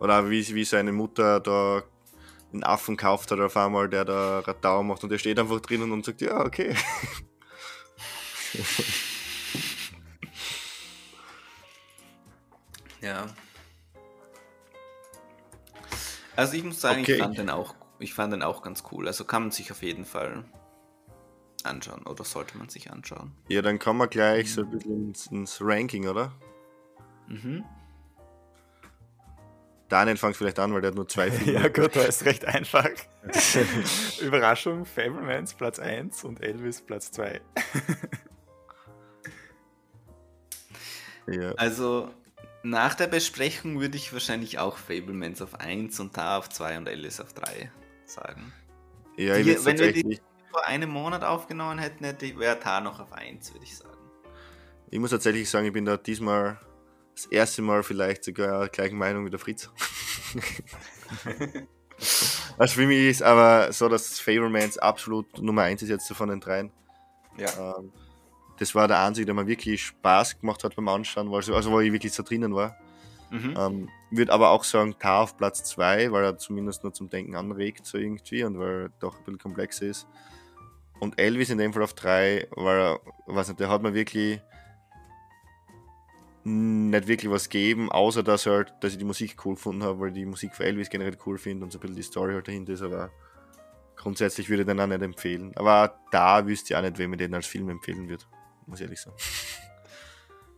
Oder 0.00 0.28
wie, 0.28 0.54
wie 0.54 0.64
seine 0.64 0.90
Mutter 0.90 1.38
da 1.38 1.84
einen 2.52 2.64
Affen 2.64 2.96
kauft 2.96 3.30
hat 3.30 3.38
auf 3.40 3.56
einmal, 3.56 3.88
der 3.88 4.04
da 4.04 4.40
Radau 4.40 4.82
macht 4.82 5.04
und 5.04 5.10
der 5.10 5.18
steht 5.18 5.38
einfach 5.38 5.60
drinnen 5.60 5.92
und 5.92 6.04
sagt, 6.04 6.20
ja, 6.20 6.44
okay. 6.44 6.74
ja. 13.02 13.26
Also 16.34 16.54
ich 16.54 16.64
muss 16.64 16.80
sagen, 16.80 17.02
okay. 17.02 17.14
ich, 17.14 17.18
fand 17.18 17.36
den 17.38 17.50
auch, 17.50 17.74
ich 17.98 18.14
fand 18.14 18.32
den 18.32 18.42
auch 18.42 18.62
ganz 18.62 18.84
cool. 18.90 19.06
Also 19.06 19.24
kann 19.24 19.42
man 19.42 19.50
sich 19.50 19.70
auf 19.70 19.82
jeden 19.82 20.06
Fall 20.06 20.44
anschauen 21.64 22.06
oder 22.06 22.24
sollte 22.24 22.56
man 22.58 22.68
sich 22.68 22.90
anschauen. 22.90 23.32
Ja, 23.48 23.62
dann 23.62 23.78
kommen 23.78 23.98
wir 23.98 24.08
gleich 24.08 24.52
so 24.52 24.62
ein 24.62 24.70
bisschen 24.70 25.08
ins, 25.08 25.26
ins 25.26 25.58
Ranking, 25.60 26.08
oder? 26.08 26.32
Mhm. 27.28 27.64
Daniel 29.88 30.16
fängt 30.16 30.36
vielleicht 30.36 30.58
an, 30.58 30.72
weil 30.72 30.80
der 30.80 30.88
hat 30.88 30.96
nur 30.96 31.06
zwei 31.06 31.30
Filme. 31.32 31.60
ja 31.60 31.68
gut, 31.68 31.94
da 31.94 32.02
ist 32.02 32.24
recht 32.24 32.46
einfach. 32.46 32.88
Überraschung, 34.22 34.86
Fablemans 34.86 35.52
Platz 35.54 35.78
1 35.78 36.24
und 36.24 36.42
Elvis 36.42 36.80
Platz 36.80 37.10
2. 37.12 37.42
ja. 41.26 41.52
Also 41.56 42.08
nach 42.62 42.94
der 42.94 43.06
Besprechung 43.06 43.80
würde 43.80 43.96
ich 43.96 44.12
wahrscheinlich 44.12 44.58
auch 44.58 44.76
Fablemans 44.76 45.42
auf 45.42 45.60
1 45.60 45.98
und 46.00 46.16
da 46.16 46.38
auf 46.38 46.48
2 46.48 46.78
und 46.78 46.88
Elvis 46.88 47.20
auf 47.20 47.32
3 47.32 47.70
sagen. 48.04 48.52
Ja, 49.16 49.36
ich 49.36 49.46
die, 49.46 49.64
wenn 49.64 49.78
wir 49.78 49.92
die 49.92 50.20
vor 50.50 50.66
einem 50.66 50.90
Monat 50.90 51.24
aufgenommen 51.24 51.78
hätten, 51.78 52.04
hätte 52.04 52.38
wäre 52.38 52.58
da 52.62 52.80
noch 52.80 53.00
auf 53.00 53.12
1, 53.12 53.52
würde 53.52 53.64
ich 53.64 53.76
sagen. 53.76 53.90
Ich 54.90 54.98
muss 54.98 55.10
tatsächlich 55.10 55.48
sagen, 55.48 55.66
ich 55.66 55.72
bin 55.72 55.84
da 55.84 55.96
diesmal 55.96 56.60
das 57.14 57.26
erste 57.26 57.62
Mal 57.62 57.82
vielleicht 57.82 58.24
sogar 58.24 58.68
gleichen 58.68 58.98
Meinung 58.98 59.24
wie 59.24 59.30
der 59.30 59.38
Fritz. 59.38 59.70
also 62.58 62.74
für 62.74 62.86
mich 62.86 63.08
ist 63.08 63.22
aber 63.22 63.72
so, 63.72 63.88
dass 63.88 64.20
Fablemans 64.20 64.78
absolut 64.78 65.38
Nummer 65.40 65.62
1 65.62 65.82
ist 65.82 65.88
jetzt 65.88 66.12
von 66.12 66.28
den 66.28 66.40
dreien. 66.40 66.70
Ja. 67.38 67.78
Ähm, 67.78 67.92
das 68.62 68.76
war 68.76 68.86
der 68.86 69.00
einzige, 69.00 69.26
der 69.26 69.34
mir 69.34 69.46
wirklich 69.46 69.82
Spaß 69.82 70.38
gemacht 70.40 70.62
hat 70.62 70.76
beim 70.76 70.88
Anschauen, 70.88 71.34
also, 71.34 71.54
also 71.54 71.72
wo 71.72 71.80
ich 71.80 71.92
wirklich 71.92 72.12
so 72.12 72.22
drinnen 72.22 72.54
war. 72.54 72.76
Mhm. 73.30 73.54
Ähm, 73.58 73.88
würde 74.10 74.32
aber 74.32 74.50
auch 74.50 74.62
sagen, 74.62 74.94
Tar 74.98 75.22
auf 75.22 75.36
Platz 75.36 75.64
2, 75.64 76.12
weil 76.12 76.22
er 76.22 76.38
zumindest 76.38 76.84
nur 76.84 76.92
zum 76.92 77.10
Denken 77.10 77.34
anregt, 77.34 77.86
so 77.86 77.98
irgendwie, 77.98 78.44
und 78.44 78.58
weil 78.60 78.84
er 78.84 78.88
doch 79.00 79.16
ein 79.16 79.24
bisschen 79.24 79.38
komplexer 79.38 79.86
ist. 79.86 80.06
Und 81.00 81.18
Elvis 81.18 81.50
in 81.50 81.58
dem 81.58 81.72
Fall 81.72 81.82
auf 81.82 81.94
3, 81.94 82.48
weil 82.52 82.78
er, 82.78 83.00
weiß 83.26 83.48
nicht, 83.48 83.58
der 83.58 83.68
hat 83.68 83.82
mir 83.82 83.94
wirklich 83.94 84.40
nicht 86.44 87.08
wirklich 87.08 87.32
was 87.32 87.48
gegeben, 87.48 87.90
außer 87.90 88.22
dass, 88.22 88.46
halt, 88.46 88.74
dass 88.80 88.92
ich 88.92 88.98
die 88.98 89.04
Musik 89.04 89.36
cool 89.44 89.54
gefunden 89.54 89.82
habe, 89.82 89.98
weil 89.98 90.08
ich 90.08 90.14
die 90.14 90.26
Musik 90.26 90.54
für 90.54 90.64
Elvis 90.64 90.88
generell 90.88 91.16
cool 91.26 91.38
finde 91.38 91.64
und 91.64 91.72
so 91.72 91.78
ein 91.78 91.80
bisschen 91.80 91.96
die 91.96 92.02
Story 92.02 92.34
halt 92.34 92.46
dahinter 92.46 92.74
ist, 92.74 92.82
aber 92.82 93.10
grundsätzlich 93.96 94.48
würde 94.48 94.62
ich 94.62 94.68
den 94.68 94.78
auch 94.78 94.86
nicht 94.86 95.02
empfehlen. 95.02 95.52
Aber 95.56 95.98
da 96.10 96.46
wüsste 96.46 96.72
ich 96.72 96.76
auch 96.76 96.82
nicht, 96.82 96.98
wem 96.98 97.12
ich 97.12 97.18
den 97.18 97.34
als 97.34 97.46
Film 97.46 97.68
empfehlen 97.68 98.08
würde, 98.08 98.24
muss 98.72 98.80
ich 98.80 98.84
ehrlich 98.84 99.00
sagen. 99.00 99.16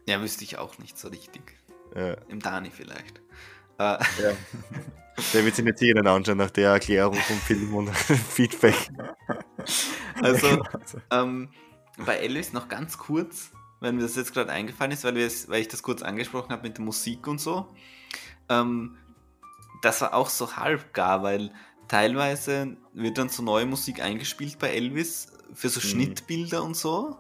Ja, 0.06 0.20
wüsste 0.20 0.44
ich 0.44 0.58
auch 0.58 0.76
nicht 0.76 0.98
so 0.98 1.08
richtig. 1.08 1.56
Ja. 1.94 2.12
Im 2.28 2.38
Dani 2.38 2.70
vielleicht. 2.70 3.22
Äh. 3.78 3.82
Ja. 3.82 3.98
Der 5.32 5.44
wird 5.46 5.54
sich 5.54 5.64
nicht 5.64 5.80
jeder 5.80 6.04
anschauen 6.10 6.36
nach 6.36 6.50
der 6.50 6.72
Erklärung 6.72 7.14
vom 7.14 7.38
Film 7.38 7.74
und 7.74 7.90
Feedback. 7.96 8.90
Also, 10.20 10.62
ähm, 11.10 11.48
bei 11.96 12.16
Elvis 12.16 12.52
noch 12.52 12.68
ganz 12.68 12.98
kurz, 12.98 13.52
wenn 13.80 13.96
mir 13.96 14.02
das 14.02 14.14
jetzt 14.16 14.34
gerade 14.34 14.50
eingefallen 14.52 14.92
ist, 14.92 15.04
weil, 15.04 15.14
weil 15.14 15.60
ich 15.62 15.68
das 15.68 15.82
kurz 15.82 16.02
angesprochen 16.02 16.50
habe 16.50 16.64
mit 16.68 16.76
der 16.76 16.84
Musik 16.84 17.26
und 17.26 17.40
so. 17.40 17.74
Ähm, 18.50 18.98
das 19.80 20.02
war 20.02 20.12
auch 20.12 20.28
so 20.28 20.56
halb 20.56 20.92
gar, 20.92 21.22
weil 21.22 21.50
teilweise 21.88 22.76
wird 22.92 23.16
dann 23.16 23.30
so 23.30 23.42
neue 23.42 23.64
Musik 23.64 24.02
eingespielt 24.02 24.58
bei 24.58 24.68
Elvis 24.68 25.32
für 25.54 25.70
so 25.70 25.80
mhm. 25.80 25.90
Schnittbilder 25.90 26.62
und 26.62 26.76
so. 26.76 27.16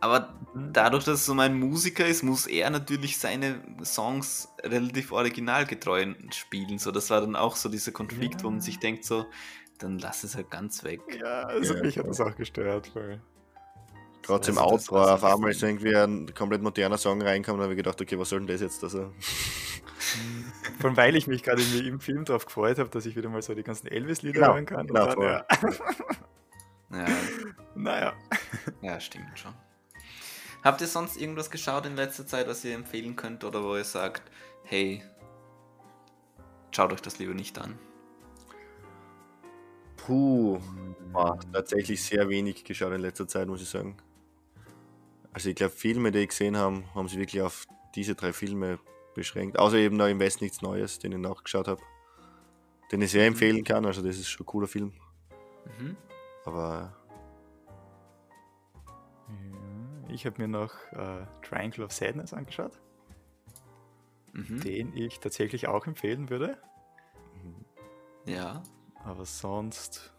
Aber 0.00 0.34
mhm. 0.54 0.72
dadurch, 0.72 1.04
dass 1.04 1.22
er 1.22 1.24
so 1.24 1.34
mein 1.34 1.58
Musiker 1.58 2.06
ist, 2.06 2.22
muss 2.22 2.46
er 2.46 2.70
natürlich 2.70 3.18
seine 3.18 3.62
Songs 3.84 4.48
relativ 4.62 5.12
originalgetreu 5.12 6.14
spielen. 6.32 6.78
So, 6.78 6.90
das 6.90 7.10
war 7.10 7.20
dann 7.20 7.36
auch 7.36 7.56
so 7.56 7.68
dieser 7.68 7.92
Konflikt, 7.92 8.40
ja. 8.40 8.44
wo 8.44 8.50
man 8.50 8.60
sich 8.60 8.78
denkt, 8.78 9.04
so, 9.04 9.26
dann 9.78 9.98
lass 9.98 10.24
es 10.24 10.36
halt 10.36 10.50
ganz 10.50 10.84
weg. 10.84 11.00
Ja, 11.18 11.42
also 11.42 11.74
ja. 11.74 11.82
mich 11.82 11.98
hat 11.98 12.06
das 12.06 12.20
auch 12.20 12.34
gestört. 12.36 12.90
Weil 12.94 13.20
Gerade 14.22 14.50
im 14.50 14.58
also 14.58 14.70
Outro, 14.70 15.02
auf 15.02 15.24
einmal 15.24 15.52
ist 15.52 15.62
irgendwie 15.62 15.94
ein 15.94 16.34
komplett 16.34 16.60
moderner 16.60 16.98
Song 16.98 17.22
reinkommen, 17.22 17.58
da 17.58 17.64
habe 17.64 17.74
ich 17.74 17.76
gedacht, 17.76 18.00
okay, 18.00 18.18
was 18.18 18.28
soll 18.28 18.40
denn 18.40 18.48
das 18.48 18.60
jetzt? 18.60 18.82
Also. 18.82 19.12
Allem, 20.82 20.96
weil 20.96 21.16
ich 21.16 21.26
mich 21.26 21.42
gerade 21.42 21.62
im 21.62 22.00
Film 22.00 22.24
darauf 22.24 22.46
gefreut 22.46 22.78
habe, 22.78 22.88
dass 22.90 23.06
ich 23.06 23.16
wieder 23.16 23.28
mal 23.28 23.42
so 23.42 23.54
die 23.54 23.62
ganzen 23.62 23.86
Elvis-Lieder 23.86 24.40
genau, 24.40 24.54
hören 24.54 24.66
kann. 24.66 24.86
Genau, 24.86 25.06
dann, 25.06 25.22
ja. 25.22 25.46
ja. 26.92 27.06
Naja. 27.74 28.14
Ja, 28.82 28.98
stimmt 29.00 29.38
schon. 29.38 29.52
Habt 30.66 30.80
ihr 30.80 30.88
sonst 30.88 31.16
irgendwas 31.16 31.52
geschaut 31.52 31.86
in 31.86 31.94
letzter 31.94 32.26
Zeit, 32.26 32.48
was 32.48 32.64
ihr 32.64 32.74
empfehlen 32.74 33.14
könnt 33.14 33.44
oder 33.44 33.62
wo 33.62 33.76
ihr 33.76 33.84
sagt, 33.84 34.24
hey, 34.64 35.00
schaut 36.72 36.92
euch 36.92 37.00
das 37.00 37.20
lieber 37.20 37.34
nicht 37.34 37.56
an? 37.56 37.78
Puh, 39.96 40.58
oh, 41.14 41.34
tatsächlich 41.52 42.02
sehr 42.02 42.28
wenig 42.28 42.64
geschaut 42.64 42.92
in 42.92 43.00
letzter 43.00 43.28
Zeit, 43.28 43.46
muss 43.46 43.62
ich 43.62 43.68
sagen. 43.68 43.96
Also 45.32 45.50
ich 45.50 45.54
glaube, 45.54 45.72
Filme, 45.72 46.10
die 46.10 46.18
ich 46.18 46.30
gesehen 46.30 46.56
habe, 46.56 46.82
haben 46.96 47.06
sich 47.06 47.20
wirklich 47.20 47.42
auf 47.42 47.68
diese 47.94 48.16
drei 48.16 48.32
Filme 48.32 48.80
beschränkt. 49.14 49.60
Außer 49.60 49.76
eben 49.76 49.98
da 49.98 50.08
im 50.08 50.18
West 50.18 50.40
nichts 50.40 50.62
Neues, 50.62 50.98
den 50.98 51.12
ich 51.12 51.18
nachgeschaut 51.18 51.68
habe. 51.68 51.82
Den 52.90 53.02
ich 53.02 53.12
sehr 53.12 53.22
mhm. 53.22 53.34
empfehlen 53.34 53.62
kann, 53.62 53.86
also 53.86 54.02
das 54.02 54.18
ist 54.18 54.30
schon 54.30 54.42
ein 54.42 54.46
cooler 54.46 54.66
Film. 54.66 54.94
Mhm. 55.78 55.96
Aber 56.44 56.92
ich 60.08 60.26
habe 60.26 60.42
mir 60.42 60.48
noch 60.48 60.72
äh, 60.92 61.26
Triangle 61.42 61.84
of 61.84 61.92
Sadness 61.92 62.32
angeschaut, 62.32 62.72
mhm. 64.32 64.60
den 64.60 64.96
ich 64.96 65.20
tatsächlich 65.20 65.68
auch 65.68 65.86
empfehlen 65.86 66.30
würde. 66.30 66.58
Ja. 68.26 68.62
Aber 69.04 69.24
sonst. 69.24 70.12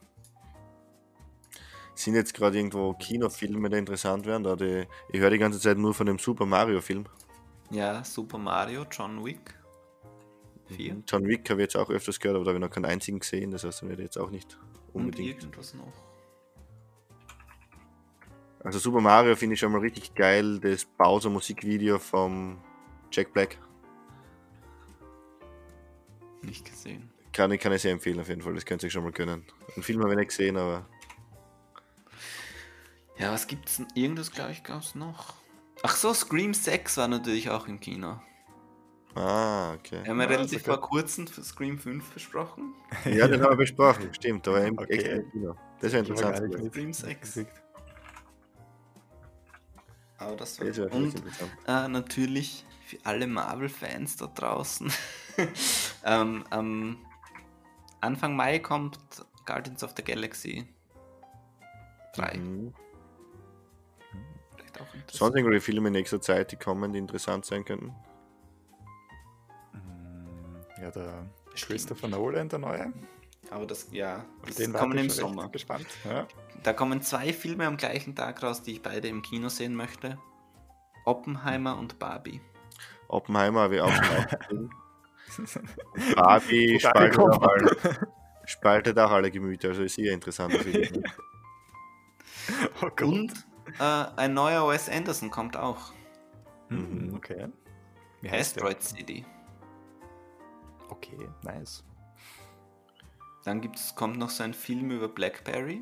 Sind 1.94 2.16
jetzt 2.16 2.34
gerade 2.34 2.58
irgendwo 2.58 2.94
Kinofilme, 2.94 3.70
die 3.70 3.78
interessant 3.78 4.26
wären? 4.26 4.44
Da 4.44 4.56
die, 4.56 4.88
ich 5.12 5.20
höre 5.20 5.32
die 5.32 5.40
ganze 5.40 5.60
Zeit 5.60 5.78
nur 5.78 5.94
von 5.94 6.06
dem 6.06 6.20
Super 6.20 6.46
Mario-Film. 6.46 7.06
Ja, 7.72 8.04
Super 8.04 8.38
Mario, 8.38 8.86
John 8.90 9.26
Wick. 9.26 9.56
4. 10.68 10.94
Mhm. 10.94 11.04
John 11.08 11.26
Wick 11.26 11.50
habe 11.50 11.62
ich 11.62 11.66
jetzt 11.66 11.76
auch 11.76 11.90
öfters 11.90 12.20
gehört, 12.20 12.36
aber 12.36 12.46
da 12.46 12.52
habe 12.52 12.60
ich 12.60 12.70
noch 12.70 12.74
keinen 12.74 12.86
einzigen 12.86 13.20
gesehen, 13.20 13.52
das 13.52 13.64
heißt, 13.64 13.82
dann 13.82 13.90
werde 13.90 14.04
ich 14.04 14.08
jetzt 14.08 14.18
auch 14.18 14.30
nicht 14.30 14.58
unbedingt. 14.94 15.38
Und 15.38 15.44
irgendwas 15.44 15.74
noch. 15.74 16.07
Also 18.64 18.80
Super 18.80 19.02
Mario 19.02 19.36
finde 19.36 19.54
ich 19.54 19.60
schon 19.60 19.72
mal 19.72 19.82
richtig 19.82 20.14
geil, 20.16 20.60
das 20.60 20.86
Bowser 20.86 21.30
Musikvideo 21.30 22.00
vom 22.00 22.58
Jack 23.12 23.34
Black. 23.34 23.58
Nicht 26.42 26.66
gesehen. 26.66 27.10
Kann 27.34 27.52
ich, 27.52 27.62
kann 27.62 27.72
ich 27.72 27.82
sehr 27.82 27.92
empfehlen 27.92 28.20
auf 28.20 28.30
jeden 28.30 28.42
Fall, 28.42 28.56
das 28.56 28.66
könnt 28.66 28.84
ihr 28.84 28.88
euch 28.88 28.94
schon 28.94 29.04
mal 29.04 29.12
gönnen. 29.12 29.46
Einen 29.76 29.84
Film 29.84 30.02
habe 30.02 30.12
ich 30.12 30.18
nicht 30.18 30.30
gesehen, 30.30 30.58
aber... 30.58 30.86
Ja, 33.18 33.32
was 33.32 33.48
gibt's 33.48 33.78
denn? 33.78 33.88
Irgendwas, 33.96 34.32
glaube 34.32 34.52
ich, 34.52 34.64
gab 34.64 34.82
es 34.82 34.96
noch. 34.96 35.36
Ach 35.84 35.96
so, 35.96 36.14
Scream 36.14 36.54
6 36.54 36.98
war 36.98 37.08
natürlich 37.08 37.50
auch 37.50 37.68
im 37.68 37.80
Kino. 37.80 38.20
Ah, 39.16 39.74
okay. 39.74 40.04
Wir 40.04 40.12
haben 40.12 40.22
ja, 40.22 40.28
relativ 40.28 40.64
vor 40.64 40.80
kurzem 40.80 41.26
für 41.26 41.44
Scream 41.44 41.80
5 41.80 42.12
besprochen. 42.12 42.76
Ja, 43.06 43.28
den 43.28 43.42
haben 43.42 43.52
wir 43.52 43.58
besprochen, 43.58 44.14
stimmt, 44.14 44.48
aber 44.48 44.64
im 44.66 44.78
okay. 44.78 45.26
Kino. 45.32 45.56
Das 45.80 45.92
wäre 45.92 46.06
interessant. 46.06 46.54
Scream 46.72 46.94
6. 46.94 47.46
Aber 50.18 50.36
das 50.36 50.60
war 50.60 50.92
und 50.92 51.16
äh, 51.68 51.88
natürlich 51.88 52.66
für 52.86 52.98
alle 53.04 53.28
Marvel-Fans 53.28 54.16
da 54.16 54.28
draußen. 54.28 54.92
ähm, 56.06 56.44
ähm, 56.52 56.98
Anfang 58.02 58.36
Mai 58.36 58.60
kommt 58.60 58.98
Guardians 59.46 59.84
of 59.84 59.94
the 59.96 60.04
Galaxy 60.04 60.68
3. 62.16 62.38
Mhm. 62.38 62.74
Vielleicht 64.56 64.82
auch 64.82 64.88
Sonst 65.12 65.36
irgendwelche 65.36 65.62
Filme 65.62 65.88
in 65.88 65.94
nächster 65.94 66.22
Zeit, 66.22 66.52
die 66.52 66.56
kommen, 66.56 66.94
die 66.94 67.00
interessant 67.00 67.46
sein 67.46 67.64
könnten? 67.64 67.94
Mm, 69.74 70.82
ja, 70.82 70.92
der. 70.92 71.30
Christopher 71.56 72.08
Nolan, 72.08 72.50
der 72.50 72.60
neue. 72.60 72.94
Aber 73.50 73.66
das, 73.66 73.88
ja, 73.92 74.26
das 74.46 74.72
kommen 74.74 74.98
im 74.98 75.10
Sommer. 75.10 75.50
Gespannt. 75.50 75.88
Ja. 76.04 76.28
Da 76.64 76.74
kommen 76.74 77.02
zwei 77.02 77.32
Filme 77.34 77.66
am 77.66 77.78
gleichen 77.78 78.16
Tag 78.16 78.44
raus, 78.44 78.64
die 78.64 78.74
ich 78.74 78.82
beide 78.82 79.08
im 79.08 79.22
Kino 79.22 79.50
sehen 79.50 79.76
möchte. 79.76 80.18
Oppenheimer 81.06 81.78
und 81.78 82.00
Barbie. 82.00 82.42
Oppenheimer 83.08 83.62
habe 83.62 83.76
ich 83.76 83.82
auch 83.82 83.92
schon 83.92 84.70
Barbie 86.16 86.80
spaltet 86.80 87.20
auch, 87.20 87.42
alle, 87.42 87.76
spaltet 88.46 89.00
auch 89.00 89.12
alle 89.12 89.32
Gemüter, 89.32 89.70
also 89.70 89.84
ist 89.84 89.98
eher 89.98 90.14
interessant. 90.14 90.54
Film. 90.54 91.04
oh 92.82 93.06
und 93.06 93.34
äh, 93.80 94.06
ein 94.16 94.34
neuer 94.34 94.70
Wes 94.70 94.90
Anderson 94.90 95.30
kommt 95.30 95.56
auch. 95.58 95.92
Mhm, 96.70 97.14
okay. 97.16 97.48
Wie 98.22 98.30
heißt 98.30 98.58
Asteroid 98.58 98.78
der? 98.78 98.82
City. 98.82 99.26
Okay, 100.90 101.30
nice. 101.44 101.84
Dann 103.48 103.62
gibt's, 103.62 103.96
kommt 103.96 104.18
noch 104.18 104.30
so 104.30 104.44
ein 104.44 104.54
Film 104.54 104.92
über 104.92 105.08
Blackberry. 105.08 105.82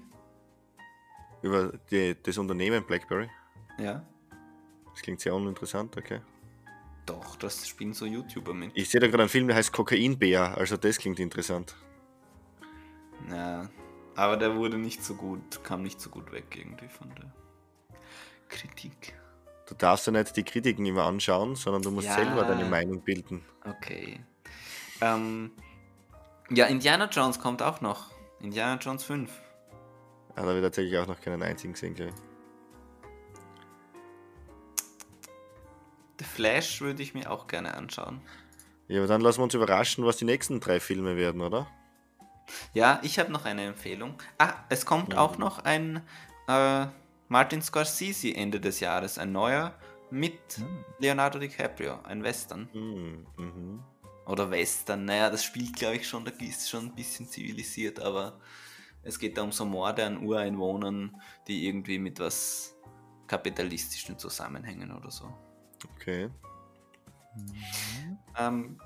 Über 1.42 1.74
die, 1.90 2.16
das 2.22 2.38
Unternehmen 2.38 2.86
Blackberry? 2.86 3.28
Ja. 3.80 4.06
Das 4.92 5.02
klingt 5.02 5.20
sehr 5.20 5.34
uninteressant, 5.34 5.98
okay. 5.98 6.22
Doch, 7.08 7.36
das 7.38 7.68
spielen 7.68 7.94
so 7.94 8.06
YouTuber 8.06 8.54
mit. 8.54 8.70
Ich 8.76 8.90
sehe 8.90 9.02
da 9.02 9.08
gerade 9.08 9.24
einen 9.24 9.30
Film, 9.30 9.48
der 9.48 9.56
heißt 9.56 9.74
Kokainbär, 9.74 10.56
also 10.56 10.78
das 10.78 11.00
klingt 11.00 11.20
interessant. 11.20 11.76
Ja, 13.32 13.68
aber 14.16 14.38
der 14.38 14.56
wurde 14.56 14.78
nicht 14.78 15.04
so 15.04 15.16
gut, 15.16 15.64
kam 15.64 15.82
nicht 15.82 16.00
so 16.00 16.12
gut 16.12 16.32
weg 16.32 16.56
irgendwie 16.56 16.88
von 16.88 17.10
der 17.16 17.34
Kritik. 18.48 19.16
Du 19.68 19.74
darfst 19.74 20.06
ja 20.06 20.12
nicht 20.12 20.38
die 20.38 20.44
Kritiken 20.44 20.86
immer 20.86 21.06
anschauen, 21.06 21.56
sondern 21.56 21.82
du 21.82 21.90
musst 21.90 22.10
ja. 22.10 22.14
selber 22.14 22.44
deine 22.44 22.66
Meinung 22.66 23.02
bilden. 23.02 23.44
Okay. 23.64 24.24
Ähm, 25.02 25.50
ja, 26.50 26.66
Indiana 26.66 27.10
Jones 27.10 27.40
kommt 27.40 27.62
auch 27.62 27.82
noch. 27.82 28.12
Indiana 28.40 28.80
Jones 28.80 29.04
5. 29.04 29.32
Ja, 30.36 30.42
da 30.42 30.42
habe 30.44 30.58
ich 30.58 30.64
tatsächlich 30.64 30.98
auch 30.98 31.08
noch 31.08 31.20
keinen 31.20 31.42
einzigen 31.42 31.74
gesehen, 31.74 31.96
glaube 31.96 32.12
ich. 32.12 32.22
The 36.20 36.26
Flash 36.26 36.82
würde 36.82 37.04
ich 37.04 37.14
mir 37.14 37.32
auch 37.32 37.48
gerne 37.48 37.74
anschauen. 37.76 38.22
Ja, 38.88 39.00
aber 39.00 39.08
dann 39.08 39.22
lassen 39.22 39.40
wir 39.40 39.44
uns 39.44 39.54
überraschen, 39.54 40.06
was 40.06 40.18
die 40.18 40.26
nächsten 40.26 40.60
drei 40.60 40.80
Filme 40.80 41.16
werden, 41.18 41.42
oder? 41.42 41.68
Ja, 42.74 43.00
ich 43.02 43.18
habe 43.20 43.32
noch 43.32 43.46
eine 43.46 43.66
Empfehlung. 43.66 44.16
Ah, 44.38 44.54
es 44.70 44.86
kommt 44.86 45.14
ja. 45.14 45.20
auch 45.20 45.38
noch 45.38 45.66
ein 45.66 46.02
äh, 46.48 46.86
Martin 47.28 47.62
Scorsese 47.62 48.36
Ende 48.36 48.60
des 48.60 48.80
Jahres, 48.80 49.18
ein 49.18 49.32
neuer 49.32 49.74
mit 50.12 50.40
hm. 50.58 50.86
Leonardo 51.00 51.40
DiCaprio, 51.40 52.00
ein 52.04 52.24
Western. 52.24 52.70
Hm. 52.72 53.26
Mhm. 53.38 53.84
Oder 54.26 54.50
Western, 54.50 55.06
naja, 55.06 55.30
das 55.30 55.44
spielt 55.44 55.76
glaube 55.76 55.98
ich 55.98 56.08
schon, 56.08 56.26
da 56.26 56.32
ist 56.32 56.70
schon 56.70 56.88
ein 56.88 56.96
bisschen 56.96 57.28
zivilisiert, 57.28 58.00
aber 58.00 58.40
es 59.04 59.20
geht 59.20 59.38
da 59.38 59.44
um 59.44 59.52
so 59.52 59.66
Morde 59.66 60.04
an 60.04 60.18
Ureinwohnern, 60.18 61.22
die 61.48 61.68
irgendwie 61.68 62.00
mit 62.00 62.20
was 62.20 62.76
Kapitalistischem 63.28 64.18
zusammenhängen 64.18 64.92
oder 64.92 65.12
so. 65.12 65.32
Okay. 65.96 66.30
Mhm. 67.36 68.18
Ähm, 68.38 68.82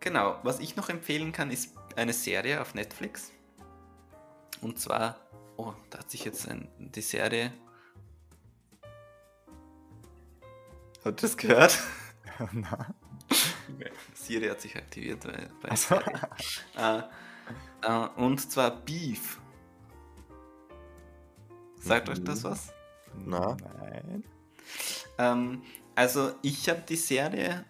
genau, 0.00 0.38
was 0.42 0.60
ich 0.60 0.76
noch 0.76 0.90
empfehlen 0.90 1.32
kann, 1.32 1.50
ist 1.50 1.74
eine 1.96 2.12
Serie 2.12 2.60
auf 2.60 2.74
Netflix. 2.74 3.32
Und 4.60 4.78
zwar, 4.78 5.16
oh, 5.56 5.72
da 5.90 6.00
hat 6.00 6.10
sich 6.10 6.24
jetzt 6.24 6.46
ein, 6.48 6.68
die 6.78 7.02
Serie. 7.02 7.52
Habt 11.04 11.22
ihr 11.22 11.28
das 11.28 11.36
gehört? 11.36 11.78
Na. 12.52 12.94
Siri 14.14 14.48
hat 14.48 14.60
sich 14.60 14.76
aktiviert 14.76 15.24
bei, 15.24 15.48
bei 15.60 15.76
so. 15.76 15.96
äh, 16.76 17.02
äh, 17.82 18.08
Und 18.16 18.50
zwar 18.50 18.70
Beef. 18.70 19.40
Sagt 21.78 22.08
mhm. 22.08 22.14
euch 22.14 22.24
das 22.24 22.44
was? 22.44 22.72
Na. 23.14 23.56
Nein. 23.78 24.24
Ähm, 25.18 25.62
also 25.94 26.32
ich 26.42 26.68
habe 26.68 26.82
die 26.88 26.96
Serie, 26.96 27.64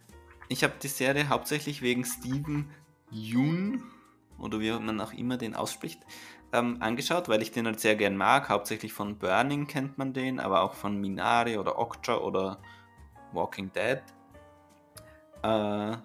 ich 0.48 0.64
habe 0.64 0.74
die 0.80 0.88
Serie 0.88 1.28
hauptsächlich 1.28 1.82
wegen 1.82 2.04
Steven 2.04 2.70
Yeun 3.10 3.82
oder 4.38 4.60
wie 4.60 4.70
man 4.72 5.00
auch 5.00 5.12
immer 5.12 5.36
den 5.36 5.54
ausspricht, 5.54 6.00
ähm, 6.52 6.78
angeschaut, 6.80 7.28
weil 7.28 7.42
ich 7.42 7.50
den 7.50 7.66
halt 7.66 7.80
sehr 7.80 7.96
gern 7.96 8.16
mag. 8.16 8.48
Hauptsächlich 8.48 8.92
von 8.92 9.18
Burning 9.18 9.66
kennt 9.66 9.98
man 9.98 10.12
den, 10.12 10.40
aber 10.40 10.62
auch 10.62 10.74
von 10.74 11.00
Minari 11.00 11.58
oder 11.58 11.78
Okja 11.78 12.18
oder 12.18 12.60
Walking 13.32 13.72
Dead. 13.72 14.00
Äh, 15.44 15.96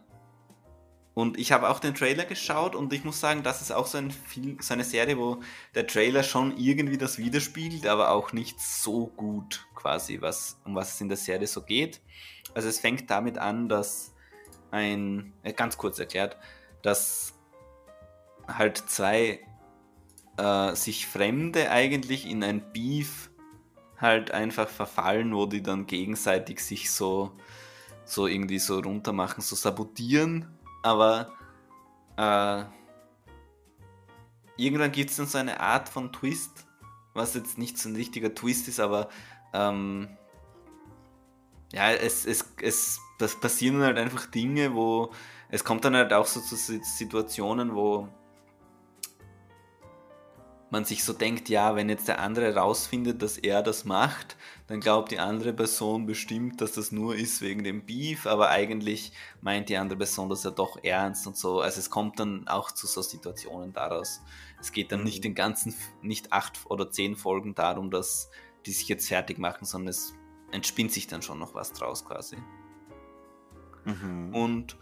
und 1.16 1.38
ich 1.38 1.52
habe 1.52 1.70
auch 1.70 1.80
den 1.80 1.96
Trailer 1.96 2.26
geschaut 2.26 2.76
und 2.76 2.94
ich 2.94 3.04
muss 3.04 3.20
sagen, 3.20 3.44
das 3.44 3.62
ist 3.62 3.72
auch 3.72 3.88
so, 3.88 3.98
ein 3.98 4.12
Film, 4.12 4.58
so 4.62 4.74
eine 4.74 4.84
Serie, 4.84 5.18
wo 5.18 5.42
der 5.76 5.88
Trailer 5.88 6.24
schon 6.24 6.56
irgendwie 6.58 6.98
das 6.98 7.18
widerspiegelt, 7.18 7.88
aber 7.88 8.12
auch 8.12 8.32
nicht 8.32 8.60
so 8.62 9.08
gut 9.08 9.68
quasi, 9.76 10.22
was, 10.22 10.60
um 10.66 10.76
was 10.76 10.94
es 10.94 11.02
in 11.02 11.10
der 11.10 11.18
Serie 11.18 11.48
so 11.48 11.62
geht. 11.62 12.02
Also 12.54 12.70
es 12.70 12.80
fängt 12.80 13.10
damit 13.10 13.38
an, 13.38 13.68
dass 13.68 14.14
ein, 14.72 15.34
äh, 15.44 15.52
ganz 15.52 15.78
kurz 15.78 16.00
erklärt, 16.00 16.38
dass 16.84 17.34
halt 18.48 18.78
zwei 18.78 19.40
äh, 20.38 20.76
sich 20.76 21.06
Fremde 21.06 21.70
eigentlich 21.70 22.30
in 22.30 22.44
ein 22.44 22.72
Beef 22.72 23.30
halt 23.98 24.32
einfach 24.32 24.70
verfallen, 24.70 25.36
wo 25.36 25.46
die 25.46 25.62
dann 25.62 25.86
gegenseitig 25.86 26.62
sich 26.62 26.92
so, 26.92 27.34
so 28.10 28.28
irgendwie 28.28 28.60
so 28.60 28.80
runtermachen, 28.80 29.42
so 29.42 29.56
sabotieren 29.56 30.60
aber 30.82 31.32
äh, 32.18 32.64
irgendwann 34.58 34.92
gibt 34.92 35.12
es 35.12 35.18
dann 35.18 35.28
so 35.28 35.38
eine 35.38 35.60
Art 35.60 35.90
von 35.90 36.12
Twist, 36.12 36.66
was 37.14 37.34
jetzt 37.34 37.58
nicht 37.58 37.78
so 37.78 37.90
ein 37.90 37.96
richtiger 37.96 38.34
Twist 38.34 38.68
ist, 38.68 38.80
aber 38.80 39.10
ähm, 39.54 40.10
ja, 41.74 41.92
es, 41.92 42.26
es, 42.26 42.46
es 42.62 43.00
passieren 43.40 43.82
halt 43.82 43.98
einfach 43.98 44.26
Dinge, 44.28 44.74
wo 44.74 45.12
es 45.50 45.64
kommt 45.64 45.84
dann 45.86 45.96
halt 45.96 46.14
auch 46.14 46.26
so 46.26 46.40
zu 46.40 46.56
Situationen, 46.56 47.76
wo 47.76 48.08
man 50.72 50.86
sich 50.86 51.04
so 51.04 51.14
denkt, 51.14 51.50
ja, 51.50 51.76
wenn 51.76 51.90
jetzt 51.90 52.08
der 52.08 52.20
andere 52.20 52.56
rausfindet, 52.56 53.22
dass 53.22 53.38
er 53.38 53.64
das 53.64 53.86
macht, 53.86 54.38
dann 54.68 54.80
glaubt 54.80 55.12
die 55.12 55.20
andere 55.20 55.54
Person 55.54 56.06
bestimmt, 56.06 56.62
dass 56.62 56.74
das 56.74 56.92
nur 56.92 57.16
ist 57.16 57.42
wegen 57.42 57.64
dem 57.64 57.86
Beef, 57.86 58.28
aber 58.28 58.50
eigentlich 58.50 59.12
meint 59.42 59.70
die 59.70 59.78
andere 59.78 59.98
Person 59.98 60.30
das 60.30 60.44
ja 60.44 60.52
doch 60.52 60.84
ernst 60.84 61.26
und 61.26 61.36
so. 61.36 61.62
Also 61.62 61.80
es 61.80 61.90
kommt 61.90 62.20
dann 62.20 62.48
auch 62.48 62.72
zu 62.72 62.86
so 62.86 63.02
Situationen 63.02 63.74
daraus. 63.74 64.22
Es 64.60 64.72
geht 64.72 64.92
dann 64.92 65.04
nicht 65.04 65.20
mhm. 65.20 65.24
den 65.24 65.36
ganzen, 65.36 65.74
nicht 66.02 66.32
acht 66.34 66.60
oder 66.66 66.92
zehn 66.92 67.16
Folgen 67.16 67.56
darum, 67.56 67.90
dass 67.90 68.30
die 68.66 68.72
sich 68.72 68.88
jetzt 68.88 69.08
fertig 69.08 69.40
machen, 69.40 69.66
sondern 69.66 69.90
es 69.90 70.14
entspinnt 70.52 70.92
sich 70.92 71.08
dann 71.08 71.22
schon 71.22 71.40
noch 71.40 71.56
was 71.56 71.74
draus 71.74 72.06
quasi. 72.06 72.38
Mhm. 73.86 74.36
Und 74.36 74.78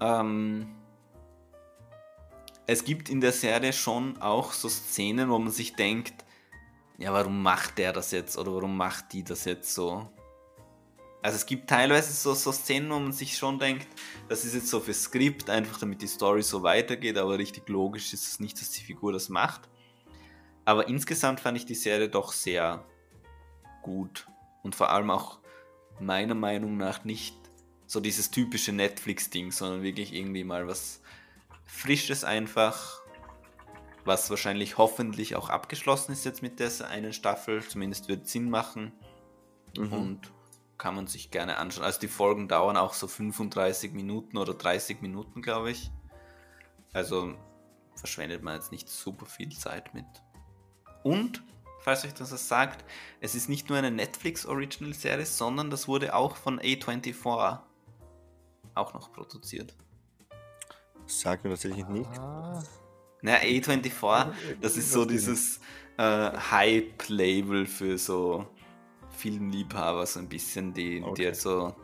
ähm, 0.00 0.74
es 2.66 2.84
gibt 2.84 3.08
in 3.08 3.20
der 3.20 3.32
Serie 3.32 3.72
schon 3.72 4.20
auch 4.20 4.52
so 4.52 4.68
Szenen, 4.68 5.30
wo 5.30 5.38
man 5.38 5.50
sich 5.52 5.74
denkt, 5.74 6.24
ja, 6.98 7.12
warum 7.12 7.42
macht 7.42 7.78
der 7.78 7.92
das 7.92 8.10
jetzt 8.10 8.36
oder 8.36 8.54
warum 8.54 8.76
macht 8.76 9.12
die 9.12 9.24
das 9.24 9.44
jetzt 9.44 9.74
so? 9.74 10.08
Also 11.22 11.36
es 11.36 11.46
gibt 11.46 11.68
teilweise 11.68 12.12
so, 12.12 12.34
so 12.34 12.52
Szenen, 12.52 12.90
wo 12.90 12.98
man 12.98 13.12
sich 13.12 13.36
schon 13.36 13.58
denkt, 13.58 13.86
das 14.28 14.44
ist 14.44 14.54
jetzt 14.54 14.68
so 14.68 14.80
für 14.80 14.94
Skript, 14.94 15.50
einfach 15.50 15.78
damit 15.78 16.00
die 16.00 16.06
Story 16.06 16.42
so 16.42 16.62
weitergeht, 16.62 17.18
aber 17.18 17.38
richtig 17.38 17.68
logisch 17.68 18.12
ist 18.14 18.26
es 18.26 18.40
nicht, 18.40 18.60
dass 18.60 18.70
die 18.70 18.82
Figur 18.82 19.12
das 19.12 19.28
macht. 19.28 19.68
Aber 20.64 20.88
insgesamt 20.88 21.40
fand 21.40 21.58
ich 21.58 21.66
die 21.66 21.74
Serie 21.74 22.08
doch 22.08 22.32
sehr 22.32 22.84
gut 23.82 24.28
und 24.62 24.74
vor 24.74 24.90
allem 24.90 25.10
auch 25.10 25.38
meiner 25.98 26.34
Meinung 26.34 26.76
nach 26.76 27.04
nicht 27.04 27.36
so 27.86 28.00
dieses 28.00 28.30
typische 28.30 28.72
Netflix-Ding, 28.72 29.52
sondern 29.52 29.82
wirklich 29.82 30.14
irgendwie 30.14 30.44
mal 30.44 30.66
was 30.68 30.99
Frisches 31.70 32.24
einfach, 32.24 33.00
was 34.04 34.28
wahrscheinlich 34.28 34.76
hoffentlich 34.76 35.36
auch 35.36 35.48
abgeschlossen 35.48 36.12
ist 36.12 36.24
jetzt 36.24 36.42
mit 36.42 36.60
der 36.60 36.70
einen 36.88 37.12
Staffel, 37.12 37.62
zumindest 37.62 38.08
wird 38.08 38.26
Sinn 38.26 38.50
machen 38.50 38.92
mhm. 39.76 39.92
und 39.92 40.32
kann 40.78 40.94
man 40.94 41.06
sich 41.06 41.30
gerne 41.30 41.58
anschauen. 41.58 41.84
Also 41.84 42.00
die 42.00 42.08
Folgen 42.08 42.48
dauern 42.48 42.76
auch 42.76 42.94
so 42.94 43.06
35 43.06 43.92
Minuten 43.92 44.36
oder 44.36 44.52
30 44.52 45.00
Minuten, 45.00 45.42
glaube 45.42 45.70
ich. 45.70 45.90
Also 46.92 47.34
verschwendet 47.94 48.42
man 48.42 48.56
jetzt 48.56 48.72
nicht 48.72 48.88
super 48.88 49.26
viel 49.26 49.50
Zeit 49.50 49.94
mit. 49.94 50.06
Und, 51.02 51.42
falls 51.80 52.04
euch 52.04 52.14
das 52.14 52.32
was 52.32 52.48
sagt, 52.48 52.84
es 53.20 53.34
ist 53.34 53.48
nicht 53.48 53.68
nur 53.68 53.78
eine 53.78 53.90
Netflix-Original-Serie, 53.90 55.26
sondern 55.26 55.70
das 55.70 55.86
wurde 55.86 56.14
auch 56.14 56.36
von 56.36 56.60
A24 56.60 57.60
auch 58.74 58.94
noch 58.94 59.12
produziert. 59.12 59.76
Sagt 61.10 61.44
mir 61.44 61.50
tatsächlich 61.50 61.86
nicht. 61.88 62.10
Ah. 62.18 62.62
Na, 63.22 63.36
A24, 63.36 64.28
das 64.60 64.76
ist 64.76 64.92
so 64.92 65.04
dieses 65.04 65.60
äh, 65.98 66.30
Hype-Label 66.50 67.66
für 67.66 67.98
so 67.98 68.46
Filmliebhaber, 69.10 70.06
so 70.06 70.20
ein 70.20 70.28
bisschen, 70.28 70.72
die, 70.72 71.02
okay. 71.02 71.14
die 71.14 71.26
halt 71.26 71.36
so 71.36 71.74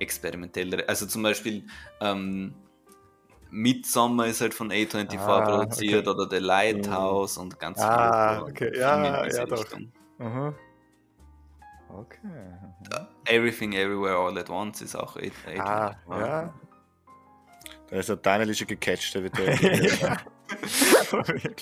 experimentellere. 0.00 0.88
Also 0.88 1.06
zum 1.06 1.22
Beispiel 1.22 1.64
ähm, 2.00 2.54
Midsommar 3.50 4.26
ist 4.26 4.40
halt 4.40 4.54
von 4.54 4.72
A24 4.72 5.18
ah, 5.18 5.40
produziert 5.42 6.08
okay. 6.08 6.20
oder 6.20 6.30
The 6.30 6.44
Lighthouse 6.44 7.36
mhm. 7.36 7.42
und 7.42 7.60
ganz 7.60 7.78
ah, 7.80 8.38
viele. 8.38 8.50
okay, 8.50 8.78
ja, 8.78 9.26
ja, 9.26 9.46
doch. 9.46 9.64
Mhm. 10.18 10.54
Okay. 11.88 12.18
Mhm. 12.22 13.06
Everything 13.26 13.72
Everywhere 13.72 14.16
All 14.16 14.38
at 14.38 14.48
Once 14.48 14.80
ist 14.82 14.96
auch 14.96 15.16
A24. 15.16 15.60
Ah, 15.60 15.96
ja. 16.08 16.54
Da 17.90 17.96
ist 17.98 18.08
der 18.08 18.16
Daniel 18.16 18.54
schon 18.54 18.66
gecatcht, 18.66 19.14
der 19.14 19.24
wird 19.24 19.34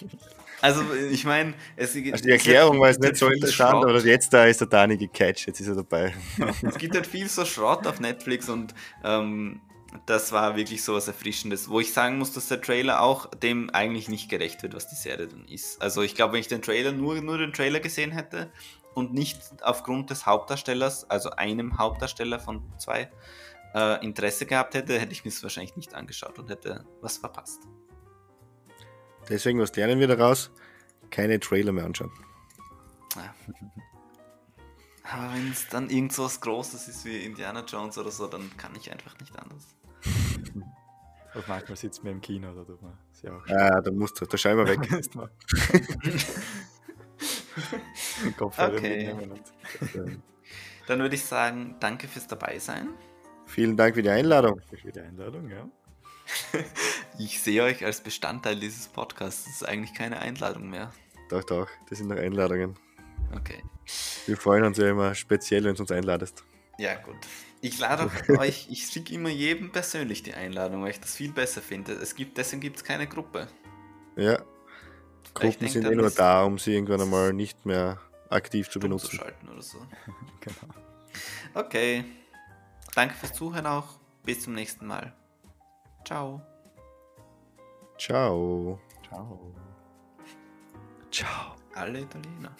Also 0.60 0.82
ich 1.10 1.24
meine, 1.24 1.54
also 1.76 2.00
die 2.00 2.30
Erklärung 2.30 2.80
war 2.80 2.88
jetzt 2.88 3.00
nicht 3.00 3.16
so 3.16 3.28
interessant, 3.28 3.84
aber 3.84 4.04
jetzt 4.04 4.32
da 4.32 4.44
ist 4.44 4.60
der 4.60 4.66
Dani 4.66 4.96
gecatcht, 4.96 5.46
jetzt 5.46 5.60
ist 5.60 5.68
er 5.68 5.76
dabei. 5.76 6.14
es 6.62 6.76
gibt 6.78 6.94
halt 6.94 7.06
viel 7.06 7.28
so 7.28 7.44
Schrott 7.44 7.86
auf 7.86 8.00
Netflix 8.00 8.48
und 8.48 8.74
ähm, 9.04 9.60
das 10.06 10.32
war 10.32 10.56
wirklich 10.56 10.82
so 10.82 10.94
was 10.94 11.06
Erfrischendes, 11.06 11.68
wo 11.68 11.80
ich 11.80 11.92
sagen 11.92 12.18
muss, 12.18 12.32
dass 12.32 12.48
der 12.48 12.60
Trailer 12.60 13.02
auch 13.02 13.26
dem 13.26 13.70
eigentlich 13.70 14.08
nicht 14.08 14.28
gerecht 14.28 14.62
wird, 14.62 14.74
was 14.74 14.88
die 14.88 14.96
Serie 14.96 15.28
dann 15.28 15.46
ist. 15.46 15.80
Also 15.80 16.02
ich 16.02 16.14
glaube, 16.14 16.34
wenn 16.34 16.40
ich 16.40 16.48
den 16.48 16.60
Trailer 16.60 16.92
nur, 16.92 17.20
nur 17.20 17.38
den 17.38 17.52
Trailer 17.52 17.80
gesehen 17.80 18.10
hätte 18.10 18.50
und 18.94 19.14
nicht 19.14 19.38
aufgrund 19.62 20.10
des 20.10 20.26
Hauptdarstellers, 20.26 21.08
also 21.08 21.30
einem 21.30 21.78
Hauptdarsteller 21.78 22.40
von 22.40 22.62
zwei, 22.78 23.10
äh, 23.74 24.04
Interesse 24.04 24.46
gehabt 24.46 24.74
hätte, 24.74 24.98
hätte 24.98 25.12
ich 25.12 25.24
mir 25.24 25.30
es 25.30 25.42
wahrscheinlich 25.42 25.76
nicht 25.76 25.94
angeschaut 25.94 26.38
und 26.38 26.50
hätte 26.50 26.84
was 27.00 27.18
verpasst. 27.18 27.62
Deswegen, 29.28 29.60
was 29.60 29.74
lernen 29.76 30.00
wir 30.00 30.08
daraus? 30.08 30.50
Keine 31.10 31.38
Trailer 31.40 31.72
mehr 31.72 31.84
anschauen. 31.84 32.12
Ja. 33.16 33.34
Aber 35.10 35.32
wenn 35.34 35.50
es 35.50 35.68
dann 35.68 35.88
irgend 35.88 36.12
so 36.12 36.24
was 36.24 36.40
Großes 36.40 36.86
ist 36.88 37.04
wie 37.06 37.24
Indiana 37.24 37.64
Jones 37.66 37.96
oder 37.96 38.10
so, 38.10 38.26
dann 38.26 38.54
kann 38.58 38.74
ich 38.74 38.92
einfach 38.92 39.18
nicht 39.18 39.38
anders. 39.38 39.74
Oder 41.34 41.44
manchmal 41.46 41.76
sitzt 41.76 42.04
man 42.04 42.14
im 42.14 42.20
Kino 42.20 42.50
oder 42.50 42.76
man 42.80 42.98
ja 43.22 43.36
auch 43.36 43.46
Ja, 43.46 43.80
da 43.80 43.90
musst 43.90 44.20
du, 44.20 44.26
da 44.26 44.36
schau 44.36 44.54
mal 44.54 44.68
weg. 44.68 44.80
okay. 48.58 49.14
Dann 50.86 50.98
würde 51.00 51.14
ich 51.14 51.24
sagen, 51.24 51.76
danke 51.80 52.08
fürs 52.08 52.26
Dabeisein. 52.26 52.88
Vielen 53.48 53.76
Dank 53.76 53.94
für 53.94 54.02
die 54.02 54.10
Einladung. 54.10 54.60
Für 54.70 54.92
die 54.92 55.00
Einladung, 55.00 55.50
ja. 55.50 55.68
Ich 57.18 57.40
sehe 57.40 57.64
euch 57.64 57.84
als 57.84 58.00
Bestandteil 58.00 58.60
dieses 58.60 58.86
Podcasts. 58.86 59.44
Das 59.44 59.54
ist 59.54 59.68
eigentlich 59.68 59.94
keine 59.94 60.20
Einladung 60.20 60.70
mehr. 60.70 60.92
Doch, 61.30 61.42
doch, 61.42 61.68
das 61.88 61.98
sind 61.98 62.08
noch 62.08 62.16
Einladungen. 62.16 62.76
Okay. 63.34 63.62
Wir 64.26 64.36
freuen 64.36 64.64
uns 64.64 64.78
ja 64.78 64.88
immer 64.90 65.14
speziell, 65.14 65.64
wenn 65.64 65.74
du 65.74 65.82
uns 65.82 65.90
einladest. 65.90 66.44
Ja, 66.78 66.94
gut. 66.94 67.16
Ich 67.60 67.78
lade 67.80 68.10
euch, 68.38 68.68
ich 68.70 68.86
schicke 68.86 69.12
immer 69.14 69.30
jedem 69.30 69.72
persönlich 69.72 70.22
die 70.22 70.34
Einladung, 70.34 70.82
weil 70.82 70.90
ich 70.90 71.00
das 71.00 71.16
viel 71.16 71.32
besser 71.32 71.60
finde. 71.60 71.92
Es 71.94 72.14
gibt, 72.14 72.38
deswegen 72.38 72.60
gibt 72.60 72.76
es 72.76 72.84
keine 72.84 73.06
Gruppe. 73.06 73.48
Ja. 74.16 74.40
Gruppen 75.34 75.68
sind 75.68 75.86
eh 75.86 75.94
nur 75.94 76.10
da, 76.10 76.44
um 76.44 76.58
sie 76.58 76.74
irgendwann 76.74 77.00
einmal 77.00 77.32
nicht 77.32 77.66
mehr 77.66 77.98
aktiv 78.28 78.68
zu 78.68 78.78
benutzen. 78.78 79.10
Zu 79.10 79.16
schalten 79.16 79.48
oder 79.48 79.62
so. 79.62 79.78
genau. 80.40 80.74
Okay. 81.54 82.04
Danke 82.98 83.14
fürs 83.14 83.32
Zuhören 83.32 83.64
auch. 83.64 84.00
bis 84.24 84.40
zum 84.42 84.54
nächsten 84.54 84.84
Mal. 84.84 85.12
Ciao. 86.04 86.42
Ciao. 87.96 88.80
Ciao. 89.08 89.54
Ciao. 91.08 91.54
Alle 91.76 92.00
Italiener. 92.00 92.50